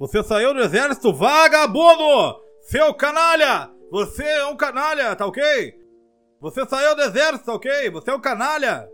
Você 0.00 0.22
saiu 0.24 0.52
do 0.52 0.60
exército 0.60 1.14
vagabundo! 1.14 2.36
Seu 2.62 2.92
canalha! 2.94 3.70
Você 3.90 4.24
é 4.24 4.46
um 4.46 4.56
canalha, 4.56 5.14
tá 5.14 5.26
ok? 5.26 5.42
Você 6.44 6.62
saiu 6.66 6.94
do 6.94 7.00
exército, 7.00 7.46
tá 7.46 7.54
ok? 7.54 7.90
Você 7.90 8.10
é 8.10 8.14
um 8.14 8.20
canalha! 8.20 8.86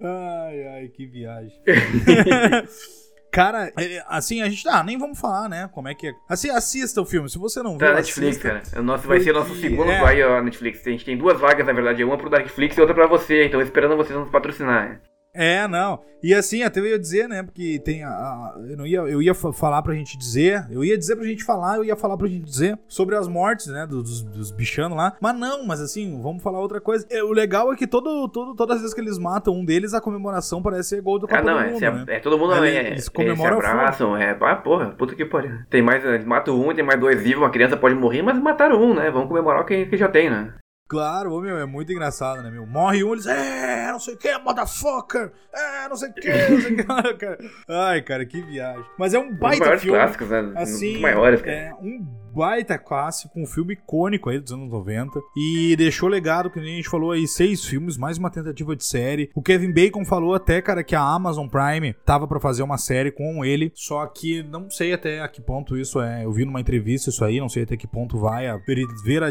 Ai, 0.00 0.66
ai, 0.66 0.88
que 0.88 1.04
viagem. 1.04 1.52
Cara, 3.30 3.70
é, 3.78 4.02
assim, 4.08 4.40
a 4.40 4.48
gente. 4.48 4.66
Ah, 4.66 4.82
nem 4.82 4.96
vamos 4.96 5.20
falar, 5.20 5.46
né? 5.46 5.68
Como 5.74 5.88
é 5.88 5.94
que 5.94 6.08
é. 6.08 6.12
Assim, 6.26 6.48
assista 6.48 7.02
o 7.02 7.04
filme. 7.04 7.28
Se 7.28 7.36
você 7.36 7.62
não 7.62 7.76
viu. 7.76 7.86
Tá 7.86 7.94
Netflix, 7.94 8.38
cara. 8.38 8.62
O 8.76 8.82
nosso, 8.82 9.06
vai 9.06 9.20
ser 9.20 9.30
o 9.30 9.34
nosso 9.34 9.54
segundo 9.56 9.90
é. 9.92 10.00
vai, 10.00 10.22
ó, 10.22 10.42
Netflix. 10.42 10.84
A 10.84 10.90
gente 10.90 11.04
tem 11.04 11.18
duas 11.18 11.38
vagas, 11.38 11.66
na 11.66 11.72
verdade. 11.72 12.02
Uma 12.02 12.16
pro 12.16 12.30
Netflix 12.30 12.76
e 12.76 12.80
outra 12.80 12.94
pra 12.94 13.06
você. 13.06 13.44
Então 13.44 13.60
esperando 13.60 13.96
vocês 13.96 14.18
nos 14.18 14.30
patrocinar. 14.30 15.02
É, 15.34 15.66
não. 15.68 16.00
E 16.22 16.34
assim, 16.34 16.62
até 16.62 16.80
eu 16.80 16.86
ia 16.86 16.98
dizer, 16.98 17.28
né? 17.28 17.42
Porque 17.42 17.80
tem 17.82 18.04
a, 18.04 18.10
a, 18.10 18.54
eu 18.68 18.76
não 18.76 18.86
ia, 18.86 18.98
eu 18.98 19.22
ia 19.22 19.32
falar 19.32 19.80
pra 19.82 19.94
gente 19.94 20.18
dizer, 20.18 20.66
eu 20.70 20.84
ia 20.84 20.98
dizer 20.98 21.16
pra 21.16 21.24
gente 21.24 21.44
falar, 21.44 21.76
eu 21.76 21.84
ia 21.84 21.96
falar 21.96 22.16
pra 22.16 22.28
gente 22.28 22.44
dizer 22.44 22.78
sobre 22.86 23.16
as 23.16 23.26
mortes, 23.26 23.68
né? 23.68 23.86
Dos, 23.86 24.22
dos 24.22 24.50
bichanos 24.50 24.96
lá. 24.96 25.16
Mas 25.20 25.38
não, 25.38 25.64
mas 25.66 25.80
assim, 25.80 26.20
vamos 26.20 26.42
falar 26.42 26.60
outra 26.60 26.80
coisa. 26.80 27.06
É, 27.10 27.22
o 27.22 27.32
legal 27.32 27.72
é 27.72 27.76
que 27.76 27.86
todo, 27.86 28.28
todo, 28.28 28.54
todas 28.54 28.76
as 28.76 28.82
vezes 28.82 28.94
que 28.94 29.00
eles 29.00 29.18
matam 29.18 29.54
um 29.54 29.64
deles, 29.64 29.94
a 29.94 30.00
comemoração 30.00 30.62
parece 30.62 30.90
ser 30.90 31.00
gol 31.00 31.18
do 31.18 31.26
Copa 31.26 31.40
ah, 31.40 31.44
não, 31.44 31.54
do 31.54 31.64
é, 31.64 31.70
Mundo, 31.70 31.84
é, 31.84 31.90
né? 31.90 32.04
é, 32.08 32.20
todo 32.20 32.38
mundo 32.38 32.52
é, 32.64 32.68
é, 32.68 32.86
eles 32.88 33.08
comemoram 33.08 33.60
se 33.60 33.66
abraçam, 33.66 34.16
é, 34.16 34.36
ah, 34.40 34.56
porra, 34.56 34.90
puta 34.90 35.14
que 35.14 35.24
pariu. 35.24 35.60
Tem 35.70 35.80
mais, 35.80 36.04
eles 36.04 36.24
matam 36.24 36.60
um, 36.60 36.74
tem 36.74 36.84
mais 36.84 37.00
dois 37.00 37.20
vivos, 37.22 37.42
uma 37.42 37.50
criança 37.50 37.76
pode 37.76 37.94
morrer, 37.94 38.22
mas 38.22 38.38
mataram 38.38 38.82
um, 38.82 38.94
né? 38.94 39.10
Vamos 39.10 39.28
comemorar 39.28 39.62
o 39.62 39.64
que, 39.64 39.86
que 39.86 39.96
já 39.96 40.08
tem, 40.08 40.28
né? 40.28 40.52
Claro, 40.90 41.32
ô, 41.32 41.40
meu, 41.40 41.56
é 41.56 41.64
muito 41.64 41.92
engraçado, 41.92 42.42
né, 42.42 42.50
meu? 42.50 42.66
Morre 42.66 43.04
um, 43.04 43.12
eles, 43.12 43.24
é, 43.24 43.92
não 43.92 44.00
sei 44.00 44.14
o 44.14 44.16
que, 44.16 44.36
motherfucker, 44.38 45.30
é, 45.54 45.88
não 45.88 45.94
sei 45.94 46.08
o 46.10 46.12
que, 46.12 46.28
não 46.28 46.60
sei 46.60 46.72
o 46.72 46.76
que, 46.76 46.82
cara. 47.14 47.38
Ai, 47.68 48.02
cara, 48.02 48.26
que 48.26 48.42
viagem. 48.42 48.84
Mas 48.98 49.14
é 49.14 49.18
um 49.20 49.32
baita 49.32 49.60
maiores 49.60 49.82
filme. 49.82 49.96
clássicos, 49.96 50.28
né? 50.28 50.52
Assim, 50.56 50.98
maiores, 50.98 51.42
cara. 51.42 51.52
É 51.52 51.74
um 51.74 52.04
baita 52.34 52.76
clássico, 52.76 53.38
um 53.38 53.46
filme 53.46 53.74
icônico 53.74 54.30
aí 54.30 54.40
dos 54.40 54.50
anos 54.50 54.68
90 54.68 55.20
e 55.36 55.76
deixou 55.76 56.08
legado, 56.08 56.50
que 56.50 56.58
a 56.58 56.62
gente 56.62 56.88
falou 56.88 57.12
aí, 57.12 57.24
seis 57.28 57.64
filmes, 57.64 57.96
mais 57.96 58.18
uma 58.18 58.28
tentativa 58.28 58.74
de 58.74 58.84
série. 58.84 59.30
O 59.32 59.42
Kevin 59.42 59.72
Bacon 59.72 60.04
falou 60.04 60.34
até, 60.34 60.60
cara, 60.60 60.82
que 60.82 60.96
a 60.96 61.02
Amazon 61.02 61.46
Prime 61.46 61.94
tava 62.04 62.26
para 62.26 62.40
fazer 62.40 62.64
uma 62.64 62.78
série 62.78 63.12
com 63.12 63.44
ele, 63.44 63.70
só 63.76 64.04
que 64.06 64.42
não 64.42 64.68
sei 64.68 64.92
até 64.92 65.20
a 65.20 65.28
que 65.28 65.40
ponto 65.40 65.76
isso 65.76 66.00
é. 66.00 66.24
Eu 66.24 66.32
vi 66.32 66.44
numa 66.44 66.60
entrevista 66.60 67.10
isso 67.10 67.24
aí, 67.24 67.38
não 67.38 67.48
sei 67.48 67.62
até 67.62 67.76
que 67.76 67.86
ponto 67.86 68.18
vai 68.18 68.48
a 68.48 68.58
ver 69.04 69.22
a 69.22 69.30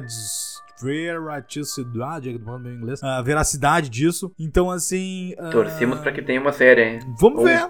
veracidade, 0.82 2.30
em 2.30 2.74
inglês, 2.74 3.04
a 3.04 3.22
veracidade 3.22 3.90
disso. 3.90 4.32
Então, 4.40 4.70
assim. 4.70 5.34
Torcemos 5.52 6.00
uh... 6.00 6.02
pra 6.02 6.12
que 6.12 6.22
tenha 6.22 6.40
uma 6.40 6.52
série, 6.52 6.84
hein? 6.84 7.00
Vamos 7.20 7.40
Ou... 7.40 7.46
ver 7.46 7.70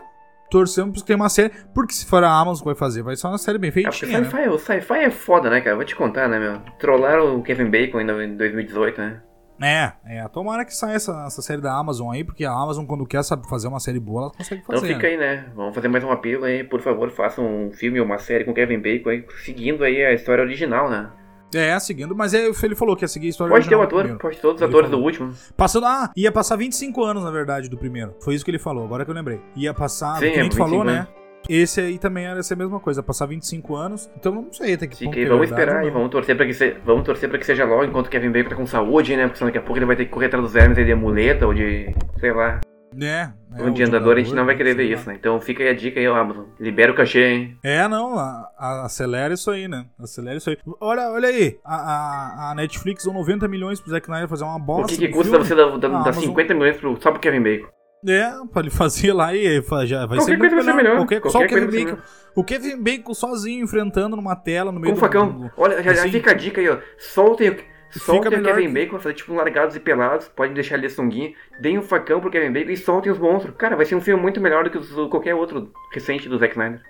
torcemos 0.50 0.92
pra 0.92 1.02
que 1.02 1.08
tenha 1.08 1.18
uma 1.18 1.30
série. 1.30 1.52
Porque 1.74 1.94
se 1.94 2.06
for 2.06 2.24
a 2.24 2.32
Amazon 2.32 2.60
que 2.62 2.66
vai 2.66 2.76
fazer, 2.76 3.04
vai 3.04 3.16
ser 3.16 3.28
uma 3.28 3.38
série 3.38 3.58
bem 3.58 3.72
feitinha. 3.72 4.18
É, 4.18 4.24
sci-fi, 4.24 4.38
né? 4.38 4.50
o 4.50 4.58
sci-fi 4.58 5.00
é 5.00 5.12
foda, 5.12 5.50
né, 5.50 5.62
cara? 5.62 5.76
Vou 5.76 5.86
te 5.86 5.96
contar, 5.96 6.28
né, 6.28 6.40
meu? 6.40 6.60
Trollaram 6.80 7.38
o 7.38 7.44
Kevin 7.44 7.70
Bacon 7.70 8.00
ainda 8.00 8.24
em 8.24 8.36
2018, 8.36 9.00
né? 9.00 9.22
É, 9.62 9.92
é. 10.06 10.28
Tomara 10.30 10.64
que 10.64 10.74
saia 10.74 10.96
essa, 10.96 11.26
essa 11.28 11.42
série 11.42 11.62
da 11.62 11.78
Amazon 11.78 12.12
aí, 12.12 12.24
porque 12.24 12.46
a 12.46 12.52
Amazon, 12.52 12.86
quando 12.86 13.06
quer 13.06 13.24
sabe, 13.24 13.48
fazer 13.50 13.68
uma 13.68 13.80
série 13.80 14.00
boa, 14.00 14.24
ela 14.24 14.32
consegue 14.32 14.64
fazer. 14.64 14.78
Então 14.78 14.96
fica 14.96 15.08
aí, 15.08 15.18
né? 15.18 15.52
Vamos 15.54 15.76
fazer 15.76 15.90
mais 15.90 16.04
um 16.04 16.12
apelo 16.12 16.46
aí, 16.46 16.64
por 16.64 16.80
favor, 16.80 17.12
façam 17.12 17.66
um 17.66 17.72
filme 17.72 18.00
ou 18.00 18.06
uma 18.06 18.18
série 18.18 18.46
com 18.46 18.54
Kevin 18.54 18.80
Bacon 18.80 19.10
aí, 19.10 19.26
seguindo 19.44 19.84
aí 19.84 20.04
a 20.04 20.14
história 20.14 20.44
original, 20.44 20.90
né? 20.90 21.10
É, 21.54 21.80
seguindo, 21.80 22.16
mas 22.16 22.34
é, 22.34 22.46
ele 22.64 22.76
falou 22.76 22.96
que 22.96 23.04
ia 23.04 23.08
seguir 23.08 23.28
a 23.28 23.30
história 23.30 23.52
Pode 23.52 23.68
ter 23.68 23.76
o 23.76 23.82
ator, 23.82 24.18
pode 24.18 24.36
ter 24.36 24.42
todos 24.42 24.62
os 24.62 24.68
atores 24.68 24.90
falou. 24.90 25.02
do 25.02 25.06
último. 25.06 25.34
Passando, 25.58 25.88
ah, 25.88 26.12
ia 26.16 26.32
passar 26.32 26.56
25 26.56 27.04
anos, 27.04 27.24
na 27.24 27.32
verdade, 27.32 27.70
do 27.70 27.78
primeiro. 27.78 28.16
Foi 28.22 28.36
isso 28.36 28.46
que 28.46 28.52
ele 28.52 28.60
falou, 28.60 28.84
agora 28.86 29.04
que 29.04 29.12
eu 29.12 29.16
lembrei. 29.16 29.42
Ia 29.56 29.74
passar, 29.74 30.18
Sim, 30.18 30.32
que 30.32 30.40
a 30.40 30.44
gente 30.44 30.56
falou, 30.56 30.84
né? 30.84 31.08
Esse 31.48 31.80
aí 31.80 31.98
também 31.98 32.26
era 32.26 32.40
essa 32.40 32.56
mesma 32.56 32.80
coisa, 32.80 33.02
passar 33.02 33.26
25 33.26 33.76
anos. 33.76 34.10
Então 34.16 34.34
não 34.34 34.52
sei 34.52 34.74
até 34.74 34.88
que 34.88 35.06
ponto. 35.06 35.14
Que 35.14 35.22
é 35.22 35.30
vamos 35.30 35.50
esperar 35.50 35.86
e 35.86 35.90
vamos 35.90 36.10
torcer 36.10 36.36
para 36.36 36.46
que 36.46 36.54
se, 36.54 36.76
vamos 36.86 37.04
torcer 37.04 37.30
para 37.30 37.40
que 37.40 37.46
seja 37.46 37.66
logo 37.66 37.86
enquanto 37.86 38.10
Kevin 38.10 38.32
Bacon 38.32 38.50
tá 38.50 38.56
com 38.56 38.66
saúde, 38.66 39.16
né? 39.16 39.24
Porque 39.24 39.38
senão 39.38 39.48
daqui 39.48 39.58
a 39.58 39.62
pouco 39.62 39.78
ele 39.78 39.86
vai 39.86 39.96
ter 39.96 40.06
que 40.06 40.12
correr 40.12 40.28
atrás 40.28 40.44
dos 40.44 40.54
vermes 40.54 40.78
de 40.78 40.96
muleta 40.96 41.48
ou 41.48 41.54
de, 41.54 41.96
sei 42.20 42.34
lá. 42.34 42.60
É. 42.98 43.30
é 43.58 43.64
um 43.64 43.72
de 43.72 43.84
andador 43.84 44.16
a 44.16 44.20
gente 44.20 44.34
não 44.34 44.46
vai 44.46 44.56
querer 44.56 44.76
ver 44.76 44.92
isso, 44.92 45.08
né? 45.08 45.16
Então 45.20 45.40
fica 45.40 45.64
aí 45.64 45.70
a 45.70 45.74
dica 45.74 46.00
aí, 46.00 46.06
Amazon. 46.08 46.46
Libera 46.60 46.92
o 46.92 46.96
cachê, 46.96 47.28
hein? 47.28 47.58
É, 47.64 47.88
não. 47.88 48.18
A, 48.18 48.50
a, 48.58 48.86
acelera 48.86 49.34
isso 49.34 49.52
aí, 49.52 49.68
né? 49.68 49.86
Acelera 50.00 50.38
isso 50.38 50.50
aí. 50.50 50.58
Olha, 50.80 51.10
olha 51.12 51.30
aí. 51.30 51.60
A, 51.64 51.76
a, 51.76 52.52
a 52.52 52.56
Netflix 52.56 53.04
deu 53.04 53.14
90 53.14 53.48
milhões 53.48 53.80
pro 53.80 53.92
Zack 53.92 54.08
Snyder 54.08 54.28
fazer 54.28 54.44
uma 54.44 54.60
bosta. 54.60 54.94
O 54.94 54.98
que, 54.98 55.08
que 55.08 55.14
custa 55.14 55.38
você 55.38 55.54
dar, 55.54 55.78
dar, 55.78 56.04
dar 56.04 56.14
50 56.14 56.54
milhões 56.54 56.78
pro, 56.78 57.00
só 57.02 57.12
pro 57.12 57.20
Kevin 57.20 57.42
Bacon? 57.42 57.68
É, 58.08 58.32
pra 58.52 58.62
ele 58.62 58.70
fazer 58.70 59.12
lá 59.12 59.36
e 59.36 59.62
já 59.86 60.06
vai 60.06 60.18
qualquer 60.18 60.24
ser 60.24 60.38
muito 60.38 60.56
melhor. 60.56 60.76
melhor. 60.76 60.96
Qualquer, 60.98 61.22
qualquer 61.22 61.38
só 61.38 61.44
o 61.44 61.48
Kevin 61.48 61.86
Bacon. 61.86 62.02
O 62.36 62.44
Kevin 62.44 62.82
Bacon 62.82 63.14
sozinho 63.14 63.64
enfrentando 63.64 64.16
numa 64.16 64.36
tela 64.36 64.72
no 64.72 64.80
meio 64.80 64.94
Com 64.94 65.00
do. 65.00 65.02
facão. 65.02 65.52
Olha, 65.58 65.84
já, 65.84 65.92
assim, 65.92 66.04
já 66.04 66.12
fica 66.12 66.32
a 66.32 66.34
dica 66.34 66.62
aí, 66.62 66.70
ó. 66.70 66.78
Soltem 66.98 67.58
Soltem 67.92 68.40
o 68.40 68.44
Kevin 68.44 68.72
Bacon, 68.72 69.00
fazer 69.00 69.16
tipo 69.16 69.34
um 69.34 69.36
largados 69.36 69.76
e 69.76 69.80
pelados, 69.80 70.28
pode 70.28 70.54
deixar 70.54 70.76
ali 70.76 70.86
a 70.86 70.90
sunguinha, 70.90 71.34
deem 71.60 71.78
um 71.78 71.82
facão 71.82 72.22
pro 72.22 72.30
Kevin 72.30 72.52
Bacon 72.52 72.72
e 72.72 72.78
soltem 72.78 73.12
os 73.12 73.18
monstros. 73.18 73.56
Cara, 73.58 73.76
vai 73.76 73.86
ser 73.86 73.96
um 73.96 74.02
filme 74.02 74.22
muito 74.22 74.40
melhor 74.40 74.64
do 74.64 74.70
que 74.70 74.78
os, 74.78 74.92
qualquer 75.10 75.34
outro 75.34 75.72
recente 75.92 76.30
do 76.30 76.38
Zack 76.38 76.54
Snyder. 76.54 76.82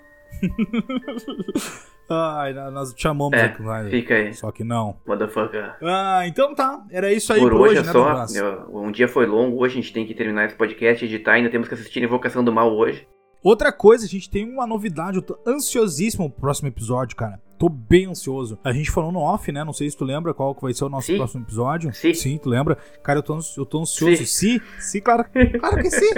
Ai, 2.12 2.52
nós 2.52 2.92
chamamos 2.96 3.38
é, 3.38 3.42
Zack 3.46 3.60
Snyder. 3.60 3.90
Fica 3.90 4.14
aí. 4.14 4.34
Só 4.34 4.50
que 4.50 4.64
não. 4.64 4.98
Motherfucker. 5.06 5.76
Ah, 5.82 6.26
então 6.26 6.54
tá. 6.54 6.84
Era 6.90 7.12
isso 7.12 7.32
aí 7.32 7.40
por, 7.40 7.52
por 7.52 7.60
hoje, 7.62 7.78
hoje, 7.78 7.88
é 7.88 7.92
só. 7.92 8.66
Um 8.68 8.90
dia 8.90 9.08
foi 9.08 9.26
longo, 9.26 9.62
hoje 9.62 9.78
a 9.78 9.80
gente 9.80 9.92
tem 9.92 10.06
que 10.06 10.14
terminar 10.14 10.46
esse 10.46 10.54
podcast, 10.54 11.04
editar, 11.04 11.32
ainda 11.32 11.50
temos 11.50 11.68
que 11.68 11.74
assistir 11.74 12.02
Invocação 12.02 12.44
do 12.44 12.52
Mal 12.52 12.76
hoje. 12.76 13.06
Outra 13.42 13.72
coisa, 13.72 14.04
a 14.04 14.08
gente 14.08 14.28
tem 14.28 14.46
uma 14.46 14.66
novidade, 14.66 15.16
eu 15.16 15.22
tô 15.22 15.38
ansiosíssimo 15.46 16.28
pro 16.30 16.40
próximo 16.42 16.68
episódio, 16.68 17.16
cara. 17.16 17.40
Tô 17.60 17.68
bem 17.68 18.06
ansioso. 18.06 18.58
A 18.64 18.72
gente 18.72 18.90
falou 18.90 19.12
no 19.12 19.18
off, 19.18 19.52
né? 19.52 19.62
Não 19.62 19.74
sei 19.74 19.90
se 19.90 19.94
tu 19.94 20.02
lembra 20.02 20.32
qual 20.32 20.54
que 20.54 20.62
vai 20.62 20.72
ser 20.72 20.82
o 20.84 20.88
nosso 20.88 21.08
sim. 21.08 21.18
próximo 21.18 21.44
episódio. 21.44 21.92
Sim. 21.92 22.14
Sim, 22.14 22.38
tu 22.38 22.48
lembra? 22.48 22.78
Cara, 23.02 23.18
eu 23.18 23.22
tô, 23.22 23.38
eu 23.58 23.66
tô 23.66 23.82
ansioso. 23.82 24.16
Sim, 24.24 24.58
sim, 24.58 24.60
sim 24.78 25.00
claro. 25.02 25.26
Claro 25.60 25.82
que 25.82 25.90
sim. 25.90 26.10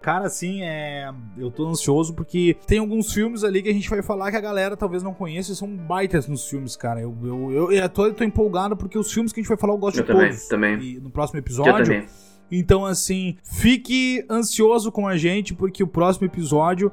Cara, 0.00 0.24
assim, 0.24 0.62
é. 0.62 1.12
Eu 1.36 1.50
tô 1.50 1.68
ansioso 1.68 2.14
porque 2.14 2.56
tem 2.66 2.78
alguns 2.78 3.12
filmes 3.12 3.44
ali 3.44 3.62
que 3.62 3.68
a 3.68 3.74
gente 3.74 3.90
vai 3.90 4.00
falar 4.00 4.30
que 4.30 4.38
a 4.38 4.40
galera 4.40 4.74
talvez 4.74 5.02
não 5.02 5.12
conheça 5.12 5.52
e 5.52 5.54
são 5.54 5.68
baitas 5.68 6.26
nos 6.26 6.48
filmes, 6.48 6.76
cara. 6.76 6.98
Eu, 6.98 7.14
eu, 7.22 7.52
eu, 7.52 7.72
eu, 7.72 7.88
tô, 7.90 8.06
eu 8.06 8.14
tô 8.14 8.24
empolgado 8.24 8.74
porque 8.74 8.98
os 8.98 9.12
filmes 9.12 9.34
que 9.34 9.40
a 9.40 9.42
gente 9.42 9.48
vai 9.48 9.58
falar 9.58 9.74
eu 9.74 9.78
gosto 9.78 9.98
eu 9.98 10.02
de 10.02 10.06
também, 10.06 10.30
todos. 10.30 10.48
Também. 10.48 10.80
E 10.80 10.98
no 10.98 11.10
próximo 11.10 11.40
episódio. 11.40 11.72
Eu 11.72 11.84
também 11.84 12.06
Então, 12.50 12.84
assim, 12.84 13.36
fique 13.42 14.24
ansioso 14.30 14.92
com 14.92 15.08
a 15.08 15.16
gente, 15.16 15.54
porque 15.54 15.82
o 15.82 15.88
próximo 15.88 16.26
episódio 16.26 16.92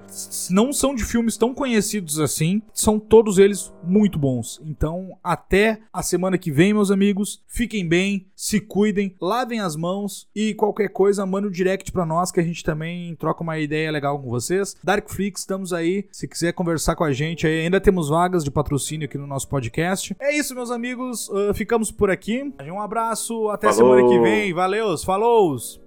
não 0.49 0.71
são 0.73 0.95
de 0.95 1.03
filmes 1.03 1.37
tão 1.37 1.53
conhecidos 1.53 2.19
assim, 2.19 2.61
são 2.73 2.99
todos 2.99 3.37
eles 3.37 3.71
muito 3.83 4.17
bons. 4.17 4.61
Então, 4.65 5.17
até 5.23 5.79
a 5.93 6.01
semana 6.01 6.37
que 6.37 6.51
vem, 6.51 6.73
meus 6.73 6.91
amigos. 6.91 7.41
Fiquem 7.47 7.87
bem, 7.87 8.27
se 8.35 8.59
cuidem, 8.59 9.15
lavem 9.21 9.59
as 9.59 9.75
mãos 9.75 10.27
e 10.35 10.53
qualquer 10.53 10.89
coisa, 10.89 11.25
manda 11.25 11.47
um 11.47 11.51
direct 11.51 11.91
pra 11.91 12.05
nós 12.05 12.31
que 12.31 12.39
a 12.39 12.43
gente 12.43 12.63
também 12.63 13.15
troca 13.15 13.43
uma 13.43 13.59
ideia 13.59 13.91
legal 13.91 14.19
com 14.19 14.29
vocês. 14.29 14.75
Darkflix, 14.83 15.41
estamos 15.41 15.73
aí. 15.73 16.07
Se 16.11 16.27
quiser 16.27 16.53
conversar 16.53 16.95
com 16.95 17.03
a 17.03 17.11
gente, 17.11 17.45
ainda 17.45 17.79
temos 17.79 18.09
vagas 18.09 18.43
de 18.43 18.51
patrocínio 18.51 19.05
aqui 19.05 19.17
no 19.17 19.27
nosso 19.27 19.47
podcast. 19.47 20.15
É 20.19 20.35
isso, 20.35 20.55
meus 20.55 20.71
amigos. 20.71 21.29
Uh, 21.29 21.53
ficamos 21.53 21.91
por 21.91 22.09
aqui. 22.09 22.53
Um 22.61 22.81
abraço, 22.81 23.49
até 23.49 23.71
Falou. 23.71 23.95
semana 23.95 24.07
que 24.09 24.19
vem. 24.19 24.53
Valeu, 24.53 24.97
falou! 24.97 25.40
Goals! 25.41 25.79